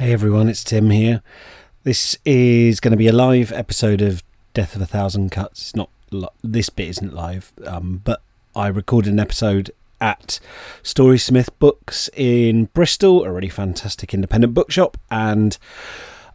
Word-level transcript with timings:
Hey 0.00 0.14
everyone, 0.14 0.48
it's 0.48 0.64
Tim 0.64 0.88
here. 0.88 1.20
This 1.82 2.16
is 2.24 2.80
going 2.80 2.92
to 2.92 2.96
be 2.96 3.08
a 3.08 3.12
live 3.12 3.52
episode 3.52 4.00
of 4.00 4.22
Death 4.54 4.74
of 4.74 4.80
a 4.80 4.86
Thousand 4.86 5.28
Cuts. 5.30 5.60
It's 5.60 5.76
not 5.76 5.90
this 6.42 6.70
bit 6.70 6.88
isn't 6.88 7.12
live, 7.12 7.52
um, 7.66 8.00
but 8.02 8.22
I 8.56 8.68
recorded 8.68 9.12
an 9.12 9.20
episode 9.20 9.72
at 10.00 10.40
Storysmith 10.82 11.50
Books 11.58 12.08
in 12.16 12.70
Bristol, 12.72 13.24
a 13.24 13.30
really 13.30 13.50
fantastic 13.50 14.14
independent 14.14 14.54
bookshop, 14.54 14.96
and 15.10 15.58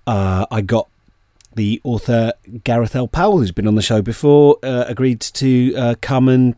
uh, 0.06 0.46
I 0.52 0.62
got 0.62 0.88
the 1.56 1.82
author 1.84 2.34
Gareth 2.64 2.96
L. 2.96 3.08
Powell, 3.08 3.40
who's 3.40 3.52
been 3.52 3.68
on 3.68 3.74
the 3.74 3.82
show 3.82 4.04
before, 4.04 4.60
uh, 4.62 4.86
agreed 4.88 5.22
to 5.22 5.74
uh, 5.76 5.96
come 6.02 6.30
and 6.30 6.56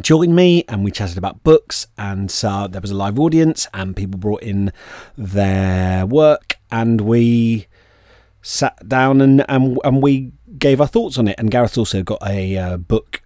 join 0.00 0.34
me 0.34 0.64
and 0.68 0.84
we 0.84 0.90
chatted 0.90 1.18
about 1.18 1.42
books 1.42 1.86
and 1.96 2.30
so 2.30 2.66
there 2.68 2.80
was 2.80 2.90
a 2.90 2.94
live 2.94 3.18
audience 3.18 3.66
and 3.72 3.96
people 3.96 4.18
brought 4.18 4.42
in 4.42 4.72
their 5.16 6.06
work 6.06 6.58
and 6.70 7.00
we 7.00 7.66
sat 8.42 8.88
down 8.88 9.20
and 9.20 9.44
and, 9.48 9.78
and 9.84 10.02
we 10.02 10.32
gave 10.58 10.80
our 10.80 10.86
thoughts 10.86 11.18
on 11.18 11.28
it 11.28 11.34
and 11.38 11.50
Gareth 11.50 11.78
also 11.78 12.02
got 12.02 12.18
a 12.26 12.56
uh, 12.56 12.76
book 12.76 13.22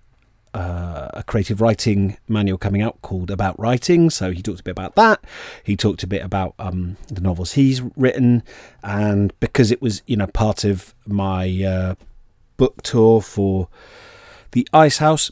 uh, 0.52 1.08
a 1.14 1.22
creative 1.22 1.60
writing 1.60 2.16
manual 2.26 2.58
coming 2.58 2.82
out 2.82 3.00
called 3.02 3.30
About 3.30 3.58
Writing. 3.58 4.10
So 4.10 4.32
he 4.32 4.42
talked 4.42 4.60
a 4.60 4.64
bit 4.64 4.72
about 4.72 4.96
that. 4.96 5.22
He 5.62 5.76
talked 5.76 6.02
a 6.02 6.08
bit 6.08 6.24
about 6.24 6.54
um, 6.58 6.96
the 7.08 7.20
novels 7.20 7.52
he's 7.52 7.82
written, 7.96 8.42
and 8.82 9.32
because 9.40 9.70
it 9.70 9.80
was 9.80 10.02
you 10.06 10.16
know 10.16 10.26
part 10.26 10.64
of 10.64 10.94
my 11.06 11.62
uh, 11.62 11.94
book 12.56 12.82
tour 12.82 13.20
for 13.20 13.68
the 14.52 14.66
Ice 14.72 14.98
House, 14.98 15.30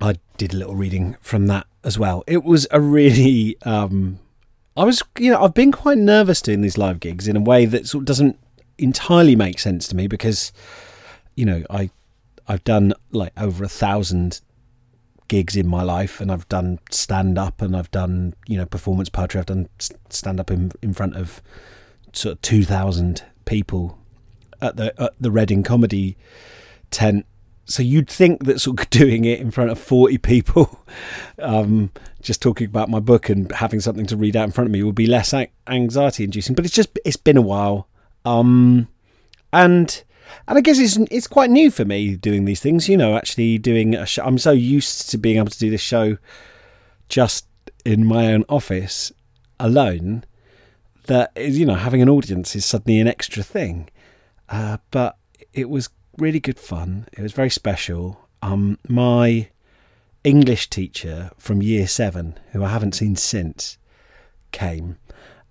I 0.00 0.16
did 0.36 0.52
a 0.52 0.56
little 0.56 0.74
reading 0.74 1.16
from 1.20 1.46
that 1.46 1.66
as 1.82 1.98
well. 1.98 2.24
It 2.26 2.44
was 2.44 2.66
a 2.70 2.80
really 2.80 3.56
um, 3.62 4.18
I 4.76 4.84
was 4.84 5.02
you 5.18 5.30
know 5.30 5.42
I've 5.42 5.54
been 5.54 5.72
quite 5.72 5.98
nervous 5.98 6.42
doing 6.42 6.60
these 6.60 6.78
live 6.78 7.00
gigs 7.00 7.28
in 7.28 7.36
a 7.36 7.40
way 7.40 7.64
that 7.66 7.86
sort 7.86 8.02
of 8.02 8.06
doesn't 8.06 8.38
entirely 8.78 9.36
make 9.36 9.58
sense 9.58 9.86
to 9.88 9.96
me 9.96 10.06
because 10.06 10.52
you 11.36 11.44
know 11.44 11.62
I 11.70 11.90
I've 12.46 12.64
done 12.64 12.92
like 13.12 13.32
over 13.36 13.64
a 13.64 13.68
thousand 13.68 14.40
gigs 15.28 15.56
in 15.56 15.66
my 15.66 15.82
life, 15.82 16.20
and 16.20 16.30
I've 16.30 16.48
done 16.48 16.78
stand 16.90 17.38
up, 17.38 17.62
and 17.62 17.76
I've 17.76 17.90
done 17.90 18.34
you 18.46 18.56
know 18.56 18.66
performance 18.66 19.08
poetry. 19.08 19.40
I've 19.40 19.46
done 19.46 19.68
stand 20.10 20.40
up 20.40 20.50
in 20.50 20.72
in 20.82 20.92
front 20.92 21.16
of 21.16 21.42
sort 22.12 22.34
of 22.34 22.42
two 22.42 22.64
thousand 22.64 23.24
people 23.44 23.98
at 24.60 24.76
the 24.76 25.00
at 25.00 25.12
the 25.20 25.30
Reading 25.30 25.62
Comedy 25.62 26.16
tent. 26.90 27.26
So 27.66 27.82
you'd 27.82 28.10
think 28.10 28.44
that 28.44 28.60
sort 28.60 28.80
of 28.80 28.90
doing 28.90 29.24
it 29.24 29.40
in 29.40 29.50
front 29.50 29.70
of 29.70 29.78
forty 29.78 30.18
people, 30.18 30.84
um, 31.38 31.90
just 32.20 32.42
talking 32.42 32.66
about 32.66 32.88
my 32.88 33.00
book 33.00 33.28
and 33.28 33.50
having 33.52 33.80
something 33.80 34.06
to 34.06 34.16
read 34.16 34.36
out 34.36 34.44
in 34.44 34.52
front 34.52 34.66
of 34.66 34.72
me 34.72 34.82
would 34.82 34.94
be 34.94 35.06
less 35.06 35.34
anxiety 35.66 36.24
inducing. 36.24 36.54
But 36.54 36.64
it's 36.64 36.74
just 36.74 36.98
it's 37.04 37.16
been 37.16 37.36
a 37.36 37.42
while, 37.42 37.88
um, 38.24 38.88
and 39.52 40.02
and 40.46 40.58
I 40.58 40.60
guess 40.60 40.78
it's 40.78 40.96
it's 41.10 41.26
quite 41.26 41.50
new 41.50 41.70
for 41.70 41.84
me 41.84 42.16
doing 42.16 42.44
these 42.44 42.60
things. 42.60 42.88
You 42.88 42.96
know, 42.96 43.16
actually 43.16 43.58
doing 43.58 43.94
a 43.94 44.06
show. 44.06 44.24
I'm 44.24 44.38
so 44.38 44.52
used 44.52 45.10
to 45.10 45.18
being 45.18 45.38
able 45.38 45.50
to 45.50 45.58
do 45.58 45.70
this 45.70 45.80
show 45.80 46.18
just 47.08 47.46
in 47.84 48.06
my 48.06 48.32
own 48.32 48.44
office 48.48 49.12
alone 49.60 50.24
that 51.06 51.32
you 51.36 51.66
know 51.66 51.74
having 51.74 52.02
an 52.02 52.08
audience 52.08 52.56
is 52.56 52.64
suddenly 52.64 53.00
an 53.00 53.08
extra 53.08 53.42
thing. 53.42 53.88
Uh, 54.48 54.78
but 54.90 55.16
it 55.52 55.70
was 55.70 55.88
really 56.18 56.40
good 56.40 56.58
fun. 56.58 57.06
It 57.12 57.22
was 57.22 57.32
very 57.32 57.50
special. 57.50 58.20
Um, 58.42 58.78
my 58.88 59.48
English 60.22 60.70
teacher 60.70 61.30
from 61.38 61.62
year 61.62 61.86
seven, 61.86 62.38
who 62.52 62.64
I 62.64 62.68
haven't 62.68 62.94
seen 62.94 63.16
since, 63.16 63.78
came 64.52 64.98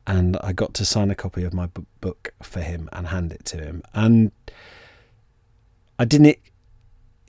and 0.06 0.38
I 0.41 0.53
got 0.53 0.73
to 0.75 0.86
sign 0.86 1.11
a 1.11 1.16
copy 1.16 1.44
of 1.44 1.53
my 1.53 1.69
book 2.02 2.34
for 2.41 2.61
him 2.61 2.89
and 2.91 3.08
hand 3.08 3.31
it 3.31 3.45
to 3.45 3.58
him. 3.58 3.84
And 3.94 4.31
I 5.97 6.06
didn't. 6.06 6.38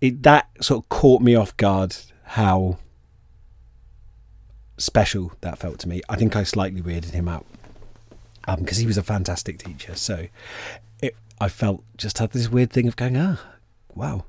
It, 0.00 0.22
that 0.24 0.48
sort 0.60 0.84
of 0.84 0.88
caught 0.88 1.22
me 1.22 1.34
off 1.34 1.56
guard 1.56 1.96
how 2.24 2.78
special 4.76 5.32
that 5.40 5.58
felt 5.58 5.78
to 5.80 5.88
me. 5.88 6.02
I 6.08 6.16
think 6.16 6.34
I 6.34 6.42
slightly 6.42 6.82
weirded 6.82 7.12
him 7.12 7.28
out 7.28 7.46
because 8.58 8.78
um, 8.78 8.80
he 8.80 8.86
was 8.86 8.98
a 8.98 9.02
fantastic 9.02 9.58
teacher. 9.58 9.94
So 9.94 10.26
it, 10.83 10.83
I 11.40 11.48
felt 11.48 11.84
just 11.96 12.18
had 12.18 12.30
this 12.30 12.48
weird 12.48 12.70
thing 12.70 12.86
of 12.86 12.96
going, 12.96 13.16
ah, 13.16 13.40
wow, 13.94 14.24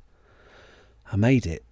I 1.12 1.16
made 1.16 1.46
it. 1.46 1.64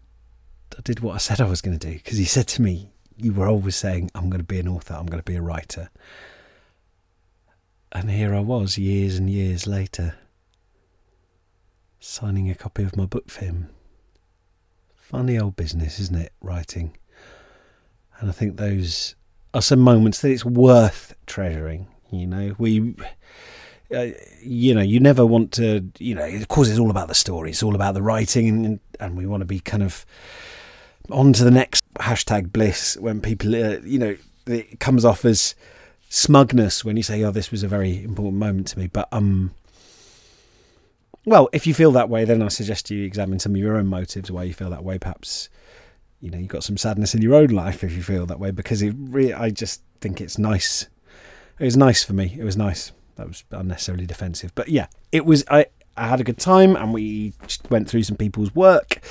I 0.78 0.82
did 0.82 1.00
what 1.00 1.16
I 1.16 1.18
said 1.18 1.42
I 1.42 1.50
was 1.50 1.62
going 1.62 1.78
to 1.78 1.88
do 1.88 1.96
because 1.96 2.18
he 2.18 2.26
said 2.26 2.48
to 2.50 2.62
me, 2.62 2.92
"You 3.18 3.34
were 3.34 3.48
always 3.48 3.76
saying 3.76 4.10
I'm 4.16 4.30
going 4.30 4.40
to 4.42 4.46
be 4.46 4.60
an 4.60 4.68
author. 4.68 4.96
I'm 4.96 5.06
going 5.06 5.22
to 5.22 5.32
be 5.32 5.36
a 5.36 5.42
writer." 5.42 5.90
And 7.92 8.10
here 8.10 8.34
I 8.34 8.40
was, 8.40 8.78
years 8.78 9.18
and 9.18 9.30
years 9.30 9.68
later, 9.68 10.16
signing 12.00 12.50
a 12.50 12.56
copy 12.56 12.84
of 12.84 12.98
my 12.98 13.06
book 13.06 13.30
for 13.30 13.46
him. 13.46 13.70
Funny 14.96 15.38
old 15.38 15.56
business, 15.56 16.00
isn't 16.00 16.18
it? 16.18 16.34
Writing. 16.42 16.98
And 18.20 18.30
I 18.30 18.34
think 18.34 18.58
those 18.58 19.16
are 19.54 19.62
some 19.62 19.80
moments 19.80 20.22
that 20.22 20.32
it's 20.32 20.46
worth 20.46 21.14
treasuring. 21.28 21.88
You 22.12 22.28
know, 22.28 22.56
we. 22.58 22.96
Uh, 23.94 24.08
you 24.42 24.74
know, 24.74 24.82
you 24.82 25.00
never 25.00 25.26
want 25.26 25.52
to, 25.54 25.88
you 26.00 26.16
know, 26.16 26.26
of 26.26 26.48
course, 26.48 26.70
it's 26.70 26.80
all 26.80 26.90
about 26.90 27.08
the 27.08 27.16
story, 27.16 27.52
it's 27.52 27.64
all 27.64 27.76
about 27.76 27.94
the 27.94 28.02
writing, 28.02 28.48
and, 28.48 28.80
and 29.00 29.18
we 29.18 29.26
want 29.26 29.42
to 29.42 29.46
be 29.46 29.60
kind 29.60 29.84
of 29.84 30.06
on 31.12 31.34
to 31.34 31.44
the 31.44 31.52
next 31.52 31.84
hashtag 31.96 32.52
bliss 32.52 32.98
when 32.98 33.22
people, 33.22 33.54
uh, 33.56 33.78
you 33.84 34.00
know, 34.00 34.16
it 34.48 34.80
comes 34.80 35.06
off 35.06 35.26
as 35.26 35.54
smugness 36.10 36.84
when 36.84 36.98
you 36.98 37.04
say, 37.04 37.24
oh, 37.24 37.32
this 37.32 37.52
was 37.52 37.64
a 37.64 37.68
very 37.68 38.04
important 38.04 38.40
moment 38.40 38.68
to 38.68 38.80
me. 38.80 38.88
But, 38.88 39.08
um, 39.12 39.54
well, 41.26 41.50
if 41.54 41.66
you 41.66 41.74
feel 41.74 41.92
that 41.94 42.10
way, 42.10 42.26
then 42.26 42.42
I 42.42 42.50
suggest 42.50 42.92
you 42.92 43.06
examine 43.06 43.40
some 43.40 43.54
of 43.54 43.58
your 43.58 43.78
own 43.78 43.88
motives 43.88 44.30
why 44.30 44.44
you 44.44 44.54
feel 44.54 44.70
that 44.72 44.84
way. 44.84 44.98
Perhaps 44.98 45.50
you 46.20 46.30
know 46.30 46.38
you've 46.38 46.50
got 46.50 46.64
some 46.64 46.78
sadness 46.78 47.14
in 47.14 47.22
your 47.22 47.36
own 47.36 47.48
life 47.48 47.84
if 47.84 47.94
you 47.94 48.04
feel 48.04 48.26
that 48.26 48.40
way. 48.40 48.52
Because 48.52 48.82
it 48.82 48.94
really, 48.98 49.34
I 49.34 49.50
just 49.50 49.82
think 50.02 50.20
it's 50.20 50.38
nice. 50.38 50.88
It 51.60 51.66
was 51.66 51.78
nice 51.78 52.04
for 52.04 52.14
me. 52.14 52.36
It 52.38 52.44
was 52.44 52.58
nice. 52.58 52.92
That 53.16 53.28
was 53.28 53.44
unnecessarily 53.51 54.06
defensive, 54.06 54.53
but 54.56 54.69
yeah, 54.69 54.88
it 55.12 55.25
was. 55.25 55.44
I 55.50 55.68
I 55.96 56.07
had 56.07 56.19
a 56.19 56.24
good 56.24 56.40
time, 56.40 56.75
and 56.75 56.94
we 56.94 57.34
went 57.69 57.88
through 57.88 58.03
some 58.03 58.18
people's 58.18 58.56
work, 58.56 59.01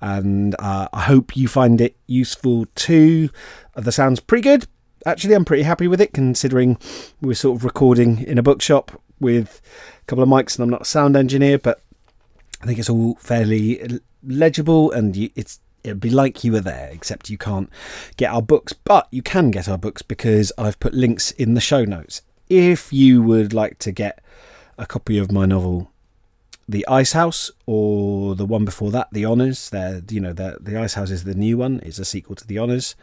and 0.00 0.56
uh, 0.58 0.88
I 0.92 1.02
hope 1.02 1.36
you 1.36 1.46
find 1.46 1.80
it 1.80 1.96
useful 2.06 2.66
too. 2.74 3.30
The 3.76 3.92
sound's 3.92 4.20
pretty 4.20 4.42
good. 4.42 4.66
Actually, 5.06 5.34
I'm 5.34 5.44
pretty 5.44 5.62
happy 5.62 5.88
with 5.88 6.00
it 6.00 6.12
considering 6.12 6.78
we're 7.20 7.34
sort 7.34 7.58
of 7.58 7.64
recording 7.64 8.22
in 8.24 8.38
a 8.38 8.42
bookshop 8.42 9.00
with 9.20 9.60
a 10.00 10.04
couple 10.06 10.22
of 10.22 10.28
mics, 10.28 10.56
and 10.56 10.64
I'm 10.64 10.70
not 10.70 10.82
a 10.82 10.86
sound 10.86 11.16
engineer, 11.16 11.58
but 11.58 11.80
I 12.60 12.66
think 12.66 12.78
it's 12.78 12.90
all 12.90 13.14
fairly 13.16 14.00
legible, 14.24 14.90
and 14.90 15.14
you, 15.14 15.30
it's 15.36 15.60
it'd 15.84 16.00
be 16.00 16.10
like 16.10 16.44
you 16.44 16.52
were 16.52 16.60
there, 16.60 16.90
except 16.92 17.30
you 17.30 17.38
can't 17.38 17.70
get 18.16 18.32
our 18.32 18.42
books, 18.42 18.72
but 18.72 19.08
you 19.10 19.22
can 19.22 19.50
get 19.50 19.68
our 19.68 19.78
books 19.78 20.02
because 20.02 20.52
I've 20.58 20.78
put 20.80 20.94
links 20.94 21.30
in 21.32 21.54
the 21.54 21.60
show 21.60 21.84
notes. 21.84 22.22
If 22.54 22.92
you 22.92 23.22
would 23.22 23.54
like 23.54 23.78
to 23.78 23.92
get 23.92 24.22
a 24.76 24.84
copy 24.84 25.16
of 25.16 25.32
my 25.32 25.46
novel, 25.46 25.90
The 26.68 26.86
Ice 26.86 27.12
House, 27.12 27.50
or 27.64 28.34
the 28.34 28.44
one 28.44 28.66
before 28.66 28.90
that, 28.90 29.08
The 29.10 29.24
Honours, 29.24 29.70
there, 29.70 30.02
you 30.10 30.20
know, 30.20 30.34
the 30.34 30.58
the 30.60 30.76
Ice 30.76 30.92
House 30.92 31.10
is 31.10 31.24
the 31.24 31.34
new 31.34 31.56
one, 31.56 31.80
it's 31.82 31.98
a 31.98 32.04
sequel 32.04 32.36
to 32.36 32.46
The 32.46 32.58
Honours. 32.58 32.94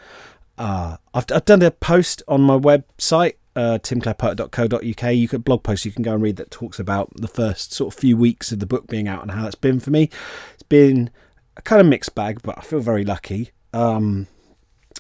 Uh, 0.60 0.98
I've, 1.16 1.26
I've 1.34 1.46
done 1.46 1.64
a 1.64 1.72
post 1.72 2.22
on 2.28 2.42
my 2.42 2.60
website 2.60 3.38
uh. 3.56 3.80
You 3.84 5.28
could 5.28 5.44
blog 5.44 5.64
post 5.64 5.84
you 5.84 5.92
can 5.94 6.04
go 6.04 6.14
and 6.14 6.22
read 6.22 6.36
that 6.36 6.52
talks 6.52 6.80
about 6.80 7.10
the 7.16 7.28
first 7.28 7.74
sort 7.74 7.92
of 7.92 8.00
few 8.00 8.16
weeks 8.18 8.52
of 8.52 8.60
the 8.60 8.68
book 8.68 8.86
being 8.86 9.08
out 9.08 9.24
and 9.24 9.32
how 9.32 9.48
it's 9.48 9.56
been 9.56 9.80
for 9.80 9.90
me. 9.90 10.12
It's 10.54 10.62
been 10.62 11.10
a 11.58 11.64
kind 11.64 11.82
of 11.82 11.88
mixed 11.88 12.14
bag, 12.14 12.42
but 12.44 12.56
I 12.60 12.62
feel 12.62 12.82
very 12.82 13.04
lucky. 13.04 13.50
Um, 13.74 14.28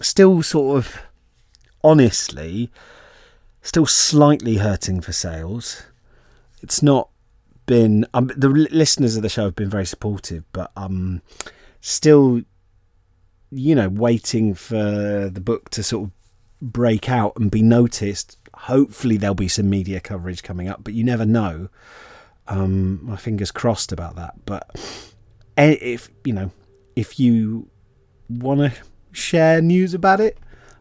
still 0.02 0.42
sort 0.42 0.80
of 0.80 0.98
honestly, 1.84 2.72
still 3.62 3.86
slightly 3.86 4.58
hurting 4.58 5.02
for 5.02 5.12
sales. 5.12 5.84
It's 6.62 6.84
not 6.84 7.10
been 7.66 8.06
um, 8.14 8.32
the 8.36 8.50
listeners 8.50 9.16
of 9.16 9.22
the 9.22 9.30
show 9.30 9.46
have 9.46 9.56
been 9.56 9.70
very 9.70 9.86
supportive, 9.86 10.44
but 10.54 10.72
um, 10.76 11.22
still, 11.82 12.42
you 13.52 13.76
know, 13.76 13.90
waiting 13.90 14.54
for 14.54 15.30
the 15.30 15.42
book 15.42 15.70
to 15.72 15.84
sort 15.84 16.06
of 16.06 16.12
break 16.62 17.10
out 17.10 17.34
and 17.38 17.50
be 17.50 17.62
noticed 17.62 18.40
hopefully 18.60 19.18
there'll 19.18 19.34
be 19.34 19.48
some 19.48 19.70
media 19.70 20.00
coverage 20.00 20.44
coming 20.44 20.68
up, 20.68 20.84
but 20.84 20.94
you 20.94 21.04
never 21.04 21.26
know. 21.26 21.70
Um, 22.48 23.00
my 23.04 23.16
fingers 23.16 23.52
crossed 23.52 23.92
about 23.92 24.16
that. 24.16 24.46
But 24.46 24.70
if 25.56 26.10
you 26.24 26.34
know, 26.34 26.52
if 26.96 27.20
you 27.20 27.70
want 28.28 28.60
to 28.60 28.82
share 29.12 29.62
news 29.62 29.94
about 29.94 30.20
it, 30.20 30.38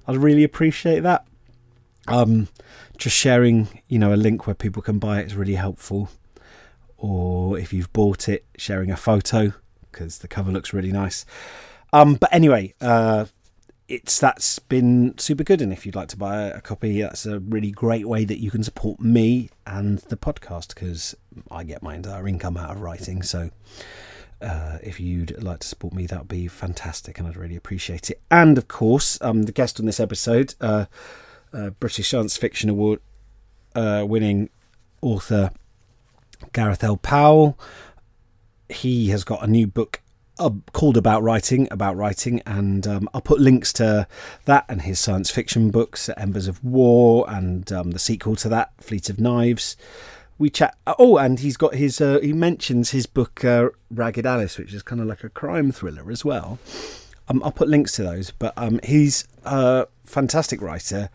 I'd 0.06 0.16
really 0.16 0.44
appreciate 0.44 1.00
that. 1.00 1.26
Um, 2.10 2.48
just 2.96 3.16
sharing, 3.16 3.68
you 3.88 3.98
know, 3.98 4.12
a 4.12 4.16
link 4.16 4.46
where 4.46 4.54
people 4.54 4.82
can 4.82 4.98
buy 4.98 5.20
it 5.20 5.26
is 5.26 5.34
really 5.34 5.54
helpful. 5.54 6.10
Or 6.96 7.58
if 7.58 7.72
you've 7.72 7.92
bought 7.92 8.28
it, 8.28 8.44
sharing 8.56 8.90
a 8.90 8.96
photo 8.96 9.52
because 9.92 10.18
the 10.18 10.28
cover 10.28 10.50
looks 10.50 10.72
really 10.72 10.92
nice. 10.92 11.24
Um, 11.92 12.14
but 12.14 12.32
anyway, 12.32 12.74
uh, 12.80 13.26
it's 13.88 14.18
that's 14.20 14.58
been 14.58 15.16
super 15.18 15.44
good. 15.44 15.62
And 15.62 15.72
if 15.72 15.86
you'd 15.86 15.96
like 15.96 16.08
to 16.08 16.16
buy 16.16 16.42
a, 16.42 16.60
copy, 16.60 17.00
that's 17.00 17.24
a 17.24 17.40
really 17.40 17.70
great 17.70 18.06
way 18.06 18.24
that 18.24 18.40
you 18.40 18.50
can 18.50 18.62
support 18.62 19.00
me 19.00 19.50
and 19.66 19.98
the 19.98 20.16
podcast 20.16 20.68
because 20.68 21.16
I 21.50 21.64
get 21.64 21.82
my 21.82 21.94
entire 21.94 22.28
income 22.28 22.56
out 22.56 22.70
of 22.70 22.80
writing. 22.80 23.22
So 23.22 23.50
uh, 24.40 24.78
if 24.82 25.00
you'd 25.00 25.42
like 25.42 25.60
to 25.60 25.68
support 25.68 25.94
me, 25.94 26.06
that 26.06 26.18
would 26.18 26.28
be 26.28 26.48
fantastic, 26.48 27.18
and 27.18 27.26
I'd 27.26 27.36
really 27.36 27.56
appreciate 27.56 28.10
it. 28.10 28.20
And 28.30 28.58
of 28.58 28.68
course, 28.68 29.18
um, 29.20 29.44
the 29.44 29.52
guest 29.52 29.80
on 29.80 29.86
this 29.86 30.00
episode, 30.00 30.54
uh, 30.60 30.86
uh, 31.52 31.70
British 31.70 32.08
Science 32.08 32.36
Fiction 32.36 32.70
Award 32.70 33.00
uh, 33.74 34.04
winning 34.06 34.50
author 35.00 35.50
Gareth 36.52 36.84
L. 36.84 36.96
Powell. 36.96 37.58
He 38.68 39.08
has 39.08 39.24
got 39.24 39.42
a 39.42 39.46
new 39.46 39.66
book 39.66 40.02
uh, 40.38 40.50
called 40.72 40.96
About 40.96 41.22
Writing, 41.22 41.68
About 41.70 41.96
Writing, 41.96 42.42
and 42.46 42.86
um, 42.86 43.08
I'll 43.14 43.20
put 43.20 43.40
links 43.40 43.72
to 43.74 44.06
that 44.44 44.64
and 44.68 44.82
his 44.82 45.00
science 45.00 45.30
fiction 45.30 45.70
books, 45.70 46.10
Embers 46.16 46.48
of 46.48 46.62
War, 46.62 47.24
and 47.28 47.70
um, 47.72 47.90
the 47.92 47.98
sequel 47.98 48.36
to 48.36 48.48
that, 48.50 48.72
Fleet 48.80 49.08
of 49.10 49.18
Knives 49.18 49.76
we 50.38 50.50
chat. 50.50 50.76
Oh, 50.86 51.18
and 51.18 51.40
he's 51.40 51.56
got 51.56 51.74
his. 51.74 52.00
Uh, 52.00 52.20
he 52.20 52.32
mentions 52.32 52.90
his 52.90 53.06
book 53.06 53.44
uh, 53.44 53.70
Ragged 53.90 54.24
Alice, 54.24 54.56
which 54.56 54.72
is 54.72 54.82
kind 54.82 55.00
of 55.00 55.06
like 55.08 55.24
a 55.24 55.28
crime 55.28 55.72
thriller 55.72 56.10
as 56.10 56.24
well. 56.24 56.58
Um, 57.28 57.42
I'll 57.42 57.52
put 57.52 57.68
links 57.68 57.92
to 57.92 58.04
those. 58.04 58.30
But 58.30 58.54
um, 58.56 58.80
he's 58.84 59.26
a 59.44 59.88
fantastic 60.04 60.62
writer 60.62 61.10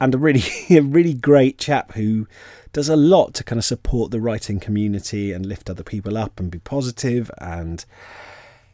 and 0.00 0.14
a 0.14 0.18
really, 0.18 0.42
a 0.70 0.80
really 0.80 1.14
great 1.14 1.58
chap 1.58 1.92
who 1.92 2.26
does 2.72 2.88
a 2.88 2.96
lot 2.96 3.34
to 3.34 3.44
kind 3.44 3.58
of 3.58 3.64
support 3.64 4.10
the 4.10 4.20
writing 4.20 4.60
community 4.60 5.32
and 5.32 5.46
lift 5.46 5.70
other 5.70 5.82
people 5.82 6.16
up 6.16 6.38
and 6.38 6.50
be 6.50 6.58
positive 6.58 7.30
and 7.38 7.84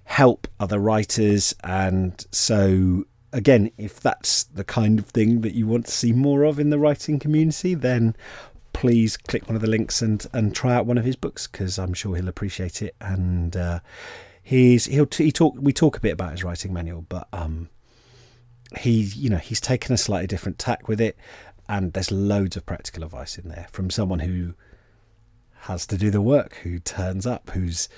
help 0.05 0.47
other 0.59 0.79
writers. 0.79 1.55
And 1.63 2.25
so, 2.31 3.05
again, 3.33 3.71
if 3.79 4.01
that's 4.01 4.45
the 4.45 4.65
kind 4.65 4.99
of 4.99 5.07
thing 5.07 5.41
that 5.43 5.55
you 5.55 5.67
want 5.67 5.87
to 5.87 5.93
see 5.93 6.13
more 6.13 6.45
of 6.45 6.59
in 6.59 6.71
the 6.71 6.79
writing 6.79 7.19
community, 7.19 7.75
then 7.75 8.17
please 8.73 9.17
click 9.17 9.47
one 9.49 9.55
of 9.57 9.63
the 9.63 9.69
links 9.69 10.03
and 10.03 10.27
and 10.33 10.55
try 10.55 10.75
out 10.75 10.85
one 10.85 10.99
of 10.99 11.05
his 11.05 11.17
books 11.17 11.47
because 11.47 11.79
I'm 11.79 11.95
sure 11.95 12.17
he'll 12.17 12.29
appreciate 12.29 12.83
it. 12.83 12.95
And 13.01 13.57
uh, 13.57 13.81
he's 14.43 14.87
he'll 14.87 15.09
he 15.17 15.33
talk 15.33 15.55
we 15.59 15.73
talk 15.73 15.97
a 15.97 16.01
bit 16.01 16.13
about 16.13 16.33
his 16.33 16.45
writing 16.45 16.73
manual, 16.73 17.07
but 17.09 17.29
um, 17.33 17.71
he 18.79 19.03
you 19.03 19.31
know 19.31 19.39
he's 19.39 19.61
taken 19.61 19.93
a 19.93 19.99
slightly 19.99 20.27
different 20.27 20.59
tack 20.59 20.89
with 20.89 21.01
it, 21.01 21.17
and 21.69 21.93
there's 21.93 22.11
loads 22.11 22.57
of 22.57 22.67
practical 22.67 23.05
advice 23.05 23.39
in 23.39 23.49
there 23.49 23.67
from 23.71 23.91
someone 23.91 24.21
who 24.21 24.55
has 25.61 25.87
to 25.87 25.97
do 25.97 26.11
the 26.11 26.21
work, 26.21 26.55
who 26.63 26.79
turns 26.79 27.27
up, 27.27 27.51
who's 27.51 27.89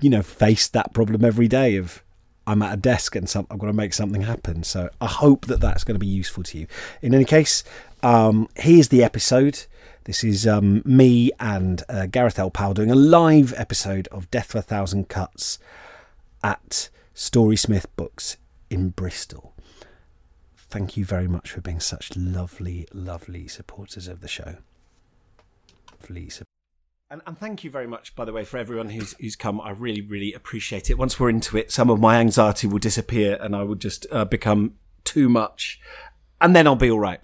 you 0.00 0.10
know 0.10 0.22
faced 0.22 0.72
that 0.72 0.92
problem 0.92 1.24
every 1.24 1.48
day 1.48 1.76
of 1.76 2.02
I'm 2.48 2.62
at 2.62 2.72
a 2.72 2.76
desk 2.78 3.14
and 3.14 3.28
some, 3.28 3.46
I've 3.50 3.58
got 3.58 3.66
to 3.66 3.74
make 3.74 3.92
something 3.92 4.22
happen. 4.22 4.62
So 4.62 4.88
I 5.02 5.06
hope 5.06 5.46
that 5.46 5.60
that's 5.60 5.84
going 5.84 5.96
to 5.96 6.00
be 6.00 6.06
useful 6.06 6.42
to 6.44 6.58
you. 6.58 6.66
In 7.02 7.14
any 7.14 7.26
case, 7.26 7.62
um, 8.02 8.48
here's 8.56 8.88
the 8.88 9.04
episode. 9.04 9.66
This 10.04 10.24
is 10.24 10.46
um, 10.46 10.80
me 10.86 11.30
and 11.38 11.82
uh, 11.90 12.06
Gareth 12.06 12.38
L. 12.38 12.50
Powell 12.50 12.72
doing 12.72 12.90
a 12.90 12.94
live 12.94 13.52
episode 13.58 14.08
of 14.08 14.30
Death 14.30 14.52
for 14.52 14.58
a 14.58 14.62
Thousand 14.62 15.10
Cuts 15.10 15.58
at 16.42 16.88
Storysmith 17.14 17.84
Books 17.96 18.38
in 18.70 18.90
Bristol. 18.90 19.52
Thank 20.70 20.96
you 20.96 21.04
very 21.04 21.28
much 21.28 21.50
for 21.50 21.60
being 21.60 21.80
such 21.80 22.14
lovely, 22.16 22.86
lovely 22.92 23.48
supporters 23.48 24.06
of 24.06 24.20
the 24.20 24.28
show. 24.28 24.56
Please. 26.02 26.42
And, 27.10 27.22
and, 27.26 27.38
thank 27.38 27.64
you 27.64 27.70
very 27.70 27.86
much, 27.86 28.14
by 28.14 28.26
the 28.26 28.34
way, 28.34 28.44
for 28.44 28.58
everyone 28.58 28.90
who's 28.90 29.14
who's 29.18 29.34
come. 29.34 29.62
I 29.62 29.70
really, 29.70 30.02
really 30.02 30.34
appreciate 30.34 30.90
it. 30.90 30.98
Once 30.98 31.18
we're 31.18 31.30
into 31.30 31.56
it, 31.56 31.72
some 31.72 31.88
of 31.88 31.98
my 31.98 32.18
anxiety 32.18 32.66
will 32.66 32.78
disappear, 32.78 33.38
and 33.40 33.56
I 33.56 33.62
will 33.62 33.76
just 33.76 34.06
uh, 34.12 34.26
become 34.26 34.74
too 35.04 35.30
much, 35.30 35.80
and 36.38 36.54
then 36.54 36.66
I'll 36.66 36.76
be 36.76 36.90
all 36.90 37.00
right. 37.00 37.20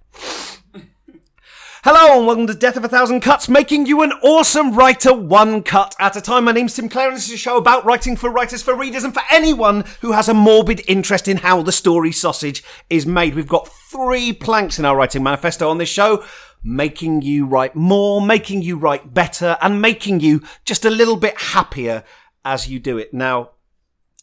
Hello 1.87 2.17
and 2.17 2.27
welcome 2.27 2.47
to 2.47 2.55
Death 2.55 2.79
of 2.79 2.85
a 2.87 2.89
Thousand 2.89 3.21
Cuts, 3.21 3.47
making 3.47 3.85
you 3.85 4.01
an 4.01 4.13
awesome 4.23 4.73
writer 4.73 5.13
one 5.13 5.63
cut 5.63 5.95
at 5.99 6.17
a 6.17 6.21
time. 6.23 6.45
My 6.45 6.53
name's 6.53 6.75
Tim 6.75 6.89
Clare 6.89 7.09
and 7.09 7.17
this 7.19 7.27
is 7.27 7.35
a 7.35 7.37
show 7.37 7.59
about 7.59 7.85
writing 7.85 8.17
for 8.17 8.31
writers, 8.31 8.63
for 8.63 8.75
readers, 8.75 9.05
and 9.05 9.13
for 9.13 9.21
anyone 9.31 9.85
who 10.01 10.13
has 10.13 10.27
a 10.27 10.33
morbid 10.33 10.81
interest 10.89 11.29
in 11.29 11.37
how 11.37 11.61
the 11.61 11.73
story 11.73 12.11
sausage 12.11 12.65
is 12.89 13.05
made. 13.05 13.35
We've 13.35 13.47
got 13.47 13.69
three 13.69 14.33
planks 14.33 14.79
in 14.79 14.87
our 14.87 14.97
writing 14.97 15.23
manifesto 15.23 15.69
on 15.69 15.77
this 15.77 15.91
show 15.91 16.25
making 16.63 17.21
you 17.21 17.45
write 17.45 17.77
more, 17.77 18.23
making 18.23 18.63
you 18.63 18.79
write 18.79 19.13
better, 19.13 19.59
and 19.61 19.83
making 19.83 20.21
you 20.21 20.41
just 20.65 20.87
a 20.87 20.91
little 20.91 21.17
bit 21.17 21.39
happier 21.39 22.03
as 22.47 22.67
you 22.67 22.79
do 22.79 22.97
it. 22.97 23.13
Now, 23.13 23.51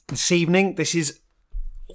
this 0.08 0.32
evening, 0.32 0.74
this 0.74 0.96
is 0.96 1.20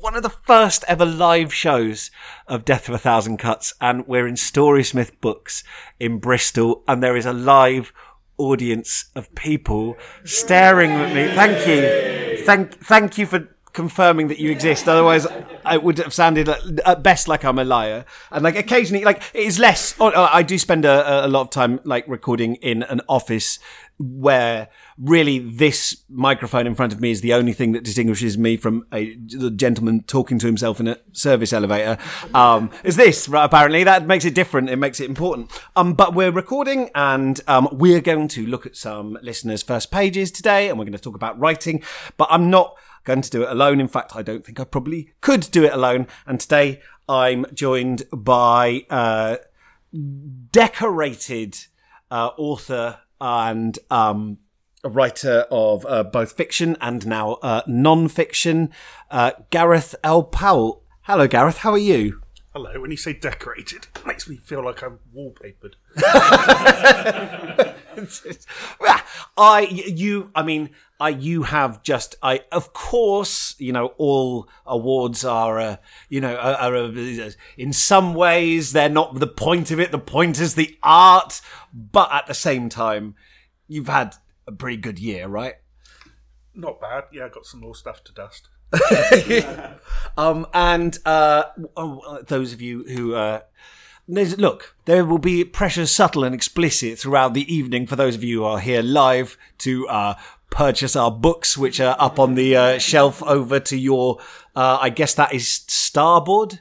one 0.06 0.14
of 0.14 0.22
the 0.22 0.30
first 0.30 0.84
ever 0.86 1.04
live 1.04 1.52
shows 1.52 2.12
of 2.46 2.64
Death 2.64 2.88
of 2.88 2.94
a 2.94 2.98
Thousand 2.98 3.38
Cuts, 3.38 3.74
and 3.80 4.06
we're 4.06 4.28
in 4.28 4.36
Storysmith 4.36 5.10
Books 5.20 5.64
in 5.98 6.18
Bristol, 6.18 6.84
and 6.86 7.02
there 7.02 7.16
is 7.16 7.26
a 7.26 7.32
live 7.32 7.92
audience 8.38 9.06
of 9.16 9.34
people 9.34 9.96
staring 10.22 10.92
at 10.92 11.12
me. 11.12 11.34
Thank 11.34 11.66
you, 11.66 12.44
thank 12.44 12.78
thank 12.84 13.18
you 13.18 13.26
for 13.26 13.48
confirming 13.72 14.28
that 14.28 14.38
you 14.38 14.52
exist. 14.52 14.88
Otherwise, 14.88 15.26
I 15.64 15.76
would 15.76 15.98
have 15.98 16.14
sounded 16.14 16.48
at 16.48 17.02
best 17.02 17.26
like 17.26 17.44
I'm 17.44 17.58
a 17.58 17.64
liar. 17.64 18.04
And 18.30 18.44
like 18.44 18.54
occasionally, 18.54 19.04
like 19.04 19.20
it 19.34 19.42
is 19.42 19.58
less. 19.58 19.96
Oh, 19.98 20.12
I 20.14 20.44
do 20.44 20.56
spend 20.56 20.84
a, 20.84 21.26
a 21.26 21.28
lot 21.28 21.40
of 21.40 21.50
time 21.50 21.80
like 21.82 22.06
recording 22.06 22.54
in 22.56 22.84
an 22.84 23.00
office 23.08 23.58
where 23.98 24.68
really 24.98 25.38
this 25.38 26.04
microphone 26.08 26.66
in 26.66 26.74
front 26.74 26.92
of 26.92 27.00
me 27.00 27.10
is 27.10 27.20
the 27.20 27.34
only 27.34 27.52
thing 27.52 27.72
that 27.72 27.84
distinguishes 27.84 28.38
me 28.38 28.56
from 28.56 28.86
a 28.92 29.14
the 29.16 29.50
gentleman 29.50 30.02
talking 30.02 30.38
to 30.38 30.46
himself 30.46 30.80
in 30.80 30.88
a 30.88 30.98
service 31.12 31.52
elevator. 31.52 31.98
Um, 32.34 32.70
is 32.84 32.96
this 32.96 33.28
right? 33.28 33.44
Apparently, 33.44 33.84
that 33.84 34.06
makes 34.06 34.24
it 34.24 34.34
different. 34.34 34.70
It 34.70 34.76
makes 34.76 35.00
it 35.00 35.08
important. 35.08 35.50
Um, 35.74 35.94
but 35.94 36.14
we're 36.14 36.30
recording, 36.30 36.90
and 36.94 37.40
um, 37.46 37.68
we're 37.72 38.00
going 38.00 38.28
to 38.28 38.46
look 38.46 38.66
at 38.66 38.76
some 38.76 39.18
listeners' 39.22 39.62
first 39.62 39.90
pages 39.90 40.30
today, 40.30 40.68
and 40.68 40.78
we're 40.78 40.84
going 40.84 40.92
to 40.92 40.98
talk 40.98 41.16
about 41.16 41.38
writing. 41.38 41.82
But 42.16 42.28
I'm 42.30 42.50
not 42.50 42.76
going 43.04 43.22
to 43.22 43.30
do 43.30 43.42
it 43.42 43.50
alone. 43.50 43.80
In 43.80 43.88
fact, 43.88 44.14
I 44.14 44.22
don't 44.22 44.44
think 44.44 44.60
I 44.60 44.64
probably 44.64 45.12
could 45.20 45.50
do 45.50 45.64
it 45.64 45.72
alone. 45.72 46.06
And 46.26 46.40
today 46.40 46.80
I'm 47.08 47.46
joined 47.54 48.02
by 48.12 48.84
uh, 48.90 49.36
decorated 50.52 51.56
uh, 52.10 52.30
author 52.36 52.98
and 53.20 53.78
um, 53.90 54.38
a 54.86 54.88
writer 54.88 55.46
of 55.50 55.84
uh, 55.86 56.04
both 56.04 56.32
fiction 56.32 56.76
and 56.80 57.06
now 57.08 57.32
uh, 57.42 57.62
non-fiction, 57.66 58.70
uh, 59.10 59.32
Gareth 59.50 59.96
L. 60.04 60.22
Powell. 60.22 60.84
Hello, 61.02 61.26
Gareth. 61.26 61.58
How 61.58 61.72
are 61.72 61.78
you? 61.78 62.22
Hello. 62.54 62.80
When 62.80 62.92
you 62.92 62.96
say 62.96 63.12
decorated, 63.12 63.88
it 63.96 64.06
makes 64.06 64.28
me 64.28 64.36
feel 64.36 64.64
like 64.64 64.84
I'm 64.84 65.00
wallpapered. 65.14 65.74
I, 69.36 69.60
you, 69.62 70.30
I 70.36 70.42
mean, 70.44 70.70
I, 71.00 71.08
you 71.08 71.42
have 71.42 71.82
just, 71.82 72.14
I, 72.22 72.44
of 72.52 72.72
course, 72.72 73.56
you 73.58 73.72
know, 73.72 73.86
all 73.98 74.48
awards 74.64 75.24
are, 75.24 75.58
uh, 75.58 75.76
you 76.08 76.20
know, 76.20 76.36
are, 76.36 76.54
are 76.54 76.76
uh, 76.76 77.30
in 77.58 77.72
some 77.72 78.14
ways 78.14 78.72
they're 78.72 78.88
not 78.88 79.18
the 79.18 79.26
point 79.26 79.72
of 79.72 79.80
it. 79.80 79.90
The 79.90 79.98
point 79.98 80.38
is 80.38 80.54
the 80.54 80.78
art, 80.80 81.40
but 81.74 82.12
at 82.12 82.28
the 82.28 82.34
same 82.34 82.68
time, 82.68 83.16
you've 83.66 83.88
had 83.88 84.14
a 84.46 84.52
pretty 84.52 84.76
good 84.76 84.98
year, 84.98 85.26
right? 85.28 85.54
Not 86.54 86.80
bad. 86.80 87.04
Yeah, 87.12 87.26
I 87.26 87.28
got 87.28 87.46
some 87.46 87.60
more 87.60 87.74
stuff 87.74 88.02
to 88.04 88.12
dust. 88.12 88.48
um, 90.18 90.46
and 90.52 90.98
uh, 91.04 91.44
oh, 91.76 92.22
those 92.26 92.52
of 92.52 92.60
you 92.60 92.84
who 92.84 93.14
uh, 93.14 93.40
look, 94.08 94.76
there 94.84 95.04
will 95.04 95.18
be 95.18 95.44
pressure 95.44 95.86
subtle 95.86 96.24
and 96.24 96.34
explicit 96.34 96.98
throughout 96.98 97.34
the 97.34 97.52
evening 97.52 97.86
for 97.86 97.96
those 97.96 98.14
of 98.14 98.24
you 98.24 98.40
who 98.40 98.44
are 98.44 98.58
here 98.58 98.82
live 98.82 99.36
to 99.58 99.86
uh, 99.88 100.14
purchase 100.50 100.96
our 100.96 101.10
books, 101.10 101.56
which 101.56 101.80
are 101.80 101.96
up 101.98 102.18
on 102.18 102.34
the 102.34 102.56
uh, 102.56 102.78
shelf 102.78 103.22
over 103.22 103.60
to 103.60 103.76
your, 103.76 104.18
uh, 104.54 104.78
I 104.80 104.90
guess 104.90 105.14
that 105.14 105.34
is 105.34 105.48
starboard, 105.48 106.60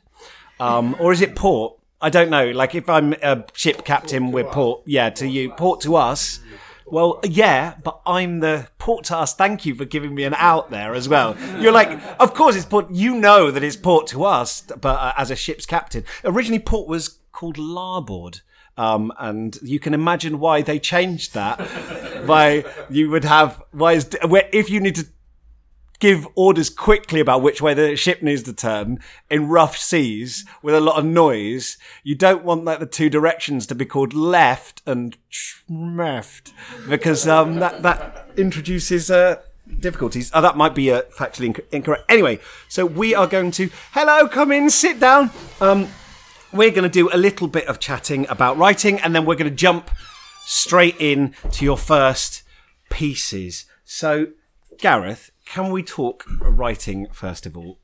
um, 0.59 0.95
or 0.99 1.11
is 1.11 1.21
it 1.21 1.35
port? 1.35 1.79
I 2.01 2.09
don't 2.09 2.29
know. 2.29 2.51
Like 2.51 2.75
if 2.75 2.89
I'm 2.89 3.13
a 3.13 3.45
ship 3.53 3.85
captain, 3.85 4.31
we're 4.31 4.43
port. 4.43 4.83
Yeah, 4.85 5.09
to 5.11 5.27
you, 5.27 5.51
port 5.51 5.81
to 5.81 5.95
us. 5.95 6.39
Well, 6.85 7.19
yeah, 7.23 7.75
but 7.83 7.99
I'm 8.05 8.41
the 8.41 8.67
port 8.77 9.05
to 9.05 9.17
us. 9.17 9.33
Thank 9.33 9.65
you 9.65 9.73
for 9.73 9.85
giving 9.85 10.13
me 10.13 10.23
an 10.23 10.35
out 10.35 10.69
there 10.69 10.93
as 10.93 11.09
well. 11.09 11.35
You're 11.59 11.71
like, 11.71 11.99
of 12.19 12.33
course 12.33 12.55
it's 12.55 12.65
port. 12.65 12.91
You 12.91 13.15
know 13.15 13.49
that 13.49 13.63
it's 13.63 13.75
port 13.75 14.07
to 14.07 14.23
us, 14.23 14.61
but 14.61 14.99
uh, 14.99 15.13
as 15.17 15.31
a 15.31 15.35
ship's 15.35 15.65
captain, 15.65 16.03
originally 16.23 16.59
port 16.59 16.87
was 16.87 17.19
called 17.31 17.57
larboard. 17.57 18.41
Um, 18.77 19.11
and 19.17 19.57
you 19.61 19.79
can 19.79 19.93
imagine 19.93 20.39
why 20.39 20.61
they 20.61 20.79
changed 20.79 21.33
that. 21.33 21.59
why 22.25 22.65
you 22.89 23.09
would 23.09 23.23
have, 23.23 23.63
why 23.71 23.93
is, 23.93 24.09
if 24.21 24.69
you 24.69 24.79
need 24.79 24.95
to 24.95 25.07
give 25.99 26.27
orders 26.35 26.69
quickly 26.69 27.19
about 27.19 27.41
which 27.41 27.61
way 27.61 27.73
the 27.73 27.95
ship 27.95 28.21
needs 28.21 28.43
to 28.43 28.53
turn 28.53 28.99
in 29.29 29.47
rough 29.47 29.77
seas 29.77 30.45
with 30.61 30.75
a 30.75 30.81
lot 30.81 30.97
of 30.97 31.05
noise, 31.05 31.77
you 32.03 32.15
don't 32.15 32.43
want 32.43 32.65
like 32.65 32.79
the 32.79 32.85
two 32.85 33.09
directions 33.09 33.65
to 33.67 33.75
be 33.75 33.85
called 33.85 34.13
left 34.13 34.81
and 34.85 35.17
left 35.69 36.53
because, 36.89 37.27
um, 37.27 37.55
that, 37.55 37.81
that 37.83 38.29
introduces, 38.37 39.09
uh, 39.09 39.41
difficulties. 39.79 40.31
Oh, 40.33 40.41
that 40.41 40.57
might 40.57 40.75
be 40.75 40.91
uh, 40.91 41.03
factually 41.03 41.53
inc- 41.53 41.65
incorrect. 41.71 42.03
Anyway, 42.09 42.39
so 42.67 42.85
we 42.85 43.15
are 43.15 43.27
going 43.27 43.51
to. 43.51 43.69
Hello, 43.91 44.27
come 44.27 44.51
in, 44.51 44.69
sit 44.69 44.99
down. 44.99 45.31
Um, 45.59 45.87
we're 46.53 46.71
going 46.71 46.83
to 46.83 46.89
do 46.89 47.09
a 47.11 47.17
little 47.17 47.47
bit 47.47 47.67
of 47.67 47.79
chatting 47.79 48.27
about 48.29 48.57
writing, 48.57 48.99
and 48.99 49.15
then 49.15 49.25
we're 49.25 49.35
going 49.35 49.49
to 49.49 49.55
jump 49.55 49.91
straight 50.45 50.95
in 50.99 51.33
to 51.51 51.65
your 51.65 51.77
first 51.77 52.43
pieces. 52.89 53.65
So, 53.83 54.27
Gareth, 54.77 55.31
can 55.45 55.71
we 55.71 55.83
talk 55.83 56.25
writing 56.41 57.07
first 57.11 57.45
of 57.45 57.55
all? 57.55 57.79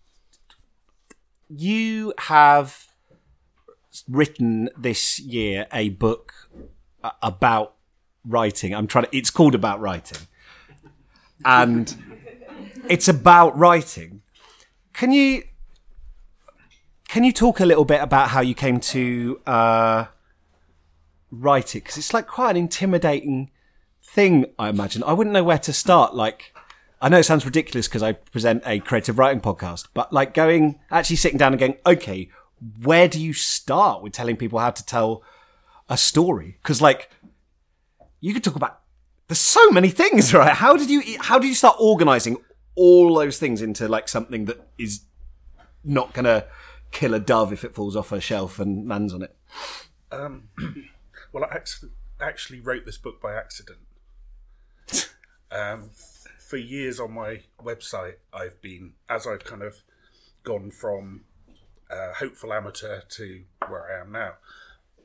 You 1.48 2.14
have 2.18 2.88
written 4.08 4.70
this 4.78 5.20
year 5.20 5.68
a 5.72 5.90
book 5.90 6.34
uh, 7.04 7.12
about 7.22 7.76
writing. 8.26 8.74
I'm 8.74 8.88
trying 8.88 9.06
to. 9.06 9.16
It's 9.16 9.30
called 9.30 9.56
about 9.56 9.80
writing, 9.80 10.20
and 11.46 11.96
it's 12.90 13.08
about 13.08 13.58
writing. 13.58 14.22
Can 14.94 15.12
you 15.12 15.44
can 17.08 17.24
you 17.24 17.32
talk 17.32 17.60
a 17.60 17.66
little 17.66 17.86
bit 17.86 18.02
about 18.02 18.30
how 18.30 18.42
you 18.42 18.56
came 18.56 18.80
to 18.80 19.42
uh, 19.46 20.06
write 21.32 21.76
it? 21.76 21.84
Because 21.84 21.98
it's 21.98 22.14
like 22.14 22.28
quite 22.28 22.52
an 22.52 22.58
intimidating 22.58 23.52
thing. 24.04 24.46
I 24.58 24.70
imagine 24.70 25.04
I 25.04 25.14
wouldn't 25.14 25.34
know 25.34 25.44
where 25.44 25.60
to 25.60 25.74
start. 25.74 26.16
Like. 26.16 26.54
I 27.02 27.10
know 27.10 27.18
it 27.18 27.24
sounds 27.24 27.46
ridiculous 27.46 27.88
because 27.88 28.04
I 28.04 28.14
present 28.14 28.62
a 28.66 28.80
creative 28.80 29.18
writing 29.18 29.42
podcast, 29.42 29.88
but 29.96 30.14
like 30.14 30.36
going, 30.36 30.80
actually 30.92 31.16
sitting 31.16 31.40
down 31.40 31.52
and 31.52 31.60
going, 31.60 31.78
okay, 31.84 32.30
where 32.84 33.08
do 33.08 33.20
you 33.20 33.34
start 33.34 34.04
with 34.04 34.14
telling 34.14 34.38
people 34.38 34.60
how 34.60 34.70
to 34.70 34.86
tell 34.86 35.24
a 35.90 35.98
story? 35.98 36.58
Because 36.62 36.80
like 36.80 37.10
you 38.20 38.34
could 38.34 38.44
talk 38.44 38.56
about 38.56 38.82
there's 39.28 39.40
so 39.40 39.72
many 39.72 39.90
things, 39.90 40.32
right? 40.36 40.54
How 40.54 40.78
did 40.78 40.90
you 40.92 41.02
how 41.20 41.40
did 41.40 41.48
you 41.48 41.56
start 41.56 41.78
organizing 41.80 42.38
all 42.76 43.16
those 43.16 43.40
things 43.40 43.62
into 43.62 43.88
like 43.88 44.08
something 44.08 44.46
that 44.46 44.70
is 44.78 45.02
not 45.84 46.14
gonna 46.14 46.46
kill 46.92 47.16
a 47.16 47.20
dove 47.20 47.52
if 47.52 47.64
it 47.64 47.74
falls 47.74 47.96
off 47.96 48.12
a 48.12 48.22
shelf 48.22 48.60
and 48.60 48.88
lands 48.88 49.12
on 49.12 49.24
it? 49.24 49.36
Um, 50.12 50.50
well, 51.34 51.46
I 51.46 51.56
actually, 51.56 51.90
actually 52.20 52.60
wrote 52.60 52.86
this 52.86 52.98
book 52.98 53.20
by 53.22 53.34
accident. 53.34 53.80
Um, 55.54 55.90
for 56.52 56.58
years 56.58 57.00
on 57.00 57.14
my 57.14 57.40
website, 57.64 58.16
I've 58.34 58.62
been, 58.62 58.92
as 59.08 59.26
I've 59.26 59.46
kind 59.46 59.64
of 59.64 59.84
gone 60.44 60.70
from 60.70 61.22
uh, 61.90 62.12
hopeful 62.16 62.52
amateur 62.52 63.04
to 63.08 63.44
where 63.70 63.90
I 63.90 64.02
am 64.02 64.12
now, 64.12 64.34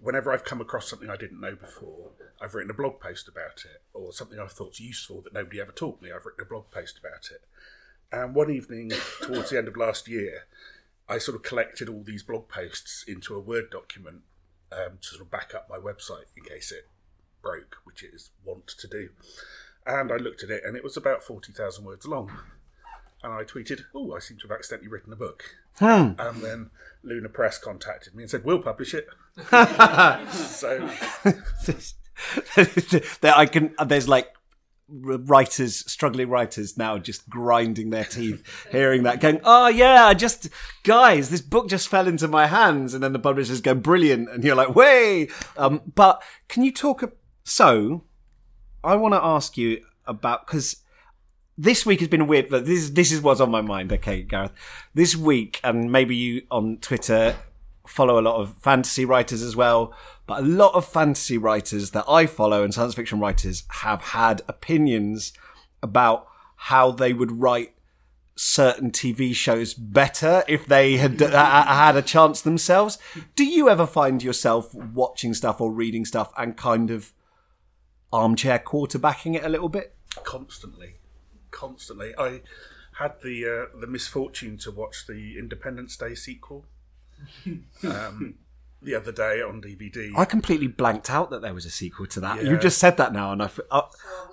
whenever 0.01 0.33
I've 0.33 0.43
come 0.43 0.61
across 0.61 0.91
something 0.91 1.09
I 1.09 1.17
didn't 1.17 1.41
know 1.41 1.55
before, 1.55 2.11
I've 2.43 2.57
written 2.57 2.73
a 2.73 2.75
blog 2.75 2.99
post 2.99 3.29
about 3.29 3.65
it, 3.65 3.81
or 3.95 4.13
something 4.13 4.41
I 4.41 4.49
thought's 4.49 4.81
useful 4.81 5.21
that 5.23 5.35
nobody 5.35 5.61
ever 5.61 5.71
taught 5.71 6.03
me, 6.03 6.11
I've 6.11 6.27
written 6.27 6.43
a 6.43 6.49
blog 6.49 6.69
post 6.73 6.99
about 6.99 7.31
it. 7.31 7.43
And 8.11 8.35
one 8.35 8.51
evening, 8.51 8.91
towards 9.23 9.51
the 9.51 9.59
end 9.59 9.69
of 9.69 9.77
last 9.77 10.09
year, 10.09 10.49
I 11.09 11.19
sort 11.19 11.37
of 11.37 11.45
collected 11.45 11.89
all 11.89 12.03
these 12.05 12.25
blog 12.25 12.49
posts 12.49 13.05
into 13.07 13.37
a 13.37 13.41
Word 13.41 13.71
document 13.71 14.23
um, 14.73 14.99
to 15.01 15.09
sort 15.11 15.23
of 15.23 15.31
back 15.31 15.55
up 15.55 15.71
my 15.71 15.79
website 15.79 16.27
in 16.37 16.43
case 16.43 16.73
it 16.73 16.89
broke, 17.41 17.77
which 17.85 18.03
it 18.03 18.11
is 18.13 18.31
wont 18.45 18.67
to 18.67 18.89
do. 18.89 19.11
And 19.87 20.11
I 20.13 20.17
looked 20.17 20.43
at 20.43 20.51
it, 20.51 20.63
and 20.67 20.77
it 20.77 20.83
was 20.85 20.97
about 20.97 21.23
40,000 21.23 21.85
words 21.85 22.07
long. 22.07 22.31
And 23.23 23.33
I 23.33 23.45
tweeted, 23.45 23.83
Oh, 23.95 24.15
I 24.15 24.19
seem 24.19 24.37
to 24.39 24.49
have 24.49 24.57
accidentally 24.57 24.89
written 24.89 25.13
a 25.13 25.17
book. 25.17 25.45
And 26.19 26.43
then 26.43 26.71
Luna 27.03 27.29
Press 27.29 27.59
contacted 27.59 28.15
me 28.15 28.23
and 28.25 28.31
said, 28.31 28.45
We'll 28.45 28.61
publish 28.63 28.95
it. 28.95 29.07
so, 29.37 30.89
that 33.21 33.35
I 33.37 33.47
can. 33.47 33.75
There's 33.87 34.09
like 34.09 34.29
writers, 34.89 35.91
struggling 35.91 36.29
writers 36.29 36.77
now, 36.79 36.99
just 36.99 37.29
grinding 37.29 37.91
their 37.91 38.05
teeth, 38.05 38.43
hearing 38.71 39.03
that, 39.03 39.21
going, 39.21 39.41
"Oh 39.45 39.69
yeah, 39.69 40.07
I 40.07 40.15
just 40.15 40.49
guys, 40.85 41.29
this 41.31 41.41
book 41.41 41.69
just 41.69 41.89
fell 41.89 42.07
into 42.09 42.29
my 42.29 42.47
hands," 42.47 42.95
and 42.95 43.03
then 43.03 43.13
the 43.13 43.19
publishers 43.19 43.61
go, 43.61 43.75
"Brilliant," 43.75 44.31
and 44.31 44.45
you're 44.45 44.55
like, 44.57 44.75
"Way!" 44.75 45.29
Um, 45.57 45.83
but 45.95 46.23
can 46.49 46.63
you 46.63 46.73
talk? 46.73 47.03
a- 47.03 47.13
So, 47.45 48.05
I 48.87 48.95
want 48.97 49.15
to 49.15 49.23
ask 49.23 49.57
you 49.57 49.85
about 50.07 50.47
because 50.47 50.77
this 51.59 51.85
week 51.85 52.01
has 52.01 52.09
been 52.09 52.27
weird, 52.27 52.49
but 52.49 52.67
this 52.67 52.91
this 52.91 53.11
is 53.11 53.21
what's 53.21 53.41
on 53.41 53.51
my 53.51 53.61
mind. 53.61 53.93
Okay, 53.93 54.23
Gareth, 54.23 54.53
this 54.95 55.17
week, 55.17 55.61
and 55.65 55.91
maybe 55.91 56.15
you 56.15 56.43
on 56.51 56.79
Twitter 56.79 57.37
follow 57.87 58.19
a 58.19 58.23
lot 58.23 58.41
of 58.41 58.57
fantasy 58.59 59.05
writers 59.05 59.43
as 59.43 59.57
well, 59.57 59.93
but 60.27 60.41
a 60.41 60.47
lot 60.47 60.75
of 60.75 60.87
fantasy 60.87 61.37
writers 61.39 61.91
that 61.93 62.05
I 62.09 62.27
follow 62.27 62.63
and 62.63 62.73
science 62.73 62.95
fiction 62.95 63.21
writers 63.21 63.65
have 63.69 64.01
had 64.01 64.43
opinions 64.49 65.33
about 65.83 66.29
how 66.57 66.91
they 66.91 67.13
would 67.13 67.41
write 67.41 67.73
certain 68.37 68.91
TV 68.91 69.35
shows 69.35 69.73
better 69.73 70.45
if 70.47 70.67
they 70.67 70.97
had 70.97 71.21
had 71.21 71.97
a 71.97 72.03
chance 72.03 72.41
themselves. 72.41 72.99
Do 73.35 73.45
you 73.45 73.69
ever 73.69 73.87
find 73.87 74.23
yourself 74.23 74.75
watching 74.75 75.33
stuff 75.35 75.61
or 75.61 75.73
reading 75.73 76.05
stuff 76.05 76.33
and 76.37 76.57
kind 76.57 76.91
of 76.91 77.13
armchair 78.13 78.59
quarterbacking 78.59 79.35
it 79.37 79.45
a 79.45 79.49
little 79.49 79.69
bit? 79.69 79.95
constantly, 80.25 80.95
constantly. 81.51 82.15
I 82.19 82.41
had 82.99 83.21
the 83.23 83.69
uh, 83.75 83.79
the 83.79 83.87
misfortune 83.87 84.57
to 84.59 84.71
watch 84.71 85.07
the 85.07 85.39
Independence 85.39 85.97
Day 85.97 86.15
sequel 86.15 86.65
um, 87.85 88.37
the 88.81 88.95
other 88.95 89.13
day 89.13 89.43
on 89.43 89.61
DVD. 89.61 90.13
I 90.17 90.25
completely 90.25 90.69
blanked 90.69 91.11
out 91.11 91.29
that 91.31 91.43
there 91.43 91.53
was 91.53 91.67
a 91.67 91.71
sequel 91.71 92.07
to 92.07 92.21
that. 92.21 92.43
Yeah. 92.43 92.51
You 92.51 92.59
just 92.59 92.79
said 92.79 92.97
that 92.97 93.13
now, 93.13 93.33
and 93.33 93.43
I. 93.43 93.47
f- 93.47 93.61
Oh, 93.71 93.89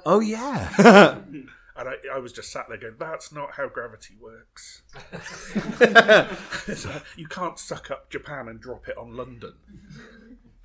oh 0.05 0.19
yeah. 0.21 1.19
And 1.75 1.89
I, 1.89 1.93
I 2.13 2.19
was 2.19 2.31
just 2.31 2.51
sat 2.51 2.67
there 2.69 2.77
going, 2.77 2.97
"That's 2.99 3.31
not 3.31 3.53
how 3.53 3.67
gravity 3.67 4.15
works. 4.21 4.83
you 7.17 7.27
can't 7.27 7.57
suck 7.57 7.89
up 7.89 8.11
Japan 8.11 8.47
and 8.47 8.61
drop 8.61 8.87
it 8.87 8.95
on 8.95 9.17
London. 9.17 9.53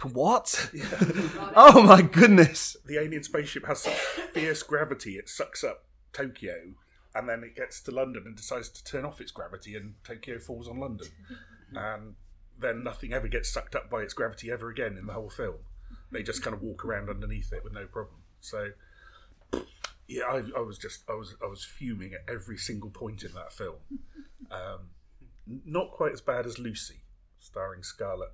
What? 0.07 0.71
Oh 1.61 1.83
my 1.83 2.03
goodness. 2.03 2.77
The 2.87 2.99
alien 2.99 3.23
spaceship 3.25 3.67
has 3.67 3.81
such 3.83 3.97
fierce 4.33 4.63
gravity; 4.63 5.17
it 5.17 5.29
sucks 5.29 5.65
up 5.65 5.85
Tokyo, 6.13 6.75
and 7.15 7.29
then 7.29 7.43
it 7.43 7.57
gets 7.57 7.81
to 7.83 7.91
London 7.91 8.23
and 8.27 8.37
decides 8.37 8.69
to 8.69 8.85
turn 8.85 9.05
off 9.05 9.21
its 9.21 9.33
gravity, 9.33 9.75
and 9.75 9.95
Tokyo 10.05 10.39
falls 10.39 10.69
on 10.69 10.79
London, 10.79 11.09
and 11.75 12.15
then 12.61 12.85
nothing 12.85 13.13
ever 13.13 13.29
gets 13.29 13.51
sucked 13.53 13.75
up 13.75 13.91
by 13.91 14.03
its 14.03 14.15
gravity 14.15 14.51
ever 14.51 14.69
again 14.69 14.97
in 14.97 15.07
the 15.07 15.13
whole 15.15 15.31
film. 15.31 15.57
They 16.11 16.23
just 16.23 16.43
kind 16.43 16.55
of 16.55 16.63
walk 16.63 16.85
around 16.85 17.09
underneath 17.11 17.53
it 17.53 17.65
with 17.65 17.73
no 17.73 17.87
problem. 17.87 18.21
So, 18.41 18.71
yeah, 20.07 20.25
I, 20.25 20.43
I 20.57 20.61
was 20.61 20.79
just 20.79 21.03
I 21.09 21.15
was 21.15 21.35
I 21.43 21.47
was 21.47 21.65
fuming 21.65 22.13
at 22.15 22.33
every 22.33 22.57
single 22.57 22.91
point 22.91 23.25
in 23.25 23.33
that 23.33 23.53
film. 23.53 23.77
Um, 24.51 24.91
not 25.65 25.91
quite 25.91 26.13
as 26.13 26.21
bad 26.21 26.47
as 26.47 26.59
Lucy, 26.59 27.03
starring 27.41 27.83
Scarlett 27.83 28.33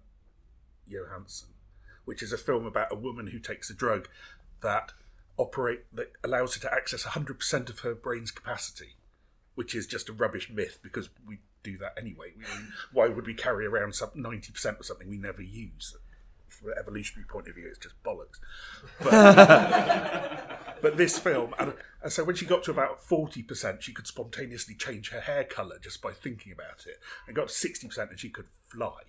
Johansson, 0.86 1.50
which 2.04 2.22
is 2.22 2.32
a 2.32 2.38
film 2.38 2.66
about 2.66 2.92
a 2.92 2.96
woman 2.96 3.28
who 3.28 3.38
takes 3.38 3.70
a 3.70 3.74
drug 3.74 4.08
that 4.62 4.92
operate 5.36 5.84
that 5.92 6.12
allows 6.22 6.54
her 6.54 6.60
to 6.60 6.72
access 6.72 7.04
100% 7.04 7.70
of 7.70 7.80
her 7.80 7.94
brain's 7.94 8.30
capacity, 8.30 8.96
which 9.54 9.74
is 9.74 9.86
just 9.86 10.08
a 10.08 10.12
rubbish 10.12 10.50
myth 10.50 10.78
because 10.82 11.08
we 11.26 11.38
do 11.62 11.76
that 11.78 11.94
anyway. 11.98 12.32
We, 12.36 12.44
why 12.92 13.08
would 13.08 13.26
we 13.26 13.34
carry 13.34 13.66
around 13.66 13.94
some 13.94 14.10
90% 14.10 14.78
of 14.78 14.86
something 14.86 15.08
we 15.08 15.18
never 15.18 15.42
use? 15.42 15.96
From 16.48 16.70
an 16.70 16.76
evolutionary 16.78 17.26
point 17.26 17.48
of 17.48 17.56
view, 17.56 17.66
it's 17.66 17.78
just 17.78 18.00
bollocks. 18.04 18.38
But, 19.02 20.78
but 20.82 20.96
this 20.96 21.18
film, 21.18 21.52
and, 21.58 21.74
and 22.00 22.12
so 22.12 22.22
when 22.22 22.36
she 22.36 22.46
got 22.46 22.62
to 22.64 22.70
about 22.70 23.04
40%, 23.04 23.80
she 23.80 23.92
could 23.92 24.06
spontaneously 24.06 24.76
change 24.76 25.10
her 25.10 25.22
hair 25.22 25.42
colour 25.42 25.78
just 25.82 26.00
by 26.00 26.12
thinking 26.12 26.52
about 26.52 26.86
it. 26.86 27.00
And 27.26 27.34
got 27.34 27.48
to 27.48 27.54
60% 27.54 28.10
and 28.10 28.20
she 28.20 28.28
could 28.28 28.46
fly. 28.68 29.00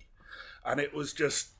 And 0.64 0.80
it 0.80 0.92
was 0.92 1.12
just, 1.12 1.50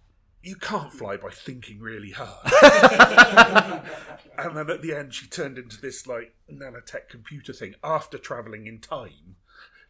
you 0.46 0.54
can't 0.54 0.92
fly 0.92 1.16
by 1.16 1.30
thinking 1.30 1.80
really 1.80 2.12
hard. 2.12 2.44
and 4.38 4.56
then 4.56 4.70
at 4.70 4.80
the 4.80 4.94
end, 4.94 5.12
she 5.12 5.26
turned 5.26 5.58
into 5.58 5.80
this 5.80 6.06
like 6.06 6.34
nanotech 6.48 7.08
computer 7.08 7.52
thing 7.52 7.74
after 7.82 8.16
travelling 8.16 8.68
in 8.68 8.78
time 8.78 9.34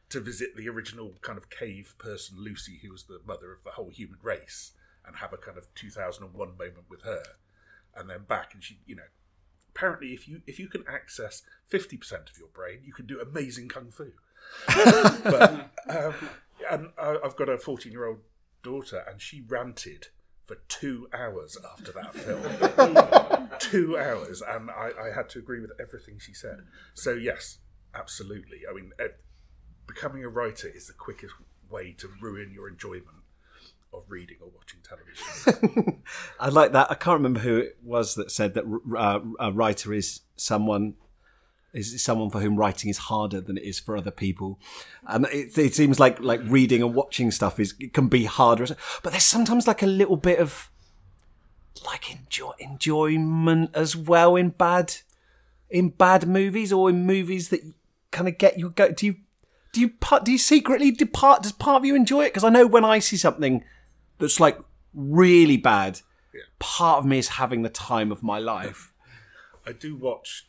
to 0.09 0.19
visit 0.19 0.57
the 0.57 0.67
original 0.67 1.19
kind 1.21 1.37
of 1.37 1.51
cave 1.51 1.95
person, 1.99 2.39
Lucy, 2.39 2.81
who 2.83 2.91
was 2.91 3.05
the 3.05 3.21
mother 3.27 3.53
of 3.53 3.65
the 3.65 3.73
whole 3.73 3.91
human 3.91 4.19
race, 4.23 4.73
and 5.07 5.17
have 5.17 5.35
a 5.35 5.37
kind 5.37 5.59
of 5.59 5.67
2001 5.75 6.49
moment 6.49 6.87
with 6.89 7.03
her, 7.03 7.23
and 7.95 8.09
then 8.09 8.23
back. 8.27 8.55
And 8.55 8.65
she, 8.65 8.79
you 8.87 8.97
know, 8.97 9.11
apparently, 9.75 10.15
if 10.15 10.27
you 10.27 10.41
if 10.47 10.59
you 10.59 10.69
can 10.69 10.85
access 10.89 11.43
50% 11.71 12.31
of 12.31 12.39
your 12.39 12.49
brain, 12.49 12.81
you 12.83 12.95
can 12.95 13.05
do 13.05 13.21
amazing 13.21 13.69
kung 13.69 13.91
fu. 13.91 14.13
but 14.67 15.71
um, 15.91 16.15
and 16.71 16.89
I, 16.97 17.19
I've 17.23 17.37
got 17.37 17.51
a 17.51 17.59
14 17.59 17.93
year 17.93 18.07
old 18.07 18.21
daughter, 18.63 19.05
and 19.07 19.21
she 19.21 19.43
ranted 19.47 20.09
for 20.47 20.57
two 20.69 21.09
hours 21.13 21.59
after 21.73 21.93
that 21.93 22.15
film. 22.15 23.49
two 23.59 23.99
hours, 23.99 24.43
and 24.47 24.71
I, 24.71 24.91
I 25.09 25.15
had 25.15 25.29
to 25.31 25.39
agree 25.39 25.61
with 25.61 25.73
everything 25.81 26.19
she 26.19 26.33
said. 26.33 26.61
So 26.95 27.13
yes, 27.13 27.59
absolutely. 27.95 28.61
I 28.69 28.75
mean, 28.75 28.93
eh, 28.99 29.09
becoming 29.87 30.25
a 30.25 30.29
writer 30.29 30.69
is 30.69 30.87
the 30.87 30.93
quickest 30.93 31.35
way 31.69 31.95
to 31.99 32.09
ruin 32.21 32.53
your 32.55 32.69
enjoyment 32.69 33.09
of 33.93 34.05
reading 34.09 34.37
or 34.41 34.51
watching 34.55 34.81
television. 34.83 36.03
I 36.41 36.49
like 36.49 36.73
that. 36.73 36.91
I 36.91 36.95
can't 36.95 37.19
remember 37.19 37.41
who 37.41 37.57
it 37.59 37.79
was 37.83 38.15
that 38.15 38.31
said 38.31 38.55
that 38.55 38.65
uh, 38.97 39.21
a 39.41 39.53
writer 39.53 39.93
is 39.93 40.21
someone 40.37 40.95
is 41.79 42.03
someone 42.03 42.31
for 42.31 42.41
whom 42.41 42.57
writing 42.57 42.91
is 42.91 42.99
harder 42.99 43.41
than 43.41 43.57
it 43.59 43.65
is 43.65 43.79
for 43.79 43.97
other 43.97 44.11
people, 44.11 44.59
and 45.07 45.27
it, 45.27 45.57
it 45.59 45.75
seems 45.75 45.99
like 46.01 46.21
like 46.21 46.41
reading 46.45 46.83
and 46.83 46.95
watching 46.95 47.31
stuff 47.31 47.59
is 47.61 47.73
can 47.93 48.09
be 48.09 48.25
harder. 48.25 48.67
But 49.03 49.11
there's 49.11 49.25
sometimes 49.25 49.67
like 49.67 49.83
a 49.83 49.87
little 49.87 50.17
bit 50.17 50.39
of 50.39 50.71
like 51.85 52.11
enjoy 52.11 52.53
enjoyment 52.59 53.71
as 53.75 53.97
well 53.97 54.37
in 54.37 54.51
bad 54.51 54.97
in 55.71 55.91
bad 55.91 56.27
movies 56.27 56.73
or 56.73 56.89
in 56.91 57.05
movies 57.07 57.49
that 57.51 57.61
kind 58.11 58.29
of 58.29 58.39
get 58.39 58.59
you 58.59 58.71
go. 58.71 58.91
Do 58.93 59.07
you 59.07 59.17
do 59.73 59.81
you 59.81 59.91
do 60.25 60.33
you 60.33 60.39
secretly 60.39 60.91
depart? 60.91 61.43
Does 61.43 61.53
part 61.53 61.81
of 61.83 61.85
you 61.85 61.95
enjoy 61.95 62.25
it? 62.25 62.29
Because 62.29 62.45
I 62.45 62.49
know 62.51 62.67
when 62.67 62.85
I 62.85 62.99
see 62.99 63.17
something 63.17 63.63
that's 64.19 64.41
like 64.41 64.59
really 64.95 65.59
bad, 65.59 66.01
Yeah. 66.33 66.41
part 66.59 67.01
of 67.01 67.05
me 67.05 67.19
is 67.19 67.29
having 67.29 67.63
the 67.63 67.69
time 67.69 68.11
of 68.11 68.23
my 68.23 68.39
life. 68.39 68.93
I 69.67 69.73
do 69.73 69.97
watch 69.97 70.49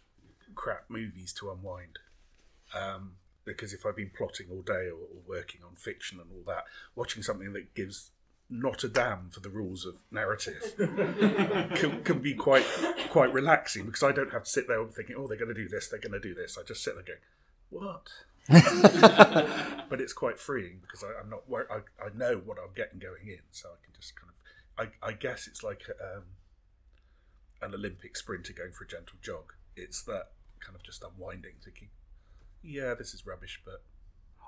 crap 0.58 0.86
movies 0.90 1.32
to 1.34 1.52
unwind. 1.52 2.00
Um, 2.76 3.14
because 3.46 3.72
if 3.72 3.86
I've 3.86 3.96
been 3.96 4.12
plotting 4.16 4.48
all 4.52 4.62
day 4.62 4.90
or, 4.90 5.00
or 5.00 5.22
working 5.26 5.62
on 5.64 5.76
fiction 5.76 6.20
and 6.20 6.30
all 6.32 6.54
that, 6.54 6.66
watching 6.96 7.24
something 7.24 7.54
that 7.54 7.74
gives 7.74 8.12
not 8.50 8.84
a 8.84 8.90
damn 8.90 9.30
for 9.30 9.40
the 9.40 9.50
rules 9.50 9.86
of 9.86 9.98
narrative 10.10 10.74
can, 11.76 12.02
can 12.04 12.20
be 12.20 12.34
quite 12.34 12.66
quite 13.10 13.34
relaxing 13.34 13.86
because 13.86 14.04
I 14.04 14.14
don't 14.14 14.32
have 14.32 14.46
to 14.46 14.50
sit 14.50 14.68
there 14.70 14.86
thinking, 14.86 15.16
oh, 15.18 15.28
they're 15.28 15.38
going 15.38 15.54
to 15.54 15.62
do 15.62 15.68
this, 15.68 15.88
they're 15.90 16.00
going 16.00 16.14
to 16.14 16.20
do 16.20 16.34
this. 16.34 16.58
I 16.58 16.64
just 16.64 16.84
sit 16.84 16.96
there 16.96 17.04
going, 17.04 17.20
what? 17.70 18.10
but 19.90 20.00
it's 20.00 20.14
quite 20.14 20.40
freeing 20.40 20.80
because 20.82 21.04
I, 21.04 21.20
I'm 21.20 21.30
not. 21.30 21.44
I, 21.70 21.80
I 22.04 22.10
know 22.16 22.42
what 22.46 22.58
I'm 22.58 22.74
getting 22.74 23.00
going 23.00 23.28
in, 23.28 23.42
so 23.52 23.70
I 23.70 23.84
can 23.84 23.94
just 23.94 24.14
kind 24.16 24.32
of. 24.32 24.94
I, 25.04 25.08
I 25.10 25.12
guess 25.12 25.48
it's 25.48 25.64
like 25.64 25.84
um, 26.02 26.24
an 27.62 27.74
Olympic 27.74 28.16
sprinter 28.16 28.54
going 28.54 28.72
for 28.72 28.86
a 28.86 28.88
gentle 28.88 29.18
jog. 29.22 29.52
It's 29.76 30.02
that 30.04 30.30
kind 30.60 30.76
of 30.76 30.84
just 30.84 31.04
unwinding, 31.04 31.54
thinking, 31.64 31.90
yeah, 32.64 32.94
this 32.94 33.14
is 33.14 33.26
rubbish, 33.26 33.62
but 33.64 33.84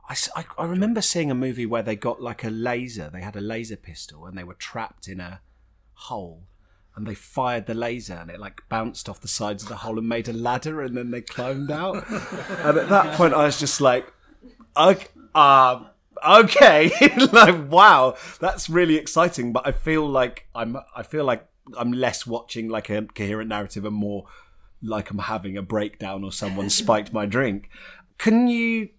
I, 0.09 0.45
I 0.57 0.65
remember 0.65 1.01
seeing 1.01 1.29
a 1.29 1.35
movie 1.35 1.67
where 1.67 1.83
they 1.83 1.95
got 1.95 2.19
like 2.21 2.43
a 2.43 2.49
laser. 2.49 3.11
They 3.13 3.21
had 3.21 3.35
a 3.35 3.41
laser 3.41 3.75
pistol 3.75 4.25
and 4.25 4.35
they 4.35 4.43
were 4.43 4.55
trapped 4.55 5.07
in 5.07 5.19
a 5.19 5.41
hole. 5.93 6.43
And 6.95 7.05
they 7.05 7.13
fired 7.13 7.67
the 7.67 7.75
laser 7.75 8.15
and 8.15 8.29
it 8.31 8.39
like 8.39 8.63
bounced 8.67 9.07
off 9.07 9.21
the 9.21 9.27
sides 9.27 9.63
of 9.63 9.69
the 9.69 9.77
hole 9.77 9.99
and 9.99 10.09
made 10.09 10.27
a 10.27 10.33
ladder 10.33 10.81
and 10.81 10.97
then 10.97 11.11
they 11.11 11.21
climbed 11.21 11.69
out. 11.69 12.09
and 12.09 12.77
at 12.77 12.89
that 12.89 13.15
point, 13.15 13.35
I 13.35 13.45
was 13.45 13.59
just 13.59 13.79
like, 13.79 14.11
okay, 14.75 15.07
uh, 15.35 15.85
okay, 16.27 16.91
like 17.31 17.69
wow, 17.69 18.17
that's 18.41 18.69
really 18.69 18.95
exciting. 18.95 19.53
But 19.53 19.67
I 19.67 19.71
feel 19.71 20.07
like 20.09 20.47
I'm, 20.55 20.75
I 20.95 21.03
feel 21.03 21.23
like 21.23 21.47
I'm 21.77 21.93
less 21.93 22.25
watching 22.25 22.67
like 22.67 22.89
a 22.89 23.03
coherent 23.03 23.49
narrative 23.49 23.85
and 23.85 23.95
more 23.95 24.25
like 24.81 25.09
I'm 25.09 25.19
having 25.19 25.57
a 25.57 25.61
breakdown 25.61 26.23
or 26.23 26.31
someone 26.31 26.69
spiked 26.69 27.13
my 27.13 27.25
drink. 27.25 27.69
Can 28.17 28.47
you? 28.47 28.89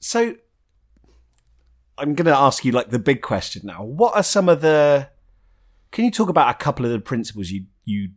So 0.00 0.36
I'm 1.96 2.14
going 2.14 2.26
to 2.26 2.36
ask 2.36 2.64
you 2.64 2.72
like 2.72 2.90
the 2.90 2.98
big 2.98 3.22
question 3.22 3.62
now. 3.64 3.82
What 3.84 4.14
are 4.14 4.22
some 4.22 4.48
of 4.48 4.60
the? 4.60 5.10
Can 5.92 6.04
you 6.04 6.10
talk 6.10 6.28
about 6.28 6.50
a 6.50 6.58
couple 6.58 6.84
of 6.84 6.92
the 6.92 7.00
principles 7.00 7.50
you 7.50 7.66
you 7.84 8.10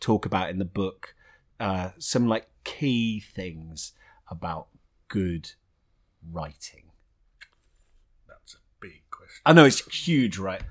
talk 0.00 0.26
about 0.26 0.50
in 0.50 0.58
the 0.58 0.64
book? 0.64 1.14
Uh, 1.58 1.90
some 1.98 2.28
like 2.28 2.48
key 2.64 3.18
things 3.20 3.92
about 4.30 4.68
good 5.08 5.52
writing. 6.30 6.90
that's 8.28 8.54
a 8.54 8.58
big 8.80 9.02
question. 9.10 9.42
I 9.44 9.52
know 9.54 9.64
it's 9.64 9.80
huge, 9.86 10.38
right? 10.38 10.62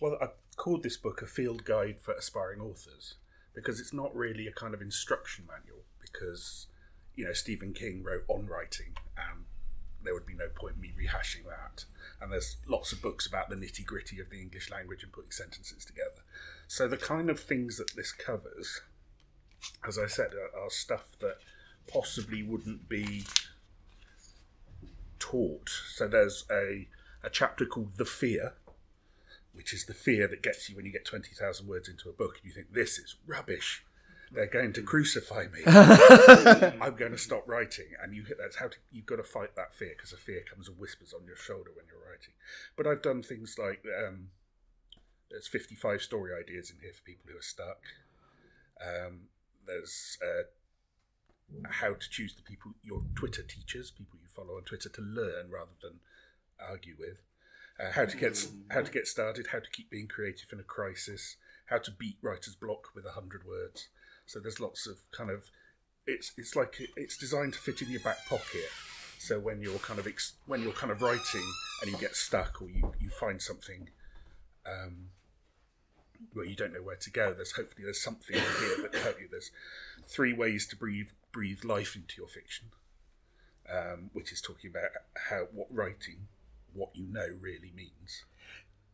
Well, 0.00 0.16
I 0.20 0.28
called 0.56 0.82
this 0.82 0.96
book 0.96 1.22
a 1.22 1.26
field 1.26 1.64
guide 1.64 2.00
for 2.00 2.14
aspiring 2.14 2.60
authors 2.60 3.14
because 3.56 3.80
it's 3.80 3.92
not 3.92 4.14
really 4.14 4.46
a 4.46 4.52
kind 4.52 4.74
of 4.74 4.82
instruction 4.82 5.46
manual. 5.48 5.82
Because 6.00 6.68
you 7.16 7.24
know 7.24 7.32
Stephen 7.32 7.72
King 7.72 8.04
wrote 8.04 8.24
on 8.28 8.46
writing, 8.46 8.94
and 9.16 9.46
there 10.04 10.14
would 10.14 10.26
be 10.26 10.34
no 10.34 10.48
point 10.54 10.76
in 10.76 10.82
me 10.82 10.92
rehashing 10.96 11.44
that. 11.48 11.86
And 12.20 12.30
there's 12.30 12.58
lots 12.68 12.92
of 12.92 13.02
books 13.02 13.26
about 13.26 13.48
the 13.48 13.56
nitty 13.56 13.84
gritty 13.84 14.20
of 14.20 14.30
the 14.30 14.40
English 14.40 14.70
language 14.70 15.02
and 15.02 15.12
putting 15.12 15.32
sentences 15.32 15.84
together. 15.84 16.22
So 16.68 16.86
the 16.86 16.96
kind 16.96 17.28
of 17.28 17.40
things 17.40 17.78
that 17.78 17.96
this 17.96 18.12
covers, 18.12 18.82
as 19.86 19.98
I 19.98 20.06
said, 20.06 20.30
are, 20.34 20.64
are 20.64 20.70
stuff 20.70 21.16
that 21.20 21.38
possibly 21.88 22.42
wouldn't 22.42 22.88
be 22.88 23.24
taught. 25.18 25.68
So 25.88 26.06
there's 26.06 26.44
a 26.50 26.86
a 27.24 27.30
chapter 27.30 27.66
called 27.66 27.96
the 27.96 28.04
fear 28.04 28.52
which 29.56 29.72
is 29.72 29.86
the 29.86 29.94
fear 29.94 30.28
that 30.28 30.42
gets 30.42 30.68
you 30.68 30.76
when 30.76 30.84
you 30.84 30.92
get 30.92 31.04
20,000 31.04 31.66
words 31.66 31.88
into 31.88 32.08
a 32.08 32.12
book 32.12 32.36
and 32.36 32.44
you 32.44 32.52
think, 32.52 32.72
this 32.72 32.98
is 32.98 33.16
rubbish. 33.26 33.84
They're 34.30 34.46
going 34.46 34.72
to 34.74 34.82
crucify 34.82 35.46
me. 35.52 35.60
I'm 35.66 36.96
going 36.96 37.12
to 37.12 37.18
stop 37.18 37.44
writing. 37.46 37.86
And 38.02 38.14
you 38.14 38.24
hit 38.24 38.38
that's 38.38 38.56
how 38.56 38.68
to, 38.68 38.76
you've 38.92 39.06
got 39.06 39.16
to 39.16 39.22
fight 39.22 39.56
that 39.56 39.74
fear 39.74 39.94
because 39.96 40.10
the 40.10 40.16
fear 40.16 40.42
comes 40.52 40.68
and 40.68 40.78
whispers 40.78 41.14
on 41.14 41.26
your 41.26 41.36
shoulder 41.36 41.70
when 41.74 41.86
you're 41.86 42.04
writing. 42.04 42.34
But 42.76 42.86
I've 42.86 43.02
done 43.02 43.22
things 43.22 43.56
like 43.58 43.82
um, 44.06 44.28
there's 45.30 45.46
55 45.46 46.02
story 46.02 46.32
ideas 46.38 46.70
in 46.70 46.80
here 46.80 46.92
for 46.92 47.02
people 47.02 47.30
who 47.30 47.38
are 47.38 47.42
stuck. 47.42 47.80
Um, 48.80 49.28
there's 49.66 50.18
uh, 50.22 51.62
how 51.70 51.94
to 51.94 52.10
choose 52.10 52.34
the 52.34 52.42
people, 52.42 52.72
your 52.82 53.02
Twitter 53.14 53.42
teachers, 53.42 53.90
people 53.90 54.18
you 54.20 54.28
follow 54.28 54.56
on 54.56 54.62
Twitter 54.62 54.88
to 54.88 55.00
learn 55.00 55.50
rather 55.50 55.76
than 55.80 56.00
argue 56.60 56.96
with 56.98 57.22
uh, 57.78 57.92
how 57.92 58.04
to 58.04 58.16
get 58.16 58.46
how 58.70 58.82
to 58.82 58.90
get 58.90 59.06
started, 59.06 59.48
how 59.52 59.58
to 59.58 59.70
keep 59.70 59.90
being 59.90 60.08
creative 60.08 60.52
in 60.52 60.60
a 60.60 60.64
crisis, 60.64 61.36
how 61.66 61.78
to 61.78 61.90
beat 61.90 62.16
writer's 62.22 62.54
block 62.54 62.88
with 62.94 63.04
a 63.04 63.12
hundred 63.12 63.46
words. 63.46 63.88
So 64.26 64.40
there's 64.40 64.60
lots 64.60 64.86
of 64.86 64.98
kind 65.12 65.30
of 65.30 65.50
it's 66.06 66.32
it's 66.36 66.56
like 66.56 66.76
it's 66.96 67.16
designed 67.16 67.52
to 67.54 67.58
fit 67.58 67.82
in 67.82 67.90
your 67.90 68.00
back 68.00 68.26
pocket. 68.28 68.70
So 69.18 69.38
when 69.38 69.60
you're 69.60 69.78
kind 69.78 69.98
of 69.98 70.06
ex- 70.06 70.34
when 70.46 70.62
you're 70.62 70.72
kind 70.72 70.92
of 70.92 71.02
writing 71.02 71.46
and 71.82 71.90
you 71.90 71.96
get 71.98 72.14
stuck 72.14 72.60
or 72.60 72.68
you, 72.68 72.92
you 73.00 73.10
find 73.10 73.40
something 73.40 73.88
um, 74.66 75.08
where 76.32 76.44
you 76.44 76.54
don't 76.54 76.72
know 76.72 76.82
where 76.82 76.96
to 76.96 77.10
go, 77.10 77.32
there's 77.32 77.52
hopefully 77.52 77.84
there's 77.84 78.02
something 78.02 78.36
here 78.36 78.82
that 78.82 78.92
can 78.92 79.02
help 79.02 79.20
you. 79.20 79.28
There's 79.30 79.50
three 80.06 80.32
ways 80.32 80.66
to 80.68 80.76
breathe 80.76 81.08
breathe 81.32 81.64
life 81.64 81.96
into 81.96 82.14
your 82.18 82.28
fiction, 82.28 82.66
um, 83.70 84.10
which 84.12 84.32
is 84.32 84.40
talking 84.40 84.70
about 84.70 84.90
how 85.28 85.48
what 85.52 85.66
writing 85.70 86.28
what 86.76 86.90
you 86.94 87.06
know 87.06 87.26
really 87.40 87.72
means. 87.74 88.24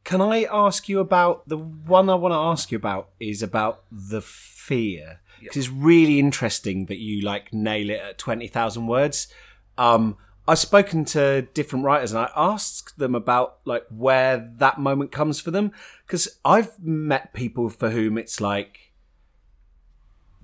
Can 0.05 0.21
I 0.21 0.45
ask 0.51 0.89
you 0.89 0.99
about 0.99 1.49
the 1.49 1.59
one 1.59 2.11
I 2.11 2.15
want 2.15 2.33
to 2.33 2.37
ask 2.37 2.73
you 2.73 2.77
about 2.77 3.11
is 3.21 3.43
about 3.43 3.85
the 3.91 4.21
fear 4.21 5.21
because 5.41 5.57
it's 5.57 5.69
really 5.69 6.19
interesting 6.19 6.87
that 6.87 6.99
you 6.99 7.23
like 7.23 7.53
nail 7.53 7.91
it 7.91 8.01
at 8.01 8.19
twenty 8.19 8.49
thousand 8.49 8.87
words. 8.87 9.29
Um, 9.79 10.17
I've 10.47 10.59
spoken 10.59 11.05
to 11.07 11.43
different 11.55 11.85
writers 11.85 12.13
and 12.13 12.21
I 12.21 12.31
asked 12.35 12.99
them 12.99 13.15
about 13.15 13.59
like 13.65 13.85
where 13.91 14.53
that 14.57 14.79
moment 14.79 15.13
comes 15.13 15.41
for 15.41 15.51
them 15.51 15.73
because 16.07 16.29
I've 16.45 16.79
met 16.83 17.33
people 17.33 17.69
for 17.69 17.91
whom 17.91 18.19
it's 18.19 18.41
like 18.41 18.93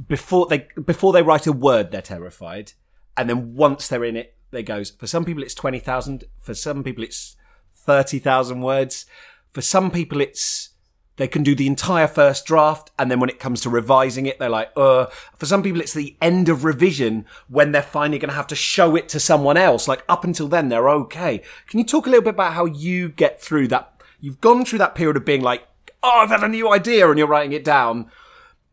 before 0.07 0.47
they 0.47 0.69
before 0.85 1.13
they 1.13 1.23
write 1.23 1.49
a 1.49 1.53
word 1.53 1.91
they're 1.91 2.01
terrified 2.01 2.73
and 3.17 3.29
then 3.29 3.57
once 3.57 3.89
they're 3.89 4.05
in 4.05 4.17
it 4.17 4.37
they 4.51 4.63
goes 4.63 4.91
for 4.91 5.07
some 5.07 5.25
people 5.25 5.43
it's 5.43 5.55
20,000 5.55 6.25
for 6.39 6.55
some 6.55 6.83
people 6.83 7.05
it's 7.05 7.37
30,000 7.75 8.61
words. 8.61 9.07
For 9.51 9.63
some 9.63 9.91
people 9.91 10.21
it's 10.21 10.71
they 11.17 11.27
can 11.27 11.43
do 11.43 11.55
the 11.55 11.67
entire 11.67 12.07
first 12.07 12.47
draft 12.47 12.91
and 12.99 13.11
then 13.11 13.19
when 13.19 13.31
it 13.31 13.41
comes 13.41 13.61
to 13.63 13.71
revising 13.71 14.27
it 14.27 14.39
they're 14.39 14.49
like 14.49 14.71
uh. 14.77 15.07
For 15.39 15.47
some 15.47 15.63
people 15.63 15.81
it's 15.81 15.95
the 15.95 16.17
end 16.21 16.49
of 16.49 16.65
revision 16.65 17.25
when 17.49 17.73
they're 17.73 17.83
finally 17.83 18.19
going 18.19 18.29
to 18.29 18.37
have 18.37 18.47
to 18.49 18.55
show 18.55 18.95
it 18.95 19.09
to 19.11 19.21
someone 19.21 19.57
else. 19.57 19.89
Like 19.89 20.05
up 20.09 20.25
until 20.25 20.49
then 20.49 20.69
they're 20.69 20.89
okay. 20.91 21.43
Can 21.67 21.79
you 21.79 21.85
talk 21.85 22.07
a 22.07 22.11
little 22.11 22.25
bit 22.25 22.35
about 22.35 22.53
how 22.53 22.67
you 22.67 23.09
get 23.09 23.41
through 23.41 23.69
that? 23.69 24.01
You've 24.21 24.41
gone 24.41 24.65
through 24.65 24.81
that 24.81 24.95
period 24.95 25.17
of 25.17 25.25
being 25.25 25.43
like 25.43 25.67
oh 26.03 26.21
i've 26.23 26.31
had 26.31 26.45
a 26.45 26.49
new 26.49 26.71
idea 26.71 27.09
and 27.09 27.19
you're 27.19 27.27
writing 27.27 27.53
it 27.53 27.65
down. 27.65 28.11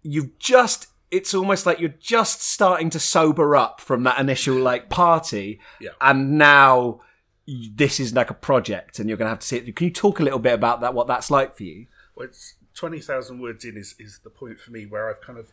You've 0.04 0.38
just 0.38 0.88
it's 1.12 1.34
almost 1.34 1.66
like 1.66 1.80
you're 1.80 1.90
just 2.00 2.42
starting 2.42 2.90
to 2.90 3.00
sober 3.00 3.56
up 3.56 3.80
from 3.80 4.04
that 4.04 4.20
initial 4.20 4.56
like 4.58 4.90
party 4.90 5.60
Yeah. 5.80 5.92
and 6.02 6.38
now 6.38 7.02
this 7.48 8.00
is 8.00 8.14
like 8.14 8.32
a 8.32 8.36
project 8.36 8.98
and 9.00 9.08
you're 9.08 9.18
going 9.18 9.28
to 9.28 9.30
have 9.30 9.40
to 9.40 9.48
see 9.48 9.58
it 9.58 9.76
can 9.76 9.86
you 9.86 9.94
talk 9.94 10.20
a 10.20 10.24
little 10.24 10.40
bit 10.40 10.54
about 10.54 10.82
that 10.82 10.94
what 10.94 11.08
that's 11.08 11.30
like 11.30 11.56
for 11.56 11.64
you 11.64 11.88
Well, 12.16 12.28
it's 12.28 12.56
twenty 12.74 13.00
thousand 13.00 13.40
words 13.40 13.64
in 13.64 13.78
is 13.78 13.96
is 14.00 14.20
the 14.24 14.30
point 14.30 14.60
for 14.60 14.72
me 14.72 14.86
where 14.86 15.10
I've 15.10 15.22
kind 15.22 15.38
of 15.40 15.52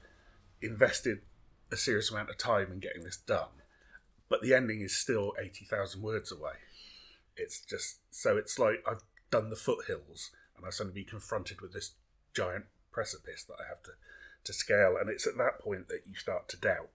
invested 0.61 1.19
a 1.71 1.77
serious 1.77 2.11
amount 2.11 2.31
of 2.31 2.39
time 2.39 2.71
in 2.73 2.79
getting 2.81 3.03
this 3.05 3.17
done, 3.17 3.49
but 4.29 4.43
the 4.43 4.55
ending 4.55 4.81
is 4.81 4.95
still 4.97 5.33
eighty 5.43 5.65
thousand 5.65 6.03
words 6.03 6.31
away. 6.33 6.55
It's 7.37 7.61
just 7.61 7.99
so 8.11 8.37
it's 8.37 8.59
like 8.59 8.83
I've 8.87 9.03
done 9.31 9.51
the 9.51 9.57
foothills 9.57 10.31
and 10.57 10.67
I 10.67 10.71
suddenly 10.71 11.01
be 11.03 11.05
confronted 11.05 11.61
with 11.61 11.73
this 11.73 11.93
giant 12.35 12.67
precipice 12.91 13.45
that 13.45 13.57
I 13.59 13.69
have 13.69 13.83
to 13.85 13.91
to 14.45 14.53
scale, 14.53 14.97
and 15.01 15.09
it's 15.09 15.27
at 15.27 15.37
that 15.39 15.59
point 15.61 15.89
that 15.89 16.01
you 16.07 16.15
start 16.15 16.49
to 16.51 16.57
doubt. 16.57 16.91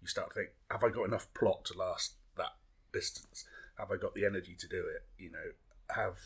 You 0.00 0.08
start 0.08 0.30
to 0.30 0.34
think, 0.34 0.50
have 0.70 0.84
I 0.84 0.90
got 0.90 1.04
enough 1.04 1.32
plot 1.34 1.64
to 1.66 1.78
last 1.78 2.14
that 2.36 2.54
distance? 2.92 3.44
Have 3.78 3.90
I 3.90 3.96
got 3.96 4.14
the 4.14 4.24
energy 4.24 4.56
to 4.58 4.68
do 4.68 4.84
it? 4.86 5.04
You 5.22 5.32
know, 5.32 5.94
have 5.94 6.16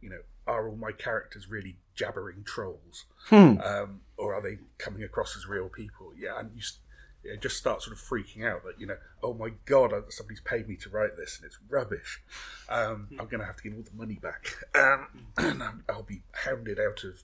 you 0.00 0.10
know, 0.10 0.20
are 0.46 0.68
all 0.68 0.76
my 0.76 0.92
characters 0.92 1.48
really 1.48 1.76
jabbering 1.94 2.44
trolls, 2.44 3.06
um, 3.60 4.00
or 4.16 4.34
are 4.34 4.42
they 4.42 4.58
coming 4.78 5.02
across 5.02 5.36
as 5.36 5.46
real 5.46 5.68
people? 5.68 6.12
Yeah, 6.16 6.38
and 6.38 6.50
you, 6.54 6.62
you 7.24 7.36
just 7.38 7.56
start 7.56 7.82
sort 7.82 7.96
of 7.96 8.02
freaking 8.02 8.44
out 8.46 8.64
that 8.64 8.78
you 8.78 8.86
know, 8.86 8.98
oh 9.22 9.34
my 9.34 9.50
god, 9.64 9.92
somebody's 10.10 10.40
paid 10.40 10.68
me 10.68 10.76
to 10.76 10.90
write 10.90 11.16
this 11.16 11.38
and 11.38 11.46
it's 11.46 11.58
rubbish. 11.68 12.22
Um, 12.68 13.08
I'm 13.18 13.26
going 13.26 13.40
to 13.40 13.46
have 13.46 13.56
to 13.56 13.62
give 13.62 13.74
all 13.74 13.82
the 13.82 13.96
money 13.96 14.18
back, 14.20 14.54
um, 14.74 15.08
and 15.38 15.82
I'll 15.88 16.02
be 16.02 16.22
hounded 16.32 16.78
out 16.78 17.02
of 17.04 17.22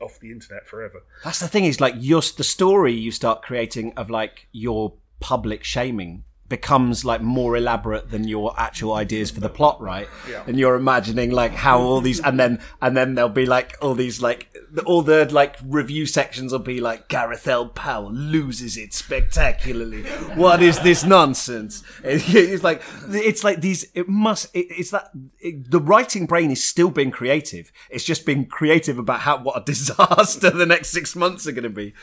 off 0.00 0.20
the 0.20 0.30
internet 0.30 0.66
forever. 0.66 1.02
That's 1.24 1.40
the 1.40 1.48
thing 1.48 1.64
is 1.64 1.80
like 1.80 1.94
your 1.98 2.22
the 2.36 2.44
story 2.44 2.92
you 2.92 3.10
start 3.10 3.42
creating 3.42 3.92
of 3.96 4.10
like 4.10 4.48
your 4.52 4.94
public 5.20 5.64
shaming 5.64 6.24
becomes 6.48 7.04
like 7.04 7.20
more 7.20 7.56
elaborate 7.56 8.10
than 8.10 8.26
your 8.26 8.54
actual 8.58 8.94
ideas 8.94 9.30
for 9.30 9.40
the 9.40 9.48
plot, 9.48 9.80
right? 9.80 10.08
Yeah. 10.28 10.42
And 10.46 10.58
you're 10.58 10.76
imagining 10.76 11.30
like 11.30 11.52
how 11.52 11.80
all 11.80 12.00
these, 12.00 12.20
and 12.20 12.38
then 12.38 12.60
and 12.80 12.96
then 12.96 13.14
there'll 13.14 13.28
be 13.30 13.46
like 13.46 13.76
all 13.80 13.94
these 13.94 14.22
like 14.22 14.48
all 14.86 15.02
the 15.02 15.30
like 15.32 15.56
review 15.64 16.06
sections 16.06 16.52
will 16.52 16.58
be 16.58 16.80
like 16.80 17.08
Gareth 17.08 17.46
L. 17.46 17.68
Powell 17.68 18.12
loses 18.12 18.76
it 18.76 18.94
spectacularly. 18.94 20.02
What 20.34 20.62
is 20.62 20.80
this 20.80 21.04
nonsense? 21.04 21.82
It's 22.28 22.62
like 22.62 22.82
it's 23.10 23.44
like 23.44 23.60
these. 23.60 23.86
It 23.94 24.08
must. 24.08 24.54
It, 24.54 24.66
it's 24.70 24.90
that 24.90 25.10
it, 25.40 25.70
the 25.70 25.80
writing 25.80 26.26
brain 26.26 26.50
is 26.50 26.62
still 26.62 26.90
being 26.90 27.10
creative. 27.10 27.72
It's 27.90 28.04
just 28.04 28.24
being 28.24 28.46
creative 28.46 28.98
about 28.98 29.20
how 29.20 29.42
what 29.42 29.60
a 29.60 29.64
disaster 29.72 30.50
the 30.50 30.66
next 30.66 30.90
six 30.90 31.14
months 31.14 31.46
are 31.46 31.52
going 31.52 31.64
to 31.64 31.70
be. 31.70 31.94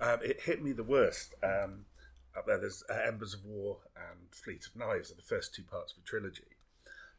Um, 0.00 0.18
it 0.22 0.40
hit 0.42 0.62
me 0.62 0.72
the 0.72 0.82
worst. 0.82 1.34
Um, 1.42 1.84
up 2.40 2.46
there, 2.46 2.58
there's 2.58 2.82
uh, 2.88 2.94
Embers 3.06 3.34
of 3.34 3.44
War 3.44 3.78
and 3.94 4.34
Fleet 4.34 4.66
of 4.66 4.74
Knives 4.74 5.12
are 5.12 5.14
the 5.14 5.22
first 5.22 5.54
two 5.54 5.62
parts 5.62 5.92
of 5.92 5.98
a 5.98 6.06
trilogy. 6.06 6.56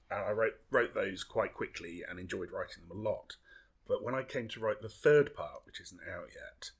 And 0.09 0.19
I 0.19 0.31
wrote 0.31 0.55
wrote 0.71 0.93
those 0.93 1.23
quite 1.23 1.53
quickly 1.53 2.01
and 2.07 2.19
enjoyed 2.19 2.51
writing 2.51 2.83
them 2.87 2.97
a 2.97 3.01
lot. 3.01 3.37
But 3.87 4.03
when 4.03 4.15
I 4.15 4.23
came 4.23 4.47
to 4.49 4.59
write 4.59 4.81
the 4.81 4.89
third 4.89 5.35
part, 5.35 5.61
which 5.65 5.79
isn't 5.79 6.01
out 6.11 6.29
yet, 6.33 6.71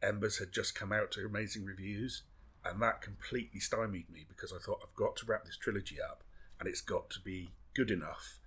Embers 0.00 0.38
had 0.38 0.52
just 0.52 0.74
come 0.74 0.92
out 0.92 1.10
to 1.12 1.26
amazing 1.26 1.64
reviews, 1.64 2.22
and 2.64 2.80
that 2.80 3.02
completely 3.02 3.60
stymied 3.60 4.10
me 4.10 4.24
because 4.28 4.52
I 4.52 4.58
thought 4.58 4.80
I've 4.82 4.94
got 4.94 5.16
to 5.16 5.26
wrap 5.26 5.44
this 5.44 5.56
trilogy 5.56 5.96
up, 6.00 6.22
and 6.60 6.68
it's 6.68 6.80
got 6.80 7.10
to 7.10 7.20
be 7.20 7.50
good 7.74 7.90
enough 7.90 8.38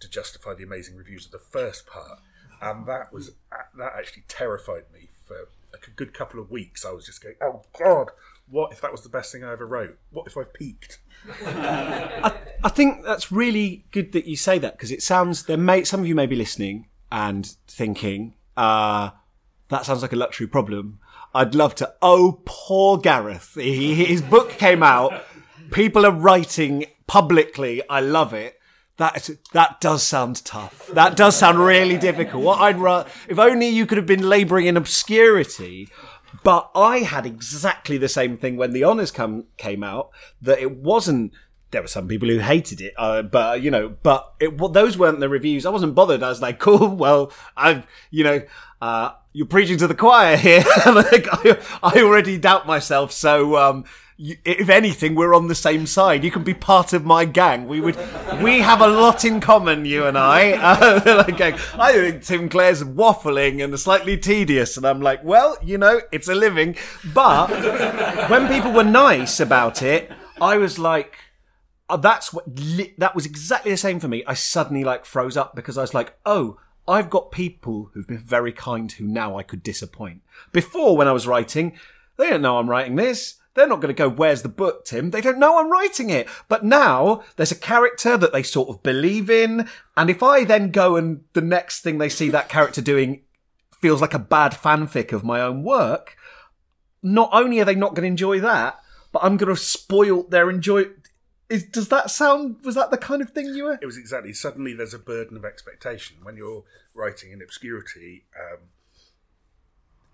to 0.00 0.10
justify 0.10 0.54
the 0.54 0.64
amazing 0.64 0.96
reviews 0.96 1.24
of 1.24 1.32
the 1.32 1.38
first 1.38 1.86
part. 1.86 2.20
And 2.60 2.86
that 2.86 3.12
was 3.12 3.32
that 3.50 3.92
actually 3.96 4.24
terrified 4.28 4.84
me 4.92 5.10
for 5.26 5.48
a 5.72 5.90
good 5.90 6.12
couple 6.12 6.40
of 6.40 6.50
weeks. 6.50 6.84
I 6.84 6.92
was 6.92 7.06
just 7.06 7.22
going, 7.22 7.36
"Oh 7.40 7.62
God, 7.78 8.10
what 8.48 8.72
if 8.72 8.80
that 8.80 8.92
was 8.92 9.02
the 9.02 9.08
best 9.08 9.32
thing 9.32 9.44
I 9.44 9.52
ever 9.52 9.66
wrote? 9.66 9.98
What 10.10 10.26
if 10.26 10.36
I've 10.36 10.52
peaked? 10.52 11.00
I, 11.44 12.32
I 12.62 12.68
think 12.68 13.04
that's 13.04 13.32
really 13.32 13.86
good 13.90 14.12
that 14.12 14.26
you 14.26 14.36
say 14.36 14.58
that 14.58 14.74
because 14.74 14.92
it 14.92 15.02
sounds 15.02 15.44
there 15.44 15.56
may 15.56 15.84
some 15.84 16.00
of 16.00 16.06
you 16.06 16.14
may 16.14 16.26
be 16.26 16.36
listening 16.36 16.88
and 17.10 17.56
thinking, 17.66 18.34
uh, 18.56 19.10
that 19.68 19.84
sounds 19.84 20.02
like 20.02 20.12
a 20.12 20.16
luxury 20.16 20.46
problem. 20.46 21.00
I'd 21.34 21.54
love 21.54 21.74
to. 21.76 21.92
Oh, 22.00 22.40
poor 22.44 22.98
Gareth. 22.98 23.54
He, 23.54 23.94
his 23.94 24.22
book 24.22 24.50
came 24.50 24.82
out. 24.82 25.24
People 25.70 26.06
are 26.06 26.12
writing 26.12 26.86
publicly. 27.06 27.82
I 27.88 28.00
love 28.00 28.32
it. 28.32 28.58
That 28.98 29.28
that 29.52 29.80
does 29.82 30.02
sound 30.02 30.42
tough. 30.46 30.86
That 30.94 31.16
does 31.16 31.36
sound 31.36 31.58
really 31.58 31.98
difficult. 31.98 32.42
What 32.42 32.60
I'd 32.60 32.78
rather, 32.78 33.10
if 33.28 33.38
only 33.38 33.68
you 33.68 33.84
could 33.84 33.98
have 33.98 34.06
been 34.06 34.26
labouring 34.26 34.66
in 34.66 34.76
obscurity 34.78 35.88
but 36.42 36.70
I 36.74 36.98
had 36.98 37.26
exactly 37.26 37.98
the 37.98 38.08
same 38.08 38.36
thing 38.36 38.56
when 38.56 38.72
the 38.72 38.84
honors 38.84 39.10
come 39.10 39.44
came 39.56 39.82
out. 39.82 40.10
That 40.42 40.58
it 40.60 40.76
wasn't. 40.76 41.32
There 41.72 41.82
were 41.82 41.88
some 41.88 42.06
people 42.06 42.28
who 42.28 42.38
hated 42.38 42.80
it, 42.80 42.94
uh, 42.96 43.22
but 43.22 43.60
you 43.60 43.70
know, 43.70 43.88
but 44.02 44.34
it, 44.40 44.58
well, 44.58 44.68
those 44.68 44.96
weren't 44.96 45.20
the 45.20 45.28
reviews. 45.28 45.66
I 45.66 45.70
wasn't 45.70 45.94
bothered. 45.94 46.22
I 46.22 46.28
was 46.28 46.40
like, 46.40 46.58
cool. 46.60 46.88
Well, 46.88 47.32
I've 47.56 47.86
you 48.10 48.24
know, 48.24 48.42
uh, 48.80 49.10
you're 49.32 49.46
preaching 49.46 49.78
to 49.78 49.86
the 49.86 49.94
choir 49.94 50.36
here. 50.36 50.64
like, 50.86 51.26
I, 51.30 51.58
I 51.82 52.02
already 52.02 52.38
doubt 52.38 52.66
myself, 52.66 53.12
so 53.12 53.56
um, 53.56 53.84
if 54.18 54.70
anything, 54.70 55.14
we're 55.14 55.34
on 55.34 55.48
the 55.48 55.54
same 55.54 55.86
side. 55.86 56.24
You 56.24 56.30
can 56.30 56.42
be 56.42 56.54
part 56.54 56.92
of 56.92 57.04
my 57.04 57.26
gang. 57.26 57.68
We 57.68 57.80
would, 57.80 57.96
we 58.42 58.60
have 58.60 58.80
a 58.80 58.86
lot 58.86 59.24
in 59.24 59.40
common, 59.40 59.84
you 59.84 60.06
and 60.06 60.16
I. 60.16 60.56
Uh, 60.76 61.24
I 61.78 61.92
think 61.92 62.22
Tim 62.22 62.48
Clare's 62.48 62.82
waffling 62.82 63.62
and 63.62 63.78
slightly 63.78 64.16
tedious, 64.16 64.76
and 64.76 64.86
I'm 64.86 65.00
like, 65.00 65.22
well, 65.22 65.56
you 65.62 65.78
know, 65.78 66.00
it's 66.12 66.28
a 66.28 66.34
living. 66.34 66.76
But 67.14 67.48
when 68.30 68.48
people 68.48 68.72
were 68.72 68.84
nice 68.84 69.40
about 69.40 69.82
it, 69.82 70.10
I 70.40 70.56
was 70.56 70.78
like, 70.78 71.16
oh, 71.88 71.96
that's 71.96 72.32
what 72.32 72.44
that 72.98 73.14
was 73.14 73.26
exactly 73.26 73.70
the 73.70 73.76
same 73.76 74.00
for 74.00 74.08
me. 74.08 74.24
I 74.26 74.34
suddenly 74.34 74.84
like 74.84 75.04
froze 75.04 75.36
up 75.36 75.54
because 75.54 75.78
I 75.78 75.82
was 75.82 75.94
like, 75.94 76.18
oh. 76.26 76.58
I've 76.88 77.10
got 77.10 77.32
people 77.32 77.90
who've 77.92 78.06
been 78.06 78.16
very 78.16 78.52
kind 78.52 78.92
who 78.92 79.06
now 79.06 79.36
I 79.36 79.42
could 79.42 79.64
disappoint. 79.64 80.22
Before, 80.52 80.96
when 80.96 81.08
I 81.08 81.12
was 81.12 81.26
writing, 81.26 81.72
they 82.16 82.26
didn't 82.26 82.42
know 82.42 82.58
I'm 82.58 82.70
writing 82.70 82.94
this. 82.94 83.40
They're 83.56 83.66
not 83.66 83.80
going 83.80 83.94
to 83.94 83.98
go, 83.98 84.08
where's 84.08 84.42
the 84.42 84.50
book, 84.50 84.84
Tim? 84.84 85.10
They 85.10 85.22
don't 85.22 85.38
know 85.38 85.58
I'm 85.58 85.72
writing 85.72 86.10
it. 86.10 86.28
But 86.46 86.62
now 86.62 87.22
there's 87.36 87.50
a 87.50 87.56
character 87.56 88.18
that 88.18 88.32
they 88.32 88.42
sort 88.42 88.68
of 88.68 88.82
believe 88.82 89.30
in. 89.30 89.66
And 89.96 90.10
if 90.10 90.22
I 90.22 90.44
then 90.44 90.70
go 90.70 90.96
and 90.96 91.24
the 91.32 91.40
next 91.40 91.80
thing 91.80 91.96
they 91.96 92.10
see 92.10 92.28
that 92.28 92.50
character 92.50 92.82
doing 92.82 93.22
feels 93.80 94.02
like 94.02 94.12
a 94.12 94.18
bad 94.18 94.52
fanfic 94.52 95.10
of 95.10 95.24
my 95.24 95.40
own 95.40 95.62
work, 95.62 96.16
not 97.02 97.30
only 97.32 97.58
are 97.58 97.64
they 97.64 97.74
not 97.74 97.94
going 97.94 98.02
to 98.02 98.08
enjoy 98.08 98.40
that, 98.40 98.78
but 99.10 99.24
I'm 99.24 99.38
going 99.38 99.54
to 99.54 99.60
spoil 99.60 100.24
their 100.24 100.50
enjoy. 100.50 100.86
Is, 101.48 101.64
does 101.64 101.88
that 101.88 102.10
sound? 102.10 102.62
Was 102.62 102.74
that 102.74 102.90
the 102.90 102.98
kind 102.98 103.22
of 103.22 103.30
thing 103.30 103.46
you 103.46 103.64
were? 103.64 103.78
It 103.80 103.86
was 103.86 103.96
exactly. 103.96 104.34
Suddenly, 104.34 104.74
there's 104.74 104.92
a 104.92 104.98
burden 104.98 105.36
of 105.36 105.46
expectation 105.46 106.18
when 106.22 106.36
you're 106.36 106.64
writing 106.94 107.32
in 107.32 107.40
obscurity. 107.40 108.26
Um, 108.38 108.68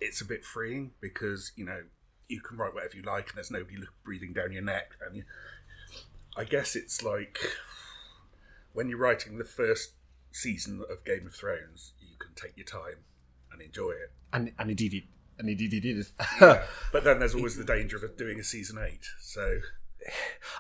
it's 0.00 0.20
a 0.20 0.24
bit 0.24 0.44
freeing 0.44 0.92
because 1.00 1.50
you 1.56 1.64
know 1.64 1.82
you 2.32 2.40
can 2.40 2.56
write 2.56 2.74
whatever 2.74 2.96
you 2.96 3.02
like, 3.02 3.28
and 3.28 3.36
there's 3.36 3.50
nobody 3.50 3.76
breathing 4.04 4.32
down 4.32 4.52
your 4.52 4.62
neck. 4.62 4.92
And 5.06 5.16
you, 5.16 5.24
I 6.36 6.44
guess 6.44 6.74
it's 6.74 7.02
like 7.02 7.38
when 8.72 8.88
you're 8.88 8.98
writing 8.98 9.38
the 9.38 9.44
first 9.44 9.92
season 10.32 10.82
of 10.90 11.04
Game 11.04 11.26
of 11.26 11.34
Thrones, 11.34 11.92
you 12.00 12.16
can 12.18 12.32
take 12.34 12.56
your 12.56 12.66
time 12.66 13.04
and 13.52 13.60
enjoy 13.60 13.90
it. 13.90 14.12
And 14.32 14.52
and 14.58 14.70
indeed, 14.70 14.94
it, 14.94 15.04
and 15.38 15.48
indeed, 15.48 15.74
it 15.74 15.84
is. 15.84 16.12
yeah. 16.40 16.64
But 16.92 17.04
then 17.04 17.18
there's 17.18 17.34
always 17.34 17.56
the 17.56 17.64
danger 17.64 17.96
of 17.96 18.16
doing 18.16 18.40
a 18.40 18.44
season 18.44 18.78
eight. 18.78 19.06
So. 19.20 19.58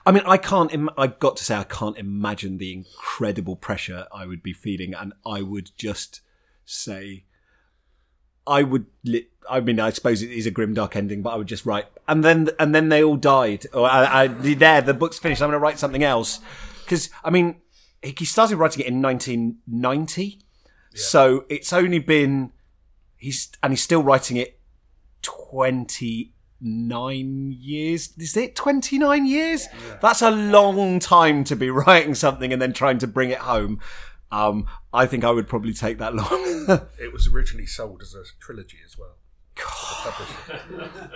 I 0.06 0.12
mean, 0.12 0.22
I 0.24 0.36
can't. 0.36 0.72
Im- 0.72 0.90
I've 0.96 1.18
got 1.18 1.36
to 1.38 1.44
say, 1.44 1.56
I 1.56 1.64
can't 1.64 1.98
imagine 1.98 2.58
the 2.58 2.72
incredible 2.72 3.56
pressure 3.56 4.06
I 4.12 4.26
would 4.26 4.42
be 4.42 4.52
feeling, 4.52 4.94
and 4.94 5.14
I 5.26 5.42
would 5.42 5.72
just 5.76 6.20
say, 6.64 7.24
I 8.46 8.62
would. 8.62 8.86
Li- 9.04 9.28
I 9.48 9.60
mean, 9.60 9.80
I 9.80 9.90
suppose 9.90 10.22
it 10.22 10.30
is 10.30 10.46
a 10.46 10.50
grim, 10.50 10.74
dark 10.74 10.96
ending, 10.96 11.22
but 11.22 11.30
I 11.30 11.36
would 11.36 11.46
just 11.46 11.66
write, 11.66 11.86
and 12.08 12.24
then 12.24 12.50
and 12.58 12.74
then 12.74 12.88
they 12.88 13.02
all 13.02 13.16
died. 13.16 13.66
Or 13.72 13.88
I, 13.88 14.24
I 14.24 14.26
there, 14.28 14.80
the 14.80 14.94
book's 14.94 15.18
finished. 15.18 15.42
I'm 15.42 15.48
going 15.48 15.58
to 15.58 15.58
write 15.58 15.78
something 15.78 16.04
else 16.04 16.40
because 16.84 17.10
I 17.24 17.30
mean, 17.30 17.56
he 18.02 18.24
started 18.24 18.56
writing 18.56 18.82
it 18.82 18.88
in 18.88 19.02
1990, 19.02 20.24
yeah. 20.24 20.38
so 20.94 21.44
it's 21.48 21.72
only 21.72 21.98
been 21.98 22.52
he's 23.16 23.50
and 23.62 23.72
he's 23.72 23.82
still 23.82 24.02
writing 24.02 24.36
it 24.36 24.58
29 25.22 27.56
years. 27.58 28.12
Is 28.18 28.36
it 28.36 28.56
29 28.56 29.26
years? 29.26 29.68
Yeah. 29.72 29.98
That's 30.02 30.22
a 30.22 30.30
long 30.30 30.98
time 30.98 31.44
to 31.44 31.56
be 31.56 31.70
writing 31.70 32.14
something 32.14 32.52
and 32.52 32.60
then 32.60 32.72
trying 32.72 32.98
to 32.98 33.06
bring 33.06 33.30
it 33.30 33.38
home. 33.38 33.80
Um, 34.30 34.66
I 34.92 35.06
think 35.06 35.24
I 35.24 35.30
would 35.30 35.48
probably 35.48 35.74
take 35.74 35.98
that 35.98 36.14
long. 36.14 36.88
it 36.98 37.12
was 37.12 37.28
originally 37.28 37.66
sold 37.66 38.02
as 38.02 38.14
a 38.14 38.24
trilogy 38.40 38.78
as 38.84 38.98
well. 38.98 39.16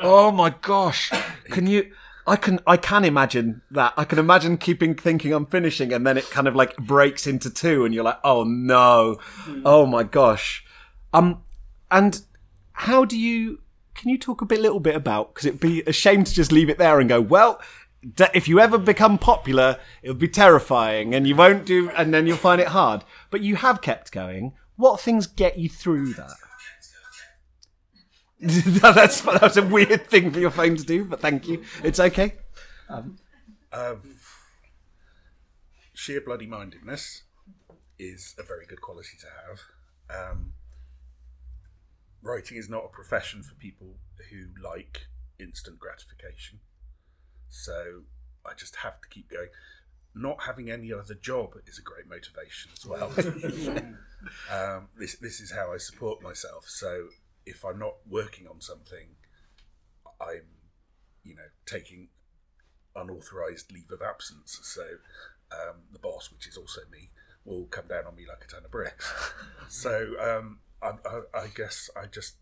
Oh 0.02 0.30
my 0.34 0.54
gosh! 0.60 1.10
Can 1.46 1.66
you? 1.66 1.92
I 2.26 2.36
can 2.36 2.60
I 2.66 2.76
can 2.76 3.04
imagine 3.04 3.62
that. 3.70 3.94
I 3.96 4.04
can 4.04 4.18
imagine 4.18 4.58
keeping 4.58 4.94
thinking 4.94 5.32
I'm 5.32 5.46
finishing, 5.46 5.92
and 5.92 6.06
then 6.06 6.18
it 6.18 6.28
kind 6.30 6.48
of 6.48 6.56
like 6.56 6.76
breaks 6.76 7.26
into 7.26 7.50
two, 7.50 7.84
and 7.84 7.94
you're 7.94 8.04
like, 8.04 8.18
oh 8.24 8.44
no, 8.44 9.18
oh 9.64 9.86
my 9.86 10.02
gosh. 10.02 10.64
Um, 11.12 11.42
and 11.90 12.20
how 12.72 13.04
do 13.04 13.18
you? 13.18 13.60
Can 13.94 14.10
you 14.10 14.18
talk 14.18 14.42
a 14.42 14.44
bit, 14.44 14.60
little 14.60 14.80
bit 14.80 14.94
about? 14.94 15.34
Because 15.34 15.46
it'd 15.46 15.60
be 15.60 15.82
a 15.86 15.92
shame 15.92 16.24
to 16.24 16.34
just 16.34 16.52
leave 16.52 16.68
it 16.68 16.78
there 16.78 17.00
and 17.00 17.08
go, 17.08 17.20
well, 17.20 17.60
if 18.34 18.46
you 18.46 18.60
ever 18.60 18.76
become 18.76 19.18
popular, 19.18 19.78
it'll 20.02 20.16
be 20.16 20.28
terrifying 20.28 21.14
and 21.14 21.26
you 21.26 21.34
won't 21.34 21.64
do, 21.64 21.90
and 21.90 22.12
then 22.12 22.26
you'll 22.26 22.36
find 22.36 22.60
it 22.60 22.68
hard. 22.68 23.04
But 23.30 23.40
you 23.40 23.56
have 23.56 23.80
kept 23.80 24.12
going. 24.12 24.52
What 24.76 25.00
things 25.00 25.26
get 25.26 25.58
you 25.58 25.68
through 25.68 26.14
that? 26.14 26.34
that's 28.40 29.22
that's 29.22 29.56
a 29.56 29.62
weird 29.62 30.06
thing 30.08 30.30
for 30.30 30.40
your 30.40 30.50
phone 30.50 30.76
to 30.76 30.84
do, 30.84 31.04
but 31.04 31.20
thank 31.20 31.48
you. 31.48 31.64
It's 31.82 31.98
okay. 31.98 32.34
Um, 32.88 33.18
um, 33.72 34.16
sheer 35.94 36.20
bloody 36.20 36.46
mindedness 36.46 37.22
is 37.98 38.34
a 38.38 38.42
very 38.42 38.66
good 38.66 38.82
quality 38.82 39.16
to 39.20 39.26
have. 39.46 40.30
Um, 40.30 40.52
writing 42.22 42.58
is 42.58 42.68
not 42.68 42.84
a 42.84 42.88
profession 42.88 43.42
for 43.42 43.54
people 43.54 43.96
who 44.30 44.48
like 44.62 45.06
instant 45.38 45.78
gratification. 45.78 46.60
So 47.48 48.02
I 48.44 48.52
just 48.54 48.76
have 48.76 49.00
to 49.00 49.08
keep 49.08 49.30
going. 49.30 49.48
Not 50.14 50.42
having 50.44 50.70
any 50.70 50.92
other 50.92 51.14
job 51.14 51.54
is 51.66 51.78
a 51.78 51.82
great 51.82 52.06
motivation 52.08 52.70
as 52.74 52.86
well. 52.86 53.12
um, 54.52 54.88
this 54.98 55.16
this 55.16 55.40
is 55.40 55.52
how 55.52 55.72
I 55.72 55.78
support 55.78 56.22
myself. 56.22 56.64
So 56.68 57.08
if 57.46 57.64
I'm 57.64 57.78
not 57.78 57.94
working 58.08 58.46
on 58.46 58.60
something, 58.60 59.16
I'm 60.20 60.56
you 61.26 61.34
know, 61.34 61.48
taking 61.66 62.08
unauthorized 62.94 63.72
leave 63.72 63.90
of 63.90 64.00
absence. 64.00 64.58
So 64.62 64.82
um, 65.52 65.82
the 65.92 65.98
boss, 65.98 66.30
which 66.32 66.46
is 66.46 66.56
also 66.56 66.82
me, 66.90 67.10
will 67.44 67.64
come 67.66 67.88
down 67.88 68.06
on 68.06 68.16
me 68.16 68.24
like 68.28 68.44
a 68.44 68.48
ton 68.48 68.64
of 68.64 68.70
bricks. 68.70 69.12
so 69.68 70.12
um, 70.20 70.60
I, 70.82 70.92
I, 71.08 71.42
I 71.42 71.46
guess 71.54 71.90
I 71.96 72.06
just. 72.06 72.36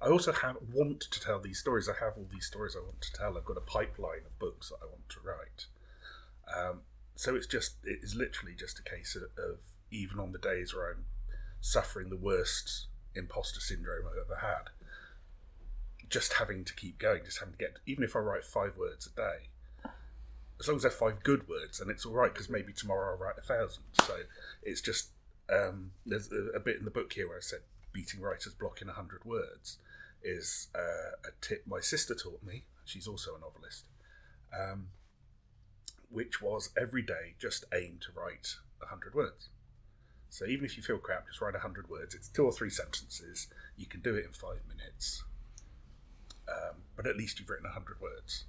I 0.00 0.06
also 0.06 0.30
have 0.30 0.56
want 0.72 1.00
to 1.00 1.20
tell 1.20 1.40
these 1.40 1.58
stories. 1.58 1.88
I 1.88 2.04
have 2.04 2.12
all 2.16 2.28
these 2.30 2.46
stories 2.46 2.76
I 2.76 2.84
want 2.84 3.00
to 3.00 3.12
tell. 3.12 3.36
I've 3.36 3.44
got 3.44 3.56
a 3.56 3.62
pipeline 3.62 4.26
of 4.26 4.38
books 4.38 4.68
that 4.68 4.76
I 4.80 4.86
want 4.86 5.08
to 5.08 5.18
write. 5.24 5.66
Um, 6.56 6.82
so 7.16 7.34
it's 7.34 7.48
just 7.48 7.78
it 7.82 7.98
is 8.02 8.14
literally 8.14 8.54
just 8.54 8.78
a 8.78 8.82
case 8.88 9.16
of, 9.16 9.22
of 9.22 9.58
even 9.90 10.20
on 10.20 10.30
the 10.30 10.38
days 10.38 10.72
where 10.72 10.90
I'm 10.90 11.06
suffering 11.60 12.10
the 12.10 12.16
worst 12.16 12.86
imposter 13.18 13.60
syndrome 13.60 14.06
I've 14.06 14.24
ever 14.24 14.40
had, 14.40 14.70
just 16.08 16.34
having 16.34 16.64
to 16.64 16.74
keep 16.74 16.98
going, 16.98 17.24
just 17.24 17.40
having 17.40 17.54
to 17.54 17.58
get 17.58 17.78
even 17.86 18.04
if 18.04 18.16
I 18.16 18.20
write 18.20 18.44
five 18.44 18.76
words 18.76 19.06
a 19.06 19.14
day, 19.14 19.90
as 20.60 20.66
long 20.66 20.76
as 20.76 20.82
they're 20.82 20.90
five 20.90 21.22
good 21.22 21.48
words, 21.48 21.80
and 21.80 21.90
it's 21.90 22.04
all 22.04 22.14
right 22.14 22.32
because 22.32 22.48
maybe 22.48 22.72
tomorrow 22.72 23.12
I'll 23.12 23.18
write 23.18 23.38
a 23.38 23.42
thousand. 23.42 23.84
So 23.92 24.14
it's 24.62 24.80
just 24.80 25.10
um, 25.52 25.92
there's 26.04 26.30
a, 26.32 26.56
a, 26.56 26.60
bit 26.60 26.76
in 26.76 26.84
the 26.84 26.90
book 26.90 27.12
here 27.12 27.28
where 27.28 27.38
I 27.38 27.40
said 27.40 27.60
beating 27.92 28.20
writer's 28.20 28.54
block 28.54 28.82
in 28.82 28.88
hundred 28.88 29.24
words 29.24 29.78
is 30.22 30.68
uh, 30.74 31.16
a 31.24 31.30
tip 31.40 31.64
my 31.66 31.80
sister 31.80 32.14
taught 32.14 32.42
me. 32.42 32.64
She's 32.84 33.06
also 33.06 33.36
a 33.36 33.40
novelist, 33.40 33.86
um, 34.58 34.88
which 36.10 36.42
was 36.42 36.70
every 36.80 37.02
day 37.02 37.34
just 37.38 37.64
aim 37.72 37.98
to 38.00 38.08
write 38.18 38.56
hundred 38.82 39.14
words. 39.14 39.48
So 40.30 40.44
even 40.44 40.64
if 40.64 40.76
you 40.76 40.82
feel 40.82 40.98
crap, 40.98 41.26
just 41.26 41.40
write 41.40 41.54
hundred 41.56 41.88
words. 41.88 42.14
It's 42.14 42.28
two 42.28 42.44
or 42.44 42.52
three 42.52 42.70
sentences. 42.70 43.48
You 43.76 43.86
can 43.86 44.00
do 44.00 44.14
it 44.14 44.24
in 44.24 44.32
five 44.32 44.60
minutes, 44.68 45.24
um, 46.48 46.82
but 46.96 47.06
at 47.06 47.16
least 47.16 47.38
you've 47.38 47.48
written 47.48 47.68
hundred 47.70 48.00
words. 48.00 48.44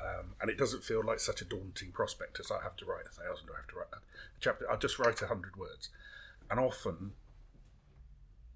Um, 0.00 0.34
and 0.40 0.50
it 0.50 0.58
doesn't 0.58 0.82
feel 0.82 1.04
like 1.04 1.20
such 1.20 1.40
a 1.42 1.44
daunting 1.44 1.92
prospect 1.92 2.40
as 2.40 2.50
I 2.50 2.62
have 2.62 2.76
to 2.76 2.84
write 2.84 3.04
a 3.06 3.10
thousand 3.10 3.48
or 3.48 3.54
I 3.54 3.58
have 3.58 3.68
to 3.68 3.76
write 3.76 3.92
a 3.92 4.00
chapter. 4.40 4.70
I 4.70 4.76
just 4.76 4.98
write 4.98 5.22
a 5.22 5.28
hundred 5.28 5.56
words, 5.56 5.90
and 6.50 6.58
often 6.58 7.12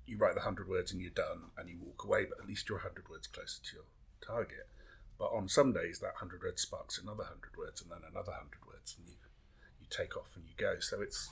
you 0.06 0.16
write 0.16 0.34
the 0.34 0.42
hundred 0.42 0.68
words 0.68 0.92
and 0.92 1.00
you're 1.00 1.10
done 1.10 1.50
and 1.56 1.68
you 1.68 1.78
walk 1.80 2.04
away, 2.04 2.24
but 2.24 2.40
at 2.40 2.46
least 2.46 2.68
you're 2.68 2.78
hundred 2.78 3.08
words 3.08 3.26
closer 3.26 3.62
to 3.62 3.76
your 3.76 3.84
target. 4.24 4.68
But 5.18 5.26
on 5.26 5.48
some 5.48 5.72
days, 5.72 6.00
that 6.00 6.14
hundred 6.16 6.42
words 6.42 6.62
sparks 6.62 6.98
another 6.98 7.24
hundred 7.24 7.56
words 7.56 7.80
and 7.80 7.90
then 7.90 8.02
another 8.10 8.32
hundred 8.32 8.66
words, 8.66 8.96
and 8.98 9.08
you 9.08 9.14
you 9.80 9.86
take 9.88 10.16
off 10.16 10.36
and 10.36 10.44
you 10.46 10.54
go. 10.56 10.78
So 10.80 11.00
it's 11.00 11.30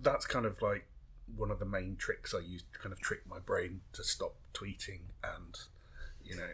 that's 0.00 0.26
kind 0.26 0.46
of 0.46 0.60
like 0.62 0.86
one 1.36 1.50
of 1.50 1.58
the 1.58 1.64
main 1.64 1.96
tricks 1.96 2.34
I 2.34 2.40
use 2.40 2.64
to 2.72 2.78
kind 2.78 2.92
of 2.92 3.00
trick 3.00 3.20
my 3.28 3.38
brain 3.38 3.80
to 3.92 4.02
stop 4.02 4.34
tweeting 4.54 5.00
and 5.22 5.54
you 6.24 6.36
know 6.36 6.48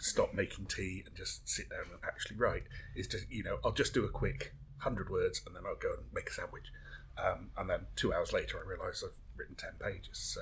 stop 0.00 0.34
making 0.34 0.66
tea 0.66 1.02
and 1.06 1.14
just 1.14 1.48
sit 1.48 1.70
down 1.70 1.84
and 1.90 1.98
actually 2.04 2.36
write 2.36 2.64
is 2.94 3.06
just 3.06 3.30
you 3.30 3.42
know 3.42 3.58
I'll 3.64 3.72
just 3.72 3.94
do 3.94 4.04
a 4.04 4.08
quick 4.08 4.54
hundred 4.78 5.10
words 5.10 5.42
and 5.46 5.54
then 5.54 5.62
I'll 5.66 5.76
go 5.76 5.92
and 5.92 6.06
make 6.12 6.30
a 6.30 6.32
sandwich. 6.32 6.66
Um, 7.22 7.50
and 7.56 7.68
then 7.68 7.80
two 7.96 8.12
hours 8.12 8.32
later 8.32 8.58
I 8.58 8.68
realise 8.68 9.02
I've 9.04 9.16
written 9.36 9.56
ten 9.56 9.72
pages 9.80 10.18
so. 10.18 10.40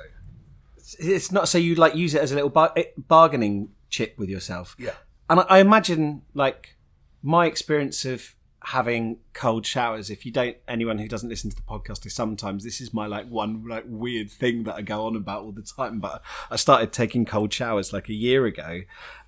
It's 1.00 1.32
not 1.32 1.48
so 1.48 1.58
you'd 1.58 1.78
like 1.78 1.96
use 1.96 2.14
it 2.14 2.22
as 2.22 2.30
a 2.30 2.36
little 2.36 2.50
bar- 2.50 2.72
eh, 2.76 2.84
bargaining 2.96 3.70
chip 3.88 4.16
with 4.18 4.28
yourself? 4.28 4.76
Yeah. 4.78 4.92
And 5.28 5.40
I, 5.40 5.42
I 5.44 5.58
imagine 5.58 6.22
like 6.32 6.76
my 7.22 7.46
experience 7.46 8.04
of 8.04 8.35
having 8.66 9.16
cold 9.32 9.64
showers. 9.64 10.10
If 10.10 10.26
you 10.26 10.32
don't 10.32 10.56
anyone 10.66 10.98
who 10.98 11.06
doesn't 11.06 11.28
listen 11.28 11.50
to 11.50 11.56
the 11.56 11.62
podcast 11.62 12.04
is 12.04 12.14
sometimes 12.14 12.64
this 12.64 12.80
is 12.80 12.92
my 12.92 13.06
like 13.06 13.28
one 13.28 13.64
like 13.68 13.84
weird 13.86 14.28
thing 14.28 14.64
that 14.64 14.74
i 14.74 14.82
go 14.82 15.06
on 15.06 15.14
about 15.14 15.44
all 15.44 15.52
the 15.52 15.62
time 15.62 16.00
but 16.00 16.20
i 16.50 16.56
started 16.56 16.92
taking 16.92 17.24
cold 17.24 17.52
showers 17.52 17.92
like 17.92 18.08
a 18.08 18.12
year 18.12 18.44
ago. 18.44 18.80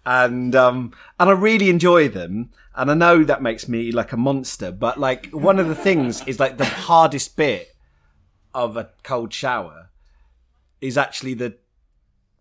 And 0.05 0.57
um 0.57 0.93
and 1.21 1.31
i 1.31 1.33
really 1.33 1.71
enjoy 1.71 2.09
them. 2.09 2.51
And 2.75 2.91
i 2.91 2.95
know 2.95 3.23
that 3.23 3.41
makes 3.41 3.69
me 3.69 3.93
like 3.93 4.11
a 4.13 4.17
monster 4.17 4.73
but 4.73 4.99
like 4.99 5.27
one 5.27 5.61
of 5.61 5.69
the 5.69 5.77
things 5.77 6.27
is 6.27 6.41
like 6.41 6.59
the 6.59 6.65
hardest 6.65 7.37
bit 7.37 7.77
of 8.53 8.77
a 8.77 8.91
cold 9.05 9.33
shower 9.33 9.91
is 10.81 10.99
actually 10.99 11.35
the 11.35 11.57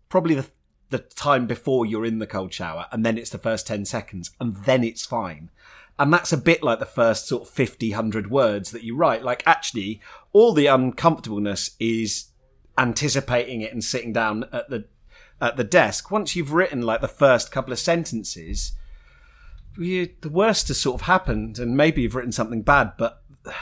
probably 0.08 0.34
the 0.34 0.48
the 0.90 0.98
time 0.98 1.46
before 1.46 1.86
you're 1.86 2.04
in 2.04 2.18
the 2.18 2.26
cold 2.26 2.52
shower 2.52 2.86
and 2.90 3.06
then 3.06 3.18
it's 3.18 3.30
the 3.30 3.38
first 3.38 3.68
10 3.68 3.84
seconds 3.84 4.32
and 4.40 4.56
then 4.64 4.82
it's 4.82 5.06
fine 5.06 5.50
and 5.98 6.12
that's 6.12 6.32
a 6.32 6.36
bit 6.36 6.62
like 6.62 6.78
the 6.78 6.86
first 6.86 7.26
sort 7.26 7.42
of 7.42 7.48
50, 7.48 7.90
100 7.90 8.30
words 8.30 8.70
that 8.70 8.84
you 8.84 8.94
write. 8.94 9.24
Like, 9.24 9.42
actually, 9.46 10.00
all 10.32 10.52
the 10.52 10.66
uncomfortableness 10.66 11.72
is 11.80 12.26
anticipating 12.76 13.62
it 13.62 13.72
and 13.72 13.82
sitting 13.82 14.12
down 14.12 14.44
at 14.52 14.70
the 14.70 14.86
at 15.40 15.56
the 15.56 15.64
desk. 15.64 16.10
Once 16.10 16.34
you've 16.34 16.52
written 16.52 16.82
like 16.82 17.00
the 17.00 17.08
first 17.08 17.52
couple 17.52 17.72
of 17.72 17.78
sentences, 17.78 18.72
you, 19.76 20.10
the 20.20 20.28
worst 20.28 20.68
has 20.68 20.80
sort 20.80 21.00
of 21.00 21.06
happened, 21.06 21.58
and 21.58 21.76
maybe 21.76 22.02
you've 22.02 22.14
written 22.14 22.32
something 22.32 22.62
bad, 22.62 22.92
but 22.96 23.22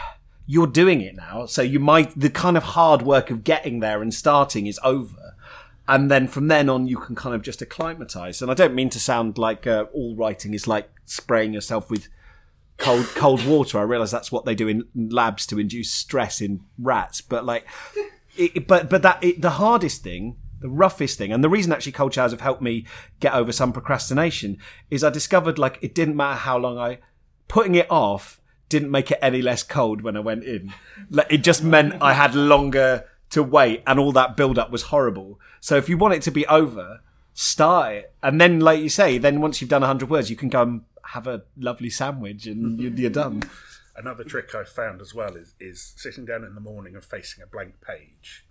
you're 0.47 0.67
doing 0.67 1.01
it 1.01 1.17
now. 1.17 1.47
So 1.47 1.63
you 1.63 1.81
might 1.81 2.19
the 2.19 2.31
kind 2.31 2.57
of 2.57 2.63
hard 2.63 3.03
work 3.03 3.31
of 3.31 3.45
getting 3.45 3.81
there 3.81 4.03
and 4.03 4.13
starting 4.13 4.67
is 4.67 4.79
over. 4.85 5.35
And 5.89 6.11
then 6.11 6.27
from 6.27 6.49
then 6.49 6.69
on, 6.69 6.87
you 6.87 6.99
can 6.99 7.15
kind 7.15 7.35
of 7.35 7.43
just 7.43 7.63
acclimatize. 7.63 8.43
And 8.43 8.51
I 8.51 8.55
don't 8.55 8.75
mean 8.75 8.91
to 8.91 9.01
sound 9.01 9.39
like 9.39 9.67
uh, 9.67 9.87
all 9.95 10.17
writing 10.17 10.53
is 10.53 10.67
like 10.67 10.91
spraying 11.05 11.53
yourself 11.53 11.91
with 11.91 12.09
cold 12.79 13.07
cold 13.15 13.45
water. 13.47 13.79
I 13.79 13.83
realize 13.83 14.11
that's 14.11 14.33
what 14.33 14.45
they 14.45 14.55
do 14.55 14.69
in 14.69 14.85
labs 14.95 15.47
to 15.47 15.59
induce 15.59 15.91
stress 15.91 16.41
in 16.41 16.61
rats. 16.79 17.21
But 17.21 17.45
like, 17.45 17.67
it, 18.37 18.67
but 18.67 18.91
but 18.91 19.03
that 19.03 19.23
it, 19.23 19.41
the 19.41 19.51
hardest 19.51 20.03
thing, 20.03 20.37
the 20.61 20.69
roughest 20.69 21.19
thing, 21.19 21.33
and 21.33 21.43
the 21.43 21.49
reason 21.49 21.73
actually 21.73 21.93
cold 21.93 22.15
showers 22.15 22.33
have 22.33 22.41
helped 22.41 22.63
me 22.63 22.87
get 23.21 23.35
over 23.35 23.53
some 23.53 23.73
procrastination 23.73 24.59
is 24.91 25.03
I 25.03 25.11
discovered 25.11 25.59
like 25.59 25.79
it 25.81 25.95
didn't 25.95 26.17
matter 26.17 26.39
how 26.39 26.59
long 26.59 26.79
I 26.79 26.99
putting 27.49 27.75
it 27.75 27.91
off 27.91 28.41
didn't 28.69 28.91
make 28.91 29.11
it 29.11 29.19
any 29.23 29.41
less 29.41 29.63
cold 29.63 30.03
when 30.03 30.17
I 30.17 30.21
went 30.21 30.45
in. 30.45 30.73
Like, 31.09 31.29
it 31.31 31.39
just 31.39 31.63
meant 31.63 32.03
I 32.03 32.15
had 32.15 32.35
longer 32.35 33.05
to 33.31 33.43
wait, 33.43 33.83
and 33.87 33.99
all 33.99 34.13
that 34.13 34.37
build 34.37 34.59
up 34.59 34.71
was 34.71 34.83
horrible. 34.83 35.41
So 35.61 35.77
if 35.77 35.89
you 35.89 35.97
want 35.97 36.15
it 36.15 36.23
to 36.23 36.31
be 36.31 36.47
over, 36.47 37.01
start 37.33 37.95
it, 37.95 38.15
and 38.23 38.41
then 38.41 38.61
like 38.61 38.81
you 38.81 38.89
say, 38.89 39.19
then 39.19 39.41
once 39.41 39.61
you've 39.61 39.71
done 39.71 39.83
hundred 39.83 40.11
words, 40.11 40.31
you 40.31 40.37
can 40.37 40.49
go 40.49 40.63
and 40.63 40.83
have 41.09 41.27
a 41.27 41.43
lovely 41.57 41.91
sandwich 41.91 42.47
and 42.47 42.81
you're, 42.81 42.93
you're 42.93 43.11
done. 43.11 43.43
Another 43.97 44.25
trick 44.25 44.55
I've 44.55 44.69
found 44.69 45.01
as 45.01 45.15
well 45.15 45.37
is, 45.37 45.55
is 45.59 45.95
sitting 45.97 46.25
down 46.25 46.45
in 46.45 46.55
the 46.55 46.61
morning 46.61 46.95
and 46.95 47.05
facing 47.05 47.43
a 47.43 47.47
blank 47.47 47.81
page. 47.81 48.45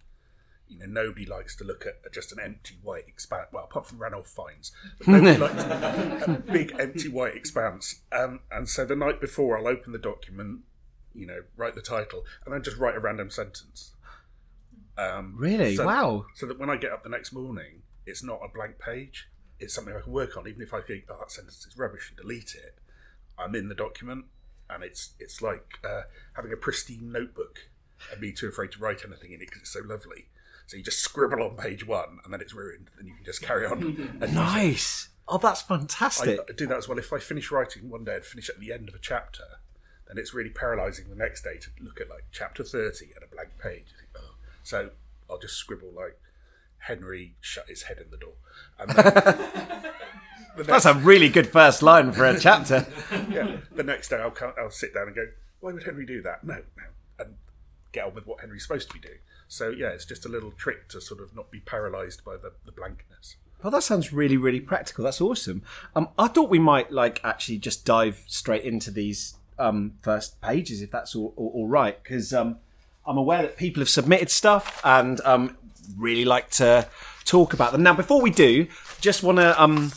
You 0.68 0.80
know, 0.80 0.88
nobody 0.88 1.28
likes 1.28 1.56
to 1.58 1.64
look 1.64 1.86
at 1.86 2.12
just 2.12 2.32
an 2.32 2.40
empty 2.40 2.80
white 2.82 3.08
expanse. 3.08 3.50
Well, 3.52 3.66
apart 3.66 3.86
from 3.86 4.00
Ranulph 4.00 4.28
Fiennes, 4.28 4.72
but 4.98 5.08
nobody 5.08 5.38
likes 5.38 5.64
a 5.64 6.44
big 6.52 6.76
empty 6.80 7.08
white 7.08 7.36
expanse. 7.36 8.02
Um, 8.12 8.40
and 8.52 8.68
so 8.68 8.84
the 8.84 8.96
night 8.96 9.22
before, 9.22 9.60
I'll 9.60 9.68
open 9.68 9.92
the 9.92 10.00
document, 10.00 10.62
you 11.14 11.28
know, 11.28 11.42
write 11.56 11.76
the 11.76 11.84
title, 11.84 12.24
and 12.44 12.54
then 12.54 12.64
just 12.64 12.78
write 12.78 12.96
a 12.96 13.00
random 13.00 13.30
sentence. 13.30 13.94
Um, 14.98 15.36
really? 15.38 15.76
So, 15.76 15.86
wow! 15.86 16.26
So 16.34 16.48
that 16.48 16.58
when 16.58 16.72
I 16.72 16.78
get 16.78 16.92
up 16.92 17.04
the 17.04 17.10
next 17.10 17.32
morning, 17.32 17.84
it's 18.08 18.24
not 18.24 18.40
a 18.44 18.48
blank 18.52 18.80
page 18.80 19.28
it's 19.60 19.74
something 19.74 19.96
I 19.96 20.02
can 20.02 20.12
work 20.12 20.38
on, 20.38 20.48
even 20.48 20.62
if 20.62 20.74
I 20.74 20.82
think, 20.82 21.06
oh, 21.10 21.18
that 21.20 21.32
sentence 21.32 21.66
is 21.66 21.78
rubbish 21.78 22.10
and 22.10 22.18
delete 22.18 22.56
it. 22.56 22.78
I'm 23.38 23.56
in 23.56 23.70
the 23.70 23.76
document, 23.76 24.26
and 24.70 24.84
it's 24.84 25.14
it's 25.20 25.42
like 25.42 25.80
uh, 25.84 26.04
having 26.34 26.52
a 26.52 26.58
pristine 26.58 27.12
notebook 27.12 27.70
and 28.12 28.22
being 28.22 28.36
too 28.36 28.48
afraid 28.48 28.72
to 28.74 28.80
write 28.80 29.04
anything 29.06 29.32
in 29.32 29.42
it 29.42 29.48
because 29.48 29.62
it's 29.62 29.74
so 29.74 29.82
lovely. 29.86 30.28
So 30.68 30.78
you 30.78 30.84
just 30.84 31.00
scribble 31.00 31.44
on 31.44 31.56
page 31.56 31.86
one, 31.86 32.20
and 32.24 32.34
then 32.34 32.42
it's 32.42 32.54
ruined, 32.54 32.90
and 32.98 33.08
you 33.08 33.16
can 33.16 33.26
just 33.26 33.42
carry 33.42 33.66
on. 33.66 34.20
nice. 34.34 35.10
Oh, 35.28 35.38
that's 35.38 35.62
fantastic. 35.62 36.40
I, 36.40 36.44
I, 36.52 36.56
do 36.56 36.68
that 36.68 36.78
as 36.78 36.88
well. 36.88 37.00
If 37.00 37.12
I 37.12 37.20
finish 37.20 37.52
writing 37.52 37.90
one 37.90 38.04
day 38.04 38.16
and 38.16 38.26
finish 38.26 38.50
at 38.50 38.60
the 38.60 38.72
end 38.72 38.90
of 38.90 38.96
a 38.96 39.00
chapter, 39.00 39.44
then 40.08 40.18
it's 40.18 40.34
really 40.34 40.52
paralysing 40.52 41.10
the 41.10 41.16
next 41.16 41.44
day 41.44 41.58
to 41.58 41.70
look 41.82 42.00
at 42.00 42.10
like 42.10 42.26
chapter 42.32 42.64
thirty 42.64 43.12
and 43.16 43.24
a 43.24 43.34
blank 43.34 43.50
page. 43.62 43.86
Think, 43.98 44.10
oh. 44.18 44.36
So 44.64 44.92
I'll 45.30 45.40
just 45.40 45.56
scribble 45.56 45.92
like 45.96 46.20
Henry 46.86 47.36
shut 47.42 47.68
his 47.68 47.84
head 47.84 47.98
in 47.98 48.12
the 48.12 48.18
door. 48.18 48.34
the 50.56 50.64
That's 50.64 50.86
a 50.86 50.94
really 50.94 51.30
good 51.30 51.48
first 51.48 51.82
line 51.82 52.12
for 52.12 52.26
a 52.26 52.40
chapter. 52.48 52.86
yeah. 53.30 53.58
The 53.74 53.84
next 53.84 54.10
day, 54.10 54.18
I'll 54.18 54.36
I'll 54.58 54.70
sit 54.70 54.94
down 54.94 55.08
and 55.08 55.16
go, 55.16 55.26
"Why 55.60 55.74
would 55.74 55.84
Henry 55.84 56.06
do 56.06 56.22
that?" 56.22 56.44
No, 56.44 56.56
no, 56.78 56.84
and 57.20 57.36
get 57.92 58.06
on 58.06 58.14
with 58.14 58.28
what 58.28 58.42
Henry's 58.42 58.64
supposed 58.64 58.88
to 58.90 58.94
be 58.94 59.00
doing. 59.00 59.20
So 59.48 59.70
yeah, 59.70 59.90
it's 59.90 60.06
just 60.06 60.26
a 60.26 60.30
little 60.30 60.52
trick 60.52 60.88
to 60.90 61.02
sort 61.02 61.22
of 61.22 61.36
not 61.36 61.50
be 61.52 61.60
paralysed 61.60 62.24
by 62.24 62.38
the, 62.38 62.52
the 62.66 62.72
blankness. 62.72 63.36
Well, 63.64 63.72
that 63.72 63.82
sounds 63.84 64.14
really, 64.14 64.38
really 64.38 64.60
practical. 64.60 65.04
That's 65.06 65.22
awesome. 65.22 65.64
Um, 65.96 66.10
I 66.20 66.28
thought 66.28 66.50
we 66.50 66.60
might 66.60 66.92
like 66.92 67.20
actually 67.24 67.58
just 67.58 67.84
dive 67.84 68.24
straight 68.28 68.64
into 68.64 68.92
these 68.92 69.36
um, 69.58 69.94
first 70.02 70.40
pages, 70.42 70.82
if 70.84 70.92
that's 70.92 71.16
all, 71.16 71.34
all, 71.36 71.52
all 71.56 71.68
right, 71.68 72.02
because 72.04 72.32
um, 72.34 72.58
I'm 73.08 73.18
aware 73.18 73.42
that 73.42 73.58
people 73.58 73.82
have 73.82 73.90
submitted 73.90 74.30
stuff, 74.30 74.82
and 74.84 75.20
um, 75.22 75.58
really 75.98 76.26
like 76.26 76.50
to 76.52 76.88
talk 77.24 77.54
about 77.54 77.72
them. 77.72 77.84
Now, 77.84 77.94
before 77.94 78.22
we 78.22 78.30
do, 78.30 78.68
just 79.02 79.24
want 79.24 79.38
to 79.40 79.62
um, 79.62 79.92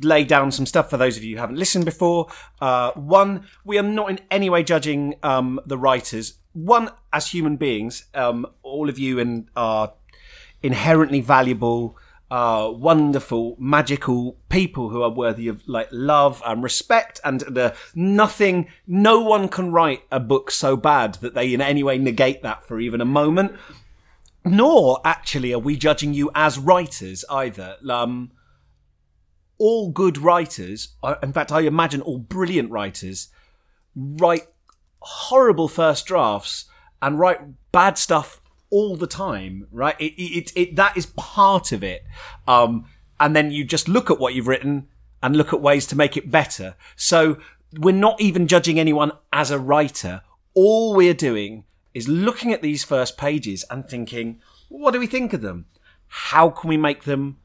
lay 0.00 0.24
down 0.24 0.50
some 0.52 0.66
stuff 0.66 0.88
for 0.90 0.96
those 0.96 1.16
of 1.16 1.24
you 1.24 1.36
who 1.36 1.40
haven't 1.40 1.58
listened 1.58 1.84
before. 1.84 2.28
Uh, 2.60 2.92
one, 2.92 3.46
we 3.64 3.78
are 3.78 3.82
not 3.82 4.10
in 4.10 4.20
any 4.30 4.48
way 4.48 4.62
judging 4.62 5.14
um, 5.22 5.60
the 5.66 5.76
writers. 5.76 6.34
One, 6.54 6.90
as 7.12 7.28
human 7.28 7.56
beings, 7.56 8.04
um, 8.14 8.46
all 8.62 8.88
of 8.88 8.98
you 8.98 9.18
and 9.18 9.48
are 9.54 9.92
inherently 10.62 11.20
valuable. 11.20 11.96
uh, 12.32 12.70
wonderful, 12.70 13.56
magical 13.58 14.38
people 14.48 14.88
who 14.88 15.02
are 15.02 15.10
worthy 15.10 15.48
of 15.48 15.62
like 15.68 15.88
love 15.92 16.42
and 16.46 16.62
respect, 16.62 17.20
and 17.24 17.40
the 17.40 17.76
nothing. 17.94 18.68
No 18.86 19.20
one 19.20 19.48
can 19.48 19.70
write 19.70 20.04
a 20.10 20.18
book 20.18 20.50
so 20.50 20.74
bad 20.74 21.16
that 21.16 21.34
they 21.34 21.52
in 21.52 21.60
any 21.60 21.82
way 21.82 21.98
negate 21.98 22.42
that 22.42 22.64
for 22.64 22.80
even 22.80 23.02
a 23.02 23.04
moment. 23.04 23.52
Nor 24.44 25.00
actually 25.04 25.52
are 25.52 25.58
we 25.58 25.76
judging 25.76 26.14
you 26.14 26.30
as 26.34 26.58
writers 26.58 27.24
either. 27.30 27.76
Um, 27.88 28.32
all 29.58 29.90
good 29.90 30.18
writers, 30.18 30.94
uh, 31.02 31.14
in 31.22 31.32
fact, 31.32 31.52
I 31.52 31.60
imagine 31.60 32.00
all 32.00 32.18
brilliant 32.18 32.70
writers, 32.70 33.28
write 33.94 34.48
horrible 35.00 35.68
first 35.68 36.06
drafts 36.06 36.64
and 37.00 37.18
write 37.18 37.40
bad 37.70 37.98
stuff 37.98 38.40
all 38.70 38.96
the 38.96 39.06
time, 39.06 39.68
right? 39.70 39.94
It, 40.00 40.14
it, 40.20 40.52
it, 40.56 40.76
that 40.76 40.96
is 40.96 41.06
part 41.06 41.72
of 41.72 41.84
it. 41.84 42.02
Um, 42.48 42.86
and 43.20 43.36
then 43.36 43.50
you 43.50 43.64
just 43.64 43.88
look 43.88 44.10
at 44.10 44.18
what 44.18 44.34
you've 44.34 44.48
written 44.48 44.88
and 45.22 45.36
look 45.36 45.52
at 45.52 45.60
ways 45.60 45.86
to 45.88 45.96
make 45.96 46.16
it 46.16 46.30
better. 46.30 46.74
So 46.96 47.38
we're 47.78 47.92
not 47.94 48.20
even 48.20 48.48
judging 48.48 48.80
anyone 48.80 49.12
as 49.32 49.50
a 49.50 49.58
writer. 49.58 50.22
All 50.54 50.94
we're 50.94 51.14
doing 51.14 51.64
is 51.94 52.08
looking 52.08 52.52
at 52.52 52.62
these 52.62 52.84
first 52.84 53.16
pages 53.16 53.64
and 53.70 53.86
thinking, 53.86 54.40
what 54.68 54.92
do 54.92 54.98
we 54.98 55.06
think 55.06 55.32
of 55.32 55.42
them? 55.42 55.66
How 56.06 56.50
can 56.50 56.68
we 56.68 56.76
make 56.76 57.04
them 57.04 57.38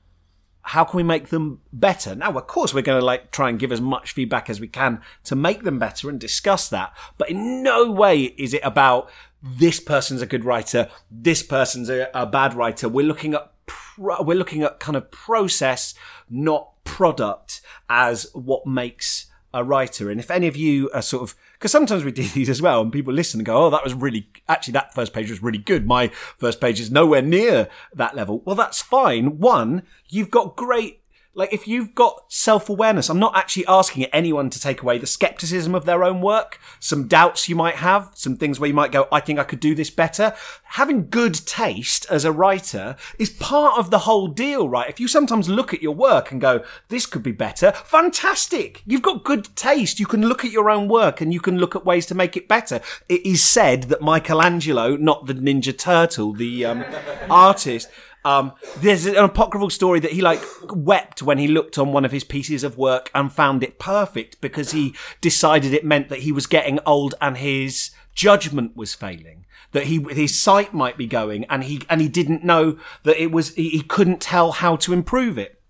how 0.67 0.83
can 0.83 0.97
we 0.97 1.03
make 1.03 1.29
them 1.29 1.61
better? 1.71 2.13
Now, 2.13 2.33
of 2.33 2.45
course, 2.45 2.73
we're 2.73 2.81
going 2.81 2.99
to 2.99 3.05
like 3.05 3.31
try 3.31 3.47
and 3.47 3.57
give 3.57 3.71
as 3.71 3.79
much 3.79 4.11
feedback 4.11 4.49
as 4.49 4.59
we 4.59 4.67
can 4.67 5.01
to 5.23 5.33
make 5.33 5.63
them 5.63 5.79
better 5.79 6.09
and 6.09 6.19
discuss 6.19 6.67
that. 6.67 6.93
But 7.17 7.29
in 7.29 7.63
no 7.63 7.89
way 7.89 8.23
is 8.37 8.53
it 8.53 8.59
about 8.65 9.09
this 9.41 9.79
person's 9.79 10.21
a 10.21 10.25
good 10.25 10.43
writer, 10.43 10.89
this 11.09 11.41
person's 11.41 11.89
a, 11.89 12.09
a 12.13 12.25
bad 12.25 12.53
writer. 12.53 12.89
We're 12.89 13.05
looking 13.05 13.33
at 13.33 13.53
pro- 13.65 14.21
we're 14.21 14.37
looking 14.37 14.61
at 14.61 14.81
kind 14.81 14.97
of 14.97 15.09
process, 15.09 15.93
not 16.29 16.83
product, 16.83 17.61
as 17.89 18.27
what 18.33 18.67
makes 18.67 19.27
a 19.57 19.63
writer. 19.63 20.09
And 20.09 20.19
if 20.19 20.29
any 20.29 20.47
of 20.47 20.55
you 20.55 20.89
are 20.93 21.01
sort 21.01 21.23
of, 21.23 21.35
because 21.53 21.71
sometimes 21.71 22.03
we 22.03 22.11
do 22.11 22.23
these 22.33 22.49
as 22.49 22.61
well, 22.61 22.81
and 22.81 22.93
people 22.93 23.13
listen 23.13 23.39
and 23.39 23.45
go, 23.45 23.65
"Oh, 23.65 23.69
that 23.71 23.83
was 23.83 23.93
really 23.93 24.27
actually 24.47 24.73
that 24.73 24.93
first 24.93 25.13
page 25.13 25.29
was 25.29 25.43
really 25.43 25.57
good. 25.57 25.85
My 25.85 26.07
first 26.07 26.61
page 26.61 26.79
is 26.79 26.91
nowhere 26.91 27.21
near 27.21 27.67
that 27.93 28.15
level." 28.15 28.41
Well, 28.45 28.55
that's 28.55 28.81
fine. 28.81 29.39
One, 29.39 29.83
you've 30.07 30.31
got 30.31 30.55
great 30.55 31.01
like, 31.37 31.53
if 31.53 31.67
you've 31.67 31.93
got 31.93 32.23
self 32.29 32.67
awareness, 32.67 33.09
I'm 33.09 33.19
not 33.19 33.37
actually 33.37 33.67
asking 33.67 34.05
anyone 34.05 34.49
to 34.49 34.59
take 34.59 34.81
away 34.81 34.97
the 34.97 35.05
skepticism 35.05 35.75
of 35.75 35.85
their 35.85 36.03
own 36.03 36.19
work, 36.19 36.59
some 36.79 37.07
doubts 37.07 37.47
you 37.47 37.55
might 37.55 37.75
have, 37.75 38.09
some 38.15 38.35
things 38.35 38.59
where 38.59 38.67
you 38.67 38.73
might 38.73 38.91
go, 38.91 39.07
I 39.11 39.19
think 39.19 39.37
I 39.37 39.43
could 39.43 39.59
do 39.59 39.75
this 39.75 39.91
better. 39.91 40.33
Having 40.63 41.09
good 41.09 41.35
taste 41.35 42.07
as 42.09 42.25
a 42.25 42.31
writer 42.31 42.95
is 43.19 43.29
part 43.29 43.77
of 43.77 43.91
the 43.91 43.99
whole 43.99 44.27
deal, 44.27 44.67
right? 44.67 44.89
If 44.89 44.99
you 44.99 45.07
sometimes 45.07 45.47
look 45.47 45.75
at 45.75 45.83
your 45.83 45.93
work 45.93 46.31
and 46.31 46.41
go, 46.41 46.63
this 46.87 47.05
could 47.05 47.21
be 47.21 47.31
better, 47.31 47.71
fantastic. 47.71 48.81
You've 48.87 49.03
got 49.03 49.23
good 49.23 49.55
taste. 49.55 49.99
You 49.99 50.07
can 50.07 50.27
look 50.27 50.43
at 50.43 50.51
your 50.51 50.71
own 50.71 50.87
work 50.87 51.21
and 51.21 51.31
you 51.31 51.39
can 51.39 51.59
look 51.59 51.75
at 51.75 51.85
ways 51.85 52.07
to 52.07 52.15
make 52.15 52.35
it 52.35 52.47
better. 52.47 52.81
It 53.07 53.23
is 53.23 53.43
said 53.43 53.83
that 53.83 54.01
Michelangelo, 54.01 54.95
not 54.95 55.27
the 55.27 55.35
Ninja 55.35 55.77
Turtle, 55.77 56.33
the 56.33 56.65
um, 56.65 56.83
artist, 57.29 57.89
um, 58.27 58.51
there's 58.79 59.05
an 59.05 59.15
apocryphal 59.15 59.69
story 59.69 60.01
that 60.01 60.11
he 60.11 60.21
like 60.21 60.43
wept 60.69 61.21
when 61.21 61.37
he 61.37 61.47
looked 61.47 61.77
on 61.77 61.93
one 61.93 62.03
of 62.03 62.11
his 62.11 62.25
pieces 62.25 62.61
of 62.61 62.77
work 62.77 63.09
and 63.15 63.31
found 63.31 63.63
it 63.63 63.79
perfect 63.79 64.41
because 64.41 64.71
he 64.71 64.93
decided 65.21 65.73
it 65.73 65.85
meant 65.85 66.09
that 66.09 66.19
he 66.19 66.33
was 66.33 66.45
getting 66.45 66.77
old 66.85 67.15
and 67.21 67.37
his 67.37 67.91
judgment 68.13 68.75
was 68.75 68.93
failing 68.93 69.45
that 69.71 69.85
he 69.85 70.05
his 70.09 70.37
sight 70.37 70.73
might 70.73 70.97
be 70.97 71.07
going 71.07 71.45
and 71.45 71.63
he 71.63 71.81
and 71.89 72.01
he 72.01 72.09
didn't 72.09 72.43
know 72.43 72.77
that 73.03 73.21
it 73.21 73.31
was 73.31 73.53
he, 73.55 73.69
he 73.69 73.81
couldn't 73.81 74.19
tell 74.19 74.51
how 74.51 74.75
to 74.75 74.91
improve 74.91 75.37
it. 75.37 75.61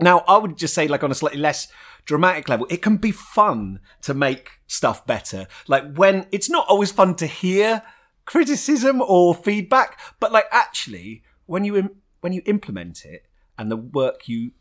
Now 0.00 0.20
i 0.28 0.38
would 0.38 0.56
just 0.56 0.74
say 0.74 0.88
like 0.88 1.04
on 1.04 1.10
a 1.10 1.14
slightly 1.14 1.40
less 1.40 1.68
dramatic 2.06 2.48
level 2.48 2.66
it 2.70 2.80
can 2.80 2.96
be 2.96 3.10
fun 3.10 3.80
to 4.00 4.14
make 4.14 4.52
stuff 4.66 5.06
better. 5.06 5.46
Like 5.66 5.94
when 5.94 6.26
it's 6.32 6.48
not 6.48 6.66
always 6.68 6.90
fun 6.90 7.16
to 7.16 7.26
hear 7.26 7.82
criticism 8.24 9.02
or 9.02 9.34
feedback 9.34 9.98
but 10.20 10.32
like 10.32 10.46
actually 10.50 11.22
when 11.48 11.64
you 11.64 11.76
Im- 11.76 11.96
when 12.20 12.32
you 12.32 12.42
implement 12.46 13.04
it 13.04 13.26
and 13.56 13.70
the 13.70 13.76
work 13.76 14.28
you 14.28 14.52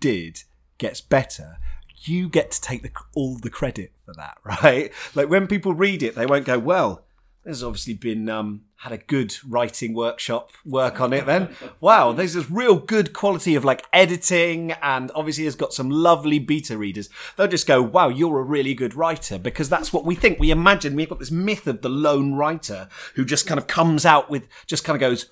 did 0.00 0.42
gets 0.76 1.00
better, 1.00 1.58
you 2.02 2.28
get 2.28 2.50
to 2.50 2.60
take 2.60 2.82
the, 2.82 2.90
all 3.14 3.36
the 3.38 3.50
credit 3.50 3.92
for 4.04 4.12
that, 4.14 4.38
right? 4.44 4.92
Like 5.14 5.30
when 5.30 5.46
people 5.46 5.72
read 5.74 6.02
it, 6.02 6.14
they 6.14 6.26
won't 6.26 6.44
go, 6.44 6.58
"Well, 6.58 7.04
there's 7.44 7.62
obviously 7.62 7.94
been 7.94 8.28
um, 8.28 8.62
had 8.76 8.92
a 8.92 8.98
good 8.98 9.34
writing 9.46 9.94
workshop 9.94 10.50
work 10.64 11.00
on 11.00 11.12
it." 11.12 11.26
Then, 11.26 11.54
wow, 11.80 12.12
there's 12.12 12.34
this 12.34 12.50
real 12.50 12.76
good 12.76 13.12
quality 13.12 13.54
of 13.54 13.64
like 13.64 13.84
editing, 13.92 14.72
and 14.82 15.12
obviously 15.14 15.44
has 15.44 15.54
got 15.54 15.72
some 15.72 15.90
lovely 15.90 16.40
beta 16.40 16.76
readers. 16.76 17.08
They'll 17.36 17.46
just 17.46 17.68
go, 17.68 17.82
"Wow, 17.82 18.08
you're 18.08 18.40
a 18.40 18.44
really 18.44 18.74
good 18.74 18.94
writer," 18.94 19.38
because 19.38 19.68
that's 19.68 19.92
what 19.92 20.04
we 20.04 20.16
think. 20.16 20.40
We 20.40 20.50
imagine 20.50 20.96
we've 20.96 21.08
got 21.08 21.20
this 21.20 21.30
myth 21.30 21.68
of 21.68 21.82
the 21.82 21.88
lone 21.88 22.34
writer 22.34 22.88
who 23.14 23.24
just 23.24 23.46
kind 23.46 23.58
of 23.58 23.68
comes 23.68 24.04
out 24.04 24.28
with, 24.28 24.48
just 24.66 24.84
kind 24.84 24.96
of 24.96 25.00
goes, 25.00 25.26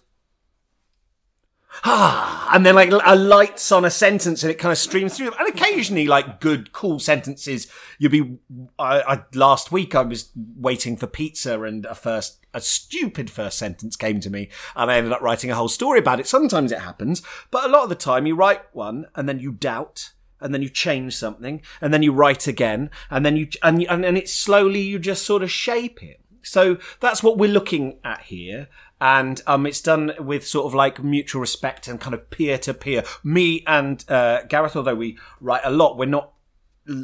ah, 1.85 2.51
and 2.55 2.65
then 2.65 2.75
like 2.75 2.91
a 2.91 3.17
lights 3.17 3.71
on 3.73 3.85
a 3.85 3.91
sentence 3.91 4.43
and 4.43 4.51
it 4.51 4.59
kind 4.59 4.73
of 4.73 4.79
streams 4.79 5.17
through. 5.17 5.33
And 5.39 5.49
occasionally, 5.49 6.07
like 6.07 6.41
good, 6.41 6.73
cool 6.73 6.99
sentences. 6.99 7.67
You'd 7.99 8.13
be, 8.13 8.39
I, 8.79 9.01
I, 9.03 9.25
last 9.35 9.73
week 9.73 9.95
I 9.95 10.03
was 10.03 10.31
waiting 10.35 10.97
for 10.97 11.07
pizza 11.07 11.63
and 11.63 11.85
a 11.87 11.95
first, 11.95 12.45
a 12.55 12.61
stupid 12.61 13.31
first 13.31 13.59
sentence 13.59 13.97
came 13.97 14.21
to 14.21 14.31
me 14.31 14.49
and 14.75 14.91
I 14.91 14.97
ended 14.97 15.13
up 15.13 15.21
writing 15.21 15.51
a 15.51 15.55
whole 15.55 15.69
story 15.69 15.99
about 15.99 16.21
it. 16.21 16.27
Sometimes 16.27 16.73
it 16.73 16.81
happens, 16.81 17.23
but 17.51 17.65
a 17.65 17.69
lot 17.69 17.85
of 17.85 17.89
the 17.89 17.95
time 17.95 18.27
you 18.27 18.35
write 18.35 18.63
one 18.75 19.07
and 19.15 19.29
then 19.29 19.39
you 19.39 19.53
doubt 19.53 20.13
and 20.41 20.53
then 20.53 20.63
you 20.63 20.69
change 20.69 21.17
something 21.17 21.63
and 21.81 21.93
then 21.95 22.03
you 22.03 22.13
write 22.13 22.47
again 22.47 22.91
and 23.11 23.25
then 23.25 23.37
you, 23.37 23.49
and, 23.63 23.83
and, 23.85 24.05
and 24.05 24.19
it 24.19 24.29
slowly 24.29 24.81
you 24.81 24.99
just 24.99 25.25
sort 25.25 25.43
of 25.43 25.51
shape 25.51 26.03
it. 26.03 26.21
So 26.47 26.79
that's 27.01 27.23
what 27.23 27.39
we're 27.39 27.51
looking 27.51 27.99
at 28.05 28.23
here 28.23 28.69
and 29.01 29.43
um, 29.47 29.67
it's 29.67 29.81
done 29.81 30.13
with 30.19 30.47
sort 30.47 30.67
of 30.67 30.75
like 30.75 31.03
mutual 31.03 31.41
respect 31.41 31.87
and 31.87 32.01
kind 32.01 32.15
of 32.15 32.31
peer 32.31 32.57
to 32.59 32.73
peer. 32.73 33.05
Me 33.23 33.63
and 33.67 34.05
uh, 34.09 34.43
Gareth, 34.45 34.75
although 34.75 34.95
we 34.95 35.19
write 35.41 35.61
a 35.65 35.71
lot, 35.71 35.99
we're 35.99 36.07
not 36.07 36.33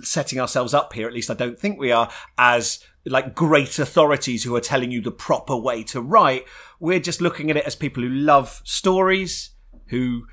setting 0.03 0.41
ourselves 0.41 0.73
up 0.73 0.93
here. 0.93 1.07
At 1.07 1.13
least 1.13 1.31
I 1.31 1.35
don't 1.35 1.59
think 1.59 1.79
we 1.79 1.93
are 1.93 2.11
as 2.39 2.83
like 3.05 3.35
great 3.35 3.79
authorities 3.79 4.45
who 4.45 4.55
are 4.57 4.61
telling 4.61 4.91
you 4.91 5.01
the 5.01 5.11
proper 5.11 5.57
way 5.57 5.83
to 5.85 6.01
write. 6.01 6.45
We're 6.81 7.01
just 7.01 7.21
looking 7.21 7.51
at 7.51 7.57
it 7.57 7.67
as 7.67 7.77
people 7.77 8.03
who 8.03 8.09
love 8.09 8.63
stories, 8.65 9.51
who 9.87 10.27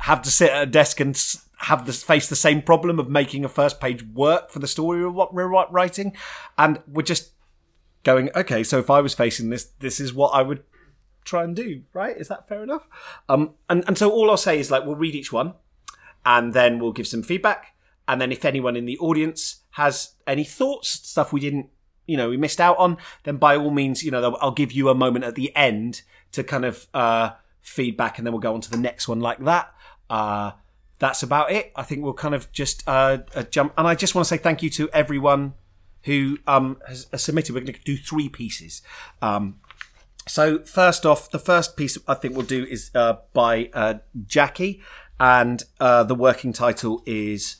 have 0.00 0.20
to 0.22 0.30
sit 0.30 0.50
at 0.50 0.62
a 0.64 0.66
desk 0.66 1.00
and 1.00 1.16
have 1.58 1.86
to 1.86 1.92
face 1.92 2.28
the 2.28 2.36
same 2.36 2.60
problem 2.60 2.98
of 2.98 3.08
making 3.08 3.44
a 3.44 3.48
first 3.48 3.80
page 3.80 4.02
work 4.02 4.50
for 4.50 4.58
the 4.58 4.66
story 4.66 5.02
of 5.02 5.14
what 5.14 5.32
we're 5.32 5.46
writing, 5.46 6.14
and 6.58 6.80
we're 6.86 7.00
just 7.00 7.30
going, 8.06 8.30
okay, 8.36 8.62
so 8.62 8.78
if 8.78 8.88
I 8.88 9.00
was 9.00 9.14
facing 9.14 9.50
this, 9.50 9.64
this 9.80 9.98
is 9.98 10.14
what 10.14 10.28
I 10.28 10.40
would 10.40 10.62
try 11.24 11.42
and 11.42 11.56
do, 11.56 11.82
right? 11.92 12.16
Is 12.16 12.28
that 12.28 12.46
fair 12.46 12.62
enough? 12.62 12.86
Um, 13.28 13.54
and, 13.68 13.82
and 13.88 13.98
so 13.98 14.10
all 14.10 14.30
I'll 14.30 14.36
say 14.36 14.60
is 14.60 14.70
like, 14.70 14.86
we'll 14.86 14.94
read 14.94 15.16
each 15.16 15.32
one 15.32 15.54
and 16.24 16.54
then 16.54 16.78
we'll 16.78 16.92
give 16.92 17.08
some 17.08 17.24
feedback. 17.24 17.74
And 18.06 18.20
then 18.20 18.30
if 18.30 18.44
anyone 18.44 18.76
in 18.76 18.86
the 18.86 18.96
audience 18.98 19.62
has 19.70 20.12
any 20.24 20.44
thoughts, 20.44 20.88
stuff 20.88 21.32
we 21.32 21.40
didn't, 21.40 21.68
you 22.06 22.16
know, 22.16 22.30
we 22.30 22.36
missed 22.36 22.60
out 22.60 22.78
on, 22.78 22.96
then 23.24 23.38
by 23.38 23.56
all 23.56 23.72
means, 23.72 24.04
you 24.04 24.12
know, 24.12 24.36
I'll 24.40 24.52
give 24.52 24.70
you 24.70 24.88
a 24.88 24.94
moment 24.94 25.24
at 25.24 25.34
the 25.34 25.54
end 25.56 26.02
to 26.30 26.44
kind 26.44 26.64
of, 26.64 26.86
uh, 26.94 27.30
feedback 27.60 28.18
and 28.18 28.26
then 28.26 28.32
we'll 28.32 28.40
go 28.40 28.54
on 28.54 28.60
to 28.60 28.70
the 28.70 28.76
next 28.76 29.08
one 29.08 29.18
like 29.18 29.40
that. 29.40 29.74
Uh, 30.08 30.52
that's 31.00 31.24
about 31.24 31.50
it. 31.50 31.72
I 31.74 31.82
think 31.82 32.04
we'll 32.04 32.14
kind 32.14 32.36
of 32.36 32.52
just, 32.52 32.84
uh, 32.86 33.18
uh 33.34 33.42
jump. 33.42 33.74
And 33.76 33.84
I 33.84 33.96
just 33.96 34.14
want 34.14 34.26
to 34.26 34.28
say 34.28 34.38
thank 34.38 34.62
you 34.62 34.70
to 34.70 34.88
everyone 34.90 35.54
who, 36.06 36.38
um, 36.46 36.78
has, 36.88 37.06
has 37.12 37.22
submitted. 37.22 37.54
We're 37.54 37.60
going 37.60 37.74
to 37.74 37.80
do 37.84 37.96
three 37.96 38.28
pieces. 38.28 38.80
Um, 39.20 39.60
so 40.26 40.60
first 40.60 41.04
off, 41.04 41.30
the 41.30 41.38
first 41.38 41.76
piece 41.76 41.98
I 42.08 42.14
think 42.14 42.34
we'll 42.34 42.46
do 42.46 42.64
is 42.64 42.90
uh, 42.94 43.18
by 43.32 43.70
uh, 43.72 43.94
Jackie, 44.26 44.82
and 45.20 45.62
uh, 45.78 46.04
the 46.04 46.14
working 46.14 46.52
title 46.52 47.02
is 47.06 47.56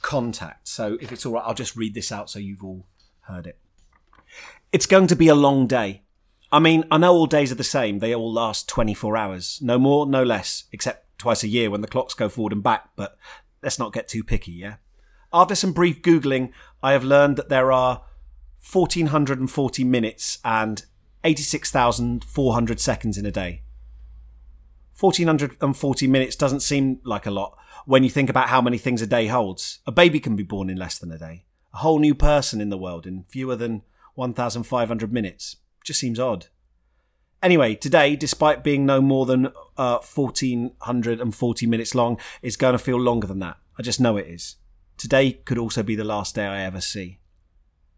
Contact. 0.00 0.66
So 0.66 0.98
if 1.00 1.12
it's 1.12 1.24
all 1.24 1.34
right, 1.34 1.44
I'll 1.46 1.54
just 1.54 1.76
read 1.76 1.94
this 1.94 2.10
out 2.10 2.28
so 2.28 2.38
you've 2.38 2.64
all 2.64 2.86
heard 3.22 3.46
it. 3.46 3.58
It's 4.72 4.86
going 4.86 5.06
to 5.08 5.16
be 5.16 5.28
a 5.28 5.34
long 5.34 5.66
day. 5.66 6.02
I 6.50 6.58
mean, 6.58 6.84
I 6.90 6.98
know 6.98 7.12
all 7.12 7.26
days 7.26 7.52
are 7.52 7.56
the 7.56 7.64
same. 7.64 7.98
They 7.98 8.14
all 8.14 8.32
last 8.32 8.68
24 8.68 9.16
hours. 9.16 9.58
No 9.62 9.78
more, 9.78 10.06
no 10.06 10.22
less, 10.22 10.64
except 10.72 11.18
twice 11.18 11.42
a 11.42 11.48
year 11.48 11.70
when 11.70 11.80
the 11.80 11.86
clocks 11.86 12.14
go 12.14 12.28
forward 12.28 12.52
and 12.52 12.62
back, 12.62 12.90
but 12.96 13.16
let's 13.62 13.78
not 13.78 13.92
get 13.92 14.08
too 14.08 14.24
picky, 14.24 14.52
yeah? 14.52 14.76
After 15.32 15.54
some 15.54 15.72
brief 15.72 16.02
Googling, 16.02 16.52
I 16.82 16.92
have 16.92 17.04
learned 17.04 17.36
that 17.36 17.48
there 17.48 17.72
are 17.72 18.02
1440 18.70 19.82
minutes 19.84 20.38
and 20.44 20.84
86,400 21.24 22.80
seconds 22.80 23.16
in 23.16 23.24
a 23.24 23.30
day. 23.30 23.62
1440 24.98 26.06
minutes 26.06 26.36
doesn't 26.36 26.60
seem 26.60 27.00
like 27.04 27.24
a 27.24 27.30
lot 27.30 27.56
when 27.86 28.04
you 28.04 28.10
think 28.10 28.28
about 28.28 28.50
how 28.50 28.60
many 28.60 28.76
things 28.76 29.00
a 29.00 29.06
day 29.06 29.26
holds. 29.26 29.80
A 29.86 29.92
baby 29.92 30.20
can 30.20 30.36
be 30.36 30.42
born 30.42 30.68
in 30.68 30.76
less 30.76 30.98
than 30.98 31.10
a 31.10 31.18
day. 31.18 31.44
A 31.72 31.78
whole 31.78 31.98
new 31.98 32.14
person 32.14 32.60
in 32.60 32.68
the 32.68 32.78
world 32.78 33.06
in 33.06 33.24
fewer 33.28 33.56
than 33.56 33.82
1,500 34.14 35.12
minutes. 35.12 35.56
Just 35.82 35.98
seems 35.98 36.20
odd. 36.20 36.46
Anyway, 37.42 37.74
today, 37.74 38.14
despite 38.14 38.62
being 38.62 38.84
no 38.84 39.00
more 39.00 39.26
than 39.26 39.46
uh, 39.76 39.98
1440 39.98 41.66
minutes 41.66 41.94
long, 41.94 42.20
it's 42.42 42.56
going 42.56 42.72
to 42.72 42.78
feel 42.78 43.00
longer 43.00 43.26
than 43.26 43.40
that. 43.40 43.56
I 43.78 43.82
just 43.82 44.00
know 44.00 44.16
it 44.18 44.28
is. 44.28 44.56
Today 44.96 45.32
could 45.32 45.58
also 45.58 45.82
be 45.82 45.96
the 45.96 46.04
last 46.04 46.34
day 46.34 46.46
I 46.46 46.62
ever 46.62 46.80
see. 46.80 47.18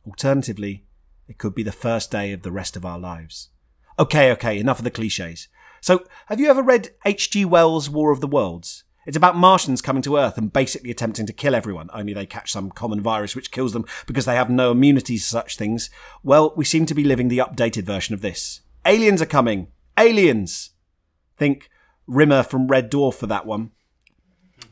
Alternatively, 0.06 0.84
it 1.28 1.38
could 1.38 1.54
be 1.54 1.62
the 1.62 1.72
first 1.72 2.10
day 2.10 2.32
of 2.32 2.42
the 2.42 2.52
rest 2.52 2.76
of 2.76 2.84
our 2.84 2.98
lives. 2.98 3.50
Okay, 3.98 4.30
okay, 4.32 4.58
enough 4.58 4.78
of 4.78 4.84
the 4.84 4.90
cliches. 4.90 5.48
So, 5.80 6.04
have 6.26 6.40
you 6.40 6.48
ever 6.48 6.62
read 6.62 6.90
H.G. 7.04 7.44
Wells' 7.44 7.90
War 7.90 8.10
of 8.10 8.20
the 8.20 8.26
Worlds? 8.26 8.84
It's 9.06 9.16
about 9.16 9.36
Martians 9.36 9.82
coming 9.82 10.02
to 10.02 10.16
Earth 10.16 10.38
and 10.38 10.52
basically 10.52 10.90
attempting 10.90 11.26
to 11.26 11.32
kill 11.32 11.54
everyone, 11.54 11.90
only 11.92 12.14
they 12.14 12.24
catch 12.24 12.50
some 12.50 12.70
common 12.70 13.02
virus 13.02 13.36
which 13.36 13.50
kills 13.50 13.74
them 13.74 13.84
because 14.06 14.24
they 14.24 14.34
have 14.34 14.48
no 14.48 14.70
immunity 14.70 15.18
to 15.18 15.22
such 15.22 15.56
things. 15.56 15.90
Well, 16.22 16.54
we 16.56 16.64
seem 16.64 16.86
to 16.86 16.94
be 16.94 17.04
living 17.04 17.28
the 17.28 17.38
updated 17.38 17.84
version 17.84 18.14
of 18.14 18.22
this. 18.22 18.62
Aliens 18.86 19.20
are 19.20 19.26
coming! 19.26 19.68
Aliens! 19.98 20.70
Think 21.36 21.68
Rimmer 22.06 22.42
from 22.42 22.66
Red 22.66 22.90
Dwarf 22.90 23.14
for 23.14 23.26
that 23.26 23.46
one. 23.46 23.72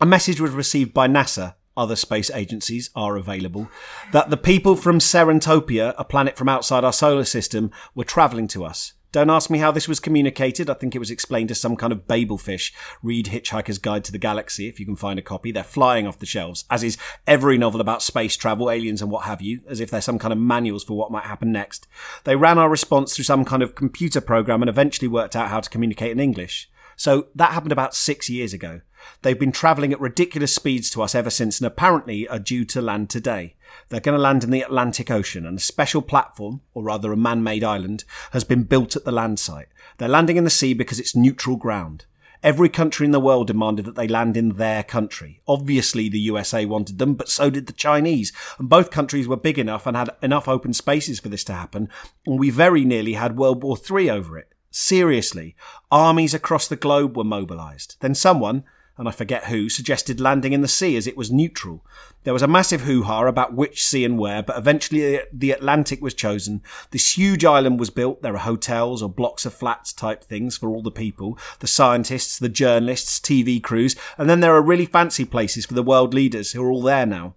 A 0.00 0.06
message 0.06 0.40
was 0.40 0.52
received 0.52 0.94
by 0.94 1.08
NASA, 1.08 1.54
other 1.76 1.96
space 1.96 2.30
agencies 2.30 2.90
are 2.94 3.16
available, 3.16 3.68
that 4.12 4.30
the 4.30 4.36
people 4.36 4.76
from 4.76 4.98
Serentopia, 4.98 5.94
a 5.98 6.04
planet 6.04 6.36
from 6.36 6.48
outside 6.48 6.84
our 6.84 6.92
solar 6.92 7.24
system, 7.24 7.70
were 7.94 8.04
travelling 8.04 8.48
to 8.48 8.64
us. 8.64 8.94
Don't 9.12 9.28
ask 9.28 9.50
me 9.50 9.58
how 9.58 9.70
this 9.70 9.88
was 9.88 10.00
communicated. 10.00 10.70
I 10.70 10.74
think 10.74 10.94
it 10.94 10.98
was 10.98 11.10
explained 11.10 11.50
as 11.50 11.60
some 11.60 11.76
kind 11.76 11.92
of 11.92 12.06
Babel 12.08 12.38
fish. 12.38 12.72
Read 13.02 13.26
Hitchhiker's 13.26 13.76
Guide 13.76 14.04
to 14.04 14.12
the 14.12 14.16
Galaxy 14.16 14.68
if 14.68 14.80
you 14.80 14.86
can 14.86 14.96
find 14.96 15.18
a 15.18 15.22
copy. 15.22 15.52
They're 15.52 15.62
flying 15.62 16.06
off 16.06 16.18
the 16.18 16.24
shelves, 16.24 16.64
as 16.70 16.82
is 16.82 16.96
every 17.26 17.58
novel 17.58 17.82
about 17.82 18.00
space 18.00 18.38
travel, 18.38 18.70
aliens, 18.70 19.02
and 19.02 19.10
what 19.10 19.24
have 19.24 19.42
you, 19.42 19.60
as 19.68 19.80
if 19.80 19.90
they're 19.90 20.00
some 20.00 20.18
kind 20.18 20.32
of 20.32 20.38
manuals 20.38 20.82
for 20.82 20.96
what 20.96 21.10
might 21.10 21.24
happen 21.24 21.52
next. 21.52 21.86
They 22.24 22.36
ran 22.36 22.56
our 22.56 22.70
response 22.70 23.14
through 23.14 23.26
some 23.26 23.44
kind 23.44 23.62
of 23.62 23.74
computer 23.74 24.22
program 24.22 24.62
and 24.62 24.70
eventually 24.70 25.08
worked 25.08 25.36
out 25.36 25.50
how 25.50 25.60
to 25.60 25.68
communicate 25.68 26.12
in 26.12 26.18
English. 26.18 26.70
So 27.02 27.26
that 27.34 27.50
happened 27.50 27.72
about 27.72 27.96
six 27.96 28.30
years 28.30 28.54
ago. 28.54 28.80
They've 29.22 29.36
been 29.36 29.50
travelling 29.50 29.92
at 29.92 29.98
ridiculous 29.98 30.54
speeds 30.54 30.88
to 30.90 31.02
us 31.02 31.16
ever 31.16 31.30
since 31.30 31.58
and 31.58 31.66
apparently 31.66 32.28
are 32.28 32.38
due 32.38 32.64
to 32.66 32.80
land 32.80 33.10
today. 33.10 33.56
They're 33.88 33.98
going 33.98 34.16
to 34.16 34.22
land 34.22 34.44
in 34.44 34.52
the 34.52 34.62
Atlantic 34.62 35.10
Ocean 35.10 35.44
and 35.44 35.58
a 35.58 35.60
special 35.60 36.00
platform, 36.00 36.60
or 36.74 36.84
rather 36.84 37.12
a 37.12 37.16
man-made 37.16 37.64
island, 37.64 38.04
has 38.30 38.44
been 38.44 38.62
built 38.62 38.94
at 38.94 39.04
the 39.04 39.10
land 39.10 39.40
site. 39.40 39.66
They're 39.98 40.08
landing 40.08 40.36
in 40.36 40.44
the 40.44 40.48
sea 40.48 40.74
because 40.74 41.00
it's 41.00 41.16
neutral 41.16 41.56
ground. 41.56 42.04
Every 42.40 42.68
country 42.68 43.04
in 43.04 43.10
the 43.10 43.18
world 43.18 43.48
demanded 43.48 43.84
that 43.86 43.96
they 43.96 44.06
land 44.06 44.36
in 44.36 44.50
their 44.50 44.84
country. 44.84 45.40
Obviously, 45.48 46.08
the 46.08 46.20
USA 46.20 46.64
wanted 46.66 47.00
them, 47.00 47.14
but 47.14 47.28
so 47.28 47.50
did 47.50 47.66
the 47.66 47.72
Chinese. 47.72 48.32
And 48.60 48.68
both 48.68 48.92
countries 48.92 49.26
were 49.26 49.36
big 49.36 49.58
enough 49.58 49.88
and 49.88 49.96
had 49.96 50.10
enough 50.22 50.46
open 50.46 50.72
spaces 50.72 51.18
for 51.18 51.30
this 51.30 51.42
to 51.44 51.52
happen. 51.52 51.88
And 52.26 52.38
we 52.38 52.50
very 52.50 52.84
nearly 52.84 53.14
had 53.14 53.36
World 53.36 53.64
War 53.64 53.76
III 53.76 54.08
over 54.08 54.38
it. 54.38 54.51
Seriously, 54.74 55.54
armies 55.90 56.32
across 56.32 56.66
the 56.66 56.76
globe 56.76 57.14
were 57.14 57.24
mobilized. 57.24 57.96
Then 58.00 58.14
someone, 58.14 58.64
and 58.96 59.06
I 59.06 59.10
forget 59.10 59.44
who, 59.44 59.68
suggested 59.68 60.18
landing 60.18 60.54
in 60.54 60.62
the 60.62 60.66
sea 60.66 60.96
as 60.96 61.06
it 61.06 61.14
was 61.14 61.30
neutral. 61.30 61.84
There 62.24 62.32
was 62.32 62.40
a 62.40 62.48
massive 62.48 62.80
hoo-ha 62.80 63.26
about 63.26 63.52
which 63.52 63.84
sea 63.84 64.02
and 64.02 64.18
where, 64.18 64.42
but 64.42 64.56
eventually 64.56 65.20
the 65.30 65.50
Atlantic 65.50 66.00
was 66.00 66.14
chosen. 66.14 66.62
This 66.90 67.18
huge 67.18 67.44
island 67.44 67.80
was 67.80 67.90
built. 67.90 68.22
There 68.22 68.34
are 68.34 68.38
hotels 68.38 69.02
or 69.02 69.10
blocks 69.10 69.44
of 69.44 69.52
flats 69.52 69.92
type 69.92 70.24
things 70.24 70.56
for 70.56 70.70
all 70.70 70.82
the 70.82 70.90
people, 70.90 71.38
the 71.58 71.66
scientists, 71.66 72.38
the 72.38 72.48
journalists, 72.48 73.20
TV 73.20 73.62
crews, 73.62 73.94
and 74.16 74.30
then 74.30 74.40
there 74.40 74.56
are 74.56 74.62
really 74.62 74.86
fancy 74.86 75.26
places 75.26 75.66
for 75.66 75.74
the 75.74 75.82
world 75.82 76.14
leaders 76.14 76.52
who 76.52 76.64
are 76.64 76.70
all 76.70 76.82
there 76.82 77.04
now 77.04 77.34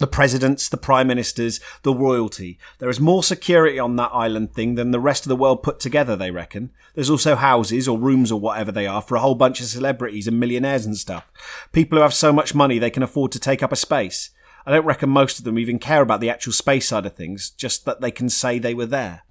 the 0.00 0.06
presidents, 0.06 0.68
the 0.68 0.78
prime 0.78 1.06
ministers, 1.06 1.60
the 1.82 1.94
royalty. 1.94 2.58
There 2.78 2.88
is 2.88 2.98
more 2.98 3.22
security 3.22 3.78
on 3.78 3.96
that 3.96 4.10
island 4.14 4.54
thing 4.54 4.74
than 4.74 4.90
the 4.90 4.98
rest 4.98 5.26
of 5.26 5.28
the 5.28 5.36
world 5.36 5.62
put 5.62 5.78
together, 5.78 6.16
they 6.16 6.30
reckon. 6.30 6.72
There's 6.94 7.10
also 7.10 7.36
houses 7.36 7.86
or 7.86 7.98
rooms 7.98 8.32
or 8.32 8.40
whatever 8.40 8.72
they 8.72 8.86
are 8.86 9.02
for 9.02 9.14
a 9.14 9.20
whole 9.20 9.34
bunch 9.34 9.60
of 9.60 9.66
celebrities 9.66 10.26
and 10.26 10.40
millionaires 10.40 10.86
and 10.86 10.96
stuff. 10.96 11.30
People 11.72 11.98
who 11.98 12.02
have 12.02 12.14
so 12.14 12.32
much 12.32 12.54
money 12.54 12.78
they 12.78 12.90
can 12.90 13.02
afford 13.02 13.30
to 13.32 13.38
take 13.38 13.62
up 13.62 13.72
a 13.72 13.76
space. 13.76 14.30
I 14.64 14.72
don't 14.72 14.86
reckon 14.86 15.10
most 15.10 15.38
of 15.38 15.44
them 15.44 15.58
even 15.58 15.78
care 15.78 16.00
about 16.00 16.20
the 16.20 16.30
actual 16.30 16.54
space 16.54 16.88
side 16.88 17.04
of 17.04 17.14
things, 17.14 17.50
just 17.50 17.84
that 17.84 18.00
they 18.00 18.10
can 18.10 18.30
say 18.30 18.58
they 18.58 18.74
were 18.74 18.86
there. 18.86 19.22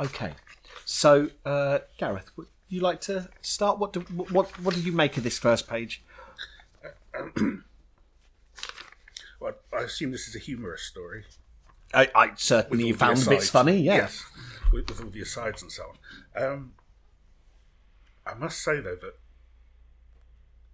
Okay. 0.00 0.32
So, 0.86 1.28
uh, 1.44 1.80
Gareth, 1.98 2.30
would 2.38 2.48
you 2.68 2.80
like 2.80 3.02
to 3.02 3.28
start? 3.42 3.78
What, 3.78 3.92
do, 3.92 4.00
what, 4.00 4.58
what 4.60 4.74
did 4.74 4.84
you 4.84 4.92
make 4.92 5.18
of 5.18 5.24
this 5.24 5.38
first 5.38 5.68
page? 5.68 6.02
Well, 9.42 9.54
I 9.76 9.82
assume 9.82 10.12
this 10.12 10.28
is 10.28 10.36
a 10.36 10.38
humorous 10.38 10.82
story. 10.82 11.24
I, 11.92 12.08
I 12.14 12.30
certainly 12.36 12.92
found 12.92 13.26
bits 13.28 13.50
funny. 13.50 13.80
Yeah. 13.80 13.96
Yes, 13.96 14.24
with, 14.72 14.88
with 14.88 15.02
all 15.02 15.10
the 15.10 15.20
asides 15.20 15.62
and 15.62 15.72
so 15.72 15.92
on. 16.36 16.44
Um, 16.44 16.72
I 18.24 18.34
must 18.34 18.62
say 18.62 18.80
though 18.80 18.94
that 18.94 19.14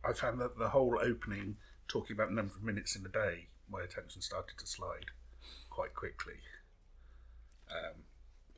I 0.04 0.12
found 0.12 0.38
that 0.42 0.58
the 0.58 0.68
whole 0.68 0.98
opening, 1.02 1.56
talking 1.88 2.14
about 2.14 2.28
the 2.28 2.34
number 2.34 2.54
of 2.54 2.62
minutes 2.62 2.94
in 2.94 3.06
a 3.06 3.08
day, 3.08 3.48
my 3.70 3.80
attention 3.80 4.20
started 4.20 4.58
to 4.58 4.66
slide 4.66 5.06
quite 5.70 5.94
quickly. 5.94 6.34
Um, 7.70 8.02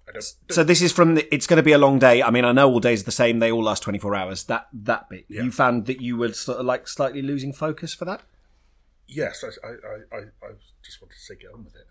I 0.08 0.12
don't, 0.12 0.24
So 0.50 0.64
this 0.64 0.82
is 0.82 0.92
from 0.92 1.14
the. 1.14 1.32
It's 1.32 1.46
going 1.46 1.58
to 1.58 1.62
be 1.62 1.72
a 1.72 1.78
long 1.78 2.00
day. 2.00 2.20
I 2.20 2.30
mean, 2.30 2.44
I 2.44 2.50
know 2.50 2.68
all 2.68 2.80
days 2.80 3.02
are 3.02 3.04
the 3.04 3.12
same. 3.12 3.38
They 3.38 3.52
all 3.52 3.62
last 3.62 3.84
twenty 3.84 4.00
four 4.00 4.16
hours. 4.16 4.42
That 4.44 4.66
that 4.72 5.08
bit. 5.08 5.26
Yeah. 5.28 5.42
You 5.42 5.52
found 5.52 5.86
that 5.86 6.00
you 6.00 6.16
were 6.16 6.32
sort 6.32 6.58
of 6.58 6.66
like 6.66 6.88
slightly 6.88 7.22
losing 7.22 7.52
focus 7.52 7.94
for 7.94 8.06
that. 8.06 8.22
Yes, 9.10 9.44
I, 9.44 9.68
I, 9.68 10.16
I, 10.16 10.18
I 10.18 10.52
just 10.82 11.02
wanted 11.02 11.14
to 11.14 11.20
say 11.20 11.34
get 11.36 11.52
on 11.52 11.64
with 11.64 11.74
it. 11.74 11.86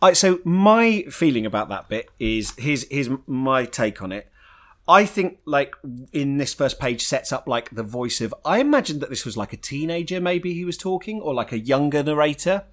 I, 0.00 0.12
so 0.12 0.40
my 0.44 1.04
feeling 1.10 1.46
about 1.46 1.68
that 1.70 1.88
bit 1.88 2.08
is 2.18 2.52
here's 2.58 2.86
here's 2.88 3.08
my 3.26 3.64
take 3.64 4.02
on 4.02 4.12
it. 4.12 4.30
I 4.86 5.06
think 5.06 5.38
like 5.46 5.74
in 6.12 6.36
this 6.36 6.52
first 6.52 6.78
page 6.78 7.02
sets 7.02 7.32
up 7.32 7.48
like 7.48 7.70
the 7.70 7.82
voice 7.82 8.20
of 8.20 8.34
I 8.44 8.58
imagine 8.58 8.98
that 8.98 9.08
this 9.08 9.24
was 9.24 9.34
like 9.34 9.54
a 9.54 9.56
teenager 9.56 10.20
maybe 10.20 10.52
he 10.52 10.66
was 10.66 10.76
talking 10.76 11.22
or 11.22 11.32
like 11.32 11.52
a 11.52 11.58
younger 11.58 12.02
narrator 12.02 12.64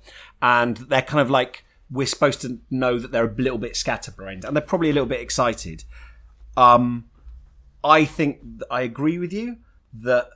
and 0.42 0.76
they're 0.76 1.02
kind 1.02 1.22
of 1.22 1.30
like 1.30 1.64
we're 1.90 2.08
supposed 2.08 2.42
to 2.42 2.60
know 2.70 3.00
that 3.00 3.14
they're 3.14 3.28
a 3.28 3.34
little 3.36 3.58
bit 3.58 3.78
scatterbrained 3.78 4.44
and 4.44 4.56
they're 4.56 4.62
probably 4.62 4.90
a 4.90 4.94
little 4.94 5.08
bit 5.08 5.22
excited. 5.22 5.86
Um 6.58 7.06
I 7.82 8.04
think 8.04 8.40
I 8.70 8.82
agree 8.82 9.18
with 9.18 9.32
you 9.32 9.60
that 9.94 10.32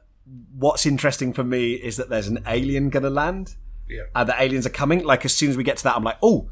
what's 0.53 0.85
interesting 0.85 1.33
for 1.33 1.43
me 1.43 1.73
is 1.73 1.97
that 1.97 2.09
there's 2.09 2.27
an 2.27 2.43
alien 2.47 2.89
going 2.89 3.03
to 3.03 3.09
land 3.09 3.55
Yeah, 3.87 4.03
and 4.15 4.27
the 4.27 4.41
aliens 4.41 4.65
are 4.65 4.71
coming. 4.71 5.03
Like 5.03 5.25
as 5.25 5.33
soon 5.33 5.49
as 5.49 5.57
we 5.57 5.63
get 5.63 5.77
to 5.77 5.83
that, 5.83 5.95
I'm 5.95 6.03
like, 6.03 6.17
oh, 6.21 6.49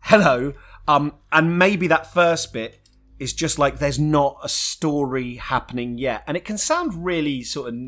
hello. 0.00 0.54
Um, 0.88 1.14
and 1.30 1.58
maybe 1.58 1.86
that 1.88 2.12
first 2.12 2.52
bit 2.52 2.80
is 3.18 3.32
just 3.32 3.58
like 3.58 3.78
there's 3.78 3.98
not 3.98 4.38
a 4.42 4.48
story 4.48 5.36
happening 5.36 5.98
yet, 5.98 6.24
and 6.26 6.36
it 6.36 6.44
can 6.44 6.58
sound 6.58 7.04
really 7.04 7.42
sort 7.42 7.68
of, 7.68 7.80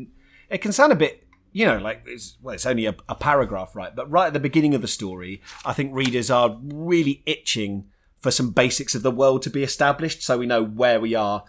it 0.49 0.59
can 0.59 0.71
sound 0.71 0.93
a 0.93 0.95
bit, 0.95 1.27
you 1.51 1.65
know, 1.65 1.77
like 1.77 2.03
it's 2.05 2.37
well, 2.41 2.55
it's 2.55 2.65
only 2.65 2.85
a, 2.85 2.95
a 3.09 3.15
paragraph, 3.15 3.75
right? 3.75 3.95
But 3.95 4.09
right 4.09 4.27
at 4.27 4.33
the 4.33 4.39
beginning 4.39 4.75
of 4.75 4.81
the 4.81 4.87
story, 4.87 5.41
I 5.65 5.73
think 5.73 5.93
readers 5.93 6.29
are 6.29 6.57
really 6.63 7.23
itching 7.25 7.85
for 8.19 8.31
some 8.31 8.51
basics 8.51 8.95
of 8.95 9.03
the 9.03 9.11
world 9.11 9.41
to 9.41 9.49
be 9.49 9.63
established, 9.63 10.23
so 10.23 10.37
we 10.37 10.45
know 10.45 10.63
where 10.63 10.99
we 10.99 11.15
are 11.15 11.43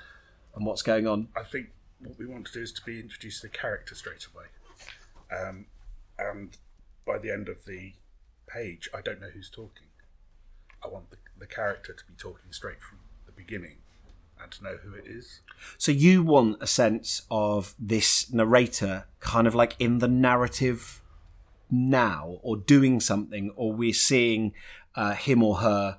and 0.54 0.66
what's 0.66 0.82
going 0.82 1.06
on. 1.06 1.28
I 1.36 1.42
think 1.42 1.68
what 2.00 2.18
we 2.18 2.26
want 2.26 2.46
to 2.46 2.52
do 2.52 2.62
is 2.62 2.72
to 2.72 2.82
be 2.84 3.00
introduced 3.00 3.40
to 3.42 3.48
the 3.48 3.52
character 3.52 3.94
straight 3.94 4.26
away, 4.34 4.46
um, 5.36 5.66
and 6.18 6.56
by 7.06 7.18
the 7.18 7.30
end 7.30 7.48
of 7.48 7.64
the 7.64 7.94
page, 8.48 8.88
I 8.94 9.00
don't 9.00 9.20
know 9.20 9.30
who's 9.32 9.50
talking. 9.50 9.88
I 10.84 10.88
want 10.88 11.10
the, 11.10 11.16
the 11.38 11.46
character 11.46 11.92
to 11.92 12.04
be 12.04 12.14
talking 12.16 12.52
straight 12.52 12.80
from 12.80 12.98
the 13.26 13.32
beginning, 13.32 13.78
and 14.40 14.50
to 14.52 14.64
know 14.64 14.76
who 14.82 14.94
it 14.94 15.06
is. 15.06 15.40
So 15.78 15.92
you 15.92 16.22
want 16.22 16.58
a 16.60 16.66
sense 16.66 17.22
of 17.30 17.74
this 17.78 18.32
narrator 18.32 19.06
kind 19.20 19.46
of 19.46 19.54
like 19.54 19.74
in 19.78 19.98
the 19.98 20.08
narrative 20.08 21.02
now 21.70 22.38
or 22.42 22.56
doing 22.56 23.00
something 23.00 23.50
or 23.56 23.72
we're 23.72 23.92
seeing 23.92 24.52
uh, 24.94 25.14
him 25.14 25.42
or 25.42 25.56
her 25.56 25.98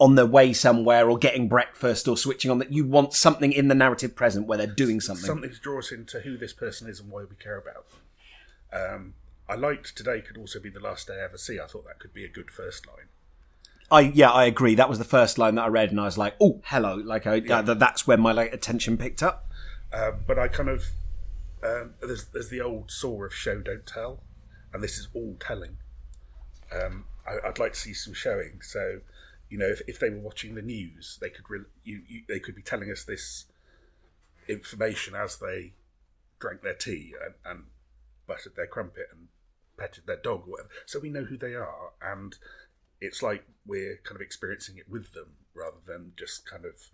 on 0.00 0.14
their 0.14 0.26
way 0.26 0.52
somewhere 0.52 1.08
or 1.08 1.18
getting 1.18 1.48
breakfast 1.48 2.08
or 2.08 2.16
switching 2.16 2.50
on 2.50 2.58
that 2.58 2.72
you 2.72 2.84
want 2.84 3.12
something 3.12 3.52
in 3.52 3.68
the 3.68 3.74
narrative 3.74 4.16
present 4.16 4.46
where 4.46 4.58
they're 4.58 4.66
doing 4.66 5.00
something. 5.00 5.24
Something 5.24 5.50
to 5.50 5.60
draw 5.60 5.78
us 5.78 5.92
into 5.92 6.20
who 6.20 6.36
this 6.36 6.52
person 6.52 6.88
is 6.88 7.00
and 7.00 7.10
why 7.10 7.22
we 7.22 7.36
care 7.36 7.58
about 7.58 7.86
them. 7.90 8.00
Um, 8.72 9.14
I 9.48 9.54
liked 9.56 9.96
today 9.96 10.20
could 10.22 10.38
also 10.38 10.58
be 10.58 10.70
the 10.70 10.80
last 10.80 11.06
day 11.06 11.14
I 11.20 11.24
ever 11.24 11.38
see. 11.38 11.60
I 11.60 11.66
thought 11.66 11.86
that 11.86 11.98
could 11.98 12.14
be 12.14 12.24
a 12.24 12.28
good 12.28 12.50
first 12.50 12.86
line. 12.86 13.06
I 13.90 14.12
yeah, 14.14 14.30
I 14.30 14.44
agree. 14.44 14.74
That 14.74 14.88
was 14.88 14.98
the 14.98 15.04
first 15.04 15.36
line 15.36 15.56
that 15.56 15.64
I 15.64 15.68
read 15.68 15.90
and 15.90 16.00
I 16.00 16.04
was 16.04 16.16
like, 16.16 16.34
"Oh, 16.40 16.60
hello." 16.64 16.94
Like 16.94 17.26
I, 17.26 17.40
that, 17.40 17.78
that's 17.78 18.06
when 18.06 18.20
my 18.20 18.32
like 18.32 18.52
attention 18.52 18.96
picked 18.96 19.22
up. 19.22 19.50
Um, 19.92 20.20
but 20.26 20.38
I 20.38 20.46
kind 20.46 20.68
of 20.68 20.84
um, 21.62 21.94
there's 22.00 22.26
there's 22.26 22.48
the 22.48 22.60
old 22.60 22.90
saw 22.90 23.24
of 23.24 23.34
show 23.34 23.60
don't 23.60 23.86
tell, 23.86 24.22
and 24.72 24.82
this 24.82 24.96
is 24.96 25.08
all 25.12 25.36
telling. 25.40 25.78
Um, 26.72 27.04
I, 27.26 27.48
I'd 27.48 27.58
like 27.58 27.72
to 27.72 27.78
see 27.78 27.92
some 27.92 28.14
showing. 28.14 28.60
So, 28.62 29.00
you 29.50 29.58
know, 29.58 29.66
if, 29.66 29.82
if 29.86 29.98
they 29.98 30.08
were 30.08 30.20
watching 30.20 30.54
the 30.54 30.62
news, 30.62 31.18
they 31.20 31.28
could 31.28 31.50
re- 31.50 31.60
you, 31.82 32.02
you 32.08 32.22
they 32.28 32.38
could 32.38 32.54
be 32.54 32.62
telling 32.62 32.90
us 32.90 33.04
this 33.04 33.46
information 34.48 35.14
as 35.14 35.36
they 35.36 35.74
drank 36.38 36.62
their 36.62 36.74
tea 36.74 37.14
and, 37.22 37.34
and 37.44 37.64
buttered 38.26 38.56
their 38.56 38.66
crumpet 38.66 39.08
and 39.10 39.28
petted 39.76 40.06
their 40.06 40.16
dog 40.16 40.44
or 40.46 40.52
whatever. 40.52 40.70
So 40.86 41.00
we 41.00 41.10
know 41.10 41.24
who 41.24 41.36
they 41.36 41.54
are, 41.54 41.92
and 42.00 42.36
it's 43.00 43.22
like 43.22 43.44
we're 43.66 43.98
kind 44.04 44.16
of 44.16 44.22
experiencing 44.22 44.78
it 44.78 44.88
with 44.88 45.12
them 45.12 45.32
rather 45.54 45.78
than 45.84 46.12
just 46.16 46.48
kind 46.48 46.64
of 46.64 46.90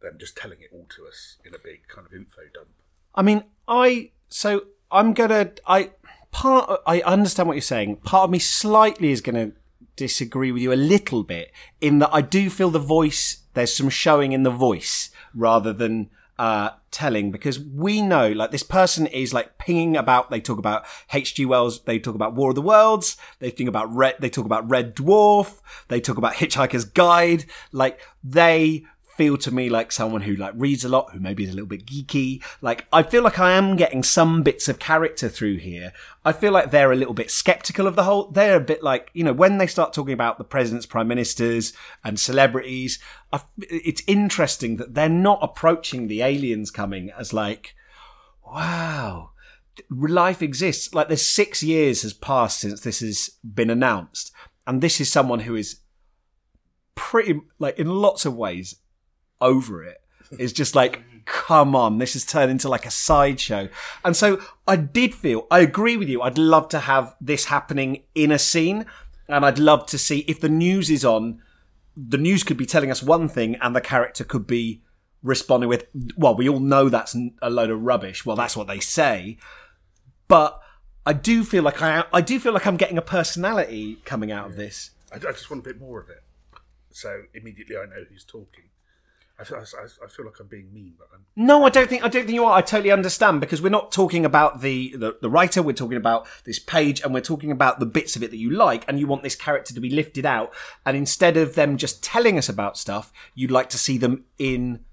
than 0.00 0.18
just 0.18 0.36
telling 0.36 0.60
it 0.60 0.70
all 0.72 0.86
to 0.96 1.06
us 1.06 1.36
in 1.44 1.54
a 1.54 1.58
big 1.58 1.88
kind 1.88 2.06
of 2.06 2.12
info 2.12 2.42
dump. 2.54 2.68
I 3.14 3.22
mean, 3.22 3.42
I 3.66 4.12
so 4.28 4.66
I'm 4.90 5.12
gonna 5.12 5.52
I 5.66 5.90
part 6.30 6.82
I 6.86 7.00
understand 7.00 7.48
what 7.48 7.54
you're 7.54 7.62
saying. 7.62 7.96
Part 7.96 8.24
of 8.24 8.30
me 8.30 8.38
slightly 8.38 9.10
is 9.10 9.20
gonna 9.20 9.52
disagree 9.96 10.52
with 10.52 10.62
you 10.62 10.72
a 10.72 10.74
little 10.74 11.22
bit 11.22 11.52
in 11.80 11.98
that 11.98 12.10
I 12.12 12.20
do 12.20 12.50
feel 12.50 12.70
the 12.70 12.78
voice. 12.78 13.42
There's 13.54 13.74
some 13.74 13.88
showing 13.88 14.32
in 14.32 14.42
the 14.42 14.50
voice 14.50 15.10
rather 15.34 15.72
than 15.72 16.10
uh, 16.38 16.70
telling 16.90 17.30
because 17.30 17.58
we 17.58 18.02
know 18.02 18.30
like 18.30 18.50
this 18.50 18.62
person 18.62 19.06
is 19.06 19.32
like 19.32 19.56
pinging 19.56 19.96
about 19.96 20.30
they 20.30 20.40
talk 20.40 20.58
about 20.58 20.84
H.G. 21.12 21.46
Wells 21.46 21.82
they 21.84 21.98
talk 21.98 22.14
about 22.14 22.34
War 22.34 22.50
of 22.50 22.54
the 22.54 22.62
Worlds 22.62 23.16
they 23.38 23.48
think 23.48 23.68
about 23.70 23.92
red 23.94 24.16
they 24.18 24.28
talk 24.28 24.44
about 24.44 24.68
Red 24.68 24.94
Dwarf 24.94 25.60
they 25.88 25.98
talk 25.98 26.18
about 26.18 26.34
Hitchhiker's 26.34 26.84
Guide 26.84 27.46
like 27.72 28.00
they 28.22 28.84
feel 29.16 29.36
to 29.38 29.50
me 29.50 29.68
like 29.68 29.90
someone 29.90 30.22
who 30.22 30.36
like 30.36 30.54
reads 30.56 30.84
a 30.84 30.88
lot, 30.88 31.10
who 31.12 31.20
maybe 31.20 31.44
is 31.44 31.50
a 31.50 31.54
little 31.54 31.68
bit 31.68 31.86
geeky. 31.86 32.42
Like 32.60 32.86
I 32.92 33.02
feel 33.02 33.22
like 33.22 33.38
I 33.38 33.52
am 33.52 33.76
getting 33.76 34.02
some 34.02 34.42
bits 34.42 34.68
of 34.68 34.78
character 34.78 35.28
through 35.28 35.56
here. 35.58 35.92
I 36.24 36.32
feel 36.32 36.52
like 36.52 36.70
they're 36.70 36.92
a 36.92 36.96
little 36.96 37.14
bit 37.14 37.30
skeptical 37.30 37.86
of 37.86 37.96
the 37.96 38.04
whole. 38.04 38.30
They're 38.30 38.56
a 38.56 38.60
bit 38.60 38.82
like 38.82 39.10
you 39.14 39.24
know 39.24 39.32
when 39.32 39.58
they 39.58 39.66
start 39.66 39.92
talking 39.92 40.14
about 40.14 40.38
the 40.38 40.44
presidents, 40.44 40.86
prime 40.86 41.08
ministers, 41.08 41.72
and 42.04 42.20
celebrities. 42.20 42.98
I, 43.32 43.40
it's 43.58 44.02
interesting 44.06 44.76
that 44.76 44.94
they're 44.94 45.08
not 45.08 45.38
approaching 45.42 46.08
the 46.08 46.22
aliens 46.22 46.70
coming 46.70 47.10
as 47.18 47.32
like, 47.32 47.74
wow. 48.46 49.30
Life 49.90 50.40
exists. 50.40 50.94
Like 50.94 51.08
there's 51.08 51.26
six 51.26 51.62
years 51.62 52.02
has 52.02 52.14
passed 52.14 52.60
since 52.60 52.80
this 52.80 53.00
has 53.00 53.30
been 53.44 53.68
announced. 53.68 54.32
And 54.66 54.82
this 54.82 55.00
is 55.00 55.10
someone 55.12 55.40
who 55.40 55.54
is 55.54 55.80
pretty, 56.94 57.40
like 57.58 57.78
in 57.78 57.88
lots 57.88 58.24
of 58.24 58.34
ways, 58.34 58.76
over 59.40 59.82
it. 59.82 60.00
It's 60.38 60.52
just 60.52 60.74
like, 60.74 61.02
come 61.24 61.74
on, 61.74 61.98
this 61.98 62.14
has 62.14 62.24
turned 62.24 62.50
into 62.50 62.68
like 62.68 62.86
a 62.86 62.90
sideshow. 62.90 63.68
And 64.04 64.16
so 64.16 64.40
I 64.66 64.76
did 64.76 65.14
feel, 65.14 65.46
I 65.50 65.60
agree 65.60 65.96
with 65.96 66.08
you. 66.08 66.22
I'd 66.22 66.38
love 66.38 66.68
to 66.70 66.80
have 66.80 67.14
this 67.20 67.46
happening 67.46 68.02
in 68.14 68.32
a 68.32 68.38
scene. 68.38 68.86
And 69.28 69.44
I'd 69.44 69.58
love 69.58 69.86
to 69.86 69.98
see 69.98 70.20
if 70.20 70.40
the 70.40 70.48
news 70.48 70.88
is 70.88 71.04
on, 71.04 71.42
the 71.96 72.18
news 72.18 72.44
could 72.44 72.56
be 72.56 72.66
telling 72.66 72.90
us 72.90 73.02
one 73.02 73.28
thing 73.28 73.56
and 73.56 73.74
the 73.74 73.80
character 73.80 74.22
could 74.22 74.46
be 74.46 74.82
responding 75.22 75.68
with, 75.68 75.86
well, 76.16 76.36
we 76.36 76.48
all 76.48 76.60
know 76.60 76.88
that's 76.88 77.16
a 77.42 77.50
load 77.50 77.70
of 77.70 77.82
rubbish. 77.82 78.24
Well, 78.24 78.36
that's 78.36 78.56
what 78.56 78.68
they 78.68 78.78
say. 78.78 79.38
But 80.28 80.60
I 81.04 81.12
do 81.12 81.42
feel 81.42 81.62
like 81.64 81.82
I, 81.82 82.04
I 82.12 82.20
do 82.20 82.38
feel 82.38 82.52
like 82.52 82.66
I'm 82.66 82.76
getting 82.76 82.98
a 82.98 83.02
personality 83.02 83.98
coming 84.04 84.30
out 84.30 84.46
of 84.46 84.56
this. 84.56 84.90
I, 85.12 85.16
I 85.16 85.32
just 85.32 85.50
want 85.50 85.64
a 85.64 85.68
bit 85.68 85.80
more 85.80 86.00
of 86.00 86.08
it. 86.08 86.22
So 86.90 87.22
immediately 87.34 87.76
I 87.76 87.86
know 87.86 88.04
who's 88.08 88.24
talking. 88.24 88.64
I 89.38 89.42
I, 89.42 89.60
I 90.04 90.08
feel 90.08 90.24
like 90.24 90.40
I'm 90.40 90.46
being 90.46 90.72
mean, 90.72 90.94
but 90.98 91.08
I'm. 91.12 91.26
No, 91.36 91.64
I 91.64 91.70
don't 91.70 91.88
think 91.88 92.02
I 92.02 92.08
don't 92.08 92.24
think 92.24 92.34
you 92.34 92.44
are. 92.44 92.56
I 92.56 92.62
totally 92.62 92.90
understand 92.90 93.40
because 93.40 93.60
we're 93.60 93.68
not 93.68 93.92
talking 93.92 94.24
about 94.24 94.60
the, 94.60 94.94
the 94.96 95.18
the 95.20 95.28
writer. 95.28 95.62
We're 95.62 95.72
talking 95.72 95.98
about 95.98 96.26
this 96.44 96.58
page, 96.58 97.02
and 97.02 97.12
we're 97.12 97.20
talking 97.20 97.50
about 97.50 97.78
the 97.78 97.86
bits 97.86 98.16
of 98.16 98.22
it 98.22 98.30
that 98.30 98.38
you 98.38 98.50
like, 98.50 98.84
and 98.88 98.98
you 98.98 99.06
want 99.06 99.22
this 99.22 99.36
character 99.36 99.74
to 99.74 99.80
be 99.80 99.90
lifted 99.90 100.24
out. 100.24 100.54
And 100.84 100.96
instead 100.96 101.36
of 101.36 101.54
them 101.54 101.76
just 101.76 102.02
telling 102.02 102.38
us 102.38 102.48
about 102.48 102.78
stuff, 102.78 103.12
you'd 103.34 103.50
like 103.50 103.68
to 103.70 103.78
see 103.78 103.98
them 103.98 104.24
in 104.38 104.84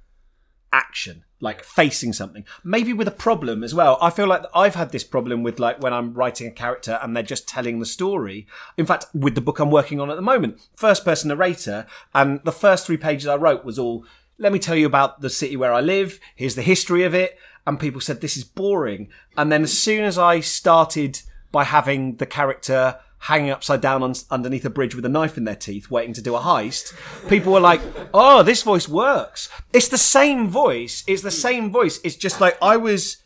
action, 0.74 1.24
like 1.40 1.64
facing 1.64 2.12
something. 2.12 2.44
Maybe 2.66 2.92
with 2.92 3.08
a 3.08 3.12
problem 3.12 3.64
as 3.64 3.74
well. 3.74 3.98
I 4.02 4.10
feel 4.10 4.28
like 4.28 4.44
I've 4.54 4.76
had 4.76 4.92
this 4.92 5.04
problem 5.06 5.44
with 5.44 5.60
like 5.60 5.82
when 5.82 5.94
I'm 5.94 6.14
writing 6.14 6.48
a 6.48 6.52
character 6.52 7.00
and 7.02 7.16
they're 7.16 7.24
just 7.24 7.48
telling 7.48 7.80
the 7.80 7.86
story. 7.86 8.48
In 8.78 8.86
fact, 8.86 9.06
with 9.14 9.36
the 9.36 9.42
book 9.42 9.60
I'm 9.60 9.72
working 9.72 10.02
on 10.02 10.10
at 10.10 10.16
the 10.16 10.22
moment, 10.22 10.68
first 10.76 11.06
person 11.06 11.30
narrator, 11.30 11.86
and 12.14 12.42
the 12.44 12.52
first 12.52 12.86
three 12.86 12.98
pages 12.98 13.28
I 13.28 13.36
wrote 13.36 13.64
was 13.64 13.80
all 13.80 14.06
let 14.38 14.52
me 14.52 14.60
tell 14.60 14.76
you 14.76 14.86
about 14.86 15.22
the 15.22 15.30
city 15.30 15.56
where 15.56 15.74
I 15.74 15.82
live. 15.82 16.20
Here's 16.36 16.56
the 16.56 16.62
history 16.62 17.04
of 17.04 17.14
it. 17.14 17.38
And 17.66 17.80
people 17.80 18.02
said, 18.02 18.20
this 18.20 18.36
is 18.36 18.44
boring. 18.44 19.10
And 19.38 19.52
then 19.52 19.64
as 19.64 19.78
soon 19.78 20.04
as 20.04 20.18
I 20.18 20.42
started 20.42 21.22
by 21.52 21.64
having 21.64 22.18
the 22.18 22.26
character 22.26 23.00
hanging 23.20 23.52
upside 23.52 23.80
down 23.80 24.04
on, 24.04 24.14
underneath 24.30 24.66
a 24.66 24.70
bridge 24.70 24.96
with 24.96 25.06
a 25.06 25.10
knife 25.10 25.38
in 25.38 25.46
their 25.46 25.56
teeth, 25.56 25.90
waiting 25.90 26.14
to 26.14 26.22
do 26.22 26.36
a 26.36 26.40
heist, 26.40 26.94
people 27.30 27.54
were 27.54 27.60
like, 27.62 27.80
oh, 28.14 28.44
this 28.44 28.64
voice 28.64 28.90
works. 28.90 29.48
It's 29.72 29.88
the 29.88 29.98
same 29.98 30.50
voice. 30.50 31.06
It's 31.08 31.22
the 31.22 31.32
same 31.32 31.72
voice. 31.72 32.02
It's 32.04 32.18
just 32.18 32.42
like 32.42 32.58
I 32.62 32.76
was 32.76 33.24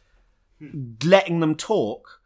letting 1.04 1.40
them 1.40 1.56
talk 1.56 2.17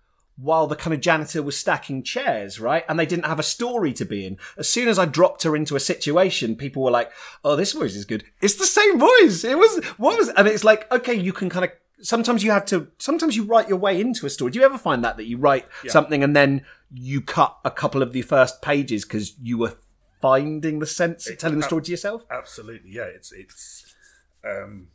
while 0.41 0.65
the 0.65 0.75
kind 0.75 0.93
of 0.93 1.01
janitor 1.01 1.43
was 1.43 1.57
stacking 1.57 2.01
chairs, 2.01 2.59
right? 2.59 2.83
And 2.89 2.97
they 2.97 3.05
didn't 3.05 3.25
have 3.25 3.39
a 3.39 3.43
story 3.43 3.93
to 3.93 4.05
be 4.05 4.25
in. 4.25 4.37
As 4.57 4.67
soon 4.67 4.87
as 4.87 4.97
I 4.97 5.05
dropped 5.05 5.43
her 5.43 5.55
into 5.55 5.75
a 5.75 5.79
situation, 5.79 6.55
people 6.55 6.81
were 6.81 6.91
like, 6.91 7.11
"Oh, 7.43 7.55
this 7.55 7.73
voice 7.73 7.95
is 7.95 8.05
good." 8.05 8.23
It's 8.41 8.55
the 8.55 8.65
same 8.65 8.99
voice. 8.99 9.43
It 9.43 9.57
was 9.57 9.83
what 9.97 10.17
was, 10.17 10.29
and 10.29 10.47
it's 10.47 10.63
like, 10.63 10.91
okay, 10.91 11.13
you 11.13 11.33
can 11.33 11.49
kind 11.49 11.65
of. 11.65 11.71
Sometimes 12.01 12.43
you 12.43 12.49
have 12.51 12.65
to. 12.65 12.87
Sometimes 12.97 13.35
you 13.35 13.43
write 13.43 13.69
your 13.69 13.77
way 13.77 14.01
into 14.01 14.25
a 14.25 14.29
story. 14.29 14.51
Do 14.51 14.59
you 14.59 14.65
ever 14.65 14.77
find 14.77 15.03
that 15.03 15.17
that 15.17 15.25
you 15.25 15.37
write 15.37 15.67
yeah. 15.83 15.91
something 15.91 16.23
and 16.23 16.35
then 16.35 16.65
you 16.91 17.21
cut 17.21 17.59
a 17.63 17.71
couple 17.71 18.01
of 18.01 18.11
the 18.11 18.23
first 18.23 18.61
pages 18.61 19.05
because 19.05 19.37
you 19.39 19.59
were 19.59 19.77
finding 20.21 20.79
the 20.79 20.87
sense 20.87 21.29
of 21.29 21.37
telling 21.37 21.59
the 21.59 21.65
story 21.65 21.83
to 21.83 21.91
yourself? 21.91 22.25
Absolutely, 22.31 22.91
yeah. 22.91 23.05
It's 23.05 23.31
it's. 23.31 23.95
Um, 24.43 24.87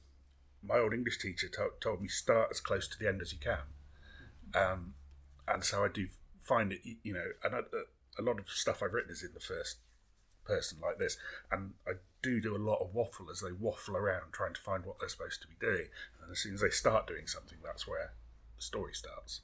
my 0.60 0.78
old 0.78 0.92
English 0.92 1.18
teacher 1.18 1.48
to- 1.48 1.70
told 1.80 2.02
me 2.02 2.08
start 2.08 2.48
as 2.50 2.58
close 2.58 2.88
to 2.88 2.98
the 2.98 3.06
end 3.06 3.22
as 3.22 3.32
you 3.32 3.38
can. 3.38 3.60
Um, 4.52 4.94
and 5.48 5.64
so 5.64 5.84
I 5.84 5.88
do 5.88 6.08
find 6.42 6.72
it, 6.72 6.80
you 7.02 7.14
know, 7.14 7.26
and 7.42 7.54
I, 7.54 7.58
uh, 7.58 7.86
a 8.18 8.22
lot 8.22 8.38
of 8.38 8.48
stuff 8.48 8.82
I've 8.82 8.92
written 8.92 9.12
is 9.12 9.22
in 9.22 9.30
the 9.34 9.40
first 9.40 9.78
person 10.44 10.78
like 10.80 10.98
this, 10.98 11.16
and 11.50 11.72
I 11.86 11.92
do 12.22 12.40
do 12.40 12.56
a 12.56 12.58
lot 12.58 12.80
of 12.80 12.94
waffle 12.94 13.26
as 13.30 13.40
they 13.40 13.52
waffle 13.52 13.96
around 13.96 14.32
trying 14.32 14.54
to 14.54 14.60
find 14.60 14.84
what 14.84 14.98
they're 14.98 15.08
supposed 15.08 15.42
to 15.42 15.48
be 15.48 15.56
doing, 15.60 15.88
and 16.22 16.30
as 16.32 16.38
soon 16.38 16.54
as 16.54 16.60
they 16.60 16.70
start 16.70 17.06
doing 17.06 17.26
something, 17.26 17.58
that's 17.64 17.86
where 17.86 18.12
the 18.56 18.62
story 18.62 18.94
starts. 18.94 19.40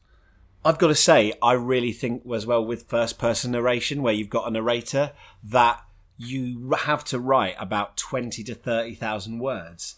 I've 0.65 0.79
got 0.79 0.89
to 0.89 0.95
say, 0.95 1.33
I 1.43 1.55
really 1.55 1.93
think 1.93 2.23
as 2.33 2.47
well 2.47 2.65
with 2.65 2.89
first 2.89 3.19
person 3.19 3.51
narration, 3.51 4.01
where 4.01 4.15
you've 4.15 4.31
got 4.31 4.47
a 4.47 4.51
narrator, 4.51 5.13
that 5.43 5.83
you 6.17 6.73
have 6.79 7.03
to 7.05 7.19
write 7.19 7.57
about 7.59 7.97
20 7.97 8.45
to 8.45 8.55
30,000 8.55 9.41
words. 9.41 9.97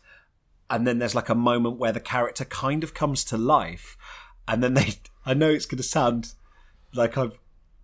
And 0.71 0.87
then 0.87 0.99
there's 0.99 1.15
like 1.15 1.29
a 1.29 1.35
moment 1.35 1.77
where 1.77 1.93
the 1.93 2.01
character 2.01 2.47
kind 2.47 2.83
of 2.83 2.95
comes 2.95 3.25
to 3.25 3.37
life. 3.37 3.99
And 4.49 4.63
then 4.63 4.73
they 4.73 4.95
I 5.27 5.35
know 5.35 5.51
it's 5.51 5.67
going 5.67 5.79
to 5.79 5.83
sound 5.83 6.33
like 6.93 7.17
I've 7.17 7.39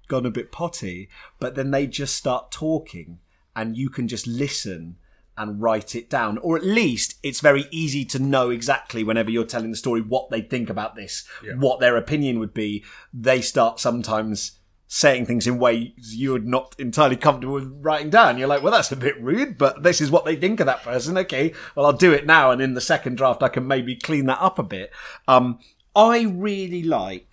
gone 0.09 0.26
a 0.26 0.30
bit 0.30 0.53
potty, 0.53 1.09
but 1.38 1.55
then 1.55 1.70
they 1.70 1.86
just 1.86 2.14
start 2.14 2.51
talking 2.51 3.18
and 3.57 3.76
you 3.76 3.88
can 3.88 4.09
just 4.09 4.26
listen 4.26 4.97
and 5.36 5.62
write 5.62 5.95
it 5.95 6.11
down. 6.11 6.36
Or 6.38 6.57
at 6.57 6.64
least 6.64 7.18
it's 7.22 7.41
very 7.41 7.66
easy 7.70 8.05
to 8.07 8.18
know 8.18 8.51
exactly 8.51 9.03
whenever 9.03 9.30
you're 9.30 9.45
telling 9.45 9.70
the 9.70 9.76
story 9.76 10.03
what 10.03 10.30
they 10.30 10.43
think 10.43 10.68
about 10.68 10.97
this, 10.97 11.26
yeah. 11.43 11.55
what 11.55 11.80
their 11.80 11.97
opinion 11.97 12.38
would 12.41 12.53
be. 12.53 12.84
They 13.12 13.41
start 13.41 13.80
sometimes 13.80 14.59
saying 14.93 15.24
things 15.24 15.47
in 15.47 15.57
ways 15.59 16.16
you're 16.16 16.41
not 16.41 16.74
entirely 16.76 17.16
comfortable 17.16 17.55
with 17.55 17.72
writing 17.80 18.11
down. 18.11 18.36
You're 18.36 18.49
like, 18.49 18.62
well, 18.62 18.72
that's 18.72 18.91
a 18.91 18.97
bit 18.97 19.20
rude, 19.22 19.57
but 19.57 19.82
this 19.84 20.01
is 20.01 20.11
what 20.11 20.24
they 20.24 20.34
think 20.34 20.59
of 20.61 20.66
that 20.66 20.82
person. 20.82 21.16
Okay, 21.16 21.55
well, 21.74 21.86
I'll 21.86 21.93
do 21.93 22.12
it 22.12 22.26
now. 22.26 22.51
And 22.51 22.61
in 22.61 22.74
the 22.74 22.80
second 22.80 23.16
draft, 23.16 23.43
I 23.43 23.49
can 23.49 23.66
maybe 23.66 23.95
clean 23.95 24.26
that 24.26 24.43
up 24.43 24.59
a 24.59 24.64
bit. 24.64 24.93
Um, 25.28 25.61
I 25.95 26.22
really 26.22 26.82
like 26.82 27.30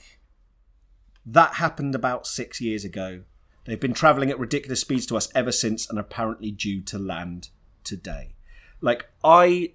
that 1.30 1.56
happened 1.56 1.94
about 1.94 2.26
six 2.26 2.62
years 2.62 2.86
ago. 2.86 3.24
They've 3.66 3.80
been 3.80 3.94
travelling 3.94 4.32
at 4.32 4.40
ridiculous 4.40 4.80
speeds 4.80 5.06
to 5.08 5.18
us 5.18 5.30
ever 5.36 5.52
since 5.52 5.90
and 5.90 6.00
apparently 6.00 6.52
due 6.52 6.82
to 6.84 6.98
land 6.98 7.50
today. 7.84 8.36
Like, 8.82 9.08
I. 9.24 9.74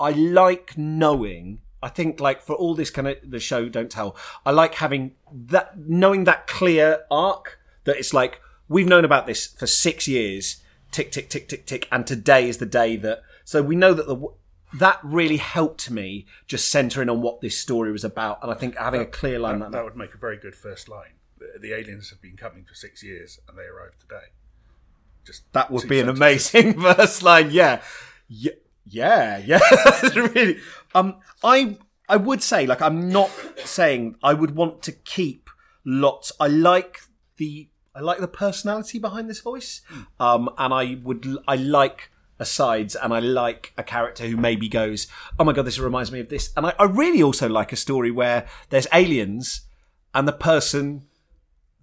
I 0.00 0.10
like 0.10 0.76
knowing. 0.76 1.60
I 1.82 1.88
think, 1.88 2.20
like, 2.20 2.42
for 2.42 2.54
all 2.54 2.74
this 2.74 2.90
kind 2.90 3.06
of 3.06 3.18
the 3.22 3.38
show, 3.38 3.68
don't 3.68 3.90
tell. 3.90 4.16
I 4.44 4.50
like 4.50 4.74
having 4.76 5.12
that, 5.32 5.78
knowing 5.78 6.24
that 6.24 6.46
clear 6.46 7.04
arc 7.10 7.58
that 7.84 7.96
it's 7.96 8.12
like, 8.12 8.40
we've 8.68 8.88
known 8.88 9.04
about 9.04 9.26
this 9.26 9.46
for 9.46 9.66
six 9.66 10.08
years, 10.08 10.62
tick, 10.90 11.12
tick, 11.12 11.28
tick, 11.30 11.48
tick, 11.48 11.66
tick, 11.66 11.86
and 11.92 12.06
today 12.06 12.48
is 12.48 12.58
the 12.58 12.66
day 12.66 12.96
that. 12.96 13.22
So 13.44 13.62
we 13.62 13.76
know 13.76 13.94
that 13.94 14.06
the 14.06 14.26
that 14.74 14.98
really 15.02 15.38
helped 15.38 15.90
me 15.90 16.26
just 16.46 16.70
centering 16.70 17.08
on 17.08 17.22
what 17.22 17.40
this 17.40 17.58
story 17.58 17.92
was 17.92 18.04
about. 18.04 18.38
And 18.42 18.50
I 18.50 18.54
think 18.54 18.76
having 18.76 19.00
that, 19.00 19.08
a 19.08 19.10
clear 19.10 19.38
line 19.38 19.58
that, 19.58 19.66
like 19.66 19.72
that, 19.72 19.78
that 19.78 19.84
would 19.84 19.96
make 19.96 20.14
a 20.14 20.18
very 20.18 20.36
good 20.36 20.54
first 20.54 20.88
line. 20.88 21.14
The, 21.38 21.58
the, 21.60 21.72
aliens 21.72 22.10
have 22.10 22.20
been 22.20 22.36
coming 22.36 22.64
for 22.64 22.74
six 22.74 23.02
years 23.02 23.40
and 23.48 23.58
they 23.58 23.64
arrived 23.64 24.00
today. 24.00 24.26
Just 25.24 25.52
that 25.52 25.70
would 25.70 25.88
be 25.88 26.00
an 26.00 26.08
amazing 26.08 26.80
first 26.80 27.22
line. 27.22 27.50
Yeah, 27.50 27.82
yeah, 28.28 28.52
yeah, 28.86 29.38
yeah. 29.44 29.60
really. 30.14 30.58
Um, 30.94 31.16
I 31.42 31.78
I 32.08 32.16
would 32.16 32.42
say 32.42 32.66
like 32.66 32.80
I'm 32.80 33.10
not 33.10 33.30
saying 33.64 34.16
I 34.22 34.34
would 34.34 34.56
want 34.56 34.82
to 34.82 34.92
keep 34.92 35.50
lots. 35.84 36.32
I 36.40 36.46
like 36.46 37.00
the 37.36 37.68
I 37.94 38.00
like 38.00 38.18
the 38.18 38.28
personality 38.28 38.98
behind 38.98 39.28
this 39.28 39.40
voice. 39.40 39.82
Hmm. 39.88 40.02
Um, 40.18 40.50
and 40.58 40.72
I 40.72 40.98
would 41.02 41.26
I 41.46 41.56
like 41.56 42.10
asides 42.40 42.96
and 42.96 43.12
I 43.12 43.20
like 43.20 43.72
a 43.76 43.84
character 43.84 44.26
who 44.26 44.36
maybe 44.36 44.68
goes, 44.68 45.06
oh 45.38 45.44
my 45.44 45.52
god, 45.52 45.66
this 45.66 45.78
reminds 45.78 46.10
me 46.10 46.20
of 46.20 46.28
this. 46.28 46.52
And 46.56 46.66
I, 46.66 46.74
I 46.78 46.84
really 46.84 47.22
also 47.22 47.48
like 47.48 47.72
a 47.72 47.76
story 47.76 48.10
where 48.10 48.46
there's 48.70 48.88
aliens 48.92 49.62
and 50.14 50.26
the 50.26 50.32
person, 50.32 51.06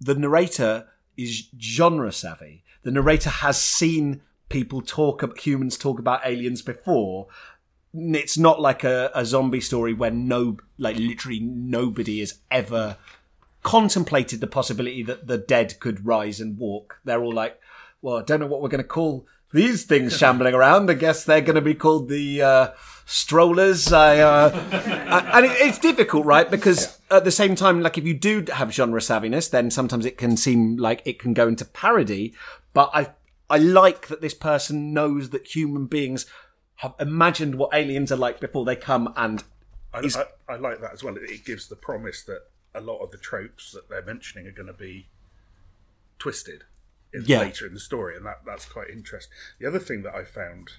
the 0.00 0.14
narrator 0.14 0.88
is 1.16 1.48
genre 1.58 2.12
savvy. 2.12 2.64
The 2.82 2.90
narrator 2.90 3.30
has 3.30 3.60
seen 3.60 4.22
people 4.48 4.82
talk 4.82 5.22
humans 5.38 5.78
talk 5.78 5.98
about 5.98 6.26
aliens 6.26 6.62
before. 6.62 7.28
It's 7.94 8.36
not 8.36 8.60
like 8.60 8.84
a, 8.84 9.10
a 9.14 9.24
zombie 9.24 9.60
story 9.60 9.94
where 9.94 10.10
no, 10.10 10.58
like 10.76 10.96
literally 10.96 11.40
nobody 11.40 12.20
has 12.20 12.40
ever 12.50 12.96
contemplated 13.62 14.40
the 14.40 14.46
possibility 14.46 15.02
that 15.02 15.26
the 15.26 15.38
dead 15.38 15.78
could 15.80 16.06
rise 16.06 16.40
and 16.40 16.58
walk. 16.58 17.00
They're 17.04 17.22
all 17.22 17.34
like, 17.34 17.60
well, 18.00 18.18
I 18.18 18.22
don't 18.22 18.40
know 18.40 18.46
what 18.46 18.62
we're 18.62 18.68
going 18.68 18.82
to 18.82 18.88
call 18.88 19.26
these 19.52 19.84
things 19.84 20.16
shambling 20.16 20.54
around. 20.54 20.90
I 20.90 20.94
guess 20.94 21.24
they're 21.24 21.40
going 21.40 21.54
to 21.54 21.60
be 21.60 21.74
called 21.74 22.08
the 22.08 22.42
uh, 22.42 22.68
strollers. 23.06 23.92
I, 23.92 24.18
uh, 24.18 24.50
I- 24.72 25.38
and 25.38 25.46
it, 25.46 25.52
it's 25.60 25.78
difficult, 25.78 26.26
right? 26.26 26.50
Because 26.50 26.98
at 27.10 27.24
the 27.24 27.30
same 27.30 27.54
time, 27.54 27.80
like 27.80 27.98
if 27.98 28.04
you 28.04 28.14
do 28.14 28.44
have 28.52 28.72
genre 28.72 29.00
savviness, 29.00 29.50
then 29.50 29.70
sometimes 29.70 30.04
it 30.04 30.18
can 30.18 30.36
seem 30.36 30.76
like 30.76 31.02
it 31.04 31.18
can 31.18 31.34
go 31.34 31.48
into 31.48 31.64
parody. 31.64 32.34
But 32.74 32.90
I, 32.92 33.08
I 33.48 33.58
like 33.58 34.08
that 34.08 34.20
this 34.20 34.34
person 34.34 34.92
knows 34.92 35.30
that 35.30 35.54
human 35.54 35.86
beings 35.86 36.26
have 36.76 36.94
imagined 37.00 37.56
what 37.56 37.74
aliens 37.74 38.12
are 38.12 38.16
like 38.16 38.38
before 38.40 38.64
they 38.64 38.76
come 38.76 39.12
and 39.16 39.42
I, 39.92 39.98
I, 39.98 40.54
I 40.54 40.56
like 40.56 40.80
that 40.80 40.92
as 40.92 41.02
well. 41.02 41.16
It, 41.16 41.44
gives 41.44 41.66
the 41.68 41.76
promise 41.76 42.22
that 42.24 42.42
a 42.74 42.80
lot 42.80 42.98
of 42.98 43.10
the 43.10 43.18
tropes 43.18 43.72
that 43.72 43.88
they're 43.88 44.04
mentioning 44.04 44.46
are 44.46 44.52
going 44.52 44.66
to 44.68 44.72
be 44.74 45.08
twisted 46.18 46.64
Yeah. 47.12 47.40
later 47.40 47.66
in 47.66 47.74
the 47.74 47.80
story, 47.80 48.16
and 48.16 48.26
that, 48.26 48.42
that's 48.44 48.66
quite 48.66 48.90
interesting. 48.90 49.32
The 49.58 49.66
other 49.66 49.78
thing 49.78 50.02
that 50.02 50.14
I 50.14 50.24
found 50.24 50.72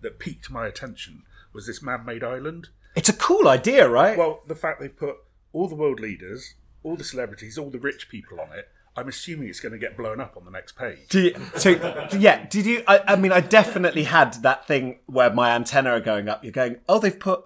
that 0.00 0.18
piqued 0.18 0.50
my 0.50 0.66
attention 0.66 1.22
was 1.52 1.66
this 1.66 1.82
man-made 1.82 2.22
island. 2.24 2.68
it's 2.94 3.08
a 3.08 3.12
cool 3.14 3.48
idea, 3.48 3.88
right? 3.88 4.16
Well, 4.18 4.42
the 4.46 4.54
fact 4.54 4.80
they've 4.80 4.96
put 4.96 5.16
all 5.52 5.68
the 5.68 5.74
world 5.74 6.00
leaders, 6.00 6.54
all 6.82 6.96
the 6.96 7.04
celebrities, 7.04 7.56
all 7.56 7.70
the 7.70 7.78
rich 7.78 8.08
people 8.08 8.40
on 8.40 8.52
it. 8.52 8.68
I'm 8.98 9.08
assuming 9.08 9.48
it's 9.48 9.60
going 9.60 9.72
to 9.72 9.78
get 9.78 9.96
blown 9.96 10.20
up 10.20 10.36
on 10.38 10.46
the 10.46 10.50
next 10.50 10.72
page. 10.72 11.08
Do 11.10 11.20
you, 11.20 11.34
so 11.56 11.70
yeah, 12.18 12.46
did 12.46 12.64
you? 12.64 12.82
I, 12.88 13.00
I 13.08 13.16
mean, 13.16 13.30
I 13.30 13.40
definitely 13.40 14.04
had 14.04 14.34
that 14.42 14.66
thing 14.66 15.00
where 15.04 15.30
my 15.30 15.50
antenna 15.50 15.90
are 15.90 16.00
going 16.00 16.30
up. 16.30 16.42
You're 16.42 16.52
going, 16.52 16.76
oh, 16.88 16.98
they've 16.98 17.18
put, 17.18 17.44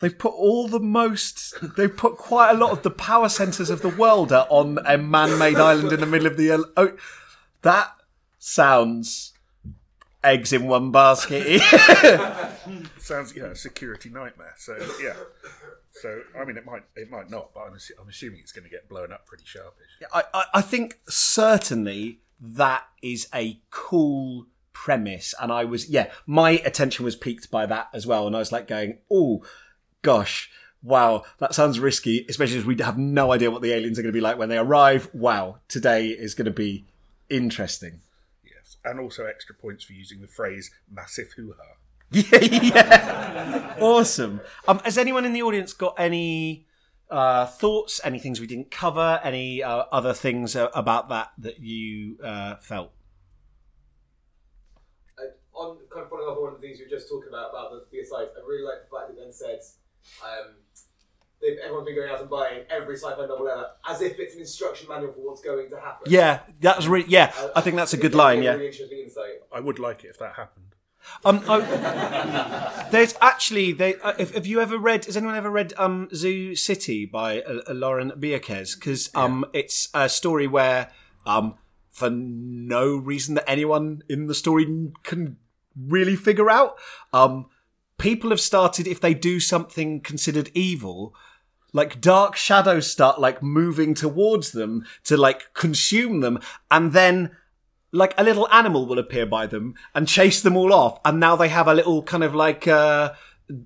they've 0.00 0.18
put 0.18 0.32
all 0.32 0.66
the 0.66 0.80
most, 0.80 1.54
they've 1.76 1.96
put 1.96 2.16
quite 2.16 2.50
a 2.50 2.54
lot 2.54 2.72
of 2.72 2.82
the 2.82 2.90
power 2.90 3.28
centers 3.28 3.70
of 3.70 3.82
the 3.82 3.88
world 3.88 4.32
on 4.32 4.78
a 4.84 4.98
man-made 4.98 5.58
island 5.58 5.92
in 5.92 6.00
the 6.00 6.06
middle 6.06 6.26
of 6.26 6.36
the. 6.36 6.50
Oh, 6.76 6.96
that 7.62 7.92
sounds 8.38 9.32
eggs 10.24 10.52
in 10.52 10.66
one 10.66 10.90
basket. 10.90 11.60
Sounds 12.98 13.34
yeah, 13.34 13.46
a 13.46 13.56
security 13.56 14.08
nightmare. 14.08 14.54
So 14.56 14.76
yeah. 15.02 15.14
So 15.92 16.22
I 16.38 16.44
mean, 16.44 16.56
it 16.56 16.64
might 16.64 16.82
it 16.96 17.10
might 17.10 17.30
not, 17.30 17.50
but 17.54 17.60
I'm, 17.60 17.72
assu- 17.72 17.92
I'm 18.00 18.08
assuming 18.08 18.40
it's 18.40 18.52
going 18.52 18.64
to 18.64 18.70
get 18.70 18.88
blown 18.88 19.12
up 19.12 19.26
pretty 19.26 19.44
sharpish. 19.44 19.86
I, 20.12 20.22
I, 20.32 20.44
I 20.54 20.62
think 20.62 21.00
certainly 21.08 22.20
that 22.40 22.84
is 23.02 23.28
a 23.34 23.60
cool 23.70 24.46
premise, 24.72 25.34
and 25.40 25.52
I 25.52 25.64
was 25.64 25.88
yeah, 25.88 26.10
my 26.26 26.52
attention 26.64 27.04
was 27.04 27.16
piqued 27.16 27.50
by 27.50 27.66
that 27.66 27.88
as 27.92 28.06
well, 28.06 28.26
and 28.26 28.36
I 28.36 28.40
was 28.40 28.52
like 28.52 28.68
going, 28.68 28.98
oh 29.10 29.44
gosh. 30.02 30.50
Wow, 30.84 31.22
that 31.38 31.54
sounds 31.54 31.78
risky, 31.78 32.26
especially 32.28 32.58
as 32.58 32.64
we 32.64 32.76
have 32.78 32.98
no 32.98 33.30
idea 33.30 33.52
what 33.52 33.62
the 33.62 33.70
aliens 33.70 34.00
are 34.00 34.02
going 34.02 34.12
to 34.12 34.16
be 34.16 34.20
like 34.20 34.36
when 34.36 34.48
they 34.48 34.58
arrive. 34.58 35.08
Wow, 35.12 35.60
today 35.68 36.08
is 36.08 36.34
going 36.34 36.46
to 36.46 36.50
be 36.50 36.86
interesting. 37.32 38.00
Yes, 38.44 38.76
and 38.84 39.00
also 39.00 39.24
extra 39.24 39.54
points 39.54 39.84
for 39.84 39.92
using 39.92 40.20
the 40.20 40.28
phrase 40.28 40.70
"massive 40.90 41.32
hoo-ha." 41.36 41.76
Yeah, 42.10 42.38
yeah. 42.40 43.76
awesome. 43.80 44.40
Um, 44.68 44.80
has 44.80 44.98
anyone 44.98 45.24
in 45.24 45.32
the 45.32 45.42
audience 45.42 45.72
got 45.72 45.94
any 45.98 46.66
uh, 47.10 47.46
thoughts, 47.46 48.00
any 48.04 48.18
things 48.18 48.40
we 48.40 48.46
didn't 48.46 48.70
cover, 48.70 49.20
any 49.24 49.62
uh, 49.62 49.84
other 49.90 50.12
things 50.12 50.54
uh, 50.54 50.68
about 50.74 51.08
that 51.08 51.32
that 51.38 51.60
you 51.60 52.18
uh, 52.22 52.56
felt? 52.56 52.92
And 55.18 55.30
on 55.54 55.78
kind 55.90 56.04
of 56.04 56.10
following 56.10 56.28
up 56.28 56.36
on 56.36 56.42
one 56.42 56.54
of 56.54 56.60
the 56.60 56.66
things 56.66 56.78
you 56.78 56.84
were 56.84 56.90
just 56.90 57.08
talking 57.08 57.28
about 57.28 57.50
about 57.50 57.70
the, 57.70 57.84
the 57.90 58.04
sites, 58.04 58.36
I 58.36 58.46
really 58.46 58.64
like 58.64 58.84
the 58.84 58.96
fact 58.96 59.08
that 59.08 59.16
Ben 59.16 59.32
said 59.32 59.60
um, 60.22 60.54
they've, 61.42 61.58
everyone's 61.58 61.86
been 61.86 61.96
going 61.96 62.10
out 62.10 62.20
and 62.20 62.30
buying 62.30 62.60
every 62.70 62.96
sci-fi 62.96 63.26
novel 63.26 63.48
ever 63.48 63.66
as 63.88 64.00
if 64.00 64.18
it's 64.18 64.34
an 64.34 64.40
instruction 64.40 64.88
manual 64.88 65.12
for 65.12 65.20
what's 65.20 65.42
going 65.42 65.68
to 65.68 65.76
happen. 65.76 66.10
Yeah, 66.10 66.40
that's 66.60 66.86
really. 66.86 67.08
Yeah, 67.08 67.32
I 67.54 67.60
think 67.60 67.76
that's 67.76 67.92
a 67.92 67.98
good 67.98 68.14
line. 68.14 68.38
Really 68.38 68.64
Yeah. 68.64 68.70
interesting 68.70 69.00
insight. 69.00 69.42
I 69.52 69.60
would 69.60 69.78
like 69.78 70.04
it 70.04 70.08
if 70.08 70.18
that 70.18 70.34
happened. 70.36 70.66
Um, 71.24 71.42
I, 71.48 72.88
there's 72.92 73.14
actually. 73.20 73.72
They, 73.72 73.96
uh, 73.96 74.14
if, 74.18 74.34
have 74.34 74.46
you 74.46 74.60
ever 74.60 74.78
read? 74.78 75.04
Has 75.06 75.16
anyone 75.16 75.34
ever 75.34 75.50
read 75.50 75.72
um, 75.76 76.08
Zoo 76.14 76.54
City 76.54 77.06
by 77.06 77.42
uh, 77.42 77.60
uh, 77.68 77.72
Lauren 77.74 78.12
Beukes? 78.12 78.74
Because 78.76 79.10
um, 79.14 79.44
it's 79.52 79.88
a 79.94 80.08
story 80.08 80.46
where, 80.46 80.92
um, 81.26 81.56
for 81.90 82.08
no 82.08 82.96
reason 82.96 83.34
that 83.34 83.50
anyone 83.50 84.02
in 84.08 84.26
the 84.28 84.34
story 84.34 84.92
can 85.02 85.38
really 85.76 86.14
figure 86.14 86.48
out, 86.50 86.76
um, 87.12 87.46
people 87.98 88.30
have 88.30 88.40
started 88.40 88.86
if 88.86 89.00
they 89.00 89.14
do 89.14 89.40
something 89.40 90.00
considered 90.00 90.50
evil. 90.54 91.14
Like 91.72 92.00
dark 92.00 92.36
shadows 92.36 92.90
start 92.90 93.20
like 93.20 93.42
moving 93.42 93.94
towards 93.94 94.52
them 94.52 94.84
to 95.04 95.16
like 95.16 95.54
consume 95.54 96.20
them, 96.20 96.38
and 96.70 96.92
then 96.92 97.30
like 97.92 98.14
a 98.16 98.24
little 98.24 98.48
animal 98.48 98.86
will 98.86 98.98
appear 98.98 99.26
by 99.26 99.46
them 99.46 99.74
and 99.94 100.08
chase 100.08 100.40
them 100.40 100.56
all 100.56 100.72
off 100.72 100.98
and 101.04 101.20
now 101.20 101.36
they 101.36 101.48
have 101.48 101.68
a 101.68 101.74
little 101.74 102.02
kind 102.02 102.24
of 102.24 102.34
like 102.34 102.66
uh 102.66 103.12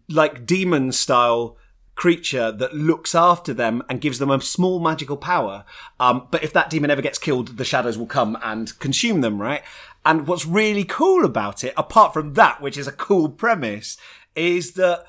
like 0.09 0.45
demon 0.45 0.91
style 0.91 1.57
creature 1.95 2.53
that 2.53 2.75
looks 2.75 3.15
after 3.15 3.55
them 3.55 3.83
and 3.89 4.01
gives 4.01 4.19
them 4.19 4.31
a 4.31 4.41
small 4.41 4.81
magical 4.81 5.17
power. 5.17 5.65
Um 5.99 6.27
but 6.31 6.43
if 6.43 6.53
that 6.53 6.69
demon 6.69 6.91
ever 6.91 7.03
gets 7.03 7.19
killed 7.19 7.57
the 7.57 7.65
shadows 7.65 7.97
will 7.97 8.07
come 8.07 8.37
and 8.43 8.77
consume 8.81 9.21
them 9.21 9.41
right? 9.41 9.63
And 10.05 10.27
what's 10.27 10.45
really 10.45 10.85
cool 10.85 11.25
about 11.25 11.65
it 11.65 11.73
apart 11.77 12.13
from 12.13 12.35
that 12.35 12.61
which 12.61 12.77
is 12.77 12.89
a 12.89 12.93
cool 12.93 13.29
premise 13.29 13.97
is 14.35 14.73
that 14.73 15.07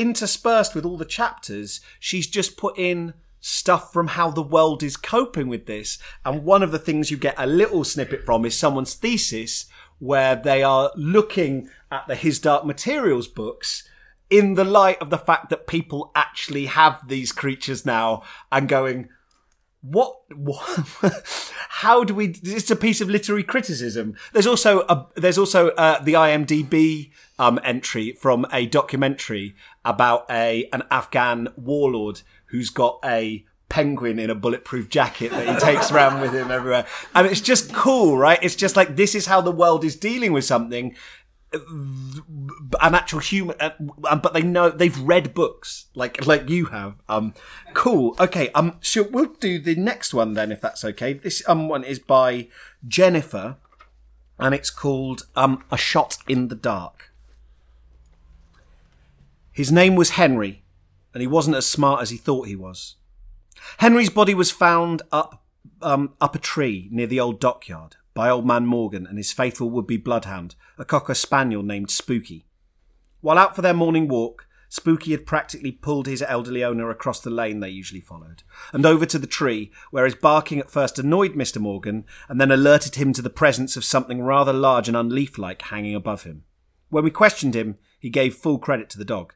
interspersed 0.00 0.74
with 0.74 0.84
all 0.84 0.96
the 0.96 1.04
chapters 1.04 1.80
she's 1.98 2.26
just 2.26 2.56
put 2.56 2.78
in 2.78 3.14
stuff 3.40 3.92
from 3.92 4.08
how 4.08 4.30
the 4.30 4.42
world 4.42 4.82
is 4.82 4.96
coping 4.96 5.48
with 5.48 5.66
this. 5.66 5.98
And 6.24 6.44
one 6.44 6.62
of 6.62 6.72
the 6.72 6.78
things 6.78 7.10
you 7.10 7.16
get 7.16 7.34
a 7.38 7.46
little 7.46 7.84
snippet 7.84 8.24
from 8.24 8.44
is 8.44 8.56
someone's 8.56 8.94
thesis 8.94 9.66
where 9.98 10.36
they 10.36 10.62
are 10.62 10.92
looking 10.94 11.68
at 11.90 12.06
the 12.06 12.14
His 12.14 12.38
Dark 12.38 12.64
Materials 12.64 13.28
books 13.28 13.88
in 14.28 14.54
the 14.54 14.64
light 14.64 15.00
of 15.00 15.10
the 15.10 15.18
fact 15.18 15.50
that 15.50 15.66
people 15.66 16.12
actually 16.14 16.66
have 16.66 17.08
these 17.08 17.32
creatures 17.32 17.84
now 17.84 18.22
and 18.52 18.68
going, 18.68 19.08
what, 19.82 20.16
what 20.34 20.62
how 21.70 22.04
do 22.04 22.14
we 22.14 22.34
it's 22.42 22.70
a 22.70 22.76
piece 22.76 23.00
of 23.00 23.08
literary 23.08 23.42
criticism 23.42 24.14
there's 24.34 24.46
also 24.46 24.80
a 24.90 25.06
there's 25.16 25.38
also 25.38 25.68
uh, 25.70 25.98
the 26.02 26.12
imdb 26.12 27.10
um, 27.38 27.58
entry 27.64 28.12
from 28.12 28.44
a 28.52 28.66
documentary 28.66 29.54
about 29.84 30.26
a 30.30 30.68
an 30.72 30.82
afghan 30.90 31.48
warlord 31.56 32.22
who's 32.46 32.70
got 32.70 32.98
a 33.04 33.44
penguin 33.70 34.18
in 34.18 34.28
a 34.28 34.34
bulletproof 34.34 34.90
jacket 34.90 35.30
that 35.30 35.48
he 35.48 35.54
takes 35.64 35.90
around 35.92 36.20
with 36.20 36.34
him 36.34 36.50
everywhere. 36.50 36.84
And 37.14 37.26
it's 37.26 37.40
just 37.40 37.72
cool 37.72 38.18
right? 38.18 38.38
It's 38.42 38.56
just 38.56 38.76
like 38.76 38.96
this 38.96 39.14
is 39.14 39.24
how 39.24 39.40
the 39.40 39.50
world 39.52 39.82
is 39.84 39.96
dealing 39.96 40.34
with 40.34 40.44
something. 40.44 40.94
An 41.52 42.94
actual 42.94 43.18
human 43.18 43.56
uh, 43.58 43.70
um, 44.08 44.20
but 44.20 44.34
they 44.34 44.42
know 44.42 44.70
they've 44.70 44.98
read 45.00 45.34
books 45.34 45.86
like 45.94 46.26
like 46.26 46.48
you 46.50 46.66
have. 46.66 46.96
Um 47.08 47.32
cool. 47.72 48.14
Okay 48.20 48.50
um 48.50 48.76
so 48.82 49.04
we'll 49.04 49.34
do 49.40 49.58
the 49.58 49.74
next 49.74 50.12
one 50.12 50.34
then 50.34 50.52
if 50.52 50.60
that's 50.60 50.84
okay. 50.84 51.14
This 51.14 51.42
um 51.48 51.68
one 51.68 51.84
is 51.84 51.98
by 51.98 52.48
jennifer 52.86 53.56
and 54.38 54.54
it's 54.54 54.70
called 54.70 55.26
um 55.34 55.64
a 55.70 55.76
shot 55.76 56.18
in 56.28 56.48
the 56.48 56.54
dark 56.54 57.09
his 59.52 59.70
name 59.72 59.94
was 59.96 60.10
henry 60.10 60.64
and 61.12 61.20
he 61.20 61.26
wasn't 61.26 61.56
as 61.56 61.66
smart 61.66 62.00
as 62.02 62.10
he 62.10 62.16
thought 62.16 62.46
he 62.46 62.56
was 62.56 62.96
henry's 63.78 64.10
body 64.10 64.34
was 64.34 64.50
found 64.50 65.02
up 65.12 65.44
um 65.82 66.14
up 66.20 66.34
a 66.34 66.38
tree 66.38 66.88
near 66.90 67.06
the 67.06 67.20
old 67.20 67.40
dockyard 67.40 67.96
by 68.14 68.28
old 68.28 68.46
man 68.46 68.66
Morgan 68.66 69.06
and 69.06 69.16
his 69.16 69.32
faithful 69.32 69.70
would 69.70 69.86
be 69.86 69.96
bloodhound, 69.96 70.54
a 70.78 70.84
cocker 70.84 71.14
spaniel 71.14 71.62
named 71.62 71.90
Spooky. 71.90 72.46
While 73.20 73.38
out 73.38 73.54
for 73.54 73.62
their 73.62 73.74
morning 73.74 74.08
walk, 74.08 74.46
Spooky 74.68 75.12
had 75.12 75.26
practically 75.26 75.72
pulled 75.72 76.06
his 76.06 76.22
elderly 76.22 76.62
owner 76.62 76.90
across 76.90 77.20
the 77.20 77.30
lane 77.30 77.60
they 77.60 77.70
usually 77.70 78.00
followed, 78.00 78.42
and 78.72 78.86
over 78.86 79.04
to 79.06 79.18
the 79.18 79.26
tree, 79.26 79.72
where 79.90 80.04
his 80.04 80.14
barking 80.14 80.60
at 80.60 80.70
first 80.70 80.98
annoyed 80.98 81.32
Mr. 81.32 81.58
Morgan, 81.58 82.04
and 82.28 82.40
then 82.40 82.52
alerted 82.52 82.94
him 82.94 83.12
to 83.12 83.22
the 83.22 83.30
presence 83.30 83.76
of 83.76 83.84
something 83.84 84.22
rather 84.22 84.52
large 84.52 84.86
and 84.86 84.96
unleaf-like 84.96 85.62
hanging 85.62 85.94
above 85.94 86.22
him. 86.22 86.44
When 86.88 87.04
we 87.04 87.10
questioned 87.10 87.54
him, 87.54 87.78
he 87.98 88.10
gave 88.10 88.36
full 88.36 88.58
credit 88.58 88.88
to 88.90 88.98
the 88.98 89.04
dog. 89.04 89.34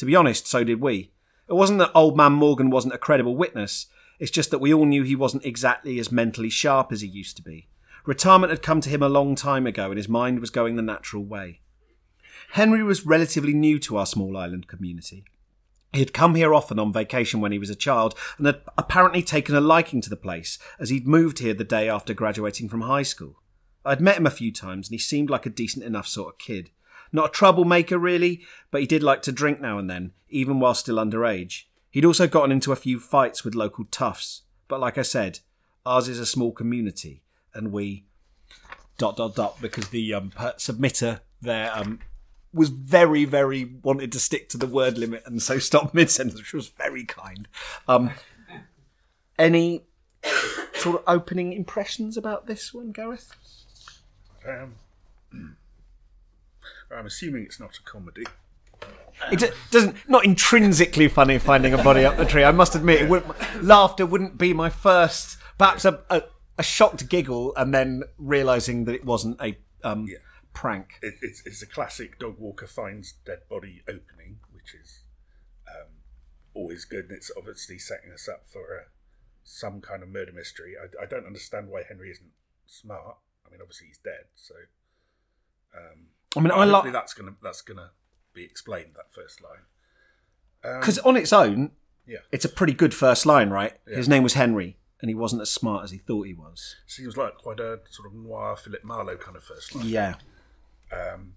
To 0.00 0.06
be 0.06 0.16
honest, 0.16 0.46
so 0.46 0.64
did 0.64 0.80
we. 0.80 1.12
It 1.46 1.52
wasn't 1.52 1.78
that 1.80 1.90
old 1.94 2.16
man 2.16 2.32
Morgan 2.32 2.70
wasn't 2.70 2.94
a 2.94 2.98
credible 2.98 3.36
witness, 3.36 3.84
it's 4.18 4.30
just 4.30 4.50
that 4.50 4.58
we 4.58 4.72
all 4.72 4.86
knew 4.86 5.02
he 5.02 5.14
wasn't 5.14 5.44
exactly 5.44 5.98
as 5.98 6.10
mentally 6.10 6.48
sharp 6.48 6.90
as 6.90 7.02
he 7.02 7.06
used 7.06 7.36
to 7.36 7.42
be. 7.42 7.68
Retirement 8.06 8.48
had 8.48 8.62
come 8.62 8.80
to 8.80 8.88
him 8.88 9.02
a 9.02 9.10
long 9.10 9.34
time 9.34 9.66
ago, 9.66 9.90
and 9.90 9.98
his 9.98 10.08
mind 10.08 10.40
was 10.40 10.48
going 10.48 10.76
the 10.76 10.80
natural 10.80 11.22
way. 11.22 11.60
Henry 12.52 12.82
was 12.82 13.04
relatively 13.04 13.52
new 13.52 13.78
to 13.80 13.98
our 13.98 14.06
small 14.06 14.38
island 14.38 14.68
community. 14.68 15.22
He 15.92 15.98
had 15.98 16.14
come 16.14 16.34
here 16.34 16.54
often 16.54 16.78
on 16.78 16.94
vacation 16.94 17.42
when 17.42 17.52
he 17.52 17.58
was 17.58 17.68
a 17.68 17.74
child 17.74 18.14
and 18.38 18.46
had 18.46 18.62
apparently 18.78 19.22
taken 19.22 19.54
a 19.54 19.60
liking 19.60 20.00
to 20.00 20.08
the 20.08 20.16
place 20.16 20.58
as 20.78 20.88
he'd 20.88 21.06
moved 21.06 21.40
here 21.40 21.52
the 21.52 21.62
day 21.62 21.90
after 21.90 22.14
graduating 22.14 22.70
from 22.70 22.80
high 22.80 23.02
school. 23.02 23.42
I'd 23.84 24.00
met 24.00 24.16
him 24.16 24.26
a 24.26 24.30
few 24.30 24.50
times 24.50 24.88
and 24.88 24.94
he 24.94 24.98
seemed 24.98 25.28
like 25.28 25.44
a 25.44 25.50
decent 25.50 25.84
enough 25.84 26.06
sort 26.06 26.32
of 26.32 26.38
kid. 26.38 26.70
Not 27.12 27.30
a 27.30 27.32
troublemaker, 27.32 27.98
really, 27.98 28.42
but 28.70 28.80
he 28.80 28.86
did 28.86 29.02
like 29.02 29.22
to 29.22 29.32
drink 29.32 29.60
now 29.60 29.78
and 29.78 29.90
then, 29.90 30.12
even 30.28 30.60
while 30.60 30.74
still 30.74 30.96
underage. 30.96 31.64
He'd 31.90 32.04
also 32.04 32.28
gotten 32.28 32.52
into 32.52 32.72
a 32.72 32.76
few 32.76 33.00
fights 33.00 33.44
with 33.44 33.54
local 33.54 33.84
toughs, 33.86 34.42
but 34.68 34.80
like 34.80 34.96
I 34.96 35.02
said, 35.02 35.40
ours 35.84 36.08
is 36.08 36.20
a 36.20 36.26
small 36.26 36.52
community, 36.52 37.22
and 37.52 37.72
we 37.72 38.04
dot 38.96 39.16
dot 39.16 39.34
dot 39.34 39.60
because 39.60 39.88
the 39.88 40.14
um, 40.14 40.30
submitter 40.36 41.20
there 41.40 41.72
um, 41.74 41.98
was 42.52 42.68
very 42.68 43.24
very 43.24 43.64
wanted 43.82 44.12
to 44.12 44.20
stick 44.20 44.48
to 44.50 44.58
the 44.58 44.66
word 44.66 44.98
limit 44.98 45.22
and 45.24 45.42
so 45.42 45.58
stopped 45.58 45.94
mid 45.94 46.10
sentence, 46.10 46.38
which 46.38 46.52
was 46.52 46.68
very 46.68 47.04
kind. 47.04 47.48
Um, 47.88 48.12
any 49.38 49.84
sort 50.74 50.96
of 50.96 51.02
opening 51.06 51.52
impressions 51.52 52.16
about 52.16 52.46
this 52.46 52.72
one, 52.72 52.92
Gareth? 52.92 53.34
Um, 54.46 54.74
I'm 56.96 57.06
assuming 57.06 57.44
it's 57.44 57.60
not 57.60 57.76
a 57.76 57.82
comedy. 57.82 58.24
It 59.30 59.52
doesn't 59.70 59.96
not 60.08 60.24
intrinsically 60.24 61.08
funny 61.08 61.38
finding 61.38 61.74
a 61.74 61.82
body 61.82 62.04
up 62.04 62.16
the 62.16 62.24
tree. 62.24 62.42
I 62.42 62.52
must 62.52 62.74
admit, 62.74 63.02
it 63.02 63.08
wouldn't, 63.08 63.62
laughter 63.62 64.06
wouldn't 64.06 64.38
be 64.38 64.52
my 64.54 64.70
first. 64.70 65.36
Perhaps 65.58 65.84
a, 65.84 66.02
a, 66.08 66.22
a 66.58 66.62
shocked 66.62 67.08
giggle, 67.08 67.54
and 67.56 67.74
then 67.74 68.02
realizing 68.16 68.86
that 68.86 68.94
it 68.94 69.04
wasn't 69.04 69.38
a 69.42 69.58
um, 69.84 70.06
Yeah. 70.08 70.18
prank. 70.54 70.94
It, 71.02 71.14
it's, 71.20 71.42
it's 71.44 71.60
a 71.62 71.66
classic 71.66 72.18
dog 72.18 72.36
walker 72.38 72.66
finds 72.66 73.12
dead 73.26 73.40
body 73.50 73.82
opening, 73.86 74.38
which 74.52 74.74
is 74.74 75.00
um, 75.68 75.88
always 76.54 76.86
good, 76.86 77.06
and 77.06 77.12
it's 77.12 77.30
obviously 77.36 77.78
setting 77.78 78.10
us 78.12 78.26
up 78.26 78.44
for 78.50 78.60
uh, 78.80 78.84
some 79.44 79.82
kind 79.82 80.02
of 80.02 80.08
murder 80.08 80.32
mystery. 80.32 80.76
I, 80.82 81.02
I 81.02 81.06
don't 81.06 81.26
understand 81.26 81.68
why 81.68 81.82
Henry 81.86 82.10
isn't 82.10 82.30
smart. 82.66 83.18
I 83.46 83.50
mean, 83.50 83.60
obviously 83.60 83.88
he's 83.88 83.98
dead, 83.98 84.24
so. 84.34 84.54
Um, 85.76 86.06
I 86.36 86.40
mean, 86.40 86.52
I 86.52 86.64
like 86.64 86.92
that's 86.92 87.14
gonna 87.14 87.34
that's 87.42 87.62
gonna 87.62 87.90
be 88.34 88.44
explained 88.44 88.92
that 88.96 89.12
first 89.12 89.40
line. 89.42 89.62
Um, 90.62 90.80
because 90.80 90.98
on 91.00 91.16
its 91.16 91.32
own, 91.32 91.72
yeah, 92.06 92.18
it's 92.30 92.44
a 92.44 92.48
pretty 92.48 92.72
good 92.72 92.94
first 92.94 93.26
line, 93.26 93.50
right? 93.50 93.76
Yeah. 93.88 93.96
His 93.96 94.08
name 94.08 94.22
was 94.22 94.34
Henry, 94.34 94.78
and 95.00 95.08
he 95.08 95.14
wasn't 95.14 95.42
as 95.42 95.50
smart 95.50 95.84
as 95.84 95.90
he 95.90 95.98
thought 95.98 96.26
he 96.26 96.34
was. 96.34 96.76
seems 96.86 97.16
like 97.16 97.36
quite 97.36 97.58
a 97.60 97.80
sort 97.90 98.06
of 98.08 98.14
noir 98.14 98.56
Philip 98.56 98.84
Marlowe 98.84 99.16
kind 99.16 99.36
of 99.36 99.42
first 99.44 99.74
line. 99.74 99.86
Yeah, 99.86 100.14
um, 100.92 101.34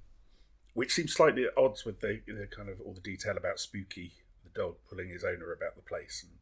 which 0.74 0.94
seems 0.94 1.14
slightly 1.14 1.46
at 1.46 1.58
odds 1.58 1.86
with 1.86 2.00
the, 2.02 2.22
the 2.28 2.48
kind 2.48 2.70
of 2.70 2.80
all 2.82 2.94
the 2.94 3.02
detail 3.02 3.36
about 3.38 3.60
Spooky, 3.60 4.14
the 4.44 4.50
dog 4.60 4.76
pulling 4.89 5.10
his 5.10 5.24
owner 5.24 5.52
about 5.52 5.76
the 5.76 5.82
place 5.82 6.24
and 6.28 6.34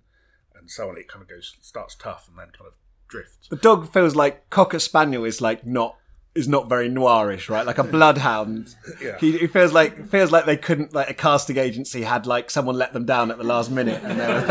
and 0.60 0.70
so 0.70 0.90
on. 0.90 0.98
It 0.98 1.08
kind 1.08 1.22
of 1.22 1.30
goes 1.30 1.56
starts 1.62 1.96
tough 1.96 2.28
and 2.28 2.38
then 2.38 2.48
kind 2.48 2.68
of 2.68 2.74
drifts. 3.08 3.48
the 3.50 3.56
dog 3.58 3.92
feels 3.92 4.16
like 4.16 4.50
cocker 4.50 4.80
spaniel 4.80 5.26
is 5.26 5.42
like 5.42 5.66
not 5.66 5.98
is 6.34 6.48
not 6.48 6.70
very 6.70 6.90
noirish, 6.90 7.50
right? 7.50 7.66
Like 7.66 7.78
a 7.78 7.84
bloodhound. 7.84 8.76
Yeah. 9.02 9.18
He, 9.20 9.36
he 9.38 9.48
feels 9.48 9.74
like 9.74 10.08
feels 10.10 10.32
like 10.32 10.46
they 10.46 10.58
couldn't 10.58 10.94
like 10.94 11.10
a 11.10 11.14
casting 11.16 11.58
agency 11.58 12.04
had 12.04 12.28
like 12.28 12.52
someone 12.52 12.76
let 12.76 12.94
them 12.94 13.04
down 13.06 13.32
at 13.32 13.40
the 13.40 13.44
last 13.44 13.72
minute, 13.72 14.00
and 14.04 14.20
they 14.20 14.28
were 14.28 14.46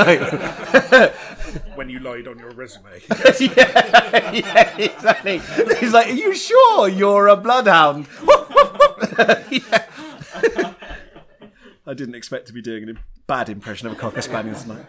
like, 0.90 1.14
When 1.76 1.88
you 1.88 2.00
lied 2.00 2.26
on 2.26 2.38
your 2.40 2.50
resume, 2.50 3.00
yeah, 3.40 4.32
yeah, 4.32 4.76
exactly. 4.76 5.40
He's 5.78 5.92
like, 5.92 6.08
"Are 6.08 6.12
you 6.12 6.34
sure 6.34 6.88
you're 6.88 7.28
a 7.28 7.36
bloodhound?" 7.36 8.08
Yeah. 9.50 9.86
I 11.86 11.94
didn't 11.94 12.14
expect 12.16 12.46
to 12.48 12.52
be 12.52 12.62
doing 12.62 12.88
a 12.88 12.94
bad 13.28 13.48
impression 13.48 13.86
of 13.86 13.92
a 13.92 13.96
cocker 13.96 14.22
spaniel 14.22 14.56
tonight. 14.56 14.86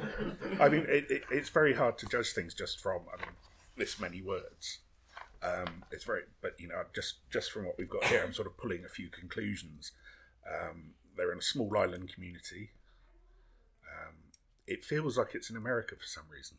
I 0.60 0.70
mean, 0.70 0.86
it, 0.88 1.06
it, 1.10 1.24
it's 1.30 1.50
very 1.50 1.74
hard 1.74 2.00
to 2.00 2.08
judge 2.08 2.32
things 2.32 2.56
just 2.56 2.80
from 2.80 3.02
I 3.14 3.18
mean 3.22 3.36
this 3.78 4.00
many 4.00 4.22
words. 4.22 4.80
Um, 5.44 5.84
it's 5.92 6.04
very, 6.04 6.22
but 6.42 6.54
you 6.60 6.68
know, 6.68 6.84
just 6.94 7.16
just 7.32 7.52
from 7.52 7.66
what 7.66 7.78
we've 7.78 7.90
got 7.90 8.04
here, 8.06 8.24
I'm 8.24 8.34
sort 8.34 8.48
of 8.48 8.58
pulling 8.58 8.86
a 8.86 8.90
few 8.90 9.10
conclusions. 9.10 9.92
Um, 10.48 10.92
they're 11.18 11.32
in 11.32 11.40
a 11.40 11.42
small 11.42 11.76
island 11.78 12.12
community. 12.14 12.72
Um, 13.88 14.16
it 14.68 14.84
feels 14.84 15.18
like 15.18 15.34
it's 15.34 15.50
in 15.50 15.58
America 15.58 15.96
for 16.00 16.06
some 16.06 16.24
reason. 16.32 16.58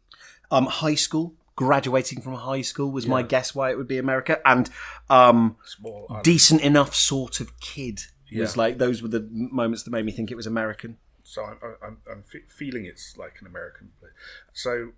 um, 0.51 0.67
high 0.67 0.97
school, 0.97 1.35
graduating 1.57 2.21
from 2.21 2.35
high 2.35 2.61
school 2.63 2.91
was 2.91 3.07
my 3.07 3.23
guess 3.23 3.55
why 3.55 3.71
it 3.71 3.79
would 3.79 3.89
be 3.89 3.99
America, 3.99 4.41
and 4.45 4.69
um, 5.09 5.57
Small 5.65 6.21
decent 6.25 6.61
enough 6.61 6.95
sort 6.95 7.41
of 7.41 7.59
kid 7.61 8.01
was 8.35 8.57
Yeah. 8.57 8.63
like 8.63 8.79
those 8.79 9.01
were 9.01 9.09
the 9.09 9.27
moments 9.31 9.85
that 9.85 9.91
made 9.91 10.05
me 10.05 10.13
think 10.13 10.31
it 10.31 10.37
was 10.37 10.47
American. 10.47 10.99
So 11.23 11.45
I'm, 11.45 11.59
I'm, 11.83 11.99
I'm 12.11 12.23
fe- 12.25 12.45
feeling 12.49 12.85
it's 12.85 13.17
like 13.17 13.37
an 13.41 13.47
American 13.47 13.91
place. 14.01 14.13
So, 14.53 14.89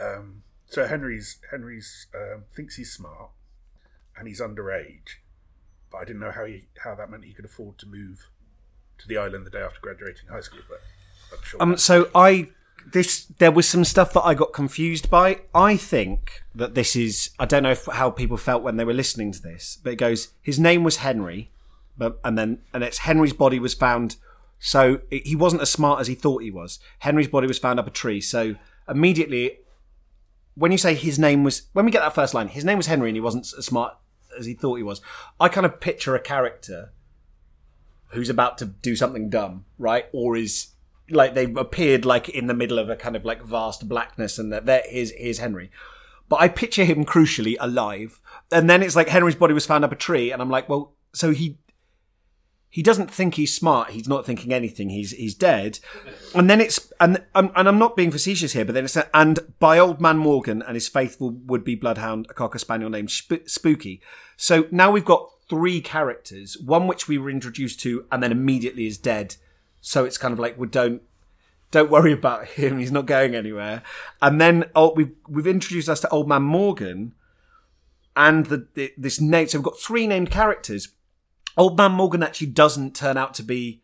um, 0.00 0.42
so 0.72 0.86
Henry's 0.86 1.38
Henry's 1.50 2.06
um, 2.14 2.44
thinks 2.54 2.76
he's 2.76 2.92
smart, 2.92 3.30
and 4.16 4.26
he's 4.26 4.40
underage, 4.40 5.18
but 5.90 5.98
I 5.98 6.04
didn't 6.04 6.20
know 6.20 6.30
how 6.30 6.44
he 6.46 6.68
how 6.82 6.94
that 6.94 7.10
meant 7.10 7.24
he 7.24 7.32
could 7.32 7.44
afford 7.44 7.78
to 7.78 7.86
move 7.86 8.28
to 8.98 9.06
the 9.08 9.18
island 9.18 9.44
the 9.46 9.50
day 9.50 9.60
after 9.60 9.80
graduating 9.80 10.28
high 10.30 10.40
school. 10.40 10.60
But 10.68 10.80
I'm 11.36 11.44
sure. 11.44 11.62
Um, 11.62 11.76
so 11.76 12.08
I 12.14 12.48
this 12.92 13.26
there 13.38 13.52
was 13.52 13.68
some 13.68 13.84
stuff 13.84 14.12
that 14.14 14.22
I 14.22 14.34
got 14.34 14.52
confused 14.52 15.10
by. 15.10 15.40
I 15.54 15.76
think 15.76 16.42
that 16.54 16.74
this 16.74 16.96
is 16.96 17.30
I 17.38 17.44
don't 17.44 17.62
know 17.64 17.72
if, 17.72 17.86
how 17.86 18.10
people 18.10 18.36
felt 18.36 18.62
when 18.62 18.76
they 18.76 18.84
were 18.84 18.94
listening 18.94 19.30
to 19.32 19.42
this, 19.42 19.78
but 19.82 19.92
it 19.92 19.96
goes 19.96 20.28
his 20.40 20.58
name 20.58 20.84
was 20.84 20.96
Henry, 20.96 21.50
but 21.98 22.18
and 22.24 22.38
then 22.38 22.58
and 22.72 22.82
it's 22.82 22.98
Henry's 22.98 23.34
body 23.34 23.58
was 23.58 23.74
found. 23.74 24.16
So 24.58 25.00
it- 25.10 25.26
he 25.26 25.36
wasn't 25.36 25.62
as 25.62 25.70
smart 25.70 26.00
as 26.00 26.06
he 26.06 26.14
thought 26.14 26.42
he 26.42 26.50
was. 26.50 26.78
Henry's 27.00 27.28
body 27.28 27.46
was 27.46 27.58
found 27.58 27.78
up 27.80 27.86
a 27.86 27.90
tree. 27.90 28.20
So 28.20 28.54
immediately, 28.88 29.58
when 30.54 30.72
you 30.72 30.78
say 30.78 30.94
his 30.94 31.18
name 31.18 31.44
was, 31.44 31.62
when 31.72 31.84
we 31.84 31.90
get 31.90 32.00
that 32.00 32.14
first 32.14 32.34
line, 32.34 32.48
his 32.48 32.64
name 32.64 32.76
was 32.76 32.86
Henry 32.86 33.08
and 33.08 33.16
he 33.16 33.20
wasn't 33.20 33.52
as 33.56 33.66
smart 33.66 33.96
as 34.38 34.46
he 34.46 34.54
thought 34.54 34.76
he 34.76 34.82
was. 34.82 35.00
I 35.40 35.48
kind 35.48 35.66
of 35.66 35.80
picture 35.80 36.14
a 36.14 36.20
character 36.20 36.92
who's 38.08 38.28
about 38.28 38.58
to 38.58 38.66
do 38.66 38.94
something 38.94 39.30
dumb, 39.30 39.64
right? 39.78 40.06
Or 40.12 40.36
is 40.36 40.68
like 41.10 41.34
they've 41.34 41.56
appeared 41.56 42.04
like 42.04 42.28
in 42.28 42.46
the 42.46 42.54
middle 42.54 42.78
of 42.78 42.88
a 42.88 42.96
kind 42.96 43.16
of 43.16 43.24
like 43.24 43.42
vast 43.42 43.88
blackness 43.88 44.38
and 44.38 44.52
that 44.52 44.66
there 44.66 44.82
is 44.90 45.12
here's 45.16 45.38
Henry. 45.38 45.70
But 46.28 46.40
I 46.40 46.48
picture 46.48 46.84
him 46.84 47.04
crucially 47.04 47.56
alive. 47.60 48.20
And 48.50 48.68
then 48.68 48.82
it's 48.82 48.96
like 48.96 49.08
Henry's 49.08 49.34
body 49.34 49.54
was 49.54 49.66
found 49.66 49.84
up 49.84 49.92
a 49.92 49.96
tree 49.96 50.30
and 50.32 50.40
I'm 50.40 50.50
like, 50.50 50.68
well, 50.68 50.94
so 51.12 51.32
he 51.32 51.58
he 52.72 52.82
doesn't 52.82 53.10
think 53.10 53.34
he's 53.34 53.54
smart. 53.54 53.90
He's 53.90 54.08
not 54.08 54.24
thinking 54.24 54.50
anything. 54.50 54.88
He's 54.88 55.10
he's 55.10 55.34
dead. 55.34 55.78
And 56.34 56.48
then 56.48 56.58
it's 56.58 56.90
and 56.98 57.22
and, 57.34 57.50
and 57.54 57.68
I'm 57.68 57.78
not 57.78 57.96
being 57.96 58.10
facetious 58.10 58.54
here, 58.54 58.64
but 58.64 58.72
then 58.72 58.86
it's 58.86 58.96
and 59.12 59.40
by 59.58 59.78
old 59.78 60.00
man 60.00 60.16
Morgan 60.16 60.62
and 60.62 60.74
his 60.74 60.88
faithful 60.88 61.32
would 61.44 61.64
be 61.64 61.74
bloodhound, 61.74 62.28
a 62.30 62.34
cocker 62.34 62.58
spaniel 62.58 62.88
named 62.88 63.10
Sp- 63.12 63.44
Spooky. 63.44 64.00
So 64.38 64.68
now 64.70 64.90
we've 64.90 65.04
got 65.04 65.28
three 65.50 65.82
characters, 65.82 66.56
one 66.64 66.86
which 66.86 67.06
we 67.06 67.18
were 67.18 67.28
introduced 67.28 67.78
to 67.80 68.06
and 68.10 68.22
then 68.22 68.32
immediately 68.32 68.86
is 68.86 68.96
dead. 68.96 69.36
So 69.82 70.06
it's 70.06 70.16
kind 70.16 70.32
of 70.32 70.38
like 70.38 70.58
we 70.58 70.66
don't 70.66 71.02
don't 71.72 71.90
worry 71.90 72.12
about 72.12 72.46
him. 72.56 72.78
He's 72.78 72.90
not 72.90 73.04
going 73.04 73.34
anywhere. 73.34 73.82
And 74.22 74.40
then 74.40 74.64
oh, 74.74 74.94
we've 74.94 75.12
we've 75.28 75.46
introduced 75.46 75.90
us 75.90 76.00
to 76.00 76.08
old 76.08 76.26
man 76.26 76.44
Morgan 76.44 77.12
and 78.16 78.46
the 78.46 78.92
this 78.96 79.20
name. 79.20 79.48
So 79.48 79.58
we've 79.58 79.64
got 79.64 79.78
three 79.78 80.06
named 80.06 80.30
characters. 80.30 80.88
Old 81.56 81.76
man 81.76 81.92
Morgan 81.92 82.22
actually 82.22 82.48
doesn't 82.48 82.94
turn 82.94 83.16
out 83.16 83.34
to 83.34 83.42
be 83.42 83.82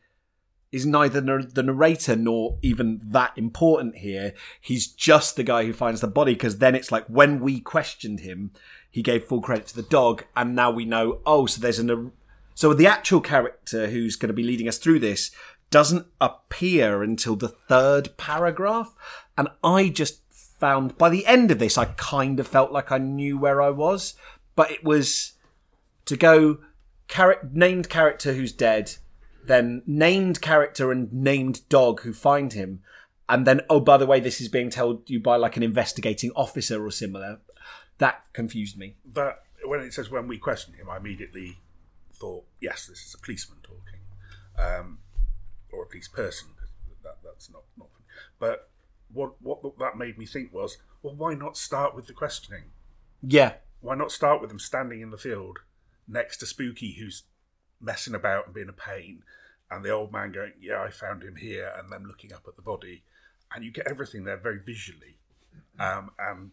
is 0.71 0.85
neither 0.85 1.21
the 1.21 1.63
narrator 1.63 2.15
nor 2.15 2.59
even 2.61 3.01
that 3.03 3.33
important 3.37 3.97
here. 3.97 4.35
He's 4.61 4.87
just 4.87 5.37
the 5.37 5.43
guy 5.43 5.65
who 5.65 5.73
finds 5.73 6.01
the 6.01 6.09
body 6.09 6.35
because 6.35 6.59
then 6.59 6.75
it's 6.75 6.93
like 6.93 7.07
when 7.07 7.41
we 7.41 7.61
questioned 7.61 8.21
him, 8.21 8.53
he 8.91 9.03
gave 9.03 9.25
full 9.25 9.41
credit 9.41 9.67
to 9.69 9.77
the 9.77 9.83
dog, 9.83 10.25
and 10.37 10.55
now 10.55 10.71
we 10.71 10.85
know. 10.85 11.21
Oh, 11.25 11.47
so 11.47 11.61
there's 11.61 11.79
an 11.79 12.13
so 12.55 12.75
the 12.75 12.87
actual 12.87 13.21
character 13.21 13.89
who's 13.89 14.17
going 14.17 14.29
to 14.29 14.35
be 14.35 14.43
leading 14.43 14.69
us 14.69 14.79
through 14.79 14.99
this 14.99 15.31
doesn't 15.71 16.07
appear 16.21 17.03
until 17.03 17.37
the 17.37 17.49
third 17.49 18.17
paragraph, 18.17 18.95
and 19.37 19.49
I 19.63 19.89
just 19.89 20.21
found 20.59 20.99
by 20.99 21.09
the 21.09 21.27
end 21.27 21.51
of 21.51 21.59
this, 21.59 21.79
I 21.79 21.87
kind 21.97 22.41
of 22.41 22.49
felt 22.49 22.73
like 22.73 22.91
I 22.91 22.99
knew 22.99 23.39
where 23.39 23.63
I 23.63 23.71
was, 23.71 24.15
but 24.57 24.71
it 24.71 24.83
was 24.83 25.35
to 26.07 26.17
go 26.17 26.59
char- 27.09 27.41
named 27.53 27.89
character 27.89 28.35
who's 28.35 28.53
dead, 28.53 28.97
then 29.45 29.83
named 29.87 30.41
character 30.41 30.93
and 30.93 31.13
named 31.13 31.69
dog 31.69 32.03
who 32.03 32.13
find 32.13 32.53
him, 32.53 32.83
and 33.29 33.47
then 33.47 33.61
oh 33.69 33.81
by 33.81 33.97
the 33.97 34.07
way, 34.07 34.21
this 34.21 34.41
is 34.41 34.49
being 34.49 34.71
told 34.71 35.09
you 35.11 35.21
by 35.21 35.37
like 35.37 35.57
an 35.57 35.63
investigating 35.63 36.31
officer 36.37 36.85
or 36.85 36.91
similar. 36.91 37.41
That 37.99 38.25
confused 38.33 38.79
me. 38.79 38.95
that 39.13 39.43
when 39.65 39.81
it 39.81 39.93
says 39.93 40.11
when 40.11 40.29
we 40.29 40.39
questioned 40.39 40.77
him, 40.77 40.89
I 40.89 40.99
immediately 40.99 41.59
thought, 42.13 42.45
yes, 42.61 42.87
this 42.87 43.05
is 43.05 43.15
a 43.15 43.19
policeman 43.19 43.59
talking, 43.63 44.01
um, 44.57 44.99
or 45.73 45.83
a 45.83 45.87
police 45.87 46.09
person. 46.09 46.49
That, 47.03 47.19
that's 47.25 47.51
not 47.51 47.63
not. 47.77 47.89
But 48.39 48.71
what 49.13 49.41
what 49.43 49.79
that 49.79 49.97
made 49.97 50.19
me 50.19 50.27
think 50.27 50.53
was, 50.53 50.79
well, 51.03 51.15
why 51.15 51.35
not 51.35 51.57
start 51.57 51.95
with 51.97 52.07
the 52.07 52.13
questioning? 52.13 52.65
Yeah, 53.21 53.55
Why 53.81 53.97
not 53.97 54.13
start 54.13 54.41
with 54.41 54.51
them 54.51 54.61
standing 54.61 55.01
in 55.01 55.11
the 55.11 55.17
field 55.19 55.59
next 56.09 56.39
to 56.39 56.47
Spooky, 56.47 56.93
who's 56.93 57.25
messing 57.81 58.15
about 58.15 58.47
and 58.47 58.55
being 58.55 58.69
a 58.69 58.73
pain, 58.73 59.23
and 59.71 59.85
the 59.85 59.91
old 59.91 60.13
man 60.13 60.33
going, 60.33 60.55
"Yeah, 60.61 60.83
I 60.83 60.91
found 60.91 61.23
him 61.23 61.37
here," 61.37 61.73
and 61.77 61.93
them 61.93 62.07
looking 62.07 62.33
up 62.33 62.45
at 62.49 62.57
the 62.57 62.63
body, 62.63 63.05
and 63.55 63.65
you 63.65 63.71
get 63.71 63.87
everything 63.87 64.25
there 64.25 64.37
very 64.37 64.59
visually, 64.59 65.19
um, 65.79 66.11
and 66.19 66.51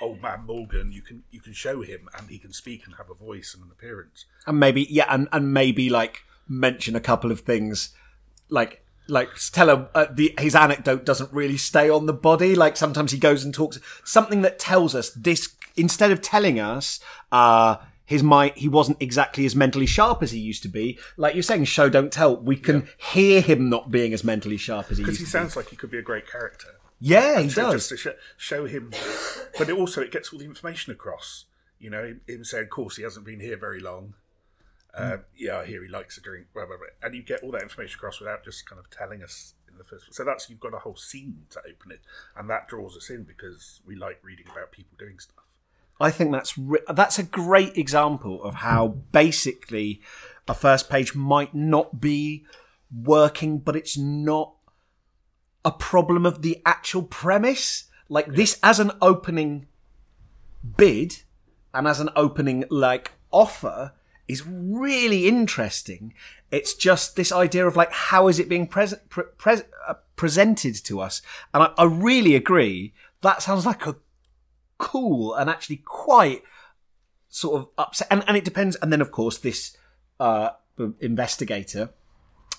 old 0.00 0.20
man 0.22 0.44
Morgan, 0.46 0.92
you 0.92 1.02
can 1.02 1.24
you 1.30 1.40
can 1.40 1.52
show 1.52 1.82
him 1.82 2.08
and 2.16 2.28
he 2.28 2.38
can 2.38 2.52
speak 2.52 2.86
and 2.86 2.96
have 2.96 3.10
a 3.10 3.14
voice 3.14 3.54
and 3.54 3.64
an 3.64 3.70
appearance. 3.70 4.26
and 4.46 4.60
maybe 4.60 4.86
yeah, 4.90 5.06
and 5.08 5.28
and 5.32 5.52
maybe 5.52 5.88
like 5.90 6.22
mention 6.48 6.96
a 6.96 7.00
couple 7.00 7.30
of 7.30 7.40
things, 7.40 7.94
like 8.48 8.84
like 9.08 9.28
tell 9.52 9.70
him 9.70 9.86
uh, 9.94 10.06
the 10.10 10.34
his 10.38 10.54
anecdote 10.54 11.04
doesn't 11.04 11.32
really 11.32 11.56
stay 11.56 11.90
on 11.90 12.06
the 12.06 12.12
body. 12.12 12.54
Like 12.54 12.76
sometimes 12.76 13.12
he 13.12 13.18
goes 13.18 13.44
and 13.44 13.52
talks 13.52 13.78
something 14.04 14.42
that 14.42 14.58
tells 14.58 14.94
us 14.94 15.10
this 15.10 15.54
instead 15.76 16.10
of 16.10 16.20
telling 16.20 16.58
us. 16.58 17.00
uh 17.32 17.76
his 18.10 18.24
mind, 18.24 18.54
he 18.56 18.68
wasn't 18.68 19.00
exactly 19.00 19.46
as 19.46 19.54
mentally 19.54 19.86
sharp 19.86 20.20
as 20.20 20.32
he 20.32 20.38
used 20.40 20.64
to 20.64 20.68
be. 20.68 20.98
Like 21.16 21.34
you're 21.34 21.44
saying, 21.44 21.66
show 21.66 21.88
don't 21.88 22.12
tell. 22.12 22.36
We 22.36 22.56
can 22.56 22.88
hear 22.98 23.40
him 23.40 23.70
not 23.70 23.92
being 23.92 24.12
as 24.12 24.24
mentally 24.24 24.56
sharp 24.56 24.90
as 24.90 24.98
he 24.98 25.04
used 25.04 25.12
to 25.12 25.12
be. 25.12 25.12
Because 25.12 25.18
he 25.20 25.26
sounds 25.26 25.54
like 25.54 25.68
he 25.68 25.76
could 25.76 25.92
be 25.92 25.98
a 25.98 26.02
great 26.02 26.28
character. 26.28 26.66
be. 27.00 27.06
Yeah, 27.06 27.40
he 27.40 27.46
does. 27.46 27.88
Just 27.88 27.88
to 27.90 27.96
sh- 27.96 28.18
show 28.36 28.66
him, 28.66 28.90
but 29.56 29.68
it 29.68 29.78
also 29.78 30.02
it 30.02 30.10
gets 30.10 30.32
all 30.32 30.40
the 30.40 30.44
information 30.44 30.92
across. 30.92 31.44
You 31.78 31.90
know, 31.90 32.02
him, 32.02 32.20
him 32.26 32.44
saying, 32.44 32.64
"Of 32.64 32.70
course, 32.70 32.96
he 32.96 33.04
hasn't 33.04 33.24
been 33.24 33.38
here 33.38 33.56
very 33.56 33.78
long." 33.78 34.14
Hmm. 34.92 35.12
Um, 35.12 35.20
yeah, 35.36 35.58
I 35.58 35.66
hear 35.66 35.80
he 35.80 35.88
likes 35.88 36.18
a 36.18 36.20
drink, 36.20 36.48
blah, 36.52 36.66
blah, 36.66 36.78
blah. 36.78 36.86
and 37.00 37.14
you 37.14 37.22
get 37.22 37.44
all 37.44 37.52
that 37.52 37.62
information 37.62 37.96
across 37.96 38.18
without 38.18 38.44
just 38.44 38.68
kind 38.68 38.80
of 38.80 38.90
telling 38.90 39.22
us 39.22 39.54
in 39.70 39.78
the 39.78 39.84
first. 39.84 40.12
So 40.12 40.24
that's 40.24 40.50
you've 40.50 40.58
got 40.58 40.74
a 40.74 40.78
whole 40.78 40.96
scene 40.96 41.42
to 41.50 41.60
open 41.60 41.92
it, 41.92 42.00
and 42.36 42.50
that 42.50 42.66
draws 42.66 42.96
us 42.96 43.08
in 43.08 43.22
because 43.22 43.80
we 43.86 43.94
like 43.94 44.18
reading 44.24 44.46
about 44.50 44.72
people 44.72 44.96
doing 44.98 45.20
stuff. 45.20 45.44
I 46.00 46.10
think 46.10 46.32
that's 46.32 46.56
re- 46.56 46.80
that's 46.88 47.18
a 47.18 47.22
great 47.22 47.76
example 47.76 48.42
of 48.42 48.56
how 48.56 48.88
basically 49.12 50.00
a 50.48 50.54
first 50.54 50.88
page 50.88 51.14
might 51.14 51.54
not 51.54 52.00
be 52.00 52.44
working, 52.90 53.58
but 53.58 53.76
it's 53.76 53.98
not 53.98 54.54
a 55.64 55.70
problem 55.70 56.24
of 56.24 56.42
the 56.42 56.60
actual 56.64 57.02
premise. 57.02 57.84
Like 58.08 58.34
this 58.34 58.58
as 58.62 58.80
an 58.80 58.92
opening 59.00 59.66
bid 60.76 61.22
and 61.72 61.86
as 61.86 62.00
an 62.00 62.10
opening 62.16 62.64
like 62.70 63.12
offer 63.30 63.92
is 64.26 64.46
really 64.46 65.28
interesting. 65.28 66.14
It's 66.50 66.74
just 66.74 67.14
this 67.14 67.30
idea 67.30 67.66
of 67.66 67.76
like 67.76 67.92
how 67.92 68.28
is 68.28 68.38
it 68.38 68.48
being 68.48 68.66
present 68.66 69.08
pre- 69.10 69.24
uh, 69.86 69.94
presented 70.16 70.74
to 70.84 71.00
us, 71.00 71.20
and 71.52 71.64
I, 71.64 71.72
I 71.76 71.84
really 71.84 72.34
agree. 72.34 72.94
That 73.20 73.42
sounds 73.42 73.66
like 73.66 73.86
a 73.86 73.96
cool 74.80 75.34
and 75.34 75.48
actually 75.48 75.76
quite 75.76 76.42
sort 77.28 77.60
of 77.60 77.68
upset. 77.78 78.08
And, 78.10 78.24
and 78.26 78.36
it 78.36 78.44
depends. 78.44 78.76
And 78.76 78.92
then, 78.92 79.00
of 79.00 79.12
course, 79.12 79.38
this 79.38 79.76
uh, 80.18 80.50
investigator, 80.98 81.90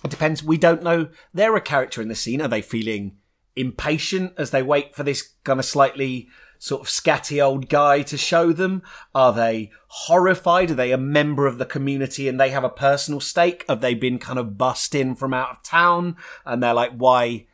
it 0.03 0.09
depends. 0.09 0.43
We 0.43 0.57
don't 0.57 0.83
know. 0.83 1.09
They're 1.33 1.55
a 1.55 1.61
character 1.61 2.01
in 2.01 2.07
the 2.07 2.15
scene. 2.15 2.41
Are 2.41 2.47
they 2.47 2.61
feeling 2.61 3.17
impatient 3.55 4.33
as 4.37 4.51
they 4.51 4.63
wait 4.63 4.95
for 4.95 5.03
this 5.03 5.33
kind 5.43 5.59
of 5.59 5.65
slightly 5.65 6.29
sort 6.57 6.81
of 6.81 6.87
scatty 6.87 7.43
old 7.43 7.67
guy 7.67 8.03
to 8.03 8.17
show 8.17 8.53
them? 8.53 8.83
Are 9.13 9.33
they 9.33 9.71
horrified? 9.87 10.71
Are 10.71 10.75
they 10.75 10.91
a 10.91 10.97
member 10.97 11.47
of 11.47 11.57
the 11.57 11.65
community 11.65 12.27
and 12.27 12.39
they 12.39 12.51
have 12.51 12.63
a 12.63 12.69
personal 12.69 13.19
stake? 13.19 13.65
Have 13.67 13.81
they 13.81 13.93
been 13.93 14.19
kind 14.19 14.39
of 14.39 14.57
bussed 14.57 14.95
in 14.95 15.15
from 15.15 15.33
out 15.33 15.49
of 15.49 15.63
town 15.63 16.15
and 16.45 16.61
they're 16.61 16.73
like, 16.73 16.91
why? 16.91 17.47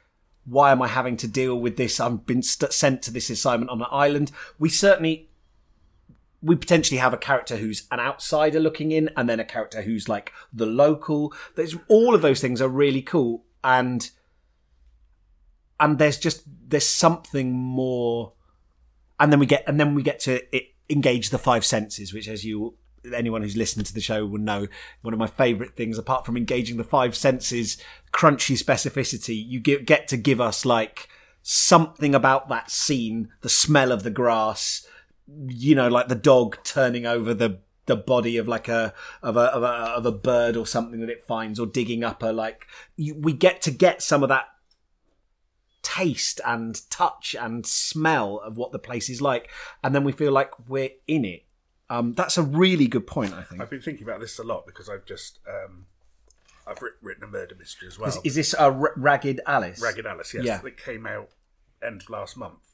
Why 0.48 0.72
am 0.72 0.82
I 0.82 0.88
having 0.88 1.18
to 1.18 1.28
deal 1.28 1.60
with 1.60 1.76
this? 1.76 2.00
I've 2.00 2.26
been 2.26 2.42
st- 2.42 2.72
sent 2.72 3.02
to 3.04 3.12
this 3.12 3.30
assignment 3.30 3.70
on 3.70 3.82
an 3.82 3.88
island. 3.92 4.32
We 4.58 4.70
certainly, 4.70 5.30
we 6.42 6.56
potentially 6.56 7.00
have 7.00 7.14
a 7.14 7.18
character 7.18 7.58
who's 7.58 7.86
an 7.92 8.00
outsider 8.00 8.60
looking 8.60 8.94
in, 8.94 9.10
and 9.18 9.28
then 9.28 9.42
a 9.42 9.46
character 9.46 9.82
who's 9.82 10.08
like 10.08 10.32
the 10.54 10.66
local. 10.66 11.34
There's 11.56 11.76
all 11.90 12.16
of 12.16 12.22
those 12.22 12.40
things 12.40 12.62
are 12.62 12.70
really 12.70 13.02
cool, 13.02 13.44
and 13.62 14.10
and 15.82 16.00
there's 16.00 16.18
just 16.18 16.44
there's 16.70 16.88
something 16.88 17.52
more, 17.52 18.32
and 19.20 19.34
then 19.34 19.40
we 19.40 19.46
get 19.46 19.66
and 19.68 19.78
then 19.78 19.96
we 19.96 20.02
get 20.02 20.22
to 20.22 20.56
it, 20.56 20.74
engage 20.90 21.30
the 21.30 21.38
five 21.38 21.66
senses, 21.66 22.14
which 22.14 22.30
as 22.30 22.46
you 22.46 22.76
anyone 23.14 23.42
who's 23.42 23.58
listened 23.58 23.86
to 23.86 23.94
the 23.94 24.02
show 24.02 24.26
will 24.26 24.40
know 24.40 24.68
one 25.02 25.14
of 25.14 25.20
my 25.20 25.28
favorite 25.28 25.76
things 25.76 25.98
apart 25.98 26.26
from 26.26 26.38
engaging 26.38 26.78
the 26.78 26.84
five 26.84 27.16
senses 27.16 27.78
crunchy 28.12 28.62
specificity 28.62 29.42
you 29.48 29.60
get, 29.60 29.86
get 29.86 30.08
to 30.08 30.18
give 30.18 30.42
us 30.42 30.66
like 30.66 31.10
something 31.42 32.14
about 32.14 32.50
that 32.50 32.70
scene 32.70 33.30
the 33.42 33.50
smell 33.50 33.92
of 33.92 34.04
the 34.04 34.10
grass 34.10 34.86
you 35.48 35.76
know 35.76 35.88
like 35.88 36.08
the 36.08 36.16
dog 36.16 36.58
turning 36.64 37.06
over 37.06 37.34
the 37.34 37.60
the 37.88 37.96
body 37.96 38.38
of 38.38 38.48
like 38.48 38.68
a 38.68 38.94
of 39.24 39.36
a 39.36 39.42
of 39.42 39.64
a, 39.64 39.68
of 39.68 40.06
a 40.06 40.12
bird 40.12 40.56
or 40.56 40.68
something 40.68 41.00
that 41.00 41.10
it 41.10 41.24
finds 41.24 41.60
or 41.60 41.66
digging 41.66 42.04
up 42.04 42.22
a 42.22 42.28
like 42.28 42.68
you, 42.96 43.16
we 43.16 43.34
get 43.34 43.62
to 43.62 43.72
get 43.72 44.02
some 44.02 44.24
of 44.24 44.30
that 44.30 44.46
taste 45.82 46.42
and 46.46 46.90
touch 46.90 47.36
and 47.40 47.66
smell 47.66 48.40
of 48.40 48.58
what 48.58 48.72
the 48.74 48.80
place 48.80 49.10
is 49.10 49.22
like 49.22 49.50
and 49.84 49.96
then 49.96 50.04
we 50.04 50.12
feel 50.12 50.32
like 50.32 50.52
we're 50.68 50.90
in 51.08 51.24
it 51.24 51.47
um, 51.90 52.14
that's 52.14 52.38
a 52.38 52.44
really 52.44 52.88
good 52.88 53.08
point, 53.08 53.34
I 53.34 53.44
think. 53.44 53.62
I've 53.62 53.70
been 53.70 53.82
thinking 53.82 54.04
about 54.08 54.20
this 54.20 54.38
a 54.40 54.44
lot 54.44 54.66
because 54.66 54.90
I've 54.90 55.06
just 55.06 55.40
um, 55.48 55.86
I've 56.68 56.82
writ- 56.82 56.96
written 57.02 57.24
a 57.24 57.28
murder 57.28 57.56
mystery 57.56 57.88
as 57.88 57.98
well. 57.98 58.10
Is, 58.10 58.20
is 58.24 58.36
this 58.36 58.54
a 58.54 58.64
R- 58.64 58.94
Ragged 58.98 59.42
Alice? 59.46 59.82
Ragged 59.82 60.06
Alice, 60.06 60.34
yes, 60.34 60.44
Yeah. 60.46 60.58
that 60.60 60.78
came 60.78 61.06
out 61.08 61.30
end 61.82 62.02
of 62.02 62.10
last 62.10 62.36
month. 62.38 62.74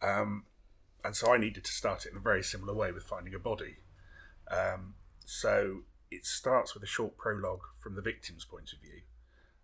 Um, 0.00 0.44
and 1.04 1.14
so 1.14 1.32
I 1.32 1.38
needed 1.38 1.64
to 1.64 1.72
start 1.72 2.06
it 2.06 2.12
in 2.12 2.16
a 2.18 2.20
very 2.20 2.42
similar 2.42 2.74
way 2.74 2.92
with 2.92 3.04
finding 3.04 3.34
a 3.34 3.38
body. 3.38 3.76
Um, 4.50 4.94
so 5.24 5.82
it 6.10 6.24
starts 6.24 6.74
with 6.74 6.82
a 6.82 6.86
short 6.86 7.16
prologue 7.16 7.62
from 7.80 7.94
the 7.96 8.02
victim's 8.02 8.44
point 8.44 8.72
of 8.72 8.80
view. 8.80 9.02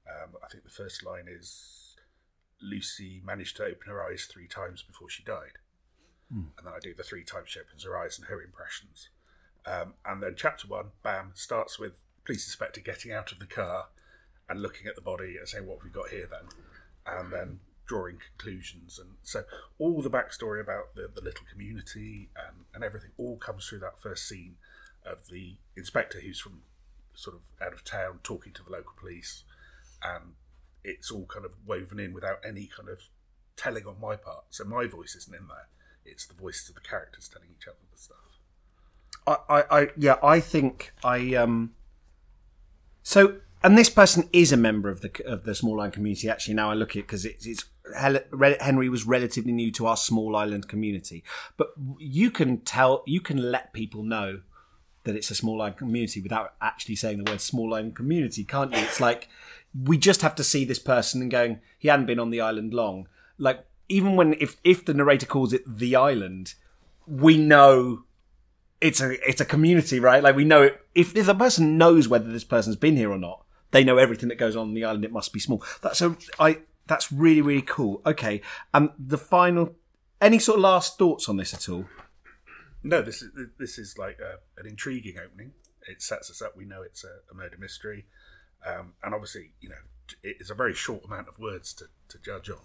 Um, 0.08 0.34
I 0.44 0.48
think 0.48 0.64
the 0.64 0.70
first 0.70 1.04
line 1.04 1.26
is 1.28 1.96
Lucy 2.60 3.22
managed 3.24 3.56
to 3.56 3.64
open 3.64 3.88
her 3.88 4.02
eyes 4.04 4.28
three 4.30 4.46
times 4.48 4.82
before 4.82 5.08
she 5.08 5.22
died. 5.22 5.58
And 6.58 6.66
then 6.66 6.72
I 6.74 6.80
do 6.80 6.94
the 6.94 7.02
three 7.02 7.24
times 7.24 7.50
she 7.50 7.60
opens 7.60 7.84
her 7.84 7.96
eyes 7.96 8.18
and 8.18 8.28
her 8.28 8.40
impressions. 8.40 9.10
Um, 9.66 9.94
and 10.04 10.22
then 10.22 10.34
chapter 10.36 10.66
one, 10.66 10.86
bam, 11.02 11.32
starts 11.34 11.78
with 11.78 12.00
police 12.24 12.46
inspector 12.46 12.80
getting 12.80 13.12
out 13.12 13.32
of 13.32 13.38
the 13.38 13.46
car 13.46 13.88
and 14.48 14.60
looking 14.60 14.86
at 14.86 14.96
the 14.96 15.02
body 15.02 15.36
and 15.38 15.48
saying, 15.48 15.66
What 15.66 15.78
have 15.78 15.84
we 15.84 15.90
got 15.90 16.08
here 16.10 16.28
then? 16.30 16.48
And 17.06 17.32
then 17.32 17.60
drawing 17.86 18.18
conclusions. 18.18 18.98
And 18.98 19.16
so 19.22 19.44
all 19.78 20.02
the 20.02 20.10
backstory 20.10 20.60
about 20.60 20.94
the, 20.94 21.10
the 21.14 21.20
little 21.20 21.44
community 21.50 22.30
and, 22.36 22.64
and 22.74 22.84
everything 22.84 23.10
all 23.16 23.36
comes 23.36 23.66
through 23.66 23.80
that 23.80 24.00
first 24.00 24.28
scene 24.28 24.56
of 25.04 25.28
the 25.28 25.56
inspector 25.76 26.20
who's 26.20 26.40
from 26.40 26.62
sort 27.14 27.36
of 27.36 27.42
out 27.64 27.72
of 27.72 27.84
town 27.84 28.20
talking 28.22 28.52
to 28.54 28.62
the 28.62 28.70
local 28.70 28.94
police. 28.98 29.44
And 30.02 30.34
it's 30.84 31.10
all 31.10 31.26
kind 31.26 31.44
of 31.44 31.52
woven 31.66 32.00
in 32.00 32.12
without 32.12 32.38
any 32.46 32.68
kind 32.74 32.88
of 32.88 32.98
telling 33.56 33.86
on 33.86 34.00
my 34.00 34.16
part. 34.16 34.44
So 34.50 34.64
my 34.64 34.86
voice 34.86 35.14
isn't 35.14 35.34
in 35.34 35.46
there. 35.48 35.68
It's 36.04 36.26
the 36.26 36.34
voices 36.34 36.68
of 36.68 36.74
the 36.74 36.80
characters 36.80 37.28
telling 37.28 37.48
each 37.50 37.66
other 37.66 37.76
the 37.90 37.98
stuff. 37.98 38.16
I, 39.26 39.36
I, 39.48 39.80
I, 39.80 39.88
yeah, 39.96 40.16
I 40.22 40.40
think 40.40 40.92
I, 41.04 41.34
um, 41.34 41.74
so, 43.02 43.38
and 43.62 43.78
this 43.78 43.90
person 43.90 44.28
is 44.32 44.52
a 44.52 44.56
member 44.56 44.88
of 44.88 45.00
the 45.00 45.10
of 45.24 45.44
the 45.44 45.54
small 45.54 45.80
island 45.80 45.94
community. 45.94 46.28
Actually, 46.28 46.54
now 46.54 46.70
I 46.70 46.74
look 46.74 46.90
at 46.90 46.96
it 46.96 47.02
because 47.02 47.24
it's, 47.24 47.46
it's 47.46 47.64
Henry 47.96 48.88
was 48.88 49.06
relatively 49.06 49.52
new 49.52 49.70
to 49.72 49.86
our 49.86 49.96
small 49.96 50.34
island 50.34 50.68
community, 50.68 51.22
but 51.56 51.68
you 51.98 52.30
can 52.30 52.58
tell, 52.60 53.02
you 53.06 53.20
can 53.20 53.50
let 53.50 53.72
people 53.72 54.02
know 54.02 54.40
that 55.04 55.16
it's 55.16 55.30
a 55.30 55.34
small 55.34 55.60
island 55.60 55.76
community 55.76 56.20
without 56.20 56.54
actually 56.60 56.96
saying 56.96 57.22
the 57.22 57.30
word 57.30 57.40
small 57.40 57.74
island 57.74 57.96
community, 57.96 58.44
can't 58.44 58.72
you? 58.72 58.78
It's 58.78 59.00
like 59.00 59.28
we 59.80 59.98
just 59.98 60.22
have 60.22 60.34
to 60.36 60.44
see 60.44 60.64
this 60.64 60.78
person 60.78 61.22
and 61.22 61.30
going, 61.30 61.60
he 61.78 61.88
hadn't 61.88 62.06
been 62.06 62.20
on 62.20 62.30
the 62.30 62.40
island 62.40 62.72
long. 62.72 63.08
Like 63.38 63.64
even 63.88 64.16
when 64.16 64.34
if 64.34 64.56
if 64.64 64.84
the 64.84 64.94
narrator 64.94 65.26
calls 65.26 65.52
it 65.52 65.62
the 65.66 65.96
island, 65.96 66.54
we 67.06 67.36
know 67.36 68.04
it's 68.80 69.00
a 69.00 69.12
it's 69.28 69.40
a 69.40 69.44
community, 69.44 70.00
right? 70.00 70.22
Like 70.22 70.36
we 70.36 70.44
know 70.44 70.62
it, 70.62 70.80
if 70.94 71.16
if 71.16 71.26
the 71.26 71.34
person 71.34 71.78
knows 71.78 72.08
whether 72.08 72.30
this 72.30 72.44
person's 72.44 72.76
been 72.76 72.96
here 72.96 73.10
or 73.10 73.18
not, 73.18 73.44
they 73.70 73.84
know 73.84 73.98
everything 73.98 74.28
that 74.28 74.38
goes 74.38 74.56
on 74.56 74.68
on 74.68 74.74
the 74.74 74.84
island. 74.84 75.04
It 75.04 75.12
must 75.12 75.32
be 75.32 75.40
small. 75.40 75.64
That's 75.80 76.00
a 76.00 76.16
I 76.38 76.58
that's 76.86 77.12
really 77.12 77.42
really 77.42 77.62
cool. 77.62 78.02
Okay, 78.04 78.40
um, 78.74 78.92
the 78.98 79.18
final. 79.18 79.76
Any 80.20 80.38
sort 80.38 80.58
of 80.58 80.62
last 80.62 80.98
thoughts 80.98 81.28
on 81.28 81.36
this 81.36 81.52
at 81.52 81.68
all? 81.68 81.86
No, 82.84 83.02
this 83.02 83.22
is 83.22 83.30
this 83.58 83.78
is 83.78 83.98
like 83.98 84.20
a, 84.20 84.38
an 84.60 84.68
intriguing 84.68 85.16
opening. 85.18 85.52
It 85.88 86.00
sets 86.00 86.30
us 86.30 86.40
up. 86.40 86.56
We 86.56 86.64
know 86.64 86.82
it's 86.82 87.02
a, 87.02 87.18
a 87.30 87.34
murder 87.34 87.56
mystery, 87.58 88.06
um, 88.64 88.94
and 89.02 89.14
obviously, 89.14 89.52
you 89.60 89.68
know, 89.68 89.82
it 90.22 90.36
is 90.40 90.50
a 90.50 90.54
very 90.54 90.74
short 90.74 91.04
amount 91.04 91.28
of 91.28 91.38
words 91.38 91.72
to, 91.74 91.86
to 92.08 92.18
judge 92.18 92.50
on. 92.50 92.60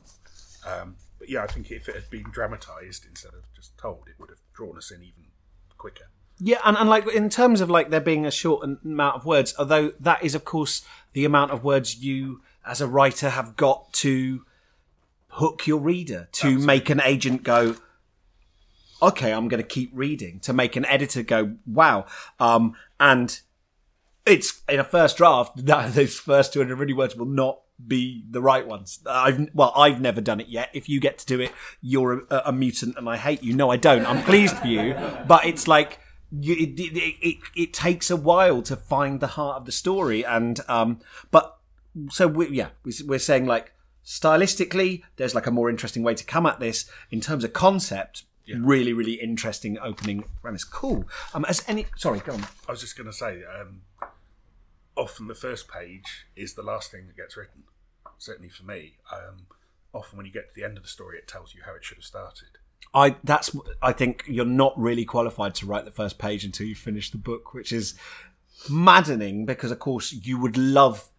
Um, 0.68 0.96
but 1.20 1.30
yeah, 1.30 1.44
I 1.44 1.48
think 1.48 1.72
if 1.72 1.88
it 1.88 1.96
had 1.96 2.10
been 2.10 2.30
dramatised 2.32 3.06
instead 3.06 3.34
of 3.34 3.42
just 3.56 3.78
told, 3.78 4.04
it 4.08 4.20
would 4.20 4.30
have 4.30 4.40
drawn 4.54 4.78
us 4.78 4.92
in 4.92 5.02
even 5.02 5.26
quicker. 5.78 6.06
Yeah, 6.40 6.60
and, 6.64 6.78
and 6.78 6.90
like 6.90 7.08
in 7.08 7.30
terms 7.30 7.62
of 7.62 7.70
like 7.70 7.90
there 7.90 8.00
being 8.00 8.26
a 8.26 8.32
short 8.32 8.64
amount 8.64 9.16
of 9.16 9.26
words, 9.26 9.56
although 9.58 9.92
that 10.00 10.24
is 10.24 10.36
of 10.36 10.46
course 10.46 10.84
the 11.14 11.26
amount 11.26 11.52
of 11.52 11.64
words 11.64 11.98
you 11.98 12.42
as 12.66 12.82
a 12.82 12.88
writer 12.88 13.30
have 13.30 13.56
got 13.56 13.92
to 13.94 14.46
hook 15.30 15.66
your 15.66 15.80
reader 15.80 16.28
to 16.34 16.60
make 16.60 16.90
an 16.90 17.02
agent 17.04 17.44
go, 17.44 17.76
okay, 19.02 19.32
I'm 19.32 19.48
going 19.48 19.62
to 19.62 19.68
keep 19.68 19.92
reading, 19.94 20.40
to 20.42 20.54
make 20.54 20.76
an 20.76 20.86
editor 20.86 21.24
go, 21.24 21.56
wow, 21.66 22.06
um, 22.40 22.76
and 23.00 23.40
it's 24.26 24.62
in 24.70 24.80
a 24.80 24.84
first 24.84 25.18
draft. 25.18 25.54
That 25.66 25.94
those 25.94 26.16
first 26.20 26.54
250 26.54 26.94
words 26.94 27.16
will 27.16 27.26
not 27.26 27.62
be 27.86 28.24
the 28.30 28.42
right 28.42 28.66
ones. 28.66 29.00
I've 29.06 29.50
well, 29.54 29.72
I've 29.76 30.02
never 30.02 30.22
done 30.22 30.40
it 30.40 30.48
yet. 30.48 30.70
If 30.74 30.90
you 30.90 31.00
get 31.00 31.18
to 31.20 31.26
do 31.26 31.40
it, 31.40 31.52
you're 31.82 32.24
a, 32.30 32.44
a 32.48 32.52
mutant, 32.52 32.98
and 32.98 33.08
I 33.08 33.18
hate 33.18 33.44
you. 33.44 33.54
No, 33.54 33.70
I 33.70 33.78
don't. 33.78 34.06
I'm 34.06 34.24
pleased 34.24 34.58
for 34.58 34.68
you, 34.68 34.96
but 35.28 35.46
it's 35.46 35.68
like 35.68 36.00
you, 36.32 36.54
it, 36.56 36.80
it, 36.80 37.16
it, 37.22 37.38
it 37.56 37.74
takes 37.74 38.10
a 38.10 38.16
while 38.16 38.62
to 38.64 38.76
find 38.76 39.20
the 39.20 39.28
heart 39.28 39.58
of 39.58 39.66
the 39.66 39.72
story, 39.72 40.26
and 40.26 40.60
um, 40.68 41.00
but 41.32 41.58
so 42.10 42.28
we, 42.28 42.50
yeah, 42.50 42.70
we- 42.84 42.94
we're 43.06 43.20
saying 43.20 43.46
like 43.46 43.74
stylistically, 44.06 45.04
there's 45.18 45.36
like 45.36 45.48
a 45.48 45.52
more 45.52 45.70
interesting 45.70 46.02
way 46.04 46.16
to 46.16 46.24
come 46.24 46.46
at 46.46 46.60
this 46.60 46.90
in 47.12 47.22
terms 47.22 47.44
of 47.44 47.54
concept. 47.54 48.24
Really, 48.60 48.94
really 48.94 49.16
interesting 49.16 49.78
opening 49.80 50.24
premise. 50.42 50.64
Cool. 50.64 51.06
Um, 51.34 51.44
as 51.50 51.66
any, 51.68 51.86
sorry, 51.98 52.20
go 52.20 52.32
on. 52.32 52.46
I 52.68 52.72
was 52.72 52.80
just 52.80 52.96
going 52.98 53.08
to 53.08 53.12
say, 53.14 53.44
um, 53.44 53.82
often 54.98 55.28
the 55.28 55.36
first 55.36 55.68
page 55.68 56.26
is 56.36 56.54
the 56.54 56.64
last 56.64 56.92
thing 56.92 57.08
that 57.08 57.16
gets 57.16 57.38
written. 57.38 57.64
Certainly 58.18 58.50
for 58.50 58.64
me, 58.64 58.98
um, 59.12 59.48
often 59.94 60.18
when 60.18 60.26
you 60.26 60.32
get 60.32 60.50
to 60.50 60.56
the 60.56 60.66
end 60.66 60.78
of 60.78 60.84
the 60.84 60.90
story, 60.90 61.18
it 61.18 61.28
tells 61.28 61.54
you 61.54 61.62
how 61.66 61.76
it 61.76 61.84
should 61.84 61.98
have 61.98 62.04
started. 62.04 62.50
I 62.94 63.16
that's 63.24 63.56
I 63.82 63.92
think 63.92 64.24
you're 64.28 64.46
not 64.46 64.78
really 64.78 65.06
qualified 65.06 65.56
to 65.56 65.66
write 65.66 65.86
the 65.86 65.92
first 65.92 66.18
page 66.18 66.44
until 66.44 66.68
you 66.68 66.76
finish 66.76 67.12
the 67.12 67.18
book, 67.18 67.54
which 67.54 67.72
is 67.72 67.96
maddening 68.70 69.46
because 69.46 69.72
of 69.72 69.80
course 69.80 70.12
you 70.12 70.40
would 70.40 70.58
love 70.58 71.10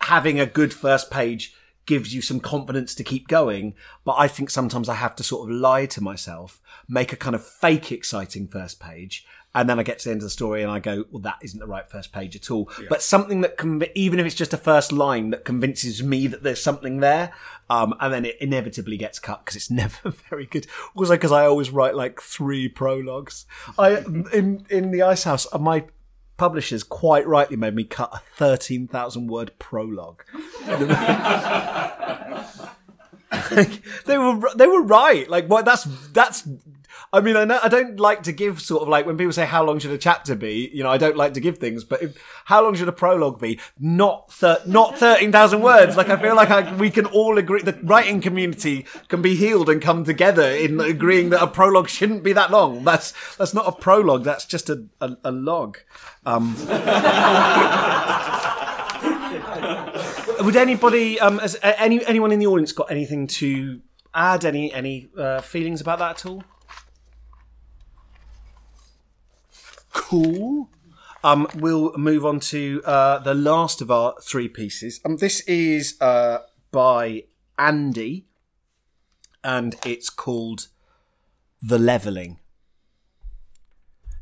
having 0.00 0.38
a 0.38 0.46
good 0.46 0.74
first 0.74 1.10
page 1.10 1.54
gives 1.86 2.14
you 2.14 2.22
some 2.22 2.40
confidence 2.40 2.94
to 2.94 3.04
keep 3.04 3.28
going, 3.28 3.74
but 4.04 4.14
I 4.18 4.28
think 4.28 4.50
sometimes 4.50 4.88
I 4.88 4.94
have 4.94 5.14
to 5.16 5.22
sort 5.22 5.48
of 5.48 5.56
lie 5.56 5.86
to 5.86 6.00
myself, 6.02 6.60
make 6.88 7.12
a 7.12 7.16
kind 7.16 7.34
of 7.34 7.46
fake 7.46 7.92
exciting 7.92 8.48
first 8.48 8.80
page, 8.80 9.26
and 9.54 9.68
then 9.68 9.78
I 9.78 9.82
get 9.82 10.00
to 10.00 10.06
the 10.06 10.10
end 10.10 10.20
of 10.20 10.24
the 10.24 10.30
story 10.30 10.62
and 10.62 10.70
I 10.70 10.80
go, 10.80 11.04
well, 11.10 11.22
that 11.22 11.38
isn't 11.42 11.60
the 11.60 11.66
right 11.66 11.88
first 11.88 12.12
page 12.12 12.34
at 12.34 12.50
all. 12.50 12.70
But 12.88 13.02
something 13.02 13.42
that 13.42 13.56
conv- 13.56 13.90
even 13.94 14.18
if 14.18 14.26
it's 14.26 14.34
just 14.34 14.52
a 14.52 14.56
first 14.56 14.90
line 14.90 15.30
that 15.30 15.44
convinces 15.44 16.02
me 16.02 16.26
that 16.26 16.42
there's 16.42 16.62
something 16.62 17.00
there, 17.00 17.32
um, 17.70 17.94
and 18.00 18.12
then 18.12 18.24
it 18.24 18.36
inevitably 18.40 18.96
gets 18.96 19.18
cut 19.18 19.44
because 19.44 19.56
it's 19.56 19.70
never 19.70 20.10
very 20.28 20.46
good. 20.46 20.66
Also, 20.94 21.14
because 21.14 21.32
I 21.32 21.46
always 21.46 21.70
write 21.70 21.94
like 21.94 22.20
three 22.20 22.68
prologues. 22.68 23.46
I 23.78 23.98
in 24.32 24.66
in 24.68 24.90
the 24.90 25.02
Ice 25.02 25.24
House, 25.24 25.46
uh, 25.52 25.58
my 25.58 25.84
publishers 26.36 26.82
quite 26.82 27.26
rightly 27.26 27.56
made 27.56 27.74
me 27.74 27.84
cut 27.84 28.10
a 28.12 28.20
thirteen 28.36 28.88
thousand 28.88 29.28
word 29.28 29.52
prologue. 29.58 30.24
they 34.06 34.18
were 34.18 34.50
they 34.54 34.66
were 34.66 34.82
right. 34.82 35.28
Like, 35.28 35.46
what? 35.46 35.64
That's 35.64 35.84
that's. 36.12 36.48
I 37.14 37.20
mean, 37.20 37.36
I 37.36 37.44
know 37.44 37.60
I 37.62 37.68
don't 37.68 38.00
like 38.00 38.24
to 38.24 38.32
give 38.32 38.60
sort 38.60 38.82
of 38.82 38.88
like 38.88 39.06
when 39.06 39.16
people 39.16 39.32
say 39.32 39.46
how 39.46 39.62
long 39.64 39.78
should 39.78 39.92
a 39.92 39.98
chapter 39.98 40.34
be. 40.34 40.68
You 40.74 40.82
know, 40.82 40.90
I 40.90 40.98
don't 40.98 41.16
like 41.16 41.34
to 41.34 41.40
give 41.40 41.58
things, 41.58 41.84
but 41.84 42.02
if, 42.02 42.18
how 42.46 42.64
long 42.64 42.74
should 42.74 42.88
a 42.88 42.92
prologue 42.92 43.40
be? 43.40 43.60
Not 43.78 44.32
thir- 44.32 44.60
not 44.66 44.98
thirteen 44.98 45.30
thousand 45.30 45.62
words. 45.62 45.96
Like 45.96 46.08
I 46.08 46.16
feel 46.20 46.34
like 46.34 46.50
I, 46.50 46.74
we 46.74 46.90
can 46.90 47.06
all 47.06 47.38
agree. 47.38 47.62
The 47.62 47.78
writing 47.84 48.20
community 48.20 48.84
can 49.06 49.22
be 49.22 49.36
healed 49.36 49.70
and 49.70 49.80
come 49.80 50.02
together 50.02 50.42
in 50.42 50.80
agreeing 50.80 51.30
that 51.30 51.40
a 51.40 51.46
prologue 51.46 51.88
shouldn't 51.88 52.24
be 52.24 52.32
that 52.32 52.50
long. 52.50 52.82
That's 52.82 53.12
that's 53.36 53.54
not 53.54 53.68
a 53.68 53.72
prologue. 53.72 54.24
That's 54.24 54.44
just 54.44 54.68
a 54.68 54.84
a, 55.00 55.16
a 55.22 55.30
log. 55.30 55.78
Um, 56.26 56.56
would 60.44 60.56
anybody, 60.56 61.20
um, 61.20 61.38
has 61.38 61.56
any 61.62 62.04
anyone 62.06 62.32
in 62.32 62.40
the 62.40 62.48
audience 62.48 62.72
got 62.72 62.90
anything 62.90 63.28
to 63.28 63.80
add? 64.12 64.44
Any 64.44 64.72
any 64.72 65.10
uh, 65.16 65.40
feelings 65.42 65.80
about 65.80 66.00
that 66.00 66.10
at 66.10 66.26
all? 66.26 66.42
Cool. 69.94 70.68
Um, 71.22 71.46
we'll 71.54 71.96
move 71.96 72.26
on 72.26 72.40
to 72.40 72.82
uh, 72.84 73.20
the 73.20 73.32
last 73.32 73.80
of 73.80 73.90
our 73.90 74.14
three 74.20 74.48
pieces. 74.48 75.00
Um, 75.06 75.16
this 75.16 75.40
is 75.42 75.96
uh, 76.02 76.40
by 76.70 77.24
Andy, 77.56 78.26
and 79.42 79.76
it's 79.86 80.10
called 80.10 80.68
"The 81.62 81.78
Leveling." 81.78 82.40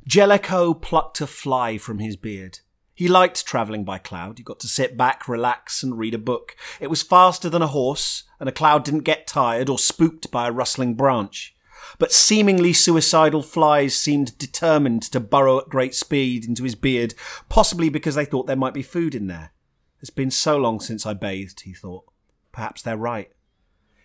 Jellicoe 0.06 0.74
plucked 0.74 1.20
a 1.20 1.26
fly 1.26 1.78
from 1.78 1.98
his 1.98 2.16
beard. 2.16 2.60
He 2.94 3.08
liked 3.08 3.46
travelling 3.46 3.84
by 3.84 3.98
cloud. 3.98 4.38
You 4.38 4.44
got 4.44 4.60
to 4.60 4.68
sit 4.68 4.96
back, 4.96 5.26
relax, 5.26 5.82
and 5.82 5.98
read 5.98 6.14
a 6.14 6.18
book. 6.18 6.54
It 6.78 6.90
was 6.90 7.02
faster 7.02 7.48
than 7.48 7.62
a 7.62 7.68
horse, 7.68 8.24
and 8.38 8.48
a 8.48 8.52
cloud 8.52 8.84
didn't 8.84 9.00
get 9.00 9.26
tired 9.26 9.68
or 9.68 9.78
spooked 9.78 10.30
by 10.30 10.46
a 10.46 10.52
rustling 10.52 10.94
branch. 10.94 11.56
But 11.98 12.12
seemingly 12.12 12.72
suicidal 12.72 13.42
flies 13.42 13.96
seemed 13.96 14.38
determined 14.38 15.02
to 15.04 15.20
burrow 15.20 15.58
at 15.58 15.68
great 15.68 15.94
speed 15.94 16.44
into 16.44 16.64
his 16.64 16.74
beard, 16.74 17.14
possibly 17.48 17.88
because 17.88 18.14
they 18.14 18.24
thought 18.24 18.46
there 18.46 18.56
might 18.56 18.74
be 18.74 18.82
food 18.82 19.14
in 19.14 19.26
there. 19.26 19.52
It's 20.00 20.10
been 20.10 20.30
so 20.30 20.56
long 20.56 20.80
since 20.80 21.06
I 21.06 21.14
bathed, 21.14 21.60
he 21.60 21.72
thought. 21.72 22.04
Perhaps 22.50 22.82
they're 22.82 22.96
right. 22.96 23.30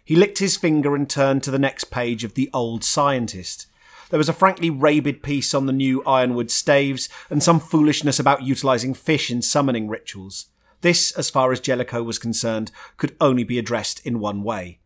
He 0.05 0.15
licked 0.15 0.37
his 0.37 0.55
finger 0.55 0.95
and 0.95 1.09
turned 1.09 1.43
to 1.43 1.51
the 1.51 1.59
next 1.59 1.85
page 1.85 2.23
of 2.23 2.33
The 2.33 2.49
Old 2.53 2.83
Scientist. 2.83 3.67
There 4.09 4.17
was 4.17 4.29
a 4.29 4.33
frankly 4.33 4.69
rabid 4.69 5.21
piece 5.21 5.53
on 5.53 5.65
the 5.65 5.73
new 5.73 6.01
ironwood 6.05 6.49
staves 6.49 7.09
and 7.29 7.43
some 7.43 7.59
foolishness 7.59 8.19
about 8.19 8.43
utilising 8.43 8.93
fish 8.93 9.29
in 9.29 9.41
summoning 9.41 9.89
rituals. 9.89 10.45
This, 10.81 11.11
as 11.11 11.29
far 11.29 11.51
as 11.51 11.59
Jellicoe 11.59 12.03
was 12.03 12.19
concerned, 12.19 12.71
could 12.95 13.17
only 13.19 13.43
be 13.43 13.59
addressed 13.59 14.05
in 14.05 14.19
one 14.19 14.43
way. 14.43 14.79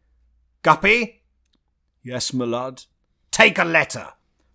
Guppy? 0.64 1.21
Yes, 2.04 2.34
my 2.34 2.46
lad. 2.46 2.84
Take 3.32 3.58
a 3.58 3.64
letter. 3.64 4.10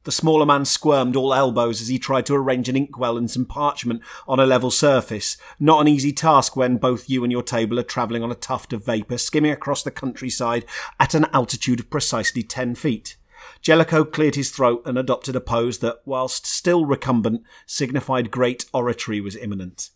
The 0.05 0.13
smaller 0.13 0.47
man 0.47 0.65
squirmed 0.65 1.17
all 1.17 1.35
elbows 1.35 1.81
as 1.81 1.89
he 1.89 1.99
tried 1.99 2.27
to 2.27 2.35
arrange 2.35 2.69
an 2.69 2.77
inkwell 2.77 3.17
and 3.17 3.29
some 3.29 3.45
parchment 3.45 4.03
on 4.29 4.39
a 4.39 4.47
level 4.47 4.71
surface. 4.71 5.37
Not 5.59 5.81
an 5.81 5.89
easy 5.89 6.13
task 6.13 6.55
when 6.57 6.77
both 6.77 7.11
you 7.11 7.25
and 7.25 7.33
your 7.33 7.43
table 7.43 7.79
are 7.81 7.85
travelling 7.85 8.23
on 8.23 8.31
a 8.31 8.37
tuft 8.37 8.73
of 8.73 8.85
vapour 8.85 9.19
skimming 9.19 9.51
across 9.51 9.83
the 9.83 9.91
countryside 9.91 10.65
at 11.01 11.15
an 11.15 11.27
altitude 11.33 11.81
of 11.81 11.91
precisely 11.91 12.45
ten 12.45 12.77
feet. 12.77 13.17
Jellicoe 13.61 14.05
cleared 14.05 14.37
his 14.37 14.51
throat 14.51 14.83
and 14.87 14.97
adopted 14.97 15.35
a 15.35 15.41
pose 15.41 15.79
that, 15.79 16.03
whilst 16.05 16.47
still 16.47 16.87
recumbent, 16.87 17.43
signified 17.67 18.31
great 18.31 18.65
oratory 18.73 19.21
was 19.21 19.37
imminent. 19.37 19.91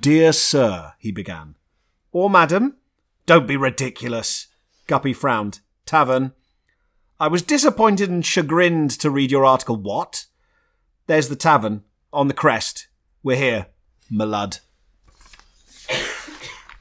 Dear 0.00 0.32
sir, 0.32 0.94
he 0.98 1.12
began. 1.12 1.56
Or 2.12 2.30
madam? 2.30 2.76
Don't 3.26 3.46
be 3.46 3.58
ridiculous. 3.58 4.46
Guppy 4.86 5.12
frowned. 5.12 5.60
Tavern. 5.84 6.32
I 7.20 7.28
was 7.28 7.42
disappointed 7.42 8.10
and 8.10 8.26
chagrined 8.26 8.90
to 8.98 9.08
read 9.08 9.30
your 9.30 9.44
article. 9.44 9.76
What? 9.76 10.26
There's 11.06 11.28
the 11.28 11.36
tavern. 11.36 11.84
On 12.12 12.26
the 12.26 12.34
crest. 12.34 12.88
We're 13.22 13.36
here. 13.36 13.66
Malud. 14.12 14.60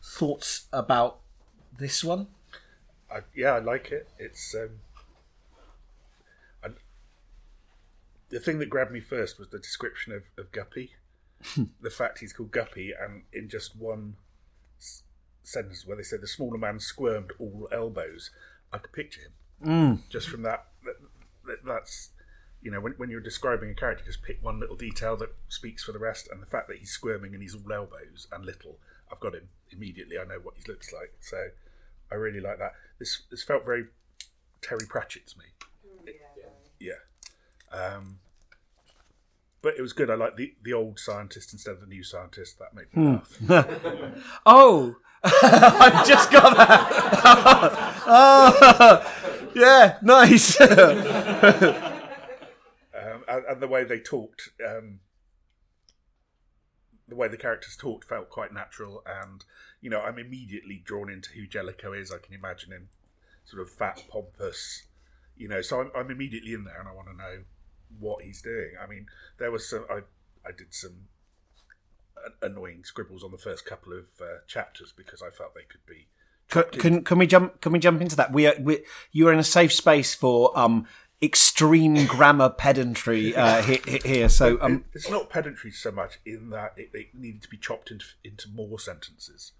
Thoughts 0.03 0.67
about 0.73 1.19
this 1.77 2.03
one? 2.03 2.27
I, 3.11 3.19
yeah, 3.35 3.53
I 3.53 3.59
like 3.59 3.91
it. 3.91 4.09
It's 4.17 4.55
um, 4.55 4.79
I, 6.63 6.69
the 8.29 8.39
thing 8.39 8.57
that 8.59 8.69
grabbed 8.69 8.91
me 8.91 9.01
first 9.01 9.37
was 9.37 9.49
the 9.49 9.59
description 9.59 10.13
of, 10.13 10.23
of 10.37 10.51
Guppy. 10.51 10.93
the 11.81 11.89
fact 11.89 12.19
he's 12.19 12.33
called 12.33 12.51
Guppy, 12.51 12.91
and 12.99 13.23
in 13.33 13.49
just 13.49 13.75
one 13.75 14.15
s- 14.79 15.03
sentence 15.43 15.85
where 15.85 15.97
they 15.97 16.03
said 16.03 16.21
the 16.21 16.27
smaller 16.27 16.57
man 16.57 16.79
squirmed 16.79 17.31
all 17.37 17.67
elbows, 17.71 18.31
I 18.71 18.77
could 18.79 18.93
picture 18.93 19.21
him 19.21 19.33
Mm. 19.63 19.99
just 20.09 20.29
from 20.29 20.43
that, 20.43 20.67
that, 20.83 20.95
that. 21.45 21.65
That's 21.65 22.09
you 22.61 22.71
know 22.71 22.79
when 22.79 22.93
when 22.93 23.09
you're 23.09 23.21
describing 23.21 23.69
a 23.69 23.75
character, 23.75 24.03
just 24.05 24.23
pick 24.23 24.39
one 24.41 24.59
little 24.59 24.75
detail 24.75 25.15
that 25.17 25.29
speaks 25.49 25.83
for 25.83 25.91
the 25.91 25.99
rest, 25.99 26.27
and 26.31 26.41
the 26.41 26.45
fact 26.45 26.67
that 26.67 26.77
he's 26.77 26.91
squirming 26.91 27.33
and 27.33 27.41
he's 27.41 27.55
all 27.55 27.71
elbows 27.71 28.27
and 28.31 28.45
little, 28.45 28.77
I've 29.11 29.19
got 29.19 29.35
him 29.35 29.49
immediately. 29.71 30.17
I 30.17 30.25
know 30.25 30.39
what 30.41 30.55
he 30.57 30.69
looks 30.69 30.91
like, 30.91 31.13
so 31.19 31.49
I 32.11 32.15
really 32.15 32.41
like 32.41 32.59
that. 32.59 32.73
This 32.99 33.21
this 33.31 33.43
felt 33.43 33.65
very 33.65 33.85
Terry 34.61 34.85
Pratchett 34.87 35.27
to 35.27 35.37
me. 35.37 35.45
Mm, 36.05 36.13
yeah. 36.79 36.93
Um, 37.71 38.19
but 39.63 39.75
it 39.77 39.81
was 39.81 39.93
good. 39.93 40.09
I 40.09 40.15
like 40.15 40.35
the, 40.35 40.53
the 40.61 40.73
old 40.73 40.99
scientist 40.99 41.53
instead 41.53 41.71
of 41.71 41.79
the 41.79 41.87
new 41.87 42.03
scientist. 42.03 42.59
That 42.59 42.75
made 42.75 42.93
me 42.93 43.17
hmm. 43.17 43.51
laugh. 43.51 44.21
Oh, 44.45 44.97
I 45.23 46.03
just 46.05 46.29
got 46.31 46.57
that. 46.57 48.03
oh, 48.05 49.22
yeah, 49.55 49.97
nice. 50.01 50.57
Um, 52.95 53.23
and, 53.27 53.45
and 53.45 53.61
the 53.61 53.67
way 53.67 53.83
they 53.83 53.99
talked, 53.99 54.49
um, 54.65 54.99
the 57.07 57.15
way 57.15 57.27
the 57.27 57.37
characters 57.37 57.75
talked 57.75 58.07
felt 58.07 58.29
quite 58.29 58.53
natural. 58.53 59.03
And, 59.05 59.43
you 59.81 59.89
know, 59.89 60.01
I'm 60.01 60.19
immediately 60.19 60.81
drawn 60.85 61.09
into 61.09 61.31
who 61.31 61.47
Jellicoe 61.47 61.93
is. 61.93 62.11
I 62.11 62.17
can 62.17 62.33
imagine 62.33 62.71
him 62.71 62.89
sort 63.45 63.61
of 63.61 63.69
fat, 63.69 64.03
pompous, 64.09 64.83
you 65.35 65.47
know. 65.47 65.61
So 65.61 65.81
I'm, 65.81 65.91
I'm 65.95 66.11
immediately 66.11 66.53
in 66.53 66.63
there 66.63 66.79
and 66.79 66.87
I 66.87 66.93
want 66.93 67.07
to 67.09 67.17
know 67.17 67.43
what 67.99 68.23
he's 68.23 68.41
doing. 68.41 68.71
I 68.81 68.87
mean, 68.87 69.07
there 69.37 69.51
was 69.51 69.69
some, 69.69 69.85
I, 69.89 70.01
I 70.47 70.51
did 70.57 70.73
some 70.73 71.07
annoying 72.41 72.83
scribbles 72.83 73.23
on 73.23 73.31
the 73.31 73.37
first 73.37 73.65
couple 73.65 73.93
of 73.93 74.05
uh, 74.21 74.39
chapters 74.47 74.93
because 74.95 75.21
I 75.21 75.29
felt 75.29 75.55
they 75.55 75.63
could 75.69 75.85
be 75.85 76.07
can, 76.53 76.79
can 76.79 77.03
can 77.03 77.17
we 77.17 77.27
jump? 77.27 77.59
Can 77.61 77.71
we 77.71 77.79
jump 77.79 78.01
into 78.01 78.15
that? 78.15 78.31
We 78.31 78.47
are 78.47 78.55
we 78.59 78.83
you 79.11 79.27
are 79.27 79.33
in 79.33 79.39
a 79.39 79.43
safe 79.43 79.73
space 79.73 80.13
for 80.15 80.57
um 80.57 80.87
extreme 81.21 82.05
grammar 82.15 82.49
pedantry 82.49 83.35
uh, 83.35 83.61
he- 83.63 83.81
he- 83.87 84.01
here. 84.07 84.29
So 84.29 84.57
um, 84.61 84.73
It- 84.93 84.97
it's 84.97 85.09
not 85.09 85.29
pedantry 85.29 85.71
so 85.71 85.89
much 85.91 86.19
in 86.25 86.49
that 86.49 86.73
it, 86.77 86.89
it 86.93 87.07
needed 87.15 87.41
to 87.43 87.49
be 87.49 87.57
chopped 87.57 87.91
into, 87.91 88.05
into 88.23 88.49
more 88.53 88.77
sentences 88.79 89.53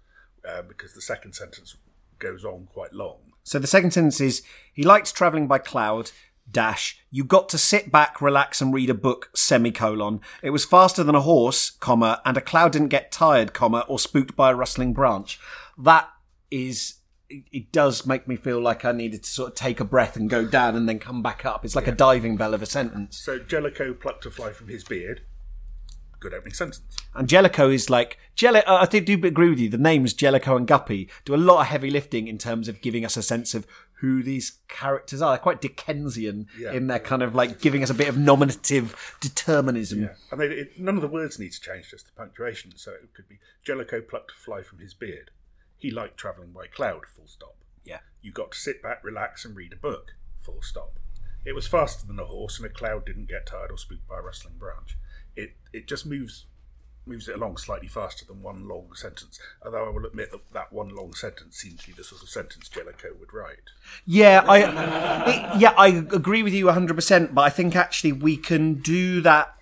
uh, 0.48 0.62
because 0.62 0.92
the 0.94 1.00
second 1.00 1.32
sentence 1.32 1.76
goes 2.18 2.44
on 2.44 2.68
quite 2.72 2.92
long. 2.92 3.16
So 3.44 3.58
the 3.58 3.66
second 3.66 3.92
sentence 3.92 4.20
is 4.20 4.42
he 4.72 4.82
likes 4.82 5.10
travelling 5.12 5.46
by 5.48 5.58
cloud. 5.58 6.10
Dash. 6.50 7.00
You 7.10 7.24
got 7.24 7.48
to 7.48 7.58
sit 7.58 7.90
back, 7.90 8.20
relax, 8.20 8.60
and 8.60 8.74
read 8.74 8.90
a 8.90 8.94
book. 8.94 9.30
Semicolon. 9.34 10.20
It 10.42 10.50
was 10.50 10.66
faster 10.66 11.02
than 11.02 11.14
a 11.14 11.22
horse, 11.22 11.70
comma, 11.70 12.20
and 12.26 12.36
a 12.36 12.42
cloud 12.42 12.72
didn't 12.72 12.88
get 12.88 13.10
tired, 13.10 13.54
comma, 13.54 13.86
or 13.88 13.98
spooked 13.98 14.36
by 14.36 14.50
a 14.50 14.54
rustling 14.54 14.92
branch. 14.92 15.40
That 15.78 16.06
is. 16.54 16.94
It 17.30 17.72
does 17.72 18.04
make 18.06 18.28
me 18.28 18.36
feel 18.36 18.60
like 18.60 18.84
I 18.84 18.92
needed 18.92 19.24
to 19.24 19.30
sort 19.30 19.48
of 19.50 19.54
take 19.56 19.80
a 19.80 19.84
breath 19.84 20.14
and 20.14 20.28
go 20.28 20.44
down 20.44 20.76
and 20.76 20.86
then 20.88 20.98
come 20.98 21.22
back 21.22 21.44
up. 21.46 21.64
It's 21.64 21.74
like 21.74 21.88
a 21.88 21.92
diving 21.92 22.36
bell 22.36 22.52
of 22.54 22.62
a 22.62 22.66
sentence. 22.66 23.16
So 23.18 23.38
Jellicoe 23.38 23.94
plucked 23.94 24.26
a 24.26 24.30
fly 24.30 24.52
from 24.52 24.68
his 24.68 24.84
beard. 24.84 25.22
Good 26.20 26.34
opening 26.34 26.52
sentence. 26.54 26.80
And 27.14 27.28
Jellicoe 27.28 27.70
is 27.70 27.88
like 27.90 28.18
Jelli- 28.36 28.62
uh, 28.66 28.76
I 28.76 28.86
think 28.86 29.06
do 29.06 29.14
agree 29.26 29.48
with 29.48 29.58
you. 29.58 29.68
The 29.70 29.78
names 29.78 30.12
Jellicoe 30.12 30.56
and 30.56 30.66
Guppy 30.66 31.08
do 31.24 31.34
a 31.34 31.36
lot 31.36 31.62
of 31.62 31.66
heavy 31.68 31.90
lifting 31.90 32.28
in 32.28 32.38
terms 32.38 32.68
of 32.68 32.80
giving 32.82 33.04
us 33.04 33.16
a 33.16 33.22
sense 33.22 33.54
of 33.54 33.66
who 34.00 34.22
these 34.22 34.58
characters 34.68 35.22
are. 35.22 35.32
They're 35.32 35.38
quite 35.38 35.60
Dickensian 35.62 36.46
Yeah. 36.58 36.72
in 36.72 36.86
their 36.88 36.98
kind 36.98 37.22
of 37.22 37.34
like 37.34 37.60
giving 37.60 37.82
us 37.82 37.90
a 37.90 37.94
bit 37.94 38.08
of 38.08 38.18
nominative 38.18 39.16
determinism. 39.20 40.10
And 40.30 40.40
they, 40.40 40.46
it, 40.46 40.78
none 40.78 40.96
of 40.96 41.02
the 41.02 41.08
words 41.08 41.38
need 41.38 41.52
to 41.52 41.60
change, 41.60 41.90
just 41.90 42.06
the 42.06 42.12
punctuation. 42.12 42.72
So 42.76 42.92
it 42.92 43.12
could 43.14 43.28
be 43.28 43.38
Jellicoe 43.64 44.02
plucked 44.02 44.30
a 44.32 44.34
fly 44.34 44.62
from 44.62 44.78
his 44.78 44.92
beard. 44.94 45.30
He 45.78 45.90
liked 45.90 46.16
travelling 46.16 46.52
by 46.52 46.66
cloud, 46.66 47.02
full 47.14 47.26
stop. 47.28 47.56
Yeah. 47.84 47.98
You 48.22 48.32
got 48.32 48.52
to 48.52 48.58
sit 48.58 48.82
back, 48.82 49.04
relax, 49.04 49.44
and 49.44 49.54
read 49.56 49.72
a 49.72 49.76
book, 49.76 50.14
full 50.40 50.62
stop. 50.62 50.98
It 51.44 51.54
was 51.54 51.66
faster 51.66 52.06
than 52.06 52.18
a 52.18 52.24
horse, 52.24 52.56
and 52.58 52.64
a 52.66 52.70
cloud 52.70 53.04
didn't 53.04 53.28
get 53.28 53.46
tired 53.46 53.70
or 53.70 53.76
spooked 53.76 54.08
by 54.08 54.18
a 54.18 54.22
rustling 54.22 54.56
branch. 54.58 54.96
It 55.36 55.56
it 55.72 55.86
just 55.86 56.06
moves 56.06 56.46
moves 57.06 57.28
it 57.28 57.34
along 57.36 57.58
slightly 57.58 57.86
faster 57.88 58.24
than 58.24 58.40
one 58.40 58.66
long 58.66 58.88
sentence. 58.94 59.38
Although 59.62 59.84
I 59.84 59.90
will 59.90 60.06
admit 60.06 60.30
that 60.30 60.40
that 60.54 60.72
one 60.72 60.88
long 60.88 61.12
sentence 61.12 61.58
seems 61.58 61.82
to 61.82 61.88
be 61.88 61.92
the 61.92 62.02
sort 62.04 62.22
of 62.22 62.30
sentence 62.30 62.66
Jellicoe 62.70 63.14
would 63.20 63.34
write. 63.34 63.58
Yeah, 64.06 64.42
I 64.48 64.58
it- 65.54 65.60
yeah 65.60 65.74
I 65.76 65.88
agree 65.88 66.42
with 66.42 66.54
you 66.54 66.70
hundred 66.70 66.94
percent. 66.94 67.34
But 67.34 67.42
I 67.42 67.50
think 67.50 67.76
actually 67.76 68.12
we 68.12 68.38
can 68.38 68.74
do 68.76 69.20
that 69.20 69.54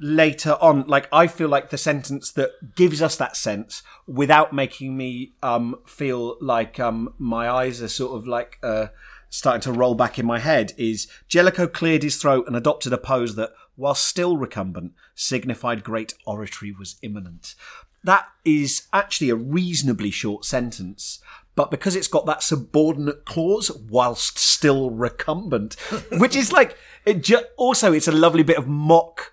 later 0.00 0.56
on. 0.60 0.86
Like 0.86 1.08
I 1.12 1.26
feel 1.26 1.48
like 1.48 1.70
the 1.70 1.78
sentence 1.78 2.32
that 2.32 2.74
gives 2.74 3.02
us 3.02 3.16
that 3.16 3.36
sense 3.36 3.82
without 4.06 4.52
making 4.52 4.96
me 4.96 5.32
um 5.42 5.76
feel 5.86 6.36
like 6.40 6.80
um 6.80 7.14
my 7.18 7.48
eyes 7.48 7.82
are 7.82 7.88
sort 7.88 8.16
of 8.18 8.26
like 8.26 8.58
uh 8.62 8.88
starting 9.30 9.60
to 9.60 9.72
roll 9.72 9.94
back 9.94 10.18
in 10.18 10.26
my 10.26 10.40
head 10.40 10.74
is 10.76 11.06
Jellicoe 11.28 11.68
cleared 11.68 12.02
his 12.02 12.16
throat 12.16 12.46
and 12.46 12.56
adopted 12.56 12.92
a 12.92 12.98
pose 12.98 13.36
that, 13.36 13.52
while 13.76 13.94
still 13.94 14.36
recumbent, 14.36 14.92
signified 15.14 15.84
great 15.84 16.14
oratory 16.26 16.72
was 16.72 16.96
imminent. 17.00 17.54
That 18.02 18.26
is 18.44 18.88
actually 18.92 19.30
a 19.30 19.36
reasonably 19.36 20.10
short 20.10 20.44
sentence. 20.44 21.20
But 21.54 21.70
because 21.70 21.94
it's 21.94 22.08
got 22.08 22.26
that 22.26 22.42
subordinate 22.42 23.24
clause, 23.24 23.70
whilst 23.70 24.38
still 24.38 24.90
recumbent, 24.90 25.74
which 26.12 26.34
is 26.34 26.52
like, 26.52 26.76
it 27.04 27.22
ju- 27.22 27.44
also, 27.56 27.92
it's 27.92 28.08
a 28.08 28.12
lovely 28.12 28.42
bit 28.42 28.58
of 28.58 28.66
mock 28.66 29.32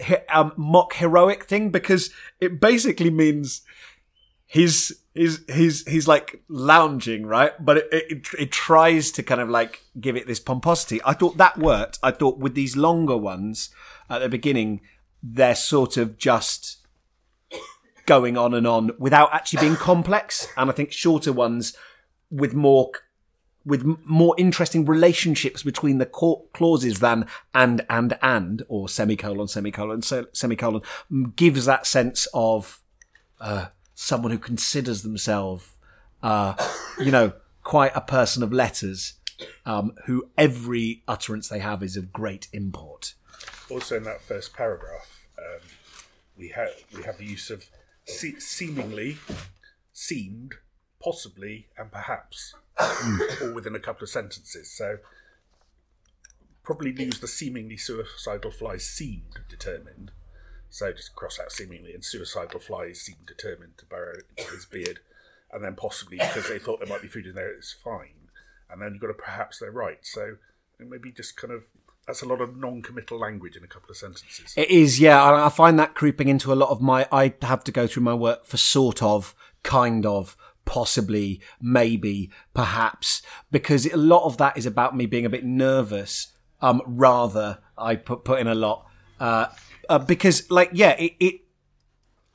he- 0.00 0.16
um, 0.32 0.52
mock 0.56 0.94
heroic 0.94 1.44
thing 1.44 1.70
because 1.70 2.10
it 2.40 2.60
basically 2.60 3.10
means 3.10 3.62
he's 4.46 4.92
he's 5.14 5.40
he's 5.52 5.86
he's 5.86 6.08
like 6.08 6.42
lounging 6.48 7.26
right? 7.26 7.52
But 7.64 7.78
it, 7.78 7.88
it 7.92 8.26
it 8.38 8.52
tries 8.52 9.10
to 9.12 9.22
kind 9.22 9.40
of 9.40 9.48
like 9.48 9.82
give 10.00 10.16
it 10.16 10.26
this 10.26 10.40
pomposity. 10.40 11.00
I 11.04 11.12
thought 11.12 11.36
that 11.36 11.58
worked. 11.58 11.98
I 12.02 12.10
thought 12.10 12.38
with 12.38 12.54
these 12.54 12.76
longer 12.76 13.16
ones 13.16 13.70
at 14.08 14.20
the 14.20 14.28
beginning 14.28 14.80
they're 15.22 15.54
sort 15.54 15.96
of 15.96 16.16
just 16.16 16.78
going 18.06 18.36
on 18.36 18.54
and 18.54 18.66
on 18.66 18.90
without 18.98 19.32
actually 19.34 19.60
being 19.60 19.76
complex. 19.76 20.48
And 20.56 20.70
i 20.70 20.72
think 20.72 20.92
shorter 20.92 21.32
ones 21.32 21.76
with 22.30 22.54
more 22.54 22.90
with 23.70 23.84
more 24.04 24.34
interesting 24.36 24.84
relationships 24.84 25.62
between 25.62 25.98
the 25.98 26.06
clauses 26.06 26.98
than 26.98 27.26
and 27.54 27.86
and 27.88 28.18
and 28.20 28.62
or 28.68 28.88
semicolon 28.88 29.48
semicolon 29.48 30.02
semicolon 30.02 30.82
gives 31.36 31.64
that 31.64 31.86
sense 31.86 32.28
of 32.34 32.82
uh, 33.40 33.66
someone 33.94 34.32
who 34.32 34.38
considers 34.38 35.02
themselves 35.02 35.72
uh, 36.22 36.54
you 36.98 37.10
know 37.10 37.32
quite 37.62 37.92
a 37.94 38.00
person 38.00 38.42
of 38.42 38.52
letters 38.52 39.14
um, 39.64 39.92
who 40.06 40.30
every 40.36 41.02
utterance 41.08 41.48
they 41.48 41.60
have 41.60 41.82
is 41.82 41.96
of 41.96 42.12
great 42.12 42.48
import. 42.52 43.14
Also, 43.70 43.96
in 43.96 44.04
that 44.04 44.20
first 44.20 44.52
paragraph, 44.54 45.28
um, 45.38 45.60
we 46.36 46.48
have 46.48 46.70
we 46.94 47.02
have 47.02 47.18
the 47.18 47.24
use 47.24 47.50
of 47.50 47.64
se- 48.04 48.40
seemingly, 48.40 49.18
seemed, 49.92 50.54
possibly, 51.00 51.68
and 51.76 51.90
perhaps, 51.90 52.54
all 53.42 53.52
within 53.52 53.74
a 53.74 53.80
couple 53.80 54.04
of 54.04 54.10
sentences. 54.10 54.70
So, 54.70 54.98
probably 56.62 56.92
use 56.92 57.18
the 57.18 57.28
seemingly 57.28 57.76
suicidal 57.76 58.50
fly 58.50 58.76
seemed 58.76 59.40
determined. 59.48 60.12
So 60.68 60.92
just 60.92 61.16
cross 61.16 61.40
out 61.40 61.50
seemingly, 61.50 61.92
and 61.94 62.04
suicidal 62.04 62.60
flies 62.60 63.00
seemed 63.00 63.26
determined 63.26 63.76
to 63.78 63.86
burrow 63.86 64.20
into 64.36 64.52
his 64.52 64.66
beard, 64.66 65.00
and 65.52 65.64
then 65.64 65.74
possibly 65.74 66.18
because 66.18 66.48
they 66.48 66.60
thought 66.60 66.78
there 66.78 66.88
might 66.88 67.02
be 67.02 67.08
food 67.08 67.26
in 67.26 67.34
there, 67.34 67.52
it's 67.52 67.72
fine. 67.72 68.28
And 68.70 68.80
then 68.80 68.92
you've 68.92 69.00
got 69.00 69.08
to 69.08 69.14
perhaps 69.14 69.58
they're 69.58 69.72
right. 69.72 69.98
So 70.02 70.36
maybe 70.78 71.10
just 71.10 71.36
kind 71.36 71.52
of 71.52 71.64
that's 72.06 72.22
a 72.22 72.26
lot 72.26 72.40
of 72.40 72.56
non-committal 72.56 73.18
language 73.18 73.56
in 73.56 73.64
a 73.64 73.66
couple 73.66 73.90
of 73.90 73.96
sentences. 73.96 74.54
It 74.56 74.70
is, 74.70 75.00
yeah. 75.00 75.22
I 75.22 75.46
I 75.46 75.48
find 75.48 75.78
that 75.78 75.94
creeping 75.94 76.28
into 76.28 76.52
a 76.52 76.54
lot 76.54 76.70
of 76.70 76.80
my. 76.80 77.08
I 77.10 77.34
have 77.42 77.64
to 77.64 77.72
go 77.72 77.88
through 77.88 78.04
my 78.04 78.14
work 78.14 78.46
for 78.46 78.56
sort 78.56 79.02
of, 79.02 79.34
kind 79.64 80.06
of, 80.06 80.36
possibly, 80.64 81.40
maybe, 81.60 82.30
perhaps, 82.54 83.22
because 83.50 83.86
a 83.86 83.96
lot 83.96 84.24
of 84.24 84.36
that 84.38 84.56
is 84.56 84.66
about 84.66 84.96
me 84.96 85.06
being 85.06 85.26
a 85.26 85.30
bit 85.30 85.44
nervous. 85.44 86.28
Um, 86.60 86.82
rather, 86.86 87.58
I 87.78 87.96
put 87.96 88.24
put 88.24 88.40
in 88.40 88.46
a 88.46 88.54
lot, 88.54 88.86
uh, 89.18 89.46
uh 89.88 89.98
because 89.98 90.50
like, 90.50 90.70
yeah, 90.72 90.92
it, 90.92 91.12
it. 91.20 91.40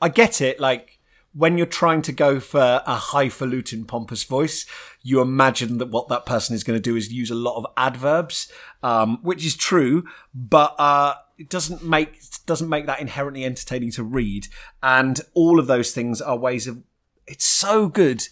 I 0.01 0.09
get 0.09 0.41
it. 0.41 0.59
Like 0.59 0.95
when 1.35 1.57
you're 1.57 1.67
trying 1.67 2.01
to 2.01 2.13
go 2.13 2.39
for 2.39 2.81
a 2.85 2.95
highfalutin, 2.95 3.83
pompous 3.85 4.23
voice, 4.23 4.65
you 5.03 5.19
imagine 5.19 5.79
that 5.79 5.89
what 5.89 6.07
that 6.07 6.25
person 6.25 6.55
is 6.55 6.63
going 6.63 6.77
to 6.77 6.81
do 6.81 6.95
is 6.95 7.11
use 7.11 7.29
a 7.29 7.35
lot 7.35 7.57
of 7.57 7.65
adverbs, 7.75 8.51
um, 8.81 9.19
which 9.21 9.45
is 9.45 9.53
true, 9.55 10.05
but 10.33 10.73
uh, 10.79 11.13
it 11.37 11.49
doesn't 11.49 11.83
make 11.83 12.21
doesn't 12.45 12.69
make 12.69 12.85
that 12.85 13.01
inherently 13.01 13.43
entertaining 13.43 13.91
to 13.91 14.03
read. 14.03 14.47
And 14.81 15.19
all 15.33 15.59
of 15.59 15.67
those 15.67 15.91
things 15.91 16.21
are 16.21 16.37
ways 16.37 16.67
of. 16.67 16.81
It's 17.27 17.45
so 17.45 17.87
good 17.87 18.27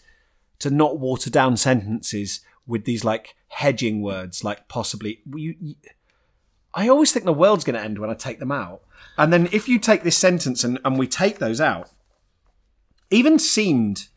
to 0.59 0.69
not 0.69 0.99
water 0.99 1.29
down 1.29 1.57
sentences 1.57 2.41
with 2.65 2.85
these 2.85 3.03
like 3.03 3.35
hedging 3.49 4.01
words, 4.01 4.43
like 4.43 4.67
possibly. 4.67 5.21
You, 5.25 5.55
you, 5.59 5.75
I 6.73 6.87
always 6.87 7.11
think 7.11 7.25
the 7.25 7.33
world's 7.33 7.63
going 7.63 7.75
to 7.75 7.81
end 7.81 7.99
when 7.99 8.09
I 8.09 8.15
take 8.15 8.39
them 8.39 8.51
out. 8.51 8.81
And 9.17 9.31
then 9.31 9.49
if 9.51 9.67
you 9.67 9.79
take 9.79 10.03
this 10.03 10.17
sentence 10.17 10.63
and, 10.63 10.79
and 10.83 10.97
we 10.97 11.07
take 11.07 11.39
those 11.39 11.61
out, 11.61 11.89
even 13.11 13.37
seemed 13.37 14.07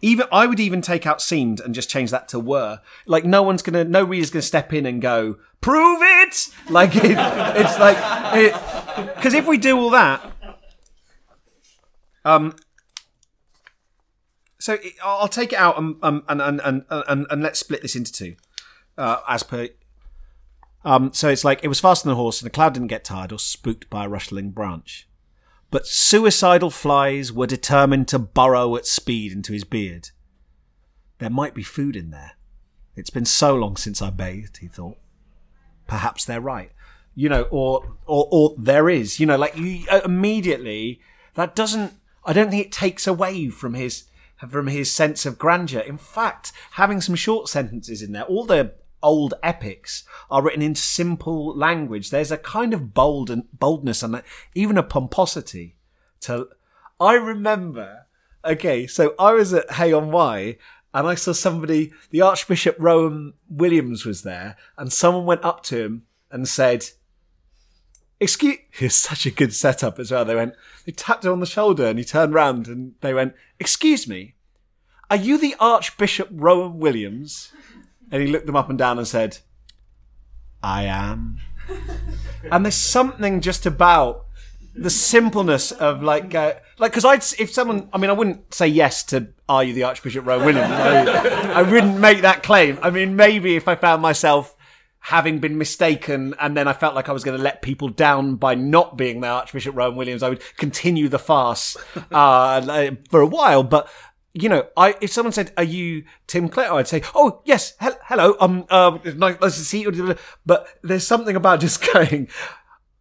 even 0.00 0.26
I 0.30 0.46
would 0.46 0.60
even 0.60 0.80
take 0.80 1.06
out 1.06 1.20
seemed 1.20 1.60
and 1.60 1.74
just 1.74 1.90
change 1.90 2.10
that 2.10 2.28
to 2.28 2.38
were. 2.38 2.80
Like 3.06 3.24
no 3.24 3.42
one's 3.42 3.62
gonna, 3.62 3.84
no 3.84 4.04
reader's 4.04 4.30
gonna 4.30 4.42
step 4.42 4.72
in 4.72 4.86
and 4.86 5.02
go 5.02 5.38
prove 5.60 6.00
it. 6.02 6.48
Like 6.68 6.94
it, 6.94 7.16
it's 7.16 7.78
like 7.78 9.16
because 9.16 9.34
if 9.34 9.46
we 9.46 9.58
do 9.58 9.78
all 9.78 9.90
that, 9.90 10.24
um, 12.24 12.54
so 14.76 14.78
I'll 15.04 15.28
take 15.28 15.52
it 15.52 15.58
out 15.58 15.78
and 15.78 15.96
um, 16.02 16.24
and, 16.28 16.40
and 16.40 16.60
and 16.64 16.84
and 16.90 17.26
and 17.30 17.42
let's 17.42 17.58
split 17.58 17.82
this 17.82 17.96
into 17.96 18.12
two, 18.12 18.36
uh, 18.96 19.20
as 19.28 19.42
per. 19.42 19.68
Um, 20.84 21.12
so 21.12 21.28
it's 21.28 21.44
like 21.44 21.60
it 21.62 21.68
was 21.68 21.80
faster 21.80 22.04
than 22.04 22.12
a 22.12 22.16
horse, 22.16 22.40
and 22.40 22.46
the 22.46 22.54
cloud 22.54 22.74
didn't 22.74 22.88
get 22.88 23.04
tired 23.04 23.32
or 23.32 23.38
spooked 23.38 23.90
by 23.90 24.04
a 24.04 24.08
rustling 24.08 24.50
branch 24.50 25.08
but 25.70 25.86
suicidal 25.86 26.70
flies 26.70 27.32
were 27.32 27.46
determined 27.46 28.08
to 28.08 28.18
burrow 28.18 28.76
at 28.76 28.86
speed 28.86 29.32
into 29.32 29.52
his 29.52 29.64
beard. 29.64 30.10
There 31.18 31.30
might 31.30 31.54
be 31.54 31.62
food 31.62 31.94
in 31.94 32.10
there. 32.10 32.32
It's 32.96 33.10
been 33.10 33.26
so 33.26 33.54
long 33.54 33.76
since 33.76 34.00
I 34.00 34.10
bathed, 34.10 34.58
he 34.58 34.68
thought. 34.68 34.96
Perhaps 35.86 36.24
they're 36.24 36.40
right. 36.40 36.72
You 37.14 37.28
know, 37.28 37.42
or, 37.50 37.96
or, 38.06 38.28
or 38.30 38.54
there 38.58 38.88
is, 38.88 39.20
you 39.20 39.26
know, 39.26 39.36
like 39.36 39.56
you 39.56 39.84
uh, 39.90 40.00
immediately, 40.04 41.00
that 41.34 41.54
doesn't, 41.54 41.94
I 42.24 42.32
don't 42.32 42.50
think 42.50 42.64
it 42.64 42.72
takes 42.72 43.06
away 43.06 43.48
from 43.48 43.74
his, 43.74 44.04
from 44.48 44.68
his 44.68 44.92
sense 44.92 45.26
of 45.26 45.38
grandeur. 45.38 45.80
In 45.80 45.98
fact, 45.98 46.52
having 46.72 47.00
some 47.00 47.14
short 47.14 47.48
sentences 47.48 48.02
in 48.02 48.12
there, 48.12 48.24
all 48.24 48.44
the 48.44 48.74
old 49.02 49.34
epics 49.42 50.04
are 50.30 50.42
written 50.42 50.62
in 50.62 50.74
simple 50.74 51.56
language. 51.56 52.10
There's 52.10 52.32
a 52.32 52.38
kind 52.38 52.74
of 52.74 52.94
bold 52.94 53.30
and 53.30 53.44
boldness 53.52 54.02
and 54.02 54.22
even 54.54 54.78
a 54.78 54.82
pomposity 54.82 55.76
to. 56.20 56.48
I 57.00 57.14
remember. 57.14 58.06
Okay, 58.44 58.86
so 58.86 59.14
I 59.18 59.32
was 59.32 59.52
at 59.52 59.70
Hay 59.72 59.92
on 59.92 60.10
Wye, 60.10 60.58
and 60.94 61.06
I 61.06 61.14
saw 61.16 61.32
somebody, 61.32 61.92
the 62.10 62.22
Archbishop 62.22 62.76
Rowan 62.78 63.34
Williams 63.48 64.04
was 64.04 64.22
there, 64.22 64.56
and 64.76 64.92
someone 64.92 65.26
went 65.26 65.44
up 65.44 65.62
to 65.64 65.82
him 65.82 66.06
and 66.30 66.48
said, 66.48 66.86
Excuse, 68.20 68.58
it's 68.80 68.96
such 68.96 69.26
a 69.26 69.30
good 69.30 69.54
setup 69.54 69.98
as 69.98 70.10
well. 70.10 70.24
They 70.24 70.34
went, 70.34 70.54
they 70.84 70.92
tapped 70.92 71.24
him 71.24 71.32
on 71.32 71.40
the 71.40 71.46
shoulder 71.46 71.86
and 71.86 71.98
he 71.98 72.04
turned 72.04 72.34
round 72.34 72.66
and 72.68 72.94
they 73.00 73.14
went, 73.14 73.34
Excuse 73.58 74.08
me, 74.08 74.34
are 75.10 75.16
you 75.16 75.38
the 75.38 75.56
Archbishop 75.58 76.28
Rowan 76.30 76.78
Williams? 76.78 77.52
And 78.10 78.22
he 78.22 78.28
looked 78.28 78.46
them 78.46 78.56
up 78.56 78.70
and 78.70 78.78
down 78.78 78.98
and 78.98 79.06
said, 79.06 79.38
I 80.62 80.84
am. 80.84 81.38
and 82.50 82.64
there's 82.64 82.74
something 82.74 83.40
just 83.40 83.66
about 83.66 84.26
the 84.74 84.90
simpleness 84.90 85.72
of 85.72 86.02
like, 86.02 86.34
uh, 86.34 86.54
like, 86.78 86.92
because 86.92 87.04
I'd 87.04 87.24
if 87.40 87.52
someone, 87.52 87.88
I 87.92 87.98
mean, 87.98 88.10
I 88.10 88.12
wouldn't 88.12 88.54
say 88.54 88.68
yes 88.68 89.02
to 89.04 89.28
"Are 89.48 89.64
you 89.64 89.74
the 89.74 89.82
Archbishop 89.82 90.24
Rowan 90.24 90.46
Williams?" 90.46 90.70
I, 90.70 91.60
I 91.60 91.62
wouldn't 91.62 91.98
make 91.98 92.22
that 92.22 92.42
claim. 92.42 92.78
I 92.80 92.90
mean, 92.90 93.16
maybe 93.16 93.56
if 93.56 93.66
I 93.66 93.74
found 93.74 94.02
myself 94.02 94.56
having 95.08 95.38
been 95.38 95.56
mistaken 95.56 96.34
and 96.38 96.54
then 96.54 96.68
I 96.68 96.74
felt 96.74 96.94
like 96.94 97.08
I 97.08 97.12
was 97.12 97.24
going 97.24 97.34
to 97.38 97.42
let 97.42 97.62
people 97.62 97.88
down 97.88 98.36
by 98.36 98.54
not 98.54 98.98
being 98.98 99.22
the 99.22 99.28
Archbishop 99.28 99.74
Rowan 99.74 99.96
Williams, 99.96 100.22
I 100.22 100.28
would 100.28 100.42
continue 100.58 101.08
the 101.08 101.18
farce 101.18 101.78
uh, 102.12 102.90
for 103.08 103.22
a 103.22 103.26
while. 103.26 103.62
But 103.62 103.88
you 104.34 104.50
know, 104.50 104.66
I 104.76 104.94
if 105.00 105.10
someone 105.10 105.32
said, 105.32 105.52
"Are 105.56 105.64
you 105.64 106.04
Tim 106.26 106.50
Clare?" 106.50 106.74
I'd 106.74 106.86
say, 106.88 107.00
"Oh 107.14 107.40
yes, 107.46 107.72
he- 107.80 107.88
hello, 108.04 108.36
um, 108.38 108.66
uh, 108.68 108.98
nice, 109.16 109.40
nice 109.40 109.56
to 109.56 109.64
see 109.64 109.80
you." 109.80 110.14
But 110.44 110.68
there's 110.82 111.06
something 111.06 111.34
about 111.34 111.60
just 111.60 111.82
going, 111.92 112.28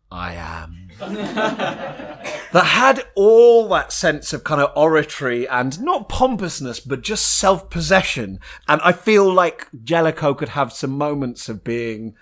"I 0.10 0.36
am." 0.36 0.86
that 2.52 2.64
had 2.65 3.03
all 3.15 3.68
that 3.69 3.91
sense 3.91 4.34
of 4.34 4.44
kind 4.44 4.61
of 4.61 4.72
oratory 4.76 5.48
and 5.48 5.80
not 5.82 6.10
pompousness, 6.10 6.80
but 6.80 7.02
just 7.02 7.38
self 7.38 7.69
possession. 7.69 8.40
And 8.68 8.82
I 8.84 8.91
feel 8.94 9.32
like 9.32 9.68
Jellicoe 9.84 10.34
could 10.34 10.49
have 10.49 10.74
some 10.74 10.91
moments 10.91 11.49
of 11.49 11.64
being 11.64 12.15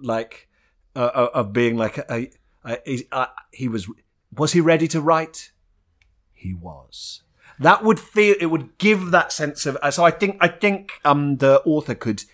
like, 0.00 0.48
uh, 0.94 1.10
uh, 1.14 1.28
of 1.34 1.52
being 1.52 1.76
like 1.76 1.98
a, 1.98 2.04
a, 2.12 2.30
a, 2.64 2.78
he- 2.84 3.08
uh, 3.12 3.26
he 3.52 3.68
was, 3.68 3.88
was 4.34 4.52
he 4.52 4.60
ready 4.60 4.88
to 4.88 5.00
write? 5.00 5.52
He 6.32 6.52
was. 6.52 7.22
That 7.58 7.82
would 7.84 7.98
feel, 8.00 8.34
it 8.40 8.46
would 8.46 8.76
give 8.78 9.10
that 9.12 9.32
sense 9.32 9.64
of, 9.66 9.78
uh, 9.82 9.90
so 9.90 10.04
I 10.04 10.10
think, 10.10 10.36
I 10.40 10.48
think, 10.48 10.92
um, 11.04 11.36
the 11.38 11.62
author 11.64 11.94
could, 11.94 12.24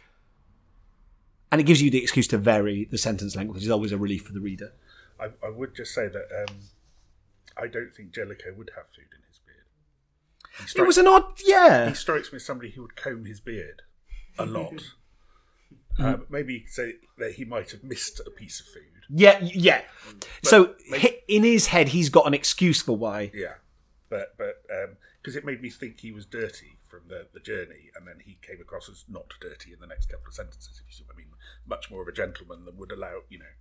and 1.53 1.61
it 1.61 1.65
gives 1.65 1.81
you 1.81 1.91
the 1.91 2.03
excuse 2.03 2.27
to 2.29 2.39
vary 2.39 2.87
the 2.91 2.99
sentence 2.99 3.37
length, 3.37 3.55
which 3.55 3.63
is 3.63 3.71
always 3.71 3.93
a 3.93 3.99
relief 3.99 4.23
for 4.25 4.33
the 4.33 4.41
reader. 4.41 4.73
I, 5.23 5.47
I 5.47 5.51
would 5.51 5.75
just 5.75 5.95
say 5.95 6.09
that 6.09 6.47
um, 6.49 6.57
I 7.57 7.67
don't 7.69 7.95
think 7.95 8.13
Jellicoe 8.13 8.55
would 8.57 8.71
have 8.77 8.87
food 8.89 9.07
in 9.17 9.23
his 9.29 9.39
beard. 9.39 10.73
He 10.75 10.81
It 10.81 10.87
was 10.87 10.99
an 10.99 11.07
odd, 11.07 11.25
yeah. 11.45 11.89
he 11.89 11.95
strikes 11.95 12.33
me 12.33 12.37
as 12.37 12.45
somebody 12.45 12.71
who 12.71 12.83
would 12.83 12.97
comb 12.97 13.25
his 13.25 13.41
beard 13.41 13.83
a 14.39 14.47
lot. 14.47 14.83
um, 15.99 16.27
maybe 16.31 16.55
you 16.55 16.61
could 16.61 16.73
say 16.73 16.95
that 17.19 17.33
he 17.33 17.45
might 17.45 17.71
have 17.71 17.85
missed 17.85 18.21
a 18.27 18.31
piece 18.31 18.61
of 18.61 18.67
food. 18.67 18.83
Yeah, 19.11 19.39
yeah. 19.43 19.83
so 20.43 20.75
hi- 20.91 21.19
in 21.29 21.45
his 21.45 21.67
head, 21.69 21.89
he's 21.91 22.09
got 22.09 22.27
an 22.27 22.35
excuse 22.35 22.81
for 22.83 22.97
why. 22.97 23.31
Yeah, 23.35 23.55
but 24.09 24.35
but 24.39 24.63
because 25.21 25.37
it 25.37 25.45
made 25.45 25.61
me 25.61 25.69
think 25.71 26.01
he 26.01 26.13
was 26.13 26.25
dirty 26.25 26.79
from 26.89 27.03
the, 27.09 27.27
the 27.35 27.41
journey, 27.41 27.91
and 27.95 28.07
then 28.09 28.21
he 28.25 28.39
came 28.41 28.61
across 28.61 28.89
as 28.89 29.05
not 29.09 29.35
dirty 29.41 29.73
in 29.73 29.81
the 29.81 29.87
next 29.87 30.07
couple 30.09 30.29
of 30.29 30.35
sentences. 30.35 30.81
If 30.83 30.87
you 30.89 30.95
see 30.95 31.05
what 31.07 31.15
I 31.15 31.19
mean, 31.19 31.29
much 31.67 31.91
more 31.91 32.01
of 32.03 32.09
a 32.09 32.13
gentleman 32.13 32.65
than 32.65 32.77
would 32.79 32.93
allow 32.93 33.21
you 33.29 33.39
know 33.39 33.53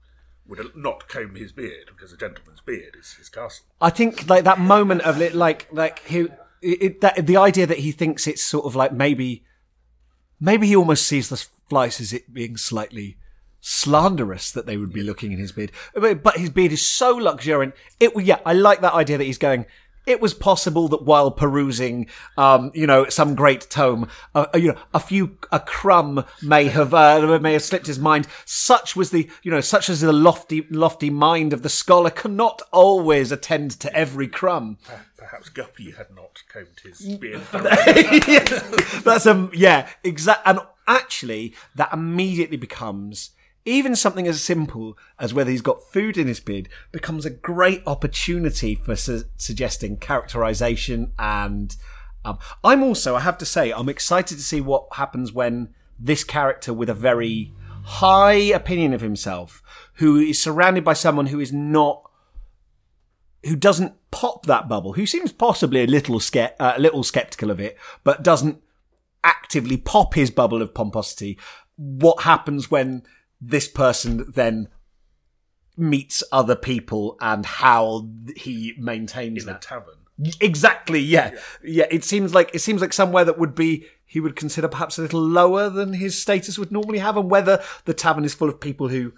would 0.48 0.76
not 0.76 1.08
comb 1.08 1.36
his 1.36 1.52
beard 1.52 1.88
because 1.88 2.12
a 2.12 2.18
gentleman's 2.18 2.62
beard 2.62 2.96
is 3.00 3.14
his 3.14 3.30
castle. 3.30 3.66
I 3.80 3.90
think 3.90 4.30
like 4.30 4.44
that 4.44 4.60
moment 4.60 5.02
of 5.02 5.22
it, 5.22 5.34
like 5.34 5.68
like 5.72 6.00
he, 6.06 6.28
it, 6.62 7.02
that 7.02 7.26
the 7.26 7.38
idea 7.38 7.66
that 7.66 7.80
he 7.80 7.92
thinks 7.92 8.28
it's 8.28 8.44
sort 8.44 8.66
of 8.66 8.76
like 8.76 8.92
maybe, 8.92 9.44
maybe 10.40 10.68
he 10.68 10.76
almost 10.76 11.08
sees 11.08 11.30
the 11.30 11.38
flies 11.70 12.02
as 12.02 12.12
it 12.14 12.34
being 12.34 12.58
slightly 12.58 13.18
slanderous 13.62 14.52
that 14.52 14.66
they 14.66 14.76
would 14.76 14.92
be 14.92 15.04
looking 15.04 15.32
in 15.32 15.38
his 15.38 15.52
beard, 15.52 15.72
but, 15.94 16.24
but 16.24 16.38
his 16.38 16.50
beard 16.50 16.72
is 16.72 16.86
so 16.86 17.16
luxuriant. 17.16 17.76
It 18.00 18.12
yeah, 18.24 18.40
I 18.46 18.54
like 18.54 18.82
that 18.82 18.94
idea 18.94 19.18
that 19.18 19.24
he's 19.26 19.38
going. 19.38 19.66
It 20.06 20.20
was 20.20 20.34
possible 20.34 20.88
that 20.88 21.04
while 21.04 21.30
perusing, 21.30 22.08
um, 22.36 22.72
you 22.74 22.88
know, 22.88 23.08
some 23.10 23.36
great 23.36 23.70
tome, 23.70 24.08
uh, 24.34 24.48
uh, 24.54 24.58
you 24.58 24.70
know, 24.70 24.80
a 24.94 25.00
few 25.00 25.38
a 25.52 25.60
crumb 25.60 26.26
may 26.42 26.66
have 26.66 26.94
uh, 26.94 27.40
may 27.40 27.54
have 27.54 27.64
slipped 27.64 27.86
his 27.86 28.00
mind. 28.00 28.28
Such 28.46 28.96
was 28.96 29.12
the, 29.12 29.30
you 29.44 29.52
know, 29.52 29.62
such 29.62 29.90
as 29.90 30.02
the 30.02 30.12
lofty 30.12 30.66
lofty 30.72 31.12
mind 31.12 31.54
of 31.54 31.62
the 31.62 31.70
scholar 31.70 32.10
cannot 32.10 32.64
always 32.72 33.32
attend 33.32 33.72
to 33.80 33.96
every 33.96 34.28
crumb. 34.28 34.80
Perhaps 35.18 35.50
Guppy 35.50 35.92
had 35.92 36.08
not 36.16 36.42
combed 36.52 36.80
his 36.84 37.18
beard. 37.18 37.42
thoroughly. 37.44 38.20
That's 39.04 39.28
a 39.28 39.50
yeah, 39.54 39.88
exact. 40.04 40.42
And 40.48 40.62
actually, 40.88 41.54
that 41.76 41.94
immediately 41.94 42.58
becomes 42.58 43.32
even 43.66 43.96
something 43.96 44.28
as 44.28 44.42
simple 44.42 44.98
as 45.20 45.34
whether 45.34 45.52
he's 45.52 45.62
got 45.62 45.92
food 45.92 46.18
in 46.18 46.28
his 46.28 46.40
beard 46.40 46.70
becomes 46.92 47.26
a 47.26 47.30
great 47.30 47.84
opportunity 47.86 48.76
for 48.76 48.96
su- 48.96 49.24
suggesting 49.38 49.98
characterization. 49.98 51.12
And 51.20 51.76
um, 52.26 52.40
I'm 52.64 52.82
also, 52.84 53.16
I 53.16 53.22
have 53.22 53.38
to 53.40 53.46
say, 53.46 53.72
I'm 53.72 53.90
excited 53.90 54.38
to 54.38 54.44
see 54.44 54.62
what 54.62 54.88
happens 54.94 55.32
when 55.32 55.74
this 56.00 56.24
character 56.24 56.74
with 56.74 56.90
a 56.90 56.96
very 56.96 57.54
high 57.84 58.34
opinion 58.34 58.94
of 58.94 59.02
himself, 59.02 59.62
who 59.96 60.18
is 60.18 60.42
surrounded 60.42 60.84
by 60.84 60.94
someone 60.94 61.28
who 61.28 61.40
is 61.40 61.54
not 61.54 62.04
who 63.44 63.56
doesn't 63.56 63.96
pop 64.12 64.46
that 64.46 64.68
bubble, 64.68 64.94
who 64.94 65.06
seems 65.06 65.32
possibly 65.32 65.84
a 65.84 65.88
little 65.88 66.22
uh, 66.36 66.48
a 66.60 66.80
little 66.80 67.04
skeptical 67.04 67.50
of 67.50 67.60
it, 67.60 67.78
but 68.04 68.24
doesn't 68.24 68.62
actively 69.24 69.78
pop 69.78 70.14
his 70.14 70.30
bubble 70.30 70.62
of 70.62 70.74
pomposity. 70.74 71.40
What 71.76 72.22
happens 72.22 72.70
when 72.70 73.04
this 73.42 73.68
person 73.68 74.32
then 74.34 74.70
meets 75.76 76.24
other 76.32 76.56
people 76.56 77.18
and 77.20 77.46
how 77.46 78.08
he 78.36 78.76
maintains 78.78 79.44
in 79.44 79.48
that? 79.48 79.62
tavern. 79.62 79.96
Exactly. 80.40 81.00
Yeah. 81.00 81.32
yeah. 81.64 81.88
It 81.90 82.04
seems 82.04 82.36
like 82.36 82.54
it 82.54 82.60
seems 82.60 82.82
like 82.82 82.94
somewhere 82.94 83.26
that 83.26 83.40
would 83.40 83.56
be 83.56 83.86
he 84.06 84.20
would 84.20 84.36
consider 84.36 84.68
perhaps 84.68 84.98
a 84.98 85.02
little 85.02 85.22
lower 85.22 85.70
than 85.70 85.94
his 85.94 86.22
status 86.22 86.60
would 86.60 86.72
normally 86.72 87.00
have, 87.00 87.18
and 87.18 87.32
whether 87.32 87.64
the 87.86 87.94
tavern 87.94 88.26
is 88.26 88.34
full 88.34 88.50
of 88.50 88.60
people 88.60 88.90
who 88.90 89.14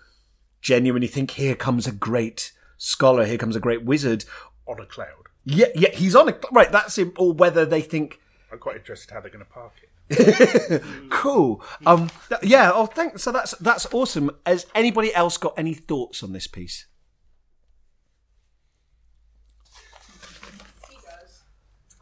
genuinely 0.62 1.08
think 1.08 1.32
here 1.32 1.56
comes 1.56 1.88
a 1.88 1.92
great 1.92 2.54
scholar, 2.78 3.26
here 3.26 3.38
comes 3.38 3.56
a 3.56 3.60
great 3.60 3.84
wizard. 3.84 4.24
on 4.68 4.80
a 4.80 4.86
cloud. 4.86 5.08
Yeah, 5.44 5.68
yeah, 5.76 5.90
he's 5.90 6.16
on 6.16 6.30
it. 6.30 6.46
Right, 6.52 6.72
that's 6.72 6.98
it. 6.98 7.12
Or 7.18 7.34
whether 7.34 7.66
they 7.66 7.82
think 7.82 8.22
I'm 8.52 8.60
quite 8.60 8.78
interested 8.78 9.12
how 9.12 9.20
they're 9.20 9.32
going 9.32 9.44
to 9.44 9.52
park 9.52 9.74
it. 9.82 9.90
cool. 11.10 11.64
Um, 11.86 12.10
th- 12.30 12.42
yeah. 12.44 12.72
Oh, 12.74 12.86
thanks. 12.86 13.24
So 13.24 13.32
that's 13.32 13.52
that's 13.58 13.92
awesome. 13.94 14.32
Has 14.46 14.66
anybody 14.76 15.14
else 15.14 15.38
got 15.38 15.54
any 15.58 15.74
thoughts 15.74 16.24
on 16.24 16.34
this 16.34 16.48
piece? 16.48 16.86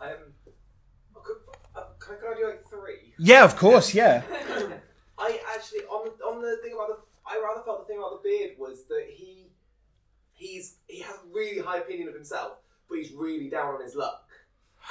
Um, 0.02 0.10
uh, 1.76 1.82
can, 2.00 2.18
can 2.18 2.34
I 2.34 2.38
do 2.38 2.48
like 2.48 2.68
three? 2.68 3.14
Yeah, 3.20 3.44
of 3.44 3.56
course. 3.56 3.94
Yeah. 3.94 4.24
I 5.20 5.40
actually 5.56 5.82
on 5.82 6.06
the 6.06 6.24
on 6.26 6.42
the 6.42 6.58
thing 6.64 6.74
about 6.74 6.88
the 6.88 6.98
I 7.26 7.40
rather 7.42 7.62
felt 7.64 7.88
the 7.88 7.94
thing 7.94 8.00
about 8.00 8.24
the 8.24 8.30
beard 8.30 8.52
was 8.58 8.86
that 8.86 9.06
he 9.08 9.52
he's 10.34 10.78
he 10.88 11.00
has 11.02 11.16
a 11.16 11.34
really 11.34 11.60
high 11.62 11.78
opinion 11.78 12.10
of 12.10 12.16
himself, 12.16 12.54
but 12.90 12.98
he's 12.98 13.12
really 13.12 13.50
down 13.50 13.76
on 13.76 13.82
his 13.84 13.96
luck. 13.96 14.28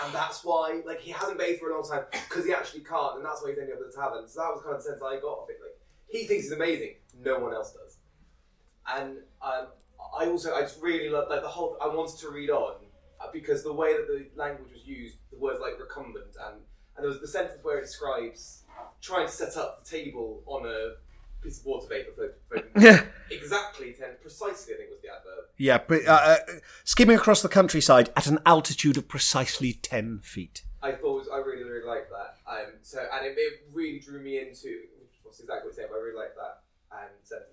And 0.03 0.15
that's 0.15 0.45
why, 0.45 0.81
like, 0.87 1.01
he 1.01 1.11
hasn't 1.11 1.39
bathed 1.39 1.61
for 1.61 1.71
a 1.71 1.75
long 1.75 1.89
time 1.89 2.05
because 2.11 2.45
he 2.45 2.53
actually 2.53 2.81
can't, 2.81 3.17
and 3.17 3.25
that's 3.25 3.43
why 3.43 3.51
he's 3.51 3.59
ending 3.59 3.75
up 3.75 3.81
at 3.81 3.93
the 3.93 3.97
tavern. 4.01 4.29
So 4.29 4.41
that 4.41 4.55
was 4.55 4.63
kind 4.63 4.77
of 4.77 4.83
the 4.83 4.89
sense 4.89 5.03
I 5.03 5.21
got 5.21 5.43
of 5.43 5.51
it. 5.51 5.59
Like, 5.63 5.79
he 6.09 6.27
thinks 6.27 6.45
he's 6.45 6.53
amazing, 6.53 6.95
no 7.23 7.39
one 7.39 7.53
else 7.53 7.73
does. 7.73 7.99
And 8.89 9.19
um, 9.43 9.69
I 10.19 10.27
also, 10.27 10.55
I 10.55 10.63
just 10.63 10.81
really 10.81 11.09
love, 11.09 11.29
like, 11.29 11.43
the 11.43 11.49
whole. 11.49 11.77
I 11.83 11.89
wanted 11.89 12.19
to 12.21 12.31
read 12.31 12.51
on 12.51 12.77
uh, 13.21 13.27
because 13.33 13.63
the 13.63 13.73
way 13.73 13.93
that 13.93 14.07
the 14.07 14.27
language 14.41 14.73
was 14.73 14.87
used, 14.87 15.17
the 15.31 15.39
words 15.39 15.61
like 15.61 15.79
recumbent, 15.79 16.35
and 16.47 16.57
and 16.97 17.05
there 17.05 17.09
was 17.09 17.21
the 17.21 17.29
sentence 17.29 17.59
where 17.63 17.79
it 17.79 17.83
describes 17.83 18.63
trying 19.01 19.27
to 19.27 19.33
set 19.33 19.57
up 19.57 19.85
the 19.85 19.91
table 19.91 20.43
on 20.47 20.67
a 20.67 20.95
piece 21.43 21.61
of 21.61 21.67
water 21.67 21.87
vapor 21.89 22.11
floating. 22.49 22.71
Yeah. 22.81 23.05
exactly 23.31 23.93
ten, 23.93 24.11
precisely. 24.21 24.75
I 24.75 24.77
think 24.79 24.91
was 24.91 25.01
the 25.01 25.09
adverb. 25.09 25.45
Yeah, 25.57 25.79
but 25.87 26.07
uh, 26.07 26.13
uh, 26.13 26.37
skimming 26.85 27.17
across 27.17 27.43
the 27.43 27.49
countryside 27.49 28.11
at 28.17 28.27
an 28.27 28.39
altitude 28.47 28.97
of 28.97 29.09
precisely 29.09 29.73
ten 29.73 30.21
feet. 30.21 30.65
I 30.83 30.93
thought 30.93 31.19
was, 31.19 31.29
I 31.33 31.39
really 31.39 31.65
really 31.65 31.87
liked 31.87 32.11
that. 32.11 32.37
Um, 32.51 32.73
so 32.83 32.99
and 33.13 33.27
it, 33.27 33.35
it 33.37 33.67
really 33.73 33.99
drew 33.99 34.23
me 34.23 34.39
into 34.39 34.81
what's 35.23 35.41
exactly 35.41 35.71
the 35.71 35.77
same. 35.77 35.87
I 35.95 35.99
really 35.99 36.17
liked 36.17 36.37
that 36.37 36.97
um, 36.97 37.11
sentence. 37.23 37.49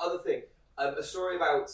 Other 0.00 0.22
thing, 0.22 0.42
um, 0.78 0.94
a 0.98 1.02
story 1.02 1.36
about 1.36 1.70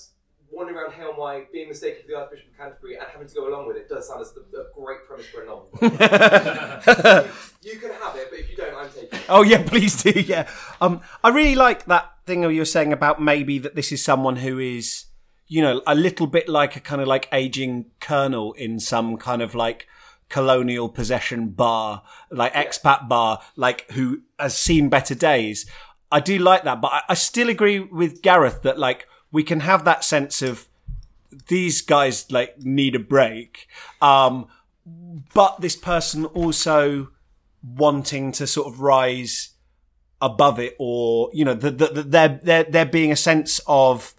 wandering 0.50 0.78
around 0.78 0.92
Hale 0.92 1.14
Wye, 1.16 1.44
being 1.52 1.68
mistaken 1.68 2.02
for 2.02 2.08
the 2.08 2.16
Archbishop 2.16 2.48
of 2.50 2.56
Canterbury, 2.56 2.96
and 2.96 3.06
having 3.10 3.28
to 3.28 3.34
go 3.34 3.48
along 3.48 3.66
with 3.66 3.76
it 3.76 3.88
does 3.88 4.08
sound 4.08 4.20
as 4.20 4.32
the, 4.32 4.44
the 4.52 4.68
great 4.74 5.06
premise 5.06 5.26
for 5.26 5.42
a 5.42 5.46
novel. 5.46 5.68
you 7.62 7.78
can 7.78 7.90
have 7.90 8.16
it, 8.16 8.28
but 8.30 8.38
if 8.38 8.50
you 8.50 8.56
don't, 8.56 8.74
I'm 8.74 8.88
taking 8.90 9.18
it. 9.18 9.24
Oh 9.28 9.42
yeah, 9.42 9.62
please 9.62 10.02
do. 10.02 10.10
Yeah, 10.10 10.48
um, 10.80 11.00
I 11.22 11.28
really 11.28 11.54
like 11.54 11.86
that 11.86 12.12
thing 12.26 12.42
you 12.42 12.58
were 12.58 12.64
saying 12.64 12.92
about 12.92 13.20
maybe 13.20 13.58
that 13.58 13.74
this 13.74 13.92
is 13.92 14.02
someone 14.02 14.36
who 14.36 14.58
is, 14.58 15.06
you 15.46 15.62
know, 15.62 15.82
a 15.86 15.94
little 15.94 16.26
bit 16.26 16.48
like 16.48 16.76
a 16.76 16.80
kind 16.80 17.00
of 17.00 17.08
like 17.08 17.28
aging 17.32 17.86
colonel 18.00 18.52
in 18.54 18.80
some 18.80 19.16
kind 19.16 19.42
of 19.42 19.54
like 19.54 19.86
colonial 20.28 20.88
possession 20.88 21.48
bar, 21.50 22.02
like 22.30 22.52
expat 22.54 23.08
bar, 23.08 23.40
like 23.54 23.90
who 23.92 24.22
has 24.38 24.56
seen 24.56 24.88
better 24.88 25.14
days. 25.14 25.66
I 26.10 26.20
do 26.20 26.38
like 26.38 26.64
that, 26.64 26.80
but 26.80 26.92
I, 26.92 27.02
I 27.10 27.14
still 27.14 27.48
agree 27.48 27.80
with 27.80 28.22
Gareth 28.22 28.62
that 28.62 28.78
like 28.78 29.06
we 29.32 29.42
can 29.42 29.60
have 29.60 29.84
that 29.84 30.04
sense 30.04 30.42
of 30.42 30.68
these 31.48 31.80
guys 31.82 32.30
like 32.30 32.58
need 32.58 32.94
a 32.94 32.98
break. 32.98 33.68
Um, 34.00 34.46
but 35.34 35.60
this 35.60 35.76
person 35.76 36.24
also 36.26 37.10
wanting 37.62 38.32
to 38.32 38.46
sort 38.46 38.72
of 38.72 38.80
rise 38.80 39.50
above 40.22 40.58
it 40.58 40.74
or, 40.78 41.30
you 41.32 41.44
know, 41.44 41.54
the, 41.54 41.70
the, 41.70 41.86
the, 41.88 42.02
there, 42.02 42.40
there, 42.42 42.64
there 42.64 42.86
being 42.86 43.12
a 43.12 43.16
sense 43.16 43.60
of, 43.66 44.14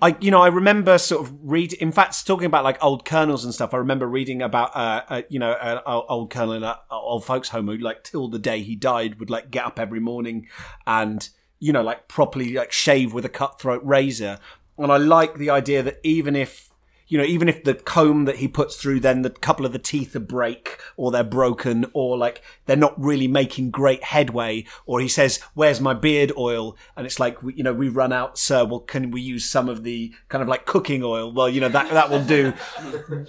I, 0.00 0.16
you 0.20 0.30
know, 0.30 0.40
I 0.40 0.46
remember 0.46 0.96
sort 0.96 1.26
of 1.26 1.34
read. 1.42 1.72
In 1.72 1.90
fact, 1.90 2.24
talking 2.24 2.46
about 2.46 2.62
like 2.62 2.82
old 2.82 3.04
colonels 3.04 3.44
and 3.44 3.52
stuff. 3.52 3.74
I 3.74 3.78
remember 3.78 4.06
reading 4.06 4.42
about, 4.42 4.74
uh, 4.76 5.02
uh 5.08 5.22
you 5.28 5.40
know, 5.40 5.52
an 5.60 5.80
old 5.84 6.30
colonel 6.30 6.54
in 6.54 6.62
an 6.62 6.76
old 6.90 7.24
folks' 7.24 7.48
home 7.48 7.66
who, 7.66 7.76
like, 7.78 8.04
till 8.04 8.28
the 8.28 8.38
day 8.38 8.62
he 8.62 8.76
died, 8.76 9.18
would 9.18 9.28
like 9.28 9.50
get 9.50 9.64
up 9.64 9.80
every 9.80 10.00
morning 10.00 10.46
and, 10.86 11.28
you 11.58 11.72
know, 11.72 11.82
like 11.82 12.08
properly 12.08 12.52
like 12.52 12.72
shave 12.72 13.12
with 13.12 13.24
a 13.24 13.28
cutthroat 13.30 13.82
razor. 13.84 14.38
And 14.76 14.92
I 14.92 14.96
like 14.96 15.34
the 15.34 15.50
idea 15.50 15.82
that 15.82 15.98
even 16.04 16.36
if 16.36 16.68
you 17.08 17.16
know, 17.16 17.24
even 17.24 17.48
if 17.48 17.64
the 17.64 17.74
comb 17.74 18.26
that 18.26 18.36
he 18.36 18.46
puts 18.46 18.76
through, 18.76 19.00
then 19.00 19.22
the 19.22 19.30
couple 19.30 19.64
of 19.64 19.72
the 19.72 19.78
teeth 19.78 20.14
are 20.14 20.20
break 20.20 20.78
or 20.96 21.10
they're 21.10 21.24
broken 21.24 21.86
or 21.94 22.18
like 22.18 22.42
they're 22.66 22.76
not 22.76 23.02
really 23.02 23.26
making 23.26 23.70
great 23.70 24.04
headway. 24.04 24.66
Or 24.84 25.00
he 25.00 25.08
says, 25.08 25.40
"Where's 25.54 25.80
my 25.80 25.94
beard 25.94 26.32
oil?" 26.36 26.76
And 26.96 27.06
it's 27.06 27.18
like, 27.18 27.38
you 27.42 27.64
know, 27.64 27.72
we 27.72 27.88
run 27.88 28.12
out, 28.12 28.38
sir. 28.38 28.64
Well, 28.64 28.80
can 28.80 29.10
we 29.10 29.22
use 29.22 29.46
some 29.46 29.70
of 29.70 29.84
the 29.84 30.12
kind 30.28 30.42
of 30.42 30.48
like 30.48 30.66
cooking 30.66 31.02
oil? 31.02 31.32
Well, 31.32 31.48
you 31.48 31.62
know, 31.62 31.70
that 31.70 31.90
that 31.90 32.10
will 32.10 32.24
do. 32.24 32.52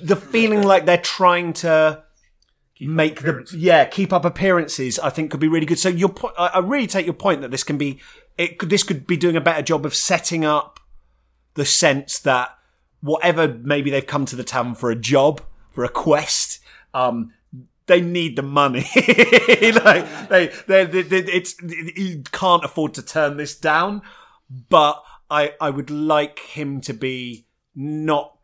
the 0.02 0.18
feeling 0.18 0.64
like 0.64 0.86
they're 0.86 0.98
trying 0.98 1.54
to 1.54 2.04
keep 2.80 2.90
make 2.90 3.22
the 3.22 3.46
yeah 3.56 3.86
keep 3.86 4.12
up 4.12 4.26
appearances 4.26 4.98
i 5.00 5.10
think 5.10 5.30
could 5.30 5.40
be 5.40 5.48
really 5.48 5.66
good 5.66 5.78
so 5.78 5.90
your 5.90 6.10
point 6.10 6.34
i 6.38 6.60
really 6.60 6.88
take 6.88 7.06
your 7.06 7.14
point 7.14 7.42
that 7.42 7.52
this 7.52 7.64
can 7.64 7.78
be 7.78 8.00
it 8.38 8.58
could 8.58 8.70
this 8.70 8.84
could 8.84 9.06
be 9.06 9.18
doing 9.18 9.36
a 9.36 9.42
better 9.42 9.62
job 9.62 9.86
of 9.86 9.94
setting 9.94 10.46
up 10.46 10.80
the 11.56 11.66
sense 11.66 12.20
that 12.20 12.58
whatever 13.02 13.48
maybe 13.48 13.90
they've 13.90 14.06
come 14.06 14.26
to 14.26 14.36
the 14.36 14.44
town 14.44 14.76
for 14.76 14.92
a 14.92 14.96
job, 14.96 15.42
for 15.72 15.84
a 15.84 15.90
quest, 15.90 16.60
um, 16.94 17.34
they 17.86 18.02
need 18.02 18.36
the 18.36 18.42
money. 18.42 18.86
like 18.96 20.30
they, 20.30 20.52
they, 20.68 20.86
they, 20.86 21.02
they, 21.02 21.18
it's 21.32 21.56
you 21.62 22.24
can't 22.32 22.64
afford 22.64 22.94
to 22.96 23.02
turn 23.02 23.38
this 23.38 23.56
down. 23.56 24.02
But 24.70 25.04
I, 25.30 25.54
I 25.62 25.70
would 25.70 25.90
like 25.90 26.40
him 26.40 26.82
to 26.82 26.94
be 26.94 27.46
not. 27.76 28.36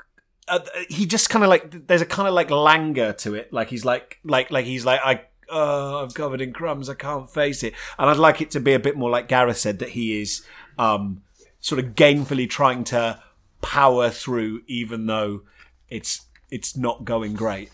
Uh, 0.48 0.60
he 0.90 1.06
just 1.06 1.30
kind 1.30 1.44
of 1.44 1.50
like 1.50 1.88
there's 1.88 2.02
a 2.02 2.06
kind 2.06 2.28
of 2.28 2.34
like 2.34 2.52
languor 2.52 3.14
to 3.14 3.34
it. 3.36 3.52
Like 3.52 3.70
he's 3.70 3.86
like 3.86 4.20
like 4.24 4.52
like 4.52 4.66
he's 4.66 4.86
like 4.86 5.02
I. 5.04 5.22
Oh, 5.48 5.98
I'm 5.98 6.10
covered 6.10 6.42
in 6.42 6.54
crumbs. 6.54 6.90
I 6.90 6.96
can't 6.96 7.30
face 7.30 7.62
it. 7.62 7.76
And 8.00 8.10
I'd 8.10 8.18
like 8.18 8.42
it 8.42 8.50
to 8.52 8.60
be 8.60 8.74
a 8.74 8.80
bit 8.80 8.98
more 8.98 9.12
like 9.12 9.28
Gareth 9.28 9.60
said 9.60 9.78
that 9.78 9.90
he 9.90 10.20
is 10.20 10.44
um, 10.80 11.22
sort 11.60 11.78
of 11.78 11.94
gainfully 11.94 12.50
trying 12.50 12.84
to 12.86 13.22
power 13.62 14.10
through 14.10 14.62
even 14.68 15.08
though 15.08 15.42
it's 15.90 16.26
it's 16.50 16.76
not 16.76 17.06
going 17.06 17.34
great. 17.34 17.72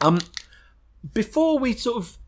Um, 0.00 0.18
before 1.14 1.58
we 1.58 1.72
sort 1.72 1.96
of 1.96 2.18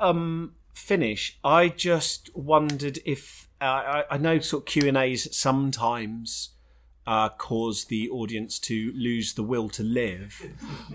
um 0.00 0.54
finish, 0.74 1.38
I 1.44 1.68
just 1.68 2.34
wondered 2.36 2.98
if 3.04 3.48
uh, 3.60 3.64
I, 3.64 4.04
I 4.10 4.18
know 4.18 4.38
sort 4.40 4.62
of 4.62 4.66
Q 4.66 4.88
and 4.88 4.96
A's 4.96 5.34
sometimes 5.36 6.50
uh, 7.06 7.28
cause 7.30 7.84
the 7.86 8.08
audience 8.10 8.58
to 8.60 8.92
lose 8.94 9.34
the 9.34 9.42
will 9.42 9.68
to 9.70 9.82
live, 9.82 10.42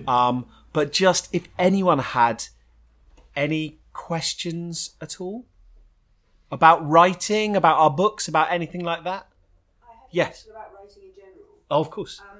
um, 0.08 0.46
but 0.74 0.92
just 0.92 1.30
if 1.34 1.48
anyone 1.58 2.00
had 2.00 2.46
any 3.36 3.80
questions 3.94 4.92
at 5.02 5.20
all 5.22 5.46
about 6.52 6.88
writing, 6.88 7.56
about 7.56 7.78
our 7.78 7.90
books, 7.90 8.28
about 8.28 8.52
anything 8.52 8.84
like 8.84 9.04
that. 9.04 9.28
Yes. 10.12 10.48
About 10.50 10.74
writing 10.74 11.04
in 11.04 11.14
general. 11.14 11.46
Oh, 11.70 11.80
of 11.80 11.92
course. 11.92 12.20
Um, 12.20 12.40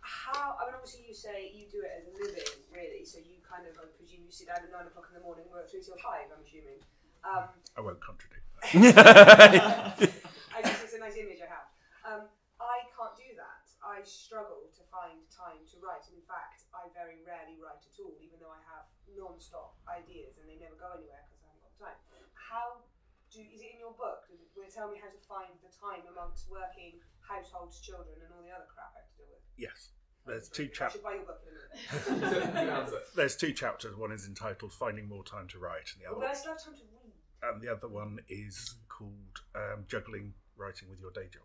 how? 0.00 0.56
I 0.60 0.66
mean, 0.66 0.74
obviously, 0.74 1.04
you 1.08 1.14
say 1.14 1.50
you 1.54 1.64
do 1.70 1.80
it 1.80 1.92
as 1.96 2.04
a 2.04 2.12
living, 2.20 2.44
really. 2.72 3.04
So 3.04 3.18
you 3.18 3.40
kind 3.40 3.64
of, 3.64 3.72
I 3.80 3.88
presume, 3.96 4.20
you 4.26 4.30
sit 4.30 4.48
down 4.48 4.60
at 4.60 4.70
nine 4.70 4.86
o'clock 4.86 5.08
in 5.08 5.16
the 5.16 5.24
morning, 5.24 5.44
work 5.50 5.70
three 5.70 5.80
till 5.80 5.96
five. 5.96 6.28
I'm 6.28 6.44
assuming. 6.44 6.80
Um, 7.24 7.48
I 7.76 7.80
won't 7.80 8.00
contradict. 8.00 8.44
I 8.62 9.94
just 10.62 10.84
it's 10.84 10.94
a 10.94 10.98
nice 11.00 11.16
image 11.16 11.40
I 11.40 11.48
have. 11.48 11.68
Um, 12.04 12.22
I 12.60 12.84
can't 12.92 13.16
do 13.16 13.32
that. 13.40 13.64
I 13.98 14.06
struggle 14.06 14.70
to 14.78 14.82
find 14.94 15.26
time 15.26 15.66
to 15.74 15.76
write. 15.82 16.06
And 16.06 16.22
in 16.22 16.26
fact, 16.30 16.70
I 16.70 16.86
very 16.94 17.18
rarely 17.26 17.58
write 17.58 17.82
at 17.82 17.98
all, 17.98 18.14
even 18.22 18.38
though 18.38 18.54
I 18.54 18.62
have 18.70 18.86
non-stop 19.10 19.74
ideas 19.90 20.38
and 20.38 20.46
they 20.46 20.62
never 20.62 20.78
go 20.78 20.94
anywhere 20.94 21.26
because 21.26 21.42
I 21.42 21.50
haven't 21.50 21.66
got 21.66 21.74
the 21.74 21.82
time. 21.82 21.98
How 22.38 22.86
do? 23.34 23.42
Is 23.42 23.60
it 23.60 23.74
in 23.74 23.82
your 23.82 23.98
book? 23.98 24.30
Will 24.54 24.62
it 24.62 24.70
tell 24.70 24.86
me 24.86 25.02
how 25.02 25.10
to 25.10 25.22
find 25.26 25.50
the 25.58 25.74
time 25.74 26.06
amongst 26.06 26.46
working? 26.46 27.02
households, 27.28 27.80
children, 27.80 28.16
and 28.24 28.32
all 28.32 28.42
the 28.42 28.50
other 28.50 28.64
crap 28.72 28.96
I 28.96 29.04
have 29.04 29.10
to 29.12 29.16
deal 29.20 29.28
with. 29.28 29.44
Yes. 29.56 29.92
There's 30.26 30.48
two 30.48 30.68
chapters. 30.68 31.00
answer. 32.08 33.00
There's 33.16 33.36
two 33.36 33.52
chapters. 33.52 33.96
One 33.96 34.12
is 34.12 34.26
entitled 34.26 34.72
"Finding 34.72 35.08
More 35.08 35.24
Time 35.24 35.48
to 35.48 35.58
Write," 35.58 35.92
and 35.94 36.04
the 36.04 36.10
other. 36.10 36.18
Well, 36.18 36.28
I 36.28 36.34
still 36.34 36.52
have 36.52 36.62
time 36.62 36.74
to 36.74 36.82
read. 36.82 37.12
And 37.42 37.62
the 37.62 37.72
other 37.72 37.88
one 37.88 38.18
is 38.28 38.74
called 38.88 39.40
um, 39.54 39.84
"Juggling 39.88 40.34
Writing 40.56 40.90
with 40.90 41.00
Your 41.00 41.12
Day 41.12 41.28
Job." 41.32 41.44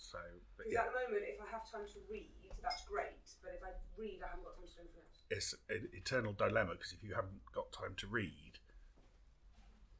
Okay. 0.00 0.08
So, 0.12 0.18
but 0.56 0.64
Because 0.64 0.72
yeah, 0.72 0.80
at 0.88 0.92
the 0.92 0.98
moment, 1.12 1.24
if 1.28 1.40
I 1.40 1.48
have 1.52 1.70
time 1.70 1.86
to 1.92 1.98
read, 2.10 2.32
that's 2.62 2.84
great. 2.88 3.20
But 3.42 3.52
if 3.56 3.62
I 3.62 3.72
read, 4.00 4.20
I 4.24 4.28
haven't 4.32 4.44
got 4.44 4.56
time 4.56 4.66
to 4.66 4.72
do 4.74 4.80
anything 4.80 5.04
else. 5.04 5.20
it's 5.30 5.54
an 5.68 5.88
eternal 5.92 6.32
dilemma 6.32 6.72
because 6.72 6.92
if 6.92 7.02
you 7.04 7.14
haven't 7.14 7.40
got 7.54 7.70
time 7.72 7.94
to 7.98 8.06
read, 8.06 8.52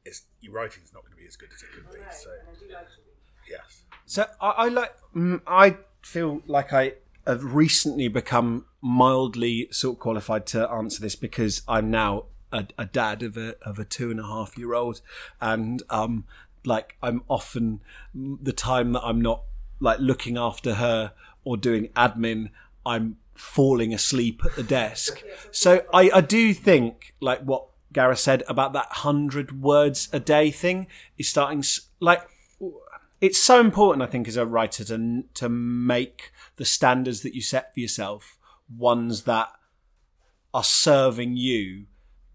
it's 0.04 0.22
your 0.40 0.54
writing's 0.54 0.92
not 0.92 1.02
going 1.02 1.12
to 1.12 1.16
be 1.20 1.26
as 1.26 1.36
good 1.36 1.50
as 1.54 1.62
it 1.62 1.68
could 1.72 1.84
I 1.90 1.92
be. 1.94 2.00
know, 2.00 2.06
So, 2.10 2.30
and 2.30 2.48
I 2.48 2.58
do 2.58 2.74
like 2.74 2.86
to 2.88 3.00
read. 3.04 3.50
yes. 3.50 3.82
So 4.06 4.24
I, 4.40 4.50
I 4.50 4.68
like. 4.68 4.94
mm, 5.14 5.40
I 5.46 5.76
feel 6.02 6.42
like 6.46 6.72
I 6.72 6.94
have 7.26 7.54
recently 7.54 8.08
become 8.08 8.64
mildly 8.80 9.68
sort 9.70 9.96
of 9.96 10.00
qualified 10.00 10.46
to 10.46 10.68
answer 10.70 11.00
this 11.02 11.14
because 11.16 11.62
I'm 11.68 11.90
now 11.90 12.24
a, 12.50 12.66
a 12.78 12.86
dad 12.86 13.22
of 13.22 13.36
a 13.36 13.56
of 13.62 13.78
a 13.78 13.84
two 13.84 14.10
and 14.10 14.18
a 14.18 14.24
half 14.26 14.56
year 14.56 14.72
old, 14.74 15.02
and 15.40 15.82
um, 15.90 16.24
like 16.64 16.96
I'm 17.02 17.22
often 17.28 17.80
the 18.14 18.52
time 18.54 18.92
that 18.92 19.02
I'm 19.04 19.20
not 19.20 19.42
like 19.80 19.98
looking 19.98 20.36
after 20.36 20.74
her 20.74 21.12
or 21.44 21.56
doing 21.56 21.88
admin, 21.96 22.50
I'm 22.84 23.16
falling 23.34 23.92
asleep 23.94 24.42
at 24.44 24.54
the 24.56 24.62
desk. 24.62 25.22
So 25.50 25.84
I, 25.92 26.10
I 26.10 26.20
do 26.20 26.54
think 26.54 27.14
like 27.20 27.40
what 27.40 27.66
Gareth 27.92 28.18
said 28.18 28.42
about 28.48 28.72
that 28.74 28.86
hundred 28.90 29.62
words 29.62 30.08
a 30.12 30.20
day 30.20 30.50
thing 30.50 30.86
is 31.18 31.28
starting 31.28 31.64
like 31.98 32.22
it's 33.20 33.42
so 33.42 33.60
important, 33.60 34.02
I 34.02 34.06
think, 34.06 34.28
as 34.28 34.36
a 34.36 34.46
writer 34.46 34.84
to 34.84 35.24
to 35.34 35.48
make 35.48 36.32
the 36.56 36.64
standards 36.64 37.22
that 37.22 37.34
you 37.34 37.42
set 37.42 37.74
for 37.74 37.80
yourself 37.80 38.38
ones 38.76 39.24
that 39.24 39.50
are 40.54 40.64
serving 40.64 41.36
you. 41.36 41.86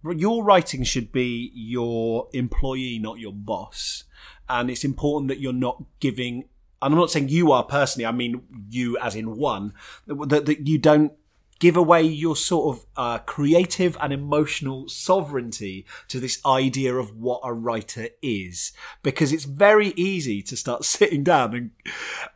Your 0.03 0.43
writing 0.43 0.83
should 0.83 1.11
be 1.11 1.51
your 1.55 2.27
employee, 2.33 2.99
not 2.99 3.17
your 3.17 3.33
boss, 3.33 4.03
and 4.47 4.69
it's 4.69 4.83
important 4.83 5.29
that 5.29 5.39
you're 5.39 5.53
not 5.53 5.83
giving. 5.99 6.45
And 6.85 6.93
I'm 6.93 6.99
not 6.99 7.09
saying 7.09 7.29
you 7.29 7.51
are 7.51 7.63
personally. 7.63 8.05
I 8.05 8.11
mean 8.11 8.43
you 8.69 8.95
as 8.99 9.15
in 9.15 9.37
one. 9.37 9.73
That, 10.05 10.45
that 10.45 10.67
you 10.67 10.77
don't 10.77 11.13
give 11.57 11.75
away 11.75 12.03
your 12.03 12.35
sort 12.35 12.77
of 12.77 12.85
uh, 12.95 13.17
creative 13.19 13.97
and 13.99 14.13
emotional 14.13 14.87
sovereignty 14.87 15.83
to 16.09 16.19
this 16.19 16.39
idea 16.45 16.93
of 16.93 17.17
what 17.17 17.41
a 17.43 17.51
writer 17.53 18.09
is 18.21 18.71
because 19.01 19.33
it's 19.33 19.45
very 19.45 19.93
easy 19.95 20.43
to 20.43 20.55
start 20.55 20.85
sitting 20.95 21.23
down 21.23 21.55
and 21.55 21.71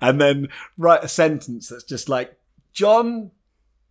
and 0.02 0.20
then 0.20 0.48
write 0.78 1.04
a 1.04 1.08
sentence 1.08 1.70
that's 1.70 1.84
just 1.84 2.10
like 2.10 2.40
john 2.72 3.30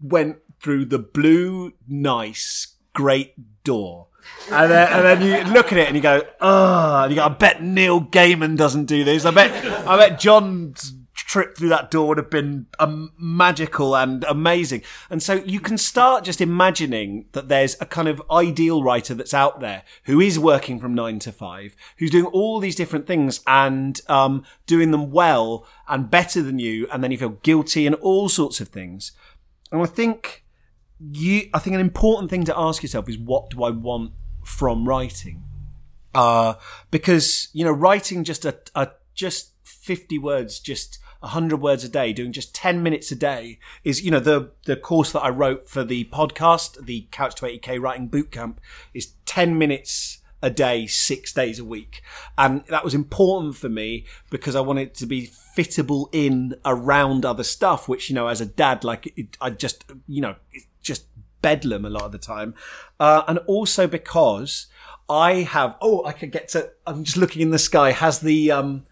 went 0.01 0.39
through 0.60 0.85
the 0.85 0.98
blue 0.98 1.72
nice 1.86 2.74
great 2.94 3.62
door 3.62 4.07
and 4.50 4.70
then, 4.70 4.92
and 4.92 5.04
then 5.04 5.46
you 5.46 5.52
look 5.52 5.72
at 5.72 5.78
it 5.78 5.86
and 5.86 5.96
you 5.96 6.02
go, 6.02 6.22
oh, 6.40 7.02
and 7.02 7.12
you 7.12 7.16
go, 7.16 7.24
I 7.24 7.28
bet 7.28 7.62
Neil 7.62 8.00
Gaiman 8.00 8.56
doesn't 8.56 8.86
do 8.86 9.04
this. 9.04 9.24
I 9.24 9.30
bet, 9.30 9.52
I 9.86 9.96
bet 9.96 10.18
John's 10.18 10.94
trip 11.28 11.56
through 11.56 11.68
that 11.68 11.90
door 11.90 12.08
would 12.08 12.16
have 12.16 12.30
been 12.30 12.66
um, 12.78 13.12
magical 13.18 13.94
and 13.94 14.24
amazing. 14.24 14.82
And 15.10 15.22
so 15.22 15.34
you 15.34 15.60
can 15.60 15.76
start 15.76 16.24
just 16.24 16.40
imagining 16.40 17.26
that 17.32 17.48
there's 17.48 17.76
a 17.80 17.86
kind 17.86 18.08
of 18.08 18.22
ideal 18.30 18.82
writer 18.82 19.14
that's 19.14 19.34
out 19.34 19.60
there 19.60 19.82
who 20.04 20.20
is 20.20 20.38
working 20.38 20.80
from 20.80 20.94
nine 20.94 21.18
to 21.20 21.32
five, 21.32 21.76
who's 21.98 22.10
doing 22.10 22.24
all 22.24 22.60
these 22.60 22.74
different 22.74 23.06
things 23.06 23.40
and 23.46 24.00
um, 24.08 24.44
doing 24.66 24.90
them 24.90 25.10
well 25.10 25.66
and 25.86 26.10
better 26.10 26.42
than 26.42 26.58
you. 26.58 26.88
And 26.90 27.04
then 27.04 27.10
you 27.10 27.18
feel 27.18 27.38
guilty 27.42 27.86
and 27.86 27.94
all 27.96 28.30
sorts 28.30 28.60
of 28.60 28.68
things. 28.68 29.12
And 29.70 29.82
I 29.82 29.86
think 29.86 30.44
you, 31.00 31.48
I 31.54 31.58
think 31.58 31.74
an 31.74 31.80
important 31.80 32.30
thing 32.30 32.44
to 32.44 32.58
ask 32.58 32.82
yourself 32.82 33.08
is 33.08 33.18
what 33.18 33.50
do 33.50 33.62
I 33.62 33.70
want 33.70 34.12
from 34.44 34.88
writing? 34.88 35.42
Uh, 36.14 36.54
because, 36.90 37.48
you 37.52 37.64
know, 37.64 37.72
writing 37.72 38.24
just 38.24 38.44
a, 38.44 38.58
a 38.74 38.88
just 39.14 39.52
50 39.62 40.18
words 40.18 40.58
just 40.58 40.98
100 41.20 41.60
words 41.60 41.84
a 41.84 41.88
day, 41.88 42.12
doing 42.12 42.32
just 42.32 42.54
10 42.54 42.82
minutes 42.82 43.10
a 43.10 43.16
day 43.16 43.58
is, 43.82 44.02
you 44.02 44.10
know, 44.10 44.20
the, 44.20 44.52
the 44.64 44.76
course 44.76 45.12
that 45.12 45.20
I 45.20 45.30
wrote 45.30 45.68
for 45.68 45.82
the 45.82 46.04
podcast, 46.04 46.84
the 46.84 47.08
Couch 47.10 47.34
to 47.36 47.46
80k 47.46 47.80
writing 47.80 48.08
bootcamp 48.08 48.56
is 48.94 49.14
10 49.26 49.58
minutes 49.58 50.18
a 50.40 50.50
day, 50.50 50.86
six 50.86 51.32
days 51.32 51.58
a 51.58 51.64
week. 51.64 52.02
And 52.36 52.64
that 52.68 52.84
was 52.84 52.94
important 52.94 53.56
for 53.56 53.68
me 53.68 54.06
because 54.30 54.54
I 54.54 54.60
wanted 54.60 54.94
to 54.94 55.06
be 55.06 55.30
fittable 55.56 56.08
in 56.12 56.54
around 56.64 57.24
other 57.24 57.42
stuff, 57.42 57.88
which, 57.88 58.08
you 58.08 58.14
know, 58.14 58.28
as 58.28 58.40
a 58.40 58.46
dad, 58.46 58.84
like 58.84 59.12
it, 59.16 59.36
I 59.40 59.50
just, 59.50 59.84
you 60.06 60.20
know, 60.20 60.36
just 60.89 61.06
bedlam 61.40 61.85
a 61.85 61.90
lot 61.90 62.02
of 62.02 62.12
the 62.12 62.19
time. 62.19 62.55
Uh, 62.98 63.23
and 63.28 63.39
also 63.47 63.86
because 63.86 64.66
I 65.09 65.35
have, 65.43 65.77
oh, 65.81 66.05
I 66.05 66.12
could 66.12 66.32
get 66.32 66.48
to, 66.48 66.70
I'm 66.86 67.05
just 67.05 67.16
looking 67.16 67.43
in 67.43 67.51
the 67.51 67.59
sky. 67.59 67.93
Has 67.93 68.19
the, 68.20 68.51
um, 68.51 68.86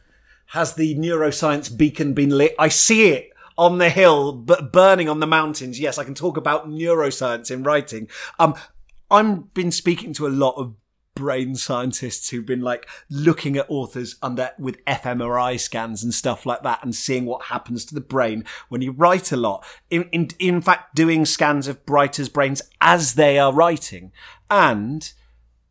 has 0.50 0.74
the 0.74 0.94
neuroscience 0.94 1.76
beacon 1.76 2.14
been 2.14 2.30
lit? 2.30 2.54
I 2.58 2.68
see 2.68 3.08
it 3.08 3.30
on 3.58 3.78
the 3.78 3.90
hill, 3.90 4.32
but 4.32 4.72
burning 4.72 5.08
on 5.08 5.20
the 5.20 5.26
mountains. 5.26 5.80
Yes, 5.80 5.98
I 5.98 6.04
can 6.04 6.14
talk 6.14 6.36
about 6.36 6.68
neuroscience 6.68 7.50
in 7.50 7.64
writing. 7.64 8.08
Um, 8.38 8.54
I've 9.10 9.52
been 9.54 9.72
speaking 9.72 10.12
to 10.14 10.26
a 10.26 10.28
lot 10.28 10.54
of 10.56 10.74
brain 11.16 11.56
scientists 11.56 12.28
who've 12.28 12.46
been 12.46 12.60
like 12.60 12.88
looking 13.10 13.56
at 13.56 13.66
authors 13.68 14.14
under 14.22 14.52
with 14.58 14.84
fMRI 14.84 15.58
scans 15.58 16.04
and 16.04 16.14
stuff 16.14 16.46
like 16.46 16.62
that 16.62 16.84
and 16.84 16.94
seeing 16.94 17.24
what 17.24 17.46
happens 17.46 17.84
to 17.84 17.94
the 17.94 18.00
brain 18.00 18.44
when 18.68 18.82
you 18.82 18.92
write 18.92 19.32
a 19.32 19.36
lot. 19.36 19.66
In, 19.90 20.04
in, 20.12 20.28
in 20.38 20.60
fact, 20.60 20.94
doing 20.94 21.24
scans 21.24 21.66
of 21.66 21.80
writers' 21.88 22.28
brains 22.28 22.62
as 22.80 23.14
they 23.14 23.38
are 23.38 23.52
writing. 23.52 24.12
And 24.48 25.12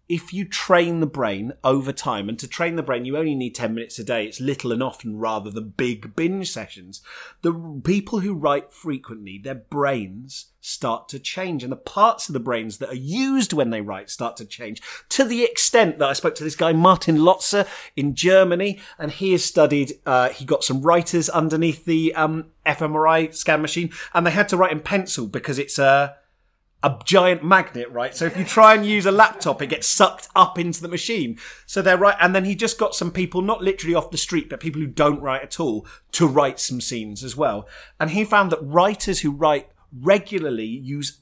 if 0.07 0.34
you 0.34 0.45
train 0.45 0.99
the 0.99 1.07
brain 1.07 1.53
over 1.64 1.91
time, 1.91 2.30
and 2.30 2.38
to 2.40 2.48
train 2.48 2.76
the 2.76 2.84
brain, 2.84 3.06
you 3.06 3.18
only 3.18 3.34
need 3.34 3.56
10 3.56 3.73
minutes 3.73 3.98
a 3.98 4.03
day. 4.03 4.26
It's 4.26 4.40
little 4.40 4.72
and 4.72 4.84
often 4.84 5.18
rather 5.18 5.49
than 5.49 5.69
big 5.69 6.15
binge 6.15 6.52
sessions. 6.52 7.02
The 7.41 7.53
people 7.84 8.19
who 8.19 8.36
write 8.36 8.72
frequently, 8.72 9.40
their 9.40 9.56
brains 9.56 10.52
start 10.61 11.10
to 11.10 11.19
change, 11.19 11.64
and 11.64 11.72
the 11.72 11.77
parts 11.77 12.30
of 12.30 12.34
the 12.34 12.40
brains 12.40 12.77
that 12.77 12.90
are 12.90 12.95
used 12.95 13.52
when 13.52 13.72
they 13.72 13.82
write 13.82 14.10
start 14.10 14.38
to 14.38 14.45
change 14.45 14.82
to 15.10 15.23
the 15.23 15.44
extent 15.44 15.98
that 15.99 16.10
I 16.10 16.14
spoke 16.14 16.36
to 16.36 16.44
this 16.44 16.56
guy, 16.56 16.73
Martin 16.73 17.18
Lotze, 17.18 17.68
in 17.95 18.14
Germany, 18.14 18.80
and 18.99 19.11
he 19.11 19.32
has 19.32 19.44
studied, 19.44 19.94
uh, 20.06 20.30
he 20.30 20.45
got 20.45 20.64
some 20.64 20.82
writers 20.82 21.30
underneath 21.30 21.86
the 21.86 22.14
um, 22.14 22.52
fMRI 22.65 23.34
scan 23.34 23.61
machine, 23.61 23.91
and 24.14 24.26
they 24.26 24.32
had 24.32 24.49
to 24.49 24.57
write 24.57 24.72
in 24.72 24.82
pencil 24.82 25.26
because 25.26 25.57
it's 25.57 25.80
a. 25.80 25.86
Uh, 25.86 26.14
a 26.86 26.99
giant 27.03 27.44
magnet, 27.44 27.90
right? 27.90 28.16
So 28.16 28.26
if 28.26 28.38
you 28.38 28.44
try 28.44 28.76
and 28.76 28.86
use 28.86 29.07
a 29.07 29.12
laptop, 29.12 29.60
it 29.60 29.68
gets 29.68 29.88
sucked 29.88 30.30
up 30.36 30.60
into 30.60 30.84
the 30.84 30.88
machine. 30.88 31.40
So 31.66 31.82
they're 31.82 31.98
right. 31.98 32.16
And 32.22 32.36
then 32.36 32.45
he 32.45 32.53
just 32.53 32.78
got 32.78 32.94
some 32.94 33.10
people, 33.10 33.41
not 33.41 33.64
literally 33.64 33.95
off 33.95 34.12
the 34.12 34.20
street, 34.20 34.49
but 34.52 34.60
people 34.60 34.82
who 34.82 34.88
don't 34.88 35.20
write 35.20 35.41
at 35.41 35.60
all, 35.60 35.88
to 36.12 36.28
write 36.28 36.60
some 36.60 36.80
scenes 36.80 37.24
as 37.24 37.36
well. 37.36 37.68
And 37.99 38.12
he 38.12 38.24
found 38.24 38.52
that 38.52 38.60
writers 38.62 39.22
who 39.22 39.32
write 39.32 39.70
regularly 39.99 40.68
use 40.68 41.22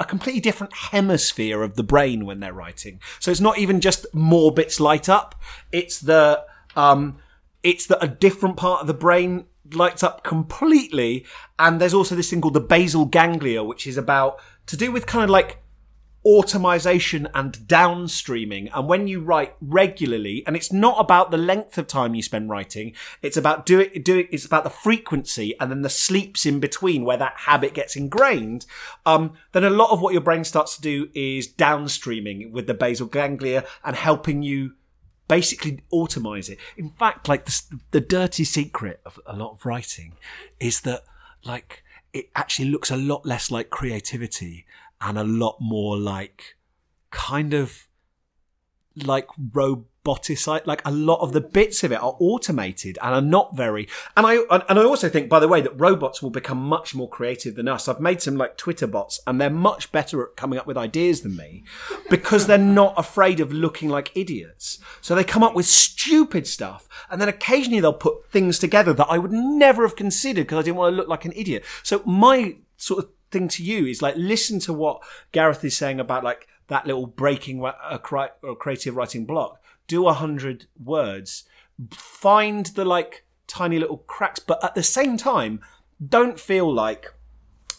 a 0.00 0.06
completely 0.06 0.40
different 0.40 0.74
hemisphere 0.74 1.62
of 1.62 1.76
the 1.76 1.82
brain 1.82 2.24
when 2.24 2.40
they're 2.40 2.54
writing. 2.54 2.98
So 3.20 3.30
it's 3.30 3.40
not 3.40 3.58
even 3.58 3.82
just 3.82 4.06
more 4.14 4.52
bits 4.52 4.80
light 4.80 5.06
up. 5.06 5.34
It's 5.70 6.00
the, 6.00 6.44
um, 6.76 7.18
it's 7.62 7.84
that 7.88 8.02
a 8.02 8.08
different 8.08 8.56
part 8.56 8.80
of 8.80 8.86
the 8.86 8.94
brain 8.94 9.44
lights 9.74 10.02
up 10.02 10.24
completely. 10.24 11.26
And 11.58 11.78
there's 11.78 11.92
also 11.92 12.14
this 12.14 12.30
thing 12.30 12.40
called 12.40 12.54
the 12.54 12.60
basal 12.60 13.04
ganglia, 13.04 13.62
which 13.62 13.86
is 13.86 13.98
about 13.98 14.40
to 14.68 14.76
do 14.76 14.92
with 14.92 15.06
kind 15.06 15.24
of 15.24 15.30
like 15.30 15.62
automation 16.24 17.28
and 17.34 17.54
downstreaming. 17.66 18.68
And 18.74 18.88
when 18.88 19.08
you 19.08 19.20
write 19.20 19.54
regularly, 19.60 20.42
and 20.46 20.56
it's 20.56 20.72
not 20.72 21.00
about 21.00 21.30
the 21.30 21.38
length 21.38 21.78
of 21.78 21.86
time 21.86 22.14
you 22.14 22.22
spend 22.22 22.50
writing, 22.50 22.94
it's 23.22 23.36
about 23.36 23.64
doing, 23.64 24.02
doing, 24.02 24.28
it's 24.30 24.44
about 24.44 24.64
the 24.64 24.70
frequency 24.70 25.54
and 25.58 25.70
then 25.70 25.82
the 25.82 25.88
sleeps 25.88 26.44
in 26.44 26.60
between 26.60 27.04
where 27.04 27.16
that 27.16 27.34
habit 27.36 27.72
gets 27.72 27.96
ingrained. 27.96 28.66
Um, 29.06 29.34
then 29.52 29.64
a 29.64 29.70
lot 29.70 29.90
of 29.90 30.00
what 30.00 30.12
your 30.12 30.22
brain 30.22 30.44
starts 30.44 30.76
to 30.76 30.82
do 30.82 31.08
is 31.14 31.48
downstreaming 31.48 32.50
with 32.50 32.66
the 32.66 32.74
basal 32.74 33.06
ganglia 33.06 33.64
and 33.84 33.96
helping 33.96 34.42
you 34.42 34.74
basically 35.28 35.82
automize 35.92 36.50
it. 36.50 36.58
In 36.76 36.90
fact, 36.90 37.28
like 37.28 37.46
the, 37.46 37.80
the 37.92 38.00
dirty 38.00 38.44
secret 38.44 39.00
of 39.06 39.20
a 39.26 39.36
lot 39.36 39.52
of 39.52 39.64
writing 39.64 40.16
is 40.58 40.82
that 40.82 41.04
like, 41.44 41.84
it 42.12 42.30
actually 42.34 42.68
looks 42.70 42.90
a 42.90 42.96
lot 42.96 43.24
less 43.26 43.50
like 43.50 43.70
creativity 43.70 44.66
and 45.00 45.18
a 45.18 45.24
lot 45.24 45.56
more 45.60 45.96
like 45.96 46.56
kind 47.10 47.54
of 47.54 47.86
like 48.96 49.28
roboticized 50.04 50.66
like 50.66 50.82
a 50.84 50.90
lot 50.90 51.20
of 51.20 51.32
the 51.32 51.40
bits 51.40 51.84
of 51.84 51.92
it 51.92 52.02
are 52.02 52.16
automated 52.18 52.98
and 53.02 53.14
are 53.14 53.20
not 53.20 53.54
very 53.56 53.88
and 54.16 54.26
i 54.26 54.36
and 54.50 54.78
i 54.78 54.82
also 54.82 55.08
think 55.08 55.28
by 55.28 55.38
the 55.38 55.48
way 55.48 55.60
that 55.60 55.78
robots 55.78 56.22
will 56.22 56.30
become 56.30 56.58
much 56.58 56.94
more 56.94 57.08
creative 57.08 57.54
than 57.54 57.68
us. 57.68 57.88
I've 57.88 58.00
made 58.00 58.22
some 58.22 58.36
like 58.36 58.56
twitter 58.56 58.86
bots 58.86 59.20
and 59.26 59.40
they're 59.40 59.50
much 59.50 59.92
better 59.92 60.22
at 60.22 60.36
coming 60.36 60.58
up 60.58 60.66
with 60.66 60.76
ideas 60.76 61.22
than 61.22 61.36
me 61.36 61.64
because 62.10 62.46
they're 62.46 62.58
not 62.58 62.94
afraid 62.96 63.40
of 63.40 63.52
looking 63.52 63.88
like 63.88 64.16
idiots. 64.16 64.78
So 65.00 65.14
they 65.14 65.24
come 65.24 65.42
up 65.42 65.54
with 65.54 65.66
stupid 65.66 66.46
stuff 66.46 66.88
and 67.10 67.20
then 67.20 67.28
occasionally 67.28 67.80
they'll 67.80 67.92
put 67.92 68.30
things 68.30 68.58
together 68.58 68.92
that 68.92 69.06
i 69.08 69.18
would 69.18 69.32
never 69.32 69.82
have 69.82 69.96
considered 69.96 70.42
because 70.42 70.58
i 70.58 70.62
didn't 70.62 70.76
want 70.76 70.92
to 70.92 70.96
look 70.96 71.08
like 71.08 71.24
an 71.24 71.32
idiot. 71.34 71.64
So 71.82 72.02
my 72.04 72.56
sort 72.76 73.04
of 73.04 73.10
thing 73.30 73.48
to 73.48 73.62
you 73.62 73.86
is 73.86 74.00
like 74.00 74.14
listen 74.16 74.58
to 74.60 74.72
what 74.72 75.02
gareth 75.32 75.62
is 75.64 75.76
saying 75.76 76.00
about 76.00 76.24
like 76.24 76.48
that 76.68 76.86
little 76.86 77.06
breaking 77.06 77.64
uh, 77.64 77.72
a 77.90 77.94
uh, 77.94 78.54
creative 78.54 78.96
writing 78.96 79.24
block. 79.26 79.60
Do 79.88 80.06
a 80.06 80.12
hundred 80.12 80.66
words, 80.82 81.44
find 81.90 82.66
the 82.66 82.84
like 82.84 83.24
tiny 83.48 83.78
little 83.78 83.98
cracks, 83.98 84.38
but 84.38 84.62
at 84.62 84.74
the 84.76 84.82
same 84.82 85.16
time, 85.16 85.60
don't 86.06 86.38
feel 86.38 86.72
like 86.72 87.12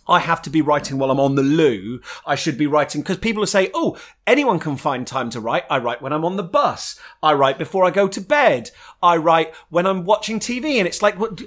I 0.09 0.19
have 0.19 0.41
to 0.41 0.49
be 0.49 0.61
writing 0.61 0.97
while 0.97 1.11
I'm 1.11 1.19
on 1.19 1.35
the 1.35 1.43
loo. 1.43 2.01
I 2.25 2.33
should 2.33 2.57
be 2.57 2.65
writing 2.65 3.01
because 3.01 3.17
people 3.17 3.45
say, 3.45 3.69
"Oh, 3.75 3.95
anyone 4.25 4.57
can 4.57 4.75
find 4.75 5.05
time 5.05 5.29
to 5.29 5.39
write. 5.39 5.65
I 5.69 5.77
write 5.77 6.01
when 6.01 6.11
I'm 6.11 6.25
on 6.25 6.35
the 6.35 6.43
bus. 6.43 6.99
I 7.21 7.33
write 7.33 7.59
before 7.59 7.85
I 7.85 7.91
go 7.91 8.07
to 8.07 8.19
bed. 8.19 8.71
I 9.03 9.17
write 9.17 9.53
when 9.69 9.85
I'm 9.85 10.05
watching 10.05 10.39
TV." 10.39 10.79
And 10.79 10.87
it's 10.87 11.03
like, 11.03 11.19
what? 11.19 11.43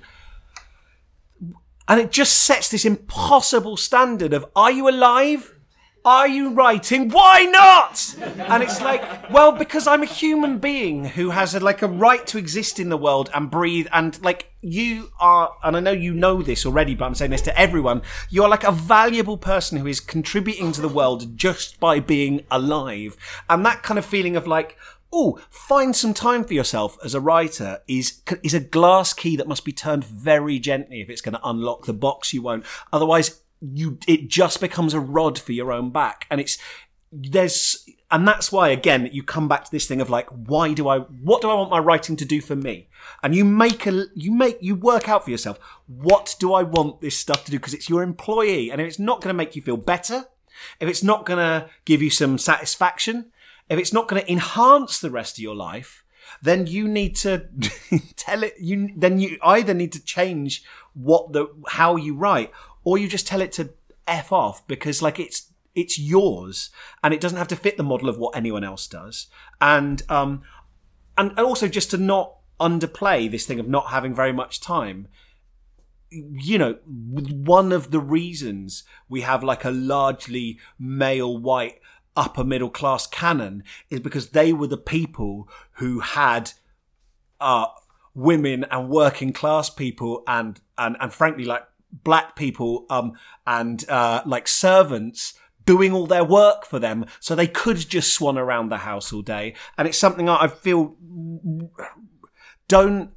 And 1.89 2.01
it 2.01 2.13
just 2.13 2.39
sets 2.39 2.69
this 2.69 2.85
impossible 2.85 3.77
standard 3.77 4.33
of, 4.33 4.47
"Are 4.55 4.71
you 4.71 4.89
alive?" 4.89 5.57
Are 6.05 6.27
you 6.27 6.51
writing? 6.51 7.11
Why 7.11 7.45
not? 7.45 8.17
And 8.49 8.63
it's 8.63 8.81
like, 8.83 9.31
well, 9.31 9.53
because 9.53 9.87
I'm 9.87 10.03
a 10.03 10.07
human 10.07 10.59
being 10.59 11.05
who 11.05 11.31
has 11.31 11.55
a, 11.55 11.61
like 11.61 11.81
a 11.81 11.87
right 11.87 12.27
to 12.27 12.39
exist 12.39 12.81
in 12.81 12.89
the 12.89 12.97
world 12.97 13.31
and 13.33 13.49
breathe. 13.49 13.87
And 13.93 14.21
like 14.21 14.51
you 14.61 15.13
are, 15.21 15.55
and 15.63 15.77
I 15.77 15.81
know 15.81 15.93
you 15.93 16.13
know 16.13 16.43
this 16.43 16.67
already, 16.67 16.97
but 16.97 17.05
I'm 17.05 17.15
saying 17.15 17.31
this 17.31 17.43
to 17.43 17.57
everyone. 17.57 18.03
You're 18.31 18.49
like 18.49 18.65
a 18.65 18.73
valuable 18.73 19.37
person 19.39 19.79
who 19.79 19.87
is 19.87 20.01
contributing 20.01 20.73
to 20.73 20.81
the 20.81 20.89
world 20.89 21.37
just 21.37 21.79
by 21.79 22.01
being 22.01 22.45
alive. 22.51 23.17
And 23.49 23.65
that 23.65 23.85
kind 23.85 23.99
of 23.99 24.05
feeling 24.05 24.35
of 24.35 24.45
like, 24.45 24.77
oh, 25.13 25.39
find 25.51 25.95
some 25.95 26.15
time 26.15 26.43
for 26.43 26.55
yourself 26.55 26.99
as 27.05 27.15
a 27.15 27.21
writer 27.21 27.81
is 27.87 28.23
is 28.43 28.55
a 28.55 28.61
glass 28.61 29.13
key 29.13 29.37
that 29.37 29.47
must 29.47 29.65
be 29.65 29.73
turned 29.73 30.05
very 30.05 30.59
gently 30.59 31.01
if 31.01 31.09
it's 31.09 31.21
going 31.21 31.35
to 31.35 31.49
unlock 31.49 31.85
the 31.85 31.93
box 31.93 32.33
you 32.33 32.43
won't. 32.43 32.65
Otherwise, 32.93 33.42
you 33.63 33.99
it 34.09 34.29
just 34.29 34.61
becomes 34.61 34.95
a 34.95 35.01
rod 35.01 35.39
for 35.39 35.53
your 35.53 35.73
own 35.73 35.91
back. 35.91 36.27
And 36.31 36.41
it's 36.41 36.59
there's 37.13 37.87
and 38.11 38.27
that's 38.27 38.51
why 38.51 38.69
again 38.69 39.09
you 39.13 39.23
come 39.23 39.47
back 39.47 39.65
to 39.65 39.71
this 39.71 39.87
thing 39.87 40.01
of 40.01 40.09
like 40.09 40.27
why 40.31 40.73
do 40.73 40.89
i 40.89 40.99
what 40.99 41.43
do 41.43 41.51
i 41.51 41.55
want 41.55 41.71
my 41.71 41.79
writing 41.79 42.17
to 42.17 42.25
do 42.25 42.41
for 42.41 42.57
me? 42.57 42.89
And 43.23 43.35
you 43.35 43.45
make 43.45 43.87
a 43.87 44.07
you 44.15 44.33
make 44.33 44.59
you 44.61 44.75
work 44.75 45.09
out 45.09 45.25
for 45.25 45.31
yourself 45.31 45.59
what 45.87 46.35
do 46.39 46.53
i 46.53 46.63
want 46.63 47.01
this 47.01 47.19
stuff 47.19 47.45
to 47.45 47.51
do? 47.51 47.59
Because 47.59 47.75
it's 47.75 47.89
your 47.89 48.03
employee 48.03 48.71
and 48.71 48.81
if 48.81 48.87
it's 48.87 48.99
not 48.99 49.21
going 49.21 49.33
to 49.33 49.39
make 49.39 49.55
you 49.57 49.63
feel 49.63 49.77
better. 49.77 50.27
If 50.79 50.89
it's 50.89 51.03
not 51.03 51.25
going 51.25 51.39
to 51.39 51.71
give 51.85 52.03
you 52.03 52.11
some 52.11 52.39
satisfaction 52.39 53.33
if 53.69 53.79
it's 53.79 53.93
not 53.93 54.07
going 54.07 54.23
to 54.23 54.31
enhance 54.31 55.01
the 55.01 55.11
rest 55.11 55.39
of 55.39 55.43
your 55.43 55.55
life 55.57 56.05
then 56.41 56.67
you 56.67 56.89
need 56.89 57.17
to 57.17 57.47
tell 58.17 58.43
it 58.43 58.55
you 58.61 58.91
then 58.97 59.19
you 59.19 59.39
either 59.43 59.75
need 59.75 59.93
to 59.93 60.03
change 60.05 60.63
what 60.95 61.33
the 61.33 61.49
how 61.69 61.97
you 61.97 62.15
write 62.15 62.53
or 62.85 62.99
you 62.99 63.09
just 63.09 63.27
tell 63.27 63.41
it 63.41 63.53
to 63.53 63.71
f 64.07 64.33
off 64.33 64.67
because 64.67 65.03
like 65.03 65.19
it's 65.19 65.53
it's 65.75 65.99
yours 65.99 66.71
and 67.03 67.15
it 67.15 67.21
doesn't 67.21 67.39
have 67.39 67.49
to 67.49 67.57
fit 67.57 67.77
the 67.77 67.83
model 67.83 68.09
of 68.09 68.19
what 68.19 68.37
anyone 68.37 68.65
else 68.65 68.87
does. 68.87 69.29
And 69.61 70.03
um 70.09 70.43
and 71.17 71.39
also 71.39 71.69
just 71.69 71.91
to 71.91 71.99
not 71.99 72.37
underplay 72.61 73.31
this 73.31 73.47
thing 73.47 73.61
of 73.61 73.69
not 73.69 73.89
having 73.89 74.15
very 74.15 74.33
much 74.33 74.61
time. 74.61 75.09
You 76.11 76.59
know 76.59 76.73
one 76.85 77.73
of 77.73 77.91
the 77.91 78.01
reasons 78.01 78.85
we 79.09 79.23
have 79.23 79.43
like 79.43 79.65
a 79.65 79.71
largely 79.71 80.59
male 80.79 81.37
white 81.39 81.81
upper 82.15 82.45
middle 82.45 82.69
class 82.69 83.07
canon 83.07 83.65
is 83.89 84.01
because 84.01 84.31
they 84.31 84.53
were 84.53 84.67
the 84.67 84.77
people 84.77 85.49
who 85.77 86.01
had 86.01 86.53
uh 87.41 87.67
women 88.15 88.65
and 88.71 88.91
working 88.91 89.33
class 89.33 89.71
people 89.71 90.23
and 90.27 90.61
and 90.77 90.97
and 91.01 91.15
frankly 91.15 91.47
like 91.47 91.63
black 91.93 92.37
people 92.37 92.87
um, 92.91 93.13
and 93.47 93.89
uh, 93.89 94.23
like 94.25 94.49
servants 94.49 95.35
doing 95.65 95.93
all 95.93 96.07
their 96.07 96.25
work 96.25 96.67
for 96.67 96.79
them 96.79 97.07
so 97.21 97.35
they 97.35 97.47
could 97.47 97.77
just 97.77 98.13
swan 98.13 98.37
around 98.37 98.69
the 98.69 98.79
house 98.79 99.13
all 99.13 99.23
day. 99.23 99.55
And 99.79 99.87
it's 99.87 99.99
something 99.99 100.29
i 100.29 100.49
feel 100.49 100.97
don't 102.69 103.13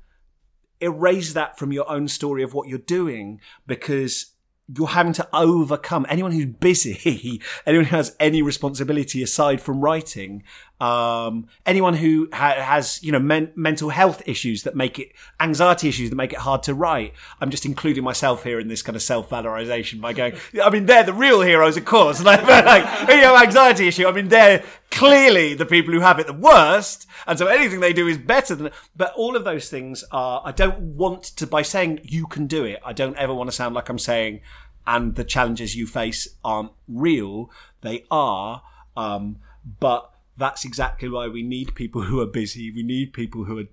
erase 0.82 1.34
that 1.34 1.58
from 1.58 1.72
your 1.72 1.90
own 1.90 2.08
story 2.08 2.44
of 2.44 2.54
what 2.54 2.68
you're 2.68 2.78
doing 2.78 3.40
because 3.66 4.32
you're 4.68 4.88
having 4.88 5.14
to 5.14 5.28
overcome 5.32 6.06
anyone 6.10 6.32
who's 6.32 6.46
busy, 6.46 7.42
anyone 7.66 7.86
who 7.86 7.96
has 7.96 8.16
any 8.20 8.42
responsibility 8.42 9.22
aside 9.22 9.62
from 9.62 9.80
writing, 9.80 10.44
um, 10.80 11.48
anyone 11.66 11.94
who 11.94 12.28
ha- 12.34 12.62
has, 12.62 13.02
you 13.02 13.12
know, 13.12 13.20
men- 13.20 13.52
mental 13.56 13.90
health 13.90 14.22
issues 14.26 14.64
that 14.64 14.76
make 14.76 15.00
it, 15.00 15.14
anxiety 15.40 15.88
issues 15.88 16.10
that 16.10 16.16
make 16.16 16.34
it 16.34 16.40
hard 16.40 16.64
to 16.64 16.74
write. 16.74 17.14
I'm 17.40 17.50
just 17.50 17.66
including 17.66 18.04
myself 18.04 18.44
here 18.44 18.60
in 18.60 18.68
this 18.68 18.82
kind 18.82 18.96
of 18.96 19.02
self-valorization 19.02 20.02
by 20.02 20.14
going, 20.14 20.34
I 20.62 20.70
mean, 20.70 20.86
they're 20.86 21.04
the 21.04 21.14
real 21.14 21.42
heroes, 21.42 21.78
of 21.78 21.86
course. 21.86 22.24
Like, 22.26 22.44
like 22.48 23.10
you 23.10 23.22
know, 23.22 23.38
anxiety 23.38 23.88
issue. 23.88 24.08
I 24.08 24.12
mean, 24.12 24.30
they're 24.30 24.64
clearly 24.90 25.54
the 25.54 25.66
people 25.66 25.94
who 25.94 26.00
have 26.00 26.18
it 26.18 26.26
the 26.26 26.34
worst. 26.34 27.08
And 27.28 27.38
so 27.38 27.46
anything 27.46 27.82
they 27.82 27.94
do 27.94 28.08
is 28.08 28.18
better 28.18 28.56
than, 28.56 28.72
but 28.96 29.14
all 29.16 29.36
of 29.36 29.44
those 29.44 29.70
things 29.70 30.04
are, 30.12 30.42
I 30.44 30.52
don't 30.52 30.80
want 30.80 31.24
to, 31.24 31.46
by 31.46 31.62
saying 31.62 32.00
you 32.04 32.26
can 32.26 32.48
do 32.48 32.66
it, 32.66 32.80
I 32.84 32.94
don't 32.94 33.16
ever 33.18 33.34
want 33.34 33.50
to 33.50 33.56
sound 33.56 33.76
like 33.76 33.90
I'm 33.90 34.00
saying, 34.00 34.42
and 34.88 35.16
the 35.16 35.24
challenges 35.24 35.76
you 35.76 35.86
face 35.86 36.28
aren't 36.44 36.72
real. 36.88 37.52
They 37.82 38.06
are. 38.10 38.64
Um, 38.98 39.38
but 39.80 40.12
that's 40.38 40.66
exactly 40.66 41.10
why 41.10 41.28
we 41.28 41.44
need 41.44 41.76
people 41.76 42.04
who 42.04 42.20
are 42.20 42.28
busy. 42.28 42.72
We 42.72 42.84
need 42.84 43.14
people 43.14 43.46
who 43.46 43.60
are. 43.60 43.66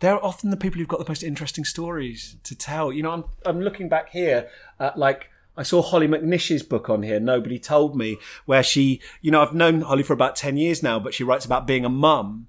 They're 0.00 0.24
often 0.24 0.50
the 0.50 0.56
people 0.56 0.78
who've 0.78 0.88
got 0.88 1.00
the 1.00 1.10
most 1.10 1.22
interesting 1.22 1.64
stories 1.64 2.36
to 2.44 2.54
tell. 2.54 2.92
You 2.92 3.02
know, 3.02 3.10
I'm 3.10 3.24
I'm 3.44 3.60
looking 3.60 3.88
back 3.88 4.10
here 4.10 4.48
at 4.78 4.98
like 4.98 5.30
I 5.56 5.62
saw 5.62 5.82
Hollie 5.82 6.08
McNish's 6.08 6.62
book 6.62 6.88
on 6.88 7.02
here. 7.02 7.18
Nobody 7.18 7.58
told 7.58 7.96
me 7.96 8.18
where 8.46 8.62
she. 8.62 9.00
You 9.20 9.30
know, 9.30 9.42
I've 9.42 9.54
known 9.54 9.80
Holly 9.80 10.02
for 10.02 10.12
about 10.12 10.36
ten 10.36 10.56
years 10.56 10.82
now, 10.82 10.98
but 10.98 11.14
she 11.14 11.24
writes 11.24 11.44
about 11.44 11.66
being 11.66 11.84
a 11.84 11.90
mum. 11.90 12.48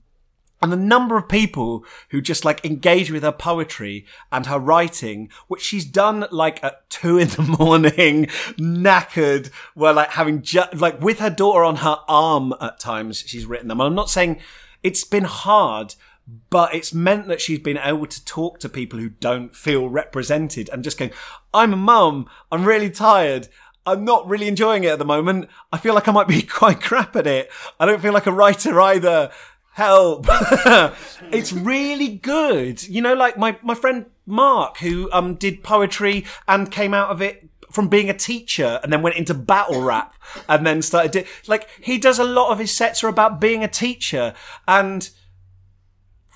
And 0.61 0.71
the 0.71 0.77
number 0.77 1.15
of 1.17 1.29
people 1.29 1.85
who 2.09 2.19
just 2.19 2.43
like 2.43 2.65
engage 2.65 3.11
with 3.11 3.23
her 3.23 3.31
poetry 3.31 4.05
and 4.31 4.45
her 4.45 4.59
writing, 4.59 5.29
which 5.47 5.61
she's 5.61 5.85
done 5.85 6.25
like 6.31 6.61
at 6.63 6.89
two 6.89 7.17
in 7.17 7.29
the 7.29 7.41
morning, 7.59 8.25
knackered, 8.57 9.51
where 9.73 9.93
like 9.93 10.11
having 10.11 10.41
ju- 10.41 10.63
like 10.73 10.99
with 11.01 11.19
her 11.19 11.29
daughter 11.29 11.63
on 11.63 11.77
her 11.77 11.97
arm 12.07 12.53
at 12.59 12.79
times, 12.79 13.23
she's 13.25 13.45
written 13.45 13.69
them. 13.69 13.79
And 13.79 13.87
I'm 13.87 13.95
not 13.95 14.09
saying 14.09 14.39
it's 14.83 15.05
been 15.05 15.23
hard, 15.23 15.95
but 16.49 16.75
it's 16.75 16.93
meant 16.93 17.27
that 17.27 17.41
she's 17.41 17.59
been 17.59 17.77
able 17.77 18.07
to 18.07 18.25
talk 18.25 18.59
to 18.59 18.69
people 18.69 18.99
who 18.99 19.09
don't 19.09 19.55
feel 19.55 19.87
represented 19.87 20.69
and 20.69 20.83
just 20.83 20.97
going, 20.97 21.11
I'm 21.53 21.73
a 21.73 21.77
mum. 21.77 22.27
I'm 22.51 22.65
really 22.65 22.89
tired. 22.89 23.47
I'm 23.85 24.05
not 24.05 24.27
really 24.27 24.47
enjoying 24.47 24.83
it 24.83 24.91
at 24.91 24.99
the 24.99 25.05
moment. 25.05 25.49
I 25.71 25.77
feel 25.77 25.95
like 25.95 26.07
I 26.07 26.11
might 26.11 26.27
be 26.27 26.41
quite 26.43 26.81
crap 26.81 27.15
at 27.15 27.27
it. 27.27 27.49
I 27.79 27.85
don't 27.85 28.01
feel 28.01 28.13
like 28.13 28.27
a 28.27 28.31
writer 28.31 28.79
either 28.81 29.31
help. 29.71 30.25
it's 31.31 31.53
really 31.53 32.09
good. 32.09 32.87
You 32.87 33.01
know, 33.01 33.13
like 33.13 33.37
my, 33.37 33.57
my 33.61 33.75
friend 33.75 34.05
Mark, 34.25 34.77
who 34.77 35.09
um, 35.11 35.35
did 35.35 35.63
poetry 35.63 36.25
and 36.47 36.71
came 36.71 36.93
out 36.93 37.09
of 37.09 37.21
it 37.21 37.49
from 37.71 37.87
being 37.87 38.09
a 38.09 38.13
teacher 38.13 38.79
and 38.83 38.91
then 38.91 39.01
went 39.01 39.15
into 39.15 39.33
battle 39.33 39.81
rap 39.81 40.15
and 40.47 40.65
then 40.65 40.81
started 40.81 41.11
do, 41.11 41.23
like 41.47 41.69
he 41.81 41.97
does 41.97 42.19
a 42.19 42.23
lot 42.23 42.51
of 42.51 42.59
his 42.59 42.73
sets 42.73 43.03
are 43.03 43.07
about 43.07 43.39
being 43.39 43.63
a 43.63 43.67
teacher 43.67 44.33
and 44.67 45.11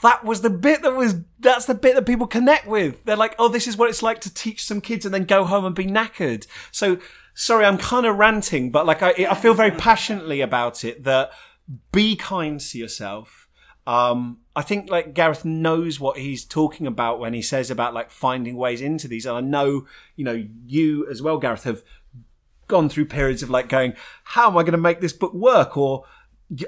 that 0.04 0.24
was 0.24 0.42
the 0.42 0.50
bit 0.50 0.82
that 0.84 0.94
was 0.94 1.16
that's 1.40 1.66
the 1.66 1.74
bit 1.74 1.96
that 1.96 2.06
people 2.06 2.28
connect 2.28 2.68
with 2.68 3.04
they're 3.06 3.16
like 3.16 3.36
oh 3.40 3.48
this 3.48 3.68
is 3.68 3.78
what 3.78 3.90
it's 3.90 4.04
like 4.04 4.22
to 4.22 4.32
teach 4.34 4.64
some 4.64 4.82
kids 4.82 5.06
and 5.06 5.14
then 5.14 5.24
go 5.24 5.44
home 5.44 5.66
and 5.66 5.76
be 5.76 5.86
knackered 5.86 6.46
so 6.72 7.00
sorry 7.34 7.66
i'm 7.66 7.78
kind 7.78 8.06
of 8.06 8.16
ranting 8.18 8.70
but 8.70 8.86
like 8.86 9.02
i, 9.02 9.10
I 9.30 9.34
feel 9.34 9.54
very 9.54 9.72
passionately 9.72 10.42
about 10.42 10.84
it 10.84 11.04
that 11.04 11.32
be 11.92 12.16
kind 12.16 12.60
to 12.60 12.78
yourself. 12.78 13.48
Um, 13.86 14.40
I 14.56 14.62
think 14.62 14.90
like 14.90 15.14
Gareth 15.14 15.44
knows 15.44 16.00
what 16.00 16.18
he's 16.18 16.46
talking 16.46 16.88
about 16.88 17.20
when 17.20 17.34
he 17.34 17.42
says 17.42 17.70
about 17.70 17.94
like 17.94 18.12
finding 18.12 18.56
ways 18.56 18.80
into 18.82 19.08
these. 19.08 19.26
And 19.26 19.36
I 19.36 19.42
know, 19.42 19.86
you 20.16 20.24
know, 20.24 20.46
you 20.66 21.08
as 21.10 21.22
well, 21.22 21.38
Gareth, 21.38 21.64
have 21.66 21.84
gone 22.68 22.88
through 22.90 23.06
periods 23.06 23.44
of 23.44 23.50
like 23.50 23.68
going, 23.68 23.94
how 24.24 24.50
am 24.50 24.58
I 24.58 24.64
going 24.64 24.72
to 24.72 24.78
make 24.78 25.02
this 25.02 25.14
book 25.14 25.34
work? 25.34 25.76
Or 25.78 26.06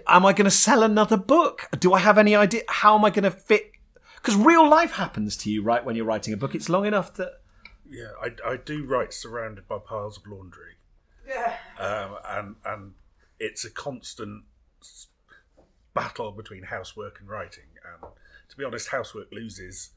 am 0.08 0.26
I 0.26 0.34
going 0.34 0.46
to 0.46 0.52
sell 0.52 0.84
another 0.84 1.16
book? 1.18 1.68
Do 1.80 1.94
I 1.94 2.00
have 2.00 2.18
any 2.18 2.36
idea? 2.36 2.64
How 2.68 2.98
am 2.98 3.06
I 3.06 3.10
going 3.10 3.24
to 3.24 3.32
fit? 3.32 3.72
Because 4.18 4.36
real 4.36 4.68
life 4.68 4.92
happens 4.94 5.38
to 5.38 5.50
you, 5.52 5.62
right? 5.64 5.86
When 5.86 5.96
you're 5.96 6.06
writing 6.06 6.34
a 6.34 6.38
book, 6.38 6.54
it's 6.56 6.68
long 6.68 6.86
enough 6.86 7.14
that. 7.14 7.32
Yeah, 7.90 8.08
I, 8.22 8.32
I 8.54 8.58
do 8.58 8.84
write 8.84 9.14
surrounded 9.14 9.68
by 9.68 9.78
piles 9.78 10.18
of 10.18 10.24
laundry, 10.26 10.74
Yeah. 11.28 11.54
um, 11.80 12.18
and 12.28 12.56
and 12.66 12.94
it's 13.40 13.64
a 13.64 13.70
constant 13.70 14.46
s- 14.46 14.46
battle 15.94 16.32
between 16.32 16.64
housework 16.64 17.20
and 17.20 17.30
writing. 17.30 17.70
And 17.84 18.12
to 18.50 18.58
be 18.58 18.64
honest, 18.64 18.90
housework 18.90 19.32
loses. 19.32 19.92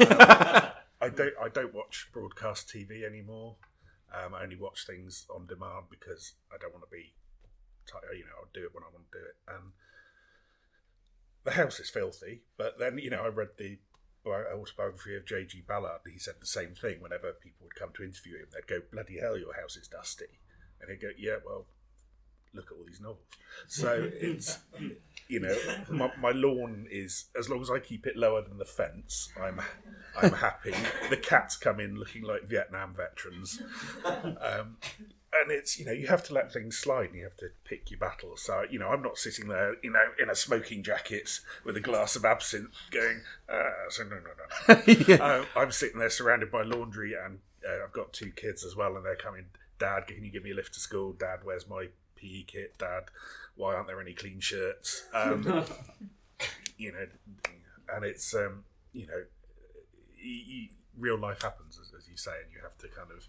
Um, 0.00 0.06
I 1.00 1.08
don't 1.14 1.34
I 1.40 1.48
don't 1.48 1.74
watch 1.74 2.08
broadcast 2.12 2.68
TV 2.68 3.04
anymore. 3.04 3.56
Um, 4.12 4.34
I 4.34 4.42
only 4.42 4.56
watch 4.56 4.86
things 4.86 5.26
on 5.34 5.46
demand 5.46 5.86
because 5.90 6.34
I 6.52 6.56
don't 6.60 6.72
want 6.72 6.84
to 6.84 6.90
be, 6.90 7.14
ti- 7.86 8.16
you 8.16 8.24
know, 8.24 8.36
I'll 8.38 8.54
do 8.54 8.64
it 8.64 8.74
when 8.74 8.84
I 8.84 8.92
want 8.92 9.10
to 9.10 9.18
do 9.18 9.24
it. 9.24 9.36
And 9.48 9.72
the 11.44 11.50
house 11.52 11.80
is 11.80 11.90
filthy. 11.90 12.42
But 12.56 12.78
then 12.78 12.98
you 12.98 13.10
know, 13.10 13.22
I 13.22 13.28
read 13.28 13.56
the 13.58 13.78
autobiography 14.26 15.16
of 15.16 15.26
J.G. 15.26 15.64
Ballard. 15.68 16.00
He 16.10 16.18
said 16.18 16.34
the 16.40 16.46
same 16.46 16.74
thing 16.74 17.00
whenever 17.00 17.32
people 17.32 17.64
would 17.66 17.74
come 17.74 17.90
to 17.96 18.04
interview 18.04 18.38
him. 18.38 18.46
They'd 18.52 18.66
go, 18.66 18.80
"Bloody 18.90 19.18
hell, 19.18 19.36
your 19.36 19.54
house 19.54 19.76
is 19.76 19.88
dusty," 19.88 20.40
and 20.80 20.90
he'd 20.90 21.02
go, 21.02 21.10
"Yeah, 21.16 21.36
well." 21.44 21.66
Look 22.54 22.70
at 22.70 22.78
all 22.78 22.84
these 22.86 23.00
novels. 23.00 23.18
So 23.68 24.10
it's 24.12 24.58
you 25.28 25.40
know, 25.40 25.56
my, 25.90 26.10
my 26.20 26.30
lawn 26.30 26.86
is 26.90 27.26
as 27.38 27.48
long 27.48 27.62
as 27.62 27.70
I 27.70 27.78
keep 27.78 28.06
it 28.06 28.16
lower 28.16 28.42
than 28.42 28.58
the 28.58 28.64
fence, 28.64 29.30
I'm 29.40 29.60
I'm 30.20 30.32
happy. 30.32 30.74
The 31.10 31.16
cats 31.16 31.56
come 31.56 31.80
in 31.80 31.96
looking 31.96 32.22
like 32.22 32.44
Vietnam 32.44 32.94
veterans, 32.94 33.60
um, 34.04 34.76
and 35.32 35.50
it's 35.50 35.78
you 35.78 35.86
know 35.86 35.92
you 35.92 36.06
have 36.06 36.22
to 36.24 36.34
let 36.34 36.52
things 36.52 36.76
slide 36.76 37.06
and 37.10 37.16
you 37.16 37.24
have 37.24 37.36
to 37.38 37.48
pick 37.64 37.90
your 37.90 37.98
battles. 37.98 38.42
So 38.42 38.64
you 38.70 38.78
know 38.78 38.88
I'm 38.88 39.02
not 39.02 39.18
sitting 39.18 39.48
there 39.48 39.76
you 39.82 39.90
know 39.90 40.04
in 40.20 40.30
a 40.30 40.34
smoking 40.34 40.82
jacket 40.82 41.40
with 41.64 41.76
a 41.76 41.80
glass 41.80 42.16
of 42.16 42.24
absinthe 42.24 42.76
going. 42.90 43.22
Ah, 43.50 43.88
so 43.88 44.04
no 44.04 44.16
no 44.16 44.30
no. 44.38 45.14
no. 45.18 45.24
Um, 45.24 45.46
I'm 45.56 45.72
sitting 45.72 45.98
there 45.98 46.10
surrounded 46.10 46.50
by 46.50 46.62
laundry 46.62 47.14
and 47.14 47.38
uh, 47.66 47.84
I've 47.84 47.92
got 47.92 48.12
two 48.12 48.30
kids 48.30 48.64
as 48.64 48.76
well, 48.76 48.96
and 48.96 49.04
they're 49.04 49.16
coming. 49.16 49.46
Dad, 49.78 50.06
can 50.06 50.22
you 50.22 50.30
give 50.30 50.44
me 50.44 50.52
a 50.52 50.54
lift 50.54 50.74
to 50.74 50.80
school? 50.80 51.12
Dad, 51.12 51.40
where's 51.42 51.68
my 51.68 51.88
PE 52.24 52.44
kit? 52.44 52.78
Dad, 52.78 53.04
why 53.56 53.74
aren't 53.74 53.86
there 53.86 54.00
any 54.00 54.14
clean 54.14 54.40
shirts? 54.40 55.04
Um, 55.12 55.42
you 56.78 56.92
know, 56.92 57.06
and 57.94 58.04
it's 58.04 58.34
um, 58.34 58.64
you 58.92 59.06
know, 59.06 59.22
y 60.16 60.42
y 60.48 60.68
real 60.98 61.18
life 61.18 61.42
happens 61.42 61.78
as, 61.80 61.92
as 61.96 62.08
you 62.08 62.16
say, 62.16 62.32
and 62.42 62.52
you 62.52 62.60
have 62.62 62.78
to 62.78 62.88
kind 62.88 63.10
of 63.10 63.26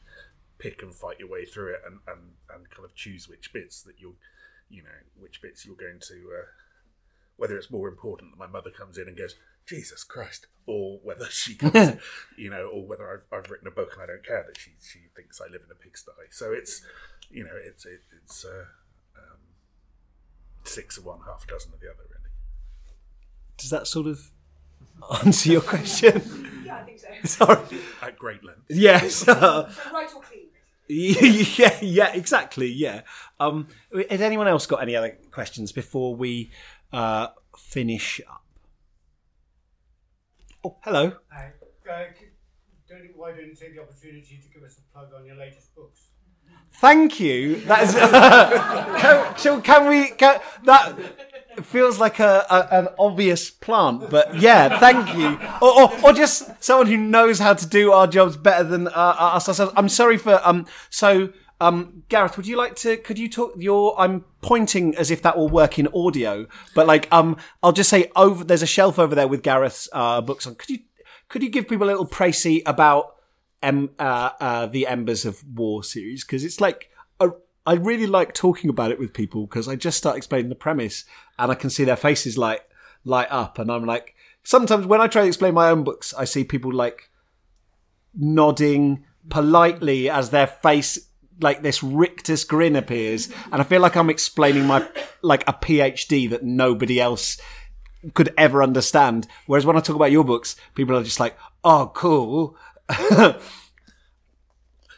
pick 0.57 0.81
and 0.81 0.93
fight 0.93 1.19
your 1.19 1.30
way 1.30 1.45
through 1.45 1.73
it, 1.73 1.81
and 1.85 1.99
and 2.07 2.34
and 2.53 2.69
kind 2.69 2.85
of 2.85 2.95
choose 2.95 3.27
which 3.27 3.51
bits 3.51 3.81
that 3.84 3.99
you're, 3.99 4.15
you 4.69 4.84
know, 4.84 4.99
which 5.19 5.41
bits 5.41 5.65
you're 5.65 5.76
going 5.76 5.99
to. 6.07 6.13
Uh, 6.13 6.45
whether 7.38 7.57
it's 7.57 7.69
more 7.69 7.89
important 7.89 8.31
that 8.31 8.39
my 8.39 8.47
mother 8.47 8.69
comes 8.69 8.97
in 8.97 9.09
and 9.09 9.17
goes, 9.17 9.35
Jesus 9.65 10.05
Christ, 10.05 10.47
or 10.65 10.99
whether 11.03 11.26
she 11.26 11.55
comes, 11.55 11.99
you 12.38 12.49
know, 12.49 12.67
or 12.67 12.88
whether 12.88 13.11
I've, 13.11 13.38
I've 13.38 13.51
written 13.51 13.67
a 13.67 13.72
book 13.72 13.91
and 13.93 14.03
I 14.03 14.05
don't 14.05 14.26
care 14.26 14.45
that 14.47 14.57
she 14.57 14.72
she 14.80 14.99
thinks 15.15 15.41
I 15.41 15.51
live 15.51 15.61
in 15.65 15.72
a 15.72 15.76
pigsty. 15.76 16.11
So 16.31 16.53
it's, 16.53 16.81
you 17.30 17.43
know, 17.43 17.55
it's 17.55 17.85
it, 17.85 18.01
it's 18.23 18.45
uh, 18.45 18.65
six 20.68 20.98
of 20.98 21.06
one, 21.06 21.20
half 21.26 21.44
a 21.44 21.48
dozen 21.48 21.74
of 21.74 21.80
the 21.80 21.88
other, 21.88 22.00
really. 22.10 22.32
Does 23.58 23.70
that 23.70 23.88
sort 23.88 24.08
of 24.08 24.32
answer 25.24 25.52
your 25.52 25.62
question? 25.62 26.22
Yeah, 26.66 26.78
I 26.78 26.82
think 26.84 27.00
so. 27.00 27.08
Sorry. 27.46 27.80
At 28.02 28.18
great 28.18 28.44
length. 28.44 28.64
Yes. 28.70 29.28
uh, 29.28 29.70
So 29.70 29.92
right 29.94 30.10
or 30.16 30.22
clean? 30.24 30.48
yeah, 30.88 31.78
yeah, 31.80 32.12
exactly. 32.14 32.68
Yeah. 32.72 33.02
Um, 33.40 33.68
has 34.10 34.20
anyone 34.20 34.48
else 34.48 34.66
got 34.66 34.82
any 34.82 34.96
other 34.96 35.16
questions 35.30 35.72
before 35.72 36.16
we 36.16 36.50
uh, 36.92 37.28
finish 37.56 38.20
up? 38.28 38.44
Oh, 40.64 40.78
hello. 40.84 41.14
Hi. 41.32 41.52
Uh, 41.88 42.04
don't, 42.90 43.16
why 43.16 43.30
don't 43.32 43.46
you 43.46 43.54
take 43.56 43.76
the 43.76 43.82
opportunity 43.84 44.40
to 44.42 44.50
give 44.52 44.64
us 44.64 44.80
a 44.80 44.92
plug 44.92 45.10
on 45.16 45.24
your 45.26 45.36
latest 45.36 45.76
books? 45.76 46.08
Thank 46.80 47.19
you. 47.19 47.56
That 47.61 47.84
is. 47.84 47.95
can, 49.02 49.38
so 49.38 49.61
can 49.61 49.89
we? 49.89 50.10
Can, 50.11 50.39
that 50.64 50.95
feels 51.64 51.99
like 51.99 52.19
a, 52.19 52.45
a 52.49 52.80
an 52.80 52.88
obvious 52.99 53.49
plant, 53.49 54.10
but 54.10 54.35
yeah, 54.35 54.80
thank 54.80 55.15
you. 55.15 55.39
Or, 55.61 55.84
or 55.84 56.06
or 56.06 56.14
just 56.14 56.64
someone 56.64 56.88
who 56.88 56.97
knows 56.97 57.39
how 57.39 57.53
to 57.53 57.65
do 57.65 57.91
our 57.91 58.07
jobs 58.07 58.38
better 58.38 58.64
than 58.64 58.88
uh, 58.88 58.91
us 58.91 59.47
ourselves. 59.47 59.73
I'm 59.76 59.89
sorry 59.89 60.18
for 60.18 60.39
um. 60.43 60.65
So 60.89 61.30
um, 61.61 62.03
Gareth, 62.10 62.35
would 62.38 62.47
you 62.47 62.57
like 62.57 62.76
to? 62.77 62.97
Could 62.97 63.18
you 63.18 63.30
talk? 63.30 63.53
Your 63.57 63.99
I'm 63.99 64.26
pointing 64.41 64.95
as 64.95 65.11
if 65.11 65.22
that 65.22 65.38
will 65.38 65.49
work 65.49 65.80
in 65.80 65.88
audio, 65.95 66.47
but 66.73 66.88
like 66.88 67.07
um, 67.11 67.38
I'll 67.64 67.72
just 67.72 67.89
say 67.89 68.11
over. 68.15 68.43
There's 68.43 68.64
a 68.64 68.68
shelf 68.68 68.99
over 68.99 69.15
there 69.15 69.27
with 69.27 69.43
Gareth's 69.43 69.88
uh, 69.93 70.22
books 70.22 70.45
on. 70.45 70.56
Could 70.56 70.69
you? 70.69 70.80
Could 71.27 71.41
you 71.41 71.49
give 71.49 71.68
people 71.68 71.88
a 71.88 71.89
little 71.89 72.06
précis 72.06 72.61
about 72.65 73.15
em, 73.66 73.90
uh, 74.00 74.30
uh, 74.40 74.66
the 74.68 74.88
Embers 74.88 75.26
of 75.26 75.44
War 75.58 75.84
series 75.84 76.24
because 76.24 76.44
it's 76.44 76.62
like 76.62 76.90
a, 77.20 77.32
I 77.66 77.74
really 77.74 78.08
like 78.08 78.34
talking 78.34 78.70
about 78.70 78.92
it 78.92 79.00
with 79.00 79.14
people 79.14 79.46
because 79.46 79.68
I 79.68 79.76
just 79.76 79.98
start 79.98 80.18
explaining 80.18 80.50
the 80.50 80.56
premise 80.56 81.04
and 81.40 81.52
I 81.52 81.56
can 81.56 81.70
see 81.70 81.84
their 81.84 81.96
faces 81.96 82.38
light 82.38 82.62
light 83.04 83.28
up 83.30 83.60
and 83.60 83.72
I'm 83.72 83.86
like, 83.86 84.16
sometimes 84.44 84.86
when 84.86 85.02
I 85.02 85.08
try 85.08 85.24
to 85.24 85.28
explain 85.28 85.54
my 85.54 85.70
own 85.70 85.84
books, 85.84 86.14
I 86.14 86.26
see 86.26 86.44
people 86.44 86.72
like 86.72 87.10
nodding 88.14 89.04
politely 89.30 90.10
as 90.10 90.30
their 90.30 90.48
face 90.48 91.10
like 91.42 91.62
this 91.62 91.84
rictus 91.84 92.46
grin 92.46 92.78
appears 92.78 93.30
and 93.52 93.60
i 93.60 93.64
feel 93.64 93.82
like 93.82 93.98
i'm 93.98 94.10
explaining 94.10 94.66
my 94.66 94.88
like 95.22 95.44
a 95.50 95.54
phd 95.54 96.30
that 96.30 96.44
nobody 96.44 96.98
else 96.98 97.38
could 98.14 98.34
ever 98.38 98.62
understand. 98.62 99.28
Whereas 99.48 99.66
when 99.66 99.76
i 99.76 99.80
talk 99.80 99.96
about 99.96 100.12
your 100.12 100.24
books 100.24 100.56
people 100.76 100.96
are 100.96 101.04
just 101.04 101.20
like 101.20 101.38
oh 101.64 101.92
cool 101.94 102.56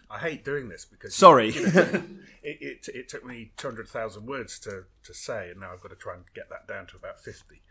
I 0.09 0.19
hate 0.19 0.45
doing 0.45 0.69
this 0.69 0.85
because 0.85 1.15
Sorry. 1.15 1.49
you 1.49 1.71
know, 1.71 1.71
it, 2.43 2.57
it 2.61 2.87
it 2.93 3.09
took 3.09 3.25
me 3.25 3.51
two 3.57 3.67
hundred 3.67 3.87
thousand 3.89 4.25
words 4.25 4.59
to 4.59 4.85
to 5.03 5.13
say, 5.13 5.49
and 5.51 5.59
now 5.59 5.73
I've 5.73 5.81
got 5.81 5.89
to 5.89 5.95
try 5.95 6.15
and 6.15 6.23
get 6.33 6.49
that 6.49 6.67
down 6.67 6.87
to 6.87 6.97
about 6.97 7.19
fifty. 7.19 7.61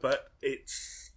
But 0.00 0.30
it's 0.40 1.10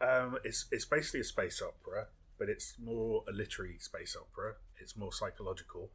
um, 0.00 0.38
it's 0.44 0.66
it's 0.70 0.84
basically 0.84 1.20
a 1.20 1.24
space 1.24 1.62
opera, 1.62 2.06
but 2.38 2.48
it's 2.48 2.74
more 2.82 3.24
a 3.28 3.32
literary 3.32 3.78
space 3.78 4.16
opera. 4.18 4.54
It's 4.80 4.96
more 4.96 5.12
psychological. 5.12 5.90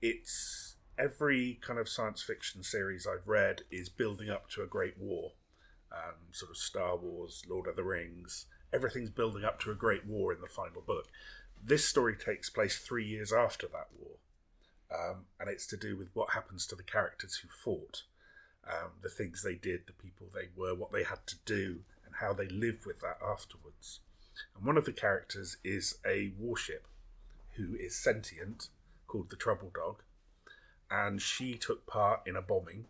It's 0.00 0.76
every 0.98 1.58
kind 1.60 1.78
of 1.78 1.88
science 1.88 2.22
fiction 2.22 2.62
series 2.62 3.06
I've 3.06 3.26
read 3.26 3.62
is 3.70 3.88
building 3.88 4.30
up 4.30 4.48
to 4.50 4.62
a 4.62 4.66
great 4.66 4.98
war. 4.98 5.32
Um, 5.92 6.14
sort 6.32 6.50
of 6.50 6.56
Star 6.56 6.96
Wars, 6.96 7.42
Lord 7.48 7.68
of 7.68 7.76
the 7.76 7.84
Rings. 7.84 8.46
Everything's 8.74 9.10
building 9.10 9.44
up 9.44 9.60
to 9.60 9.70
a 9.70 9.74
great 9.76 10.04
war 10.04 10.32
in 10.32 10.40
the 10.40 10.48
final 10.48 10.82
book. 10.82 11.06
This 11.62 11.84
story 11.84 12.16
takes 12.16 12.50
place 12.50 12.76
three 12.76 13.06
years 13.06 13.32
after 13.32 13.68
that 13.68 13.88
war, 13.96 14.16
um, 14.92 15.26
and 15.38 15.48
it's 15.48 15.66
to 15.68 15.76
do 15.76 15.96
with 15.96 16.08
what 16.12 16.30
happens 16.30 16.66
to 16.66 16.74
the 16.74 16.82
characters 16.82 17.36
who 17.36 17.48
fought, 17.48 18.02
um, 18.68 18.90
the 19.00 19.08
things 19.08 19.42
they 19.42 19.54
did, 19.54 19.86
the 19.86 19.92
people 19.92 20.26
they 20.34 20.48
were, 20.56 20.74
what 20.74 20.92
they 20.92 21.04
had 21.04 21.24
to 21.28 21.36
do, 21.44 21.82
and 22.04 22.16
how 22.16 22.32
they 22.32 22.48
live 22.48 22.84
with 22.84 23.00
that 23.00 23.18
afterwards. 23.24 24.00
And 24.56 24.66
one 24.66 24.76
of 24.76 24.86
the 24.86 24.92
characters 24.92 25.56
is 25.62 25.98
a 26.04 26.32
warship 26.36 26.88
who 27.52 27.76
is 27.76 27.94
sentient, 27.94 28.68
called 29.06 29.30
the 29.30 29.36
Trouble 29.36 29.70
Dog, 29.72 30.02
and 30.90 31.22
she 31.22 31.54
took 31.54 31.86
part 31.86 32.20
in 32.26 32.34
a 32.34 32.42
bombing, 32.42 32.86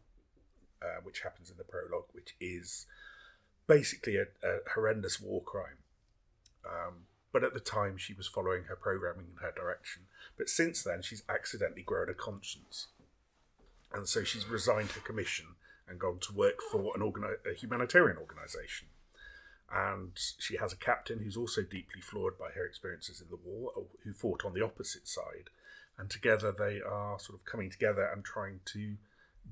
uh, 0.83 1.01
which 1.03 1.21
happens 1.21 1.51
in 1.51 1.59
the 1.59 1.65
prologue, 1.65 2.09
which 2.13 2.35
is 2.41 2.87
basically 3.67 4.17
a, 4.17 4.27
a 4.43 4.59
horrendous 4.75 5.21
war 5.21 5.43
crime. 5.43 5.79
Um, 6.65 7.07
but 7.33 7.45
at 7.45 7.55
the 7.55 7.61
time, 7.61 7.97
she 7.97 8.15
was 8.15 8.29
following 8.29 8.65
her 8.65 8.77
programming 8.77 9.27
in 9.33 9.43
her 9.43 9.53
direction. 9.53 10.03
But 10.39 10.49
since 10.49 10.83
then, 10.83 11.03
she's 11.03 11.25
accidentally 11.29 11.83
grown 11.83 12.09
a 12.09 12.15
conscience. 12.15 12.89
And 13.93 14.09
so 14.09 14.25
she's 14.25 14.49
resigned 14.49 14.93
her 14.93 15.01
commission 15.01 15.47
and 15.89 15.99
gone 15.99 16.19
to 16.21 16.33
work 16.33 16.61
for 16.71 16.93
an 16.95 17.03
organi- 17.03 17.45
a 17.45 17.55
humanitarian 17.55 18.19
organisation. 18.19 18.89
And 19.73 20.13
she 20.39 20.57
has 20.57 20.73
a 20.73 20.77
captain 20.77 21.21
who's 21.21 21.37
also 21.37 21.63
deeply 21.63 22.01
flawed 22.01 22.39
by 22.39 22.51
her 22.55 22.65
experiences 22.65 23.21
in 23.21 23.29
the 23.31 23.39
war, 23.43 23.73
who 24.05 24.13
fought 24.13 24.45
on 24.45 24.55
the 24.55 24.65
opposite 24.65 25.09
side. 25.09 25.51
And 25.99 26.11
together 26.11 26.53
they 26.57 26.81
are 26.81 27.19
sort 27.19 27.39
of 27.39 27.45
coming 27.45 27.71
together 27.71 28.05
and 28.05 28.25
trying 28.25 28.61
to 28.67 28.97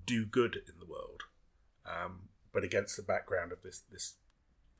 do 0.06 0.24
good 0.24 0.56
in 0.56 0.78
the 0.78 0.86
world, 0.86 1.22
um, 1.86 2.28
but 2.52 2.64
against 2.64 2.96
the 2.96 3.02
background 3.02 3.52
of 3.52 3.62
this 3.62 3.82
this 3.90 4.14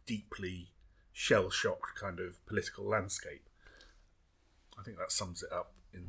deeply 0.07 0.73
shell 1.13 1.51
shocked 1.51 1.95
kind 1.99 2.21
of 2.21 2.45
political 2.47 2.85
landscape. 2.85 3.49
I 4.79 4.83
think 4.83 4.99
that 4.99 5.13
sums 5.13 5.43
it 5.43 5.53
up 5.53 5.75
in 5.93 6.09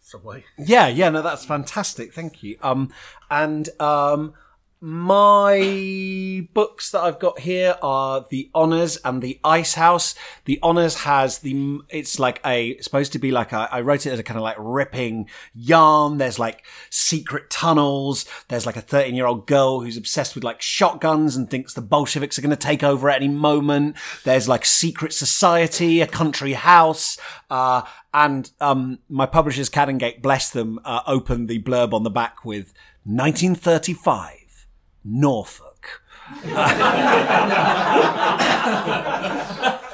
some 0.00 0.22
way. 0.22 0.44
Yeah, 0.58 0.88
yeah, 0.88 1.08
no, 1.08 1.22
that's 1.22 1.44
fantastic. 1.44 2.12
Thank 2.12 2.42
you. 2.42 2.58
Um, 2.62 2.92
and 3.30 3.68
um, 3.80 4.34
my 4.88 6.46
books 6.54 6.92
that 6.92 7.00
I've 7.00 7.18
got 7.18 7.40
here 7.40 7.76
are 7.82 8.24
The 8.30 8.48
Honors 8.54 8.98
and 8.98 9.20
The 9.20 9.40
Ice 9.42 9.74
House. 9.74 10.14
The 10.44 10.60
Honors 10.62 10.98
has 10.98 11.40
the, 11.40 11.80
it's 11.88 12.20
like 12.20 12.40
a, 12.46 12.68
it's 12.68 12.84
supposed 12.84 13.10
to 13.14 13.18
be 13.18 13.32
like 13.32 13.50
a, 13.50 13.68
I 13.72 13.80
wrote 13.80 14.06
it 14.06 14.12
as 14.12 14.20
a 14.20 14.22
kind 14.22 14.38
of 14.38 14.44
like 14.44 14.54
ripping 14.60 15.28
yarn. 15.56 16.18
There's 16.18 16.38
like 16.38 16.64
secret 16.88 17.50
tunnels. 17.50 18.26
There's 18.46 18.64
like 18.64 18.76
a 18.76 18.80
13 18.80 19.16
year 19.16 19.26
old 19.26 19.48
girl 19.48 19.80
who's 19.80 19.96
obsessed 19.96 20.36
with 20.36 20.44
like 20.44 20.62
shotguns 20.62 21.34
and 21.34 21.50
thinks 21.50 21.74
the 21.74 21.82
Bolsheviks 21.82 22.38
are 22.38 22.42
going 22.42 22.50
to 22.50 22.56
take 22.56 22.84
over 22.84 23.10
at 23.10 23.16
any 23.16 23.26
moment. 23.26 23.96
There's 24.22 24.46
like 24.46 24.64
secret 24.64 25.12
society, 25.12 26.00
a 26.00 26.06
country 26.06 26.52
house, 26.52 27.18
uh, 27.50 27.82
and 28.14 28.48
um, 28.60 29.00
my 29.08 29.26
publishers, 29.26 29.68
Canongate, 29.68 30.22
bless 30.22 30.50
them, 30.50 30.78
uh, 30.84 31.00
opened 31.08 31.48
the 31.48 31.60
blurb 31.60 31.92
on 31.92 32.04
the 32.04 32.08
back 32.10 32.44
with 32.44 32.72
1935. 33.02 34.45
Norfolk. 35.06 36.02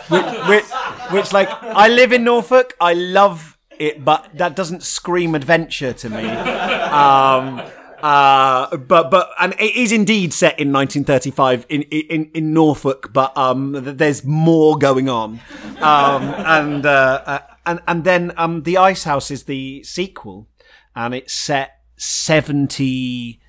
which, 0.09 0.25
which, 0.49 0.65
which, 1.11 1.33
like, 1.33 1.49
I 1.63 1.89
live 1.89 2.13
in 2.13 2.25
Norfolk. 2.25 2.75
I 2.81 2.95
love 2.95 3.59
it, 3.79 4.05
but 4.05 4.31
that 4.35 4.57
doesn't 4.57 4.83
scream 4.83 5.35
adventure 5.35 5.93
to 5.93 6.09
me. 6.09 6.25
Um, 6.25 7.61
uh, 8.03 8.77
but 8.77 9.11
but 9.11 9.31
and 9.39 9.55
it 9.61 9.77
is 9.77 9.93
indeed 9.93 10.33
set 10.33 10.59
in 10.59 10.73
1935 10.73 11.67
in 11.69 11.83
in 11.83 12.31
in 12.35 12.53
Norfolk, 12.53 13.13
but 13.13 13.37
um, 13.37 13.73
th- 13.73 13.97
there's 13.97 14.25
more 14.25 14.77
going 14.77 15.09
on, 15.09 15.41
um, 15.81 16.23
and 16.25 16.85
uh, 16.85 17.23
uh, 17.25 17.39
and 17.65 17.81
and 17.87 18.03
then 18.03 18.33
um, 18.37 18.63
the 18.65 18.77
Ice 18.77 19.05
House 19.05 19.31
is 19.31 19.45
the 19.45 19.85
sequel, 19.85 20.49
and 20.97 21.15
it's 21.15 21.33
set 21.33 21.79
70 21.97 23.41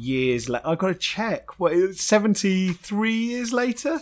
years 0.00 0.48
later. 0.48 0.66
I've 0.66 0.78
got 0.78 0.88
to 0.88 0.94
check. 0.94 1.58
What 1.58 1.72
it, 1.72 1.96
73 1.96 3.12
years 3.12 3.52
later? 3.52 4.00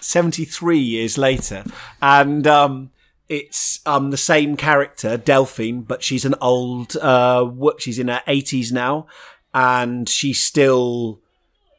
73 0.00 0.78
years 0.78 1.16
later. 1.16 1.64
And 2.00 2.46
um, 2.46 2.90
it's 3.28 3.80
um, 3.86 4.10
the 4.10 4.16
same 4.16 4.56
character, 4.56 5.16
Delphine, 5.16 5.82
but 5.82 6.02
she's 6.02 6.24
an 6.24 6.34
old, 6.40 6.96
uh, 6.96 7.44
wo- 7.44 7.78
she's 7.78 7.98
in 7.98 8.08
her 8.08 8.22
80s 8.26 8.72
now. 8.72 9.06
And 9.54 10.08
she 10.08 10.32
still 10.32 11.20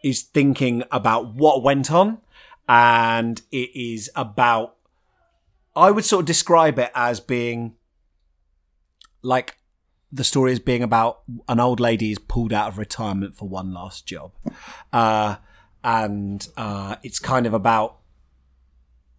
is 0.04 0.22
thinking 0.22 0.84
about 0.92 1.34
what 1.34 1.64
went 1.64 1.92
on. 1.92 2.20
And 2.70 3.42
it 3.52 3.72
is 3.76 4.10
about, 4.16 4.76
I 5.76 5.92
would 5.92 6.06
sort 6.06 6.22
of 6.22 6.26
describe 6.28 6.80
it 6.80 6.92
as 6.96 7.20
being 7.20 7.76
like 9.22 9.58
the 10.14 10.24
story 10.24 10.52
is 10.52 10.60
being 10.60 10.84
about 10.84 11.22
an 11.50 11.60
old 11.60 11.80
lady 11.80 12.12
is 12.12 12.20
pulled 12.20 12.54
out 12.54 12.68
of 12.68 12.78
retirement 12.78 13.36
for 13.36 13.50
one 13.50 13.74
last 13.74 14.06
job. 14.06 14.32
Uh, 14.92 15.38
and 15.84 16.48
uh, 16.56 16.98
it's 17.02 17.18
kind 17.18 17.48
of 17.48 17.54
about, 17.54 17.98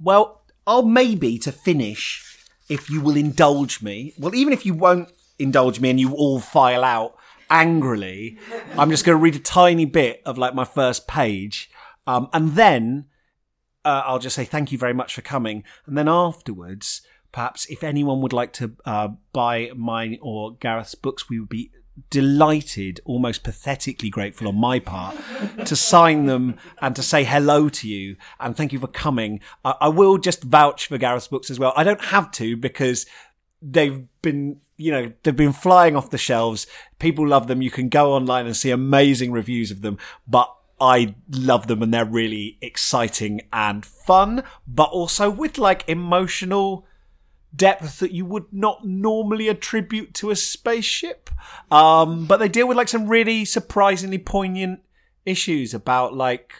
well, 0.01 0.43
I'll 0.69 0.85
maybe 0.87 1.37
to 1.41 1.51
finish, 1.51 2.39
if 2.69 2.89
you 2.89 3.01
will 3.01 3.16
indulge 3.16 3.83
me. 3.83 4.15
Well, 4.19 4.37
even 4.37 4.53
if 4.53 4.65
you 4.65 4.73
won't 4.73 5.11
indulge 5.37 5.81
me 5.81 5.91
and 5.91 5.99
you 5.99 6.15
all 6.15 6.39
file 6.39 6.85
out 6.85 7.16
angrily, 7.51 8.39
I'm 8.79 8.91
just 8.91 9.05
going 9.05 9.19
to 9.19 9.23
read 9.23 9.35
a 9.35 9.41
tiny 9.41 9.87
bit 9.87 10.23
of 10.25 10.39
like 10.39 10.55
my 10.55 10.65
first 10.65 11.09
page. 11.09 11.71
Um, 12.07 12.29
and 12.33 12.53
then 12.53 13.07
uh, 13.85 14.03
I'll 14.07 14.21
just 14.21 14.37
say 14.37 14.45
thank 14.45 14.71
you 14.71 14.79
very 14.79 14.95
much 14.95 15.12
for 15.12 15.23
coming. 15.23 15.65
And 15.87 15.99
then 15.99 16.09
afterwards, 16.09 17.03
perhaps 17.35 17.66
if 17.66 17.82
anyone 17.82 18.20
would 18.20 18.32
like 18.32 18.52
to 18.52 18.77
uh, 18.85 19.09
buy 19.32 19.69
mine 19.74 20.16
or 20.23 20.52
Gareth's 20.52 20.94
books, 20.94 21.28
we 21.28 21.40
would 21.40 21.48
be 21.48 21.73
delighted, 22.09 23.01
almost 23.05 23.43
pathetically 23.43 24.09
grateful 24.09 24.47
on 24.47 24.55
my 24.55 24.78
part, 24.78 25.16
to 25.65 25.74
sign 25.74 26.27
them 26.27 26.56
and 26.81 26.94
to 26.94 27.02
say 27.02 27.24
hello 27.24 27.69
to 27.69 27.89
you 27.89 28.15
and 28.39 28.56
thank 28.56 28.73
you 28.73 28.78
for 28.78 28.86
coming. 28.86 29.40
I, 29.65 29.74
I 29.81 29.89
will 29.89 30.16
just 30.16 30.44
vouch 30.44 30.86
for 30.86 30.97
Gareth's 30.97 31.27
books 31.27 31.51
as 31.51 31.59
well. 31.59 31.73
I 31.77 31.82
don't 31.82 32.05
have 32.05 32.31
to 32.32 32.56
because 32.56 33.05
they've 33.61 34.06
been 34.23 34.61
you 34.77 34.93
know 34.93 35.12
they've 35.24 35.35
been 35.35 35.52
flying 35.52 35.97
off 35.97 36.11
the 36.11 36.19
shelves 36.19 36.66
people 36.98 37.27
love 37.27 37.47
them 37.47 37.62
you 37.62 37.70
can 37.70 37.89
go 37.89 38.12
online 38.12 38.44
and 38.44 38.56
see 38.56 38.70
amazing 38.70 39.31
reviews 39.31 39.70
of 39.70 39.81
them 39.82 39.97
but 40.27 40.52
I 40.81 41.15
love 41.31 41.69
them 41.69 41.82
and 41.82 41.94
they're 41.94 42.05
really 42.05 42.59
exciting 42.61 43.43
and 43.52 43.86
fun, 43.86 44.43
but 44.66 44.90
also 44.90 45.31
with 45.31 45.56
like 45.56 45.85
emotional 45.89 46.85
depth 47.56 47.98
that 48.01 48.12
you 48.12 48.24
would 48.24 48.47
not 48.52 48.85
normally 48.85 49.48
attribute 49.48 50.14
to 50.14 50.31
a 50.31 50.36
spaceship. 50.36 51.31
Um, 51.70 52.26
but 52.26 52.39
they 52.39 52.48
deal 52.48 52.68
with 52.68 52.76
like 52.76 52.89
some 52.89 53.09
really 53.09 53.44
surprisingly 53.44 54.18
poignant 54.18 54.81
issues 55.24 55.74
about 55.74 56.14
like, 56.14 56.55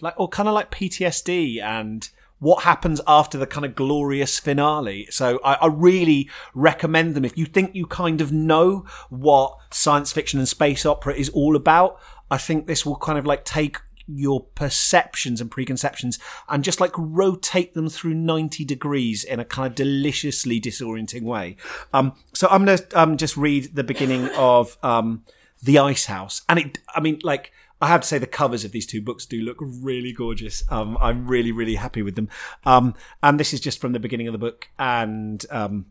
like, 0.00 0.18
or 0.18 0.28
kind 0.28 0.48
of 0.48 0.54
like 0.54 0.70
PTSD 0.70 1.60
and 1.62 2.08
what 2.38 2.62
happens 2.62 3.00
after 3.06 3.36
the 3.36 3.46
kind 3.46 3.66
of 3.66 3.74
glorious 3.74 4.38
finale. 4.38 5.06
So 5.10 5.40
I, 5.44 5.54
I 5.54 5.66
really 5.66 6.30
recommend 6.54 7.14
them. 7.14 7.24
If 7.24 7.36
you 7.36 7.46
think 7.46 7.74
you 7.74 7.86
kind 7.86 8.20
of 8.20 8.32
know 8.32 8.86
what 9.10 9.56
science 9.70 10.12
fiction 10.12 10.38
and 10.38 10.48
space 10.48 10.86
opera 10.86 11.14
is 11.14 11.28
all 11.30 11.56
about, 11.56 12.00
I 12.30 12.38
think 12.38 12.66
this 12.66 12.86
will 12.86 12.96
kind 12.96 13.18
of 13.18 13.26
like 13.26 13.44
take 13.44 13.78
your 14.08 14.40
perceptions 14.40 15.40
and 15.40 15.50
preconceptions 15.50 16.18
and 16.48 16.64
just 16.64 16.80
like 16.80 16.92
rotate 16.96 17.74
them 17.74 17.88
through 17.88 18.14
90 18.14 18.64
degrees 18.64 19.24
in 19.24 19.38
a 19.38 19.44
kind 19.44 19.66
of 19.66 19.74
deliciously 19.74 20.60
disorienting 20.60 21.22
way. 21.22 21.56
Um, 21.92 22.14
so 22.34 22.48
I'm 22.50 22.64
going 22.64 22.78
to 22.78 23.00
um, 23.00 23.16
just 23.16 23.36
read 23.36 23.74
the 23.74 23.84
beginning 23.84 24.28
of 24.30 24.78
um, 24.82 25.24
The 25.62 25.78
Ice 25.78 26.06
House. 26.06 26.42
And 26.48 26.58
it, 26.58 26.78
I 26.94 27.00
mean, 27.00 27.20
like, 27.22 27.52
I 27.80 27.88
have 27.88 28.00
to 28.00 28.06
say 28.06 28.18
the 28.18 28.26
covers 28.26 28.64
of 28.64 28.72
these 28.72 28.86
two 28.86 29.00
books 29.00 29.24
do 29.24 29.40
look 29.40 29.58
really 29.60 30.12
gorgeous. 30.12 30.64
Um, 30.68 30.98
I'm 31.00 31.28
really, 31.28 31.52
really 31.52 31.76
happy 31.76 32.02
with 32.02 32.16
them. 32.16 32.28
Um, 32.64 32.94
and 33.22 33.38
this 33.38 33.52
is 33.52 33.60
just 33.60 33.80
from 33.80 33.92
the 33.92 34.00
beginning 34.00 34.26
of 34.26 34.32
the 34.32 34.38
book, 34.38 34.68
and 34.78 35.44
um, 35.50 35.86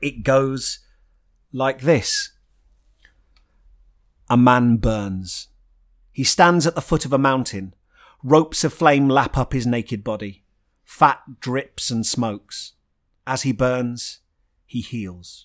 it 0.00 0.22
goes 0.22 0.80
like 1.52 1.80
this: 1.80 2.32
A 4.30 4.36
man 4.36 4.76
burns. 4.76 5.48
He 6.16 6.24
stands 6.24 6.66
at 6.66 6.74
the 6.74 6.80
foot 6.80 7.04
of 7.04 7.12
a 7.12 7.18
mountain. 7.18 7.74
Ropes 8.22 8.64
of 8.64 8.72
flame 8.72 9.06
lap 9.06 9.36
up 9.36 9.52
his 9.52 9.66
naked 9.66 10.02
body. 10.02 10.44
Fat 10.82 11.20
drips 11.40 11.90
and 11.90 12.06
smokes. 12.06 12.72
As 13.26 13.42
he 13.42 13.52
burns, 13.52 14.20
he 14.64 14.80
heals. 14.80 15.44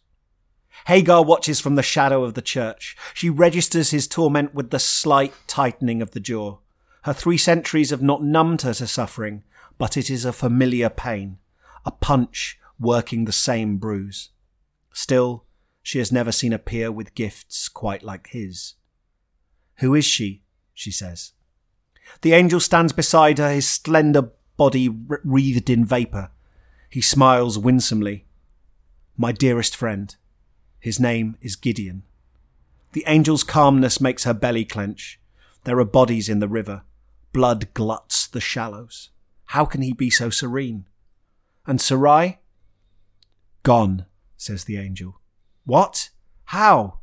Hagar 0.87 1.25
watches 1.25 1.59
from 1.59 1.75
the 1.75 1.83
shadow 1.83 2.23
of 2.23 2.35
the 2.35 2.41
church. 2.41 2.95
She 3.13 3.29
registers 3.29 3.91
his 3.91 4.07
torment 4.07 4.55
with 4.55 4.69
the 4.69 4.79
slight 4.79 5.33
tightening 5.45 6.01
of 6.01 6.11
the 6.11 6.21
jaw. 6.21 6.59
Her 7.01 7.11
three 7.11 7.35
centuries 7.35 7.89
have 7.89 8.01
not 8.01 8.23
numbed 8.23 8.61
her 8.61 8.73
to 8.75 8.87
suffering, 8.87 9.43
but 9.77 9.97
it 9.97 10.09
is 10.09 10.23
a 10.23 10.31
familiar 10.31 10.89
pain, 10.89 11.39
a 11.85 11.91
punch 11.91 12.57
working 12.79 13.25
the 13.25 13.33
same 13.33 13.75
bruise. 13.75 14.29
Still, 14.93 15.43
she 15.83 15.99
has 15.99 16.13
never 16.13 16.31
seen 16.31 16.53
a 16.53 16.57
peer 16.57 16.93
with 16.93 17.13
gifts 17.13 17.67
quite 17.67 18.03
like 18.03 18.27
his. 18.27 18.75
Who 19.79 19.93
is 19.93 20.05
she? 20.05 20.43
She 20.81 20.91
says. 20.91 21.33
The 22.21 22.33
angel 22.33 22.59
stands 22.59 22.91
beside 22.91 23.37
her, 23.37 23.53
his 23.53 23.69
slender 23.69 24.31
body 24.57 24.89
wreathed 24.89 25.69
in 25.69 25.85
vapour. 25.85 26.31
He 26.89 27.01
smiles 27.01 27.57
winsomely. 27.57 28.25
My 29.15 29.31
dearest 29.31 29.75
friend. 29.75 30.15
His 30.79 30.99
name 30.99 31.37
is 31.39 31.55
Gideon. 31.55 32.03
The 32.93 33.05
angel's 33.05 33.43
calmness 33.43 34.01
makes 34.01 34.23
her 34.23 34.33
belly 34.33 34.65
clench. 34.65 35.19
There 35.63 35.79
are 35.79 35.85
bodies 35.85 36.27
in 36.27 36.39
the 36.39 36.47
river. 36.47 36.81
Blood 37.31 37.73
gluts 37.73 38.27
the 38.27 38.41
shallows. 38.41 39.11
How 39.45 39.65
can 39.65 39.83
he 39.83 39.93
be 39.93 40.09
so 40.09 40.29
serene? 40.29 40.85
And 41.67 41.79
Sarai? 41.79 42.39
Gone, 43.63 44.07
says 44.35 44.63
the 44.63 44.77
angel. 44.77 45.21
What? 45.63 46.09
How? 46.45 46.99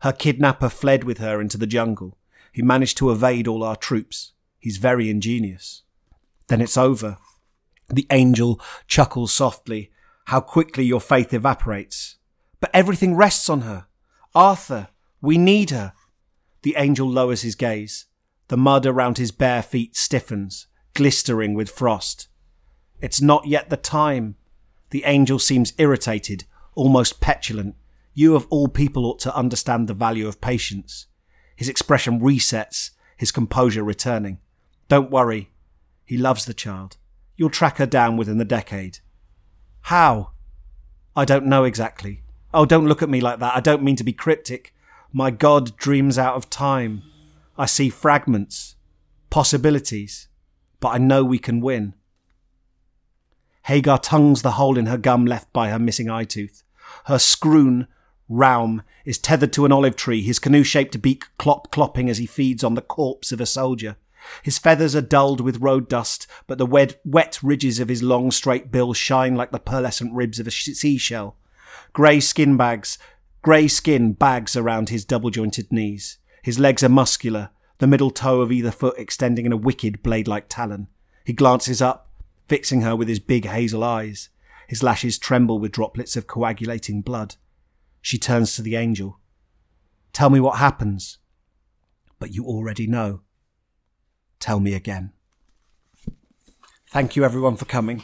Her 0.00 0.12
kidnapper 0.12 0.70
fled 0.70 1.04
with 1.04 1.18
her 1.18 1.40
into 1.40 1.58
the 1.58 1.66
jungle. 1.66 2.16
He 2.52 2.62
managed 2.62 2.98
to 2.98 3.10
evade 3.10 3.46
all 3.46 3.62
our 3.62 3.76
troops. 3.76 4.32
He's 4.58 4.76
very 4.76 5.08
ingenious. 5.08 5.82
Then 6.48 6.60
it's 6.60 6.76
over. 6.76 7.18
The 7.88 8.06
angel 8.10 8.60
chuckles 8.86 9.32
softly. 9.32 9.90
How 10.26 10.40
quickly 10.40 10.84
your 10.84 11.00
faith 11.00 11.32
evaporates. 11.32 12.16
But 12.60 12.70
everything 12.74 13.16
rests 13.16 13.48
on 13.48 13.62
her. 13.62 13.86
Arthur, 14.34 14.88
we 15.20 15.38
need 15.38 15.70
her. 15.70 15.92
The 16.62 16.74
angel 16.76 17.08
lowers 17.08 17.42
his 17.42 17.54
gaze. 17.54 18.06
The 18.48 18.56
mud 18.56 18.84
around 18.84 19.18
his 19.18 19.30
bare 19.30 19.62
feet 19.62 19.96
stiffens, 19.96 20.66
glistering 20.94 21.54
with 21.54 21.70
frost. 21.70 22.28
It's 23.00 23.20
not 23.20 23.46
yet 23.46 23.70
the 23.70 23.76
time. 23.76 24.36
The 24.90 25.04
angel 25.04 25.38
seems 25.38 25.72
irritated, 25.78 26.44
almost 26.74 27.20
petulant. 27.20 27.76
You 28.12 28.34
of 28.34 28.46
all 28.50 28.68
people 28.68 29.06
ought 29.06 29.20
to 29.20 29.34
understand 29.34 29.88
the 29.88 29.94
value 29.94 30.26
of 30.26 30.40
patience. 30.40 31.06
His 31.60 31.68
expression 31.68 32.20
resets, 32.20 32.92
his 33.18 33.30
composure 33.30 33.84
returning. 33.84 34.38
Don't 34.88 35.10
worry. 35.10 35.50
He 36.06 36.16
loves 36.16 36.46
the 36.46 36.54
child. 36.54 36.96
You'll 37.36 37.50
track 37.50 37.76
her 37.76 37.84
down 37.84 38.16
within 38.16 38.38
the 38.38 38.46
decade. 38.46 39.00
How? 39.82 40.30
I 41.14 41.26
don't 41.26 41.44
know 41.44 41.64
exactly. 41.64 42.22
Oh, 42.54 42.64
don't 42.64 42.88
look 42.88 43.02
at 43.02 43.10
me 43.10 43.20
like 43.20 43.40
that. 43.40 43.54
I 43.54 43.60
don't 43.60 43.82
mean 43.82 43.96
to 43.96 44.04
be 44.04 44.14
cryptic. 44.14 44.74
My 45.12 45.30
God 45.30 45.76
dreams 45.76 46.16
out 46.16 46.34
of 46.34 46.48
time. 46.48 47.02
I 47.58 47.66
see 47.66 47.90
fragments, 47.90 48.76
possibilities, 49.28 50.28
but 50.80 50.94
I 50.94 50.96
know 50.96 51.22
we 51.26 51.38
can 51.38 51.60
win. 51.60 51.92
Hagar 53.64 53.98
tongues 53.98 54.40
the 54.40 54.52
hole 54.52 54.78
in 54.78 54.86
her 54.86 54.96
gum 54.96 55.26
left 55.26 55.52
by 55.52 55.68
her 55.68 55.78
missing 55.78 56.08
eye 56.08 56.24
tooth. 56.24 56.62
Her 57.04 57.18
scroon, 57.18 57.86
Raum, 58.30 58.82
is 59.04 59.18
tethered 59.18 59.52
to 59.54 59.64
an 59.64 59.72
olive 59.72 59.96
tree, 59.96 60.22
his 60.22 60.38
canoe 60.38 60.62
shaped 60.62 61.02
beak 61.02 61.24
clop 61.36 61.72
clopping 61.72 62.08
as 62.08 62.18
he 62.18 62.26
feeds 62.26 62.62
on 62.62 62.74
the 62.74 62.82
corpse 62.82 63.32
of 63.32 63.40
a 63.40 63.46
soldier. 63.46 63.96
His 64.42 64.58
feathers 64.58 64.94
are 64.94 65.00
dulled 65.00 65.40
with 65.40 65.60
road 65.60 65.88
dust, 65.88 66.26
but 66.46 66.58
the 66.58 66.66
wet, 66.66 67.00
wet 67.04 67.38
ridges 67.42 67.80
of 67.80 67.88
his 67.88 68.02
long 68.02 68.30
straight 68.30 68.70
bill 68.70 68.92
shine 68.92 69.34
like 69.34 69.50
the 69.50 69.58
pearlescent 69.58 70.12
ribs 70.14 70.38
of 70.38 70.46
a 70.46 70.50
seashell. 70.50 71.36
Grey 71.92 72.20
skin 72.20 72.56
bags, 72.56 72.98
grey 73.42 73.66
skin 73.66 74.12
bags 74.12 74.56
around 74.56 74.90
his 74.90 75.04
double 75.04 75.30
jointed 75.30 75.72
knees. 75.72 76.18
His 76.42 76.58
legs 76.58 76.84
are 76.84 76.88
muscular, 76.88 77.50
the 77.78 77.86
middle 77.86 78.10
toe 78.10 78.42
of 78.42 78.52
either 78.52 78.70
foot 78.70 78.98
extending 78.98 79.46
in 79.46 79.52
a 79.52 79.56
wicked 79.56 80.02
blade 80.02 80.28
like 80.28 80.46
talon. 80.48 80.86
He 81.24 81.32
glances 81.32 81.82
up, 81.82 82.08
fixing 82.46 82.82
her 82.82 82.94
with 82.94 83.08
his 83.08 83.18
big 83.18 83.46
hazel 83.46 83.82
eyes. 83.82 84.28
His 84.68 84.82
lashes 84.82 85.18
tremble 85.18 85.58
with 85.58 85.72
droplets 85.72 86.16
of 86.16 86.26
coagulating 86.26 87.00
blood. 87.00 87.34
She 88.00 88.18
turns 88.18 88.54
to 88.56 88.62
the 88.62 88.76
angel. 88.76 89.18
Tell 90.12 90.30
me 90.30 90.40
what 90.40 90.58
happens. 90.58 91.18
But 92.18 92.34
you 92.34 92.44
already 92.44 92.86
know. 92.86 93.22
Tell 94.38 94.60
me 94.60 94.74
again. 94.74 95.12
Thank 96.90 97.14
you 97.14 97.24
everyone 97.24 97.56
for 97.56 97.66
coming. 97.66 98.02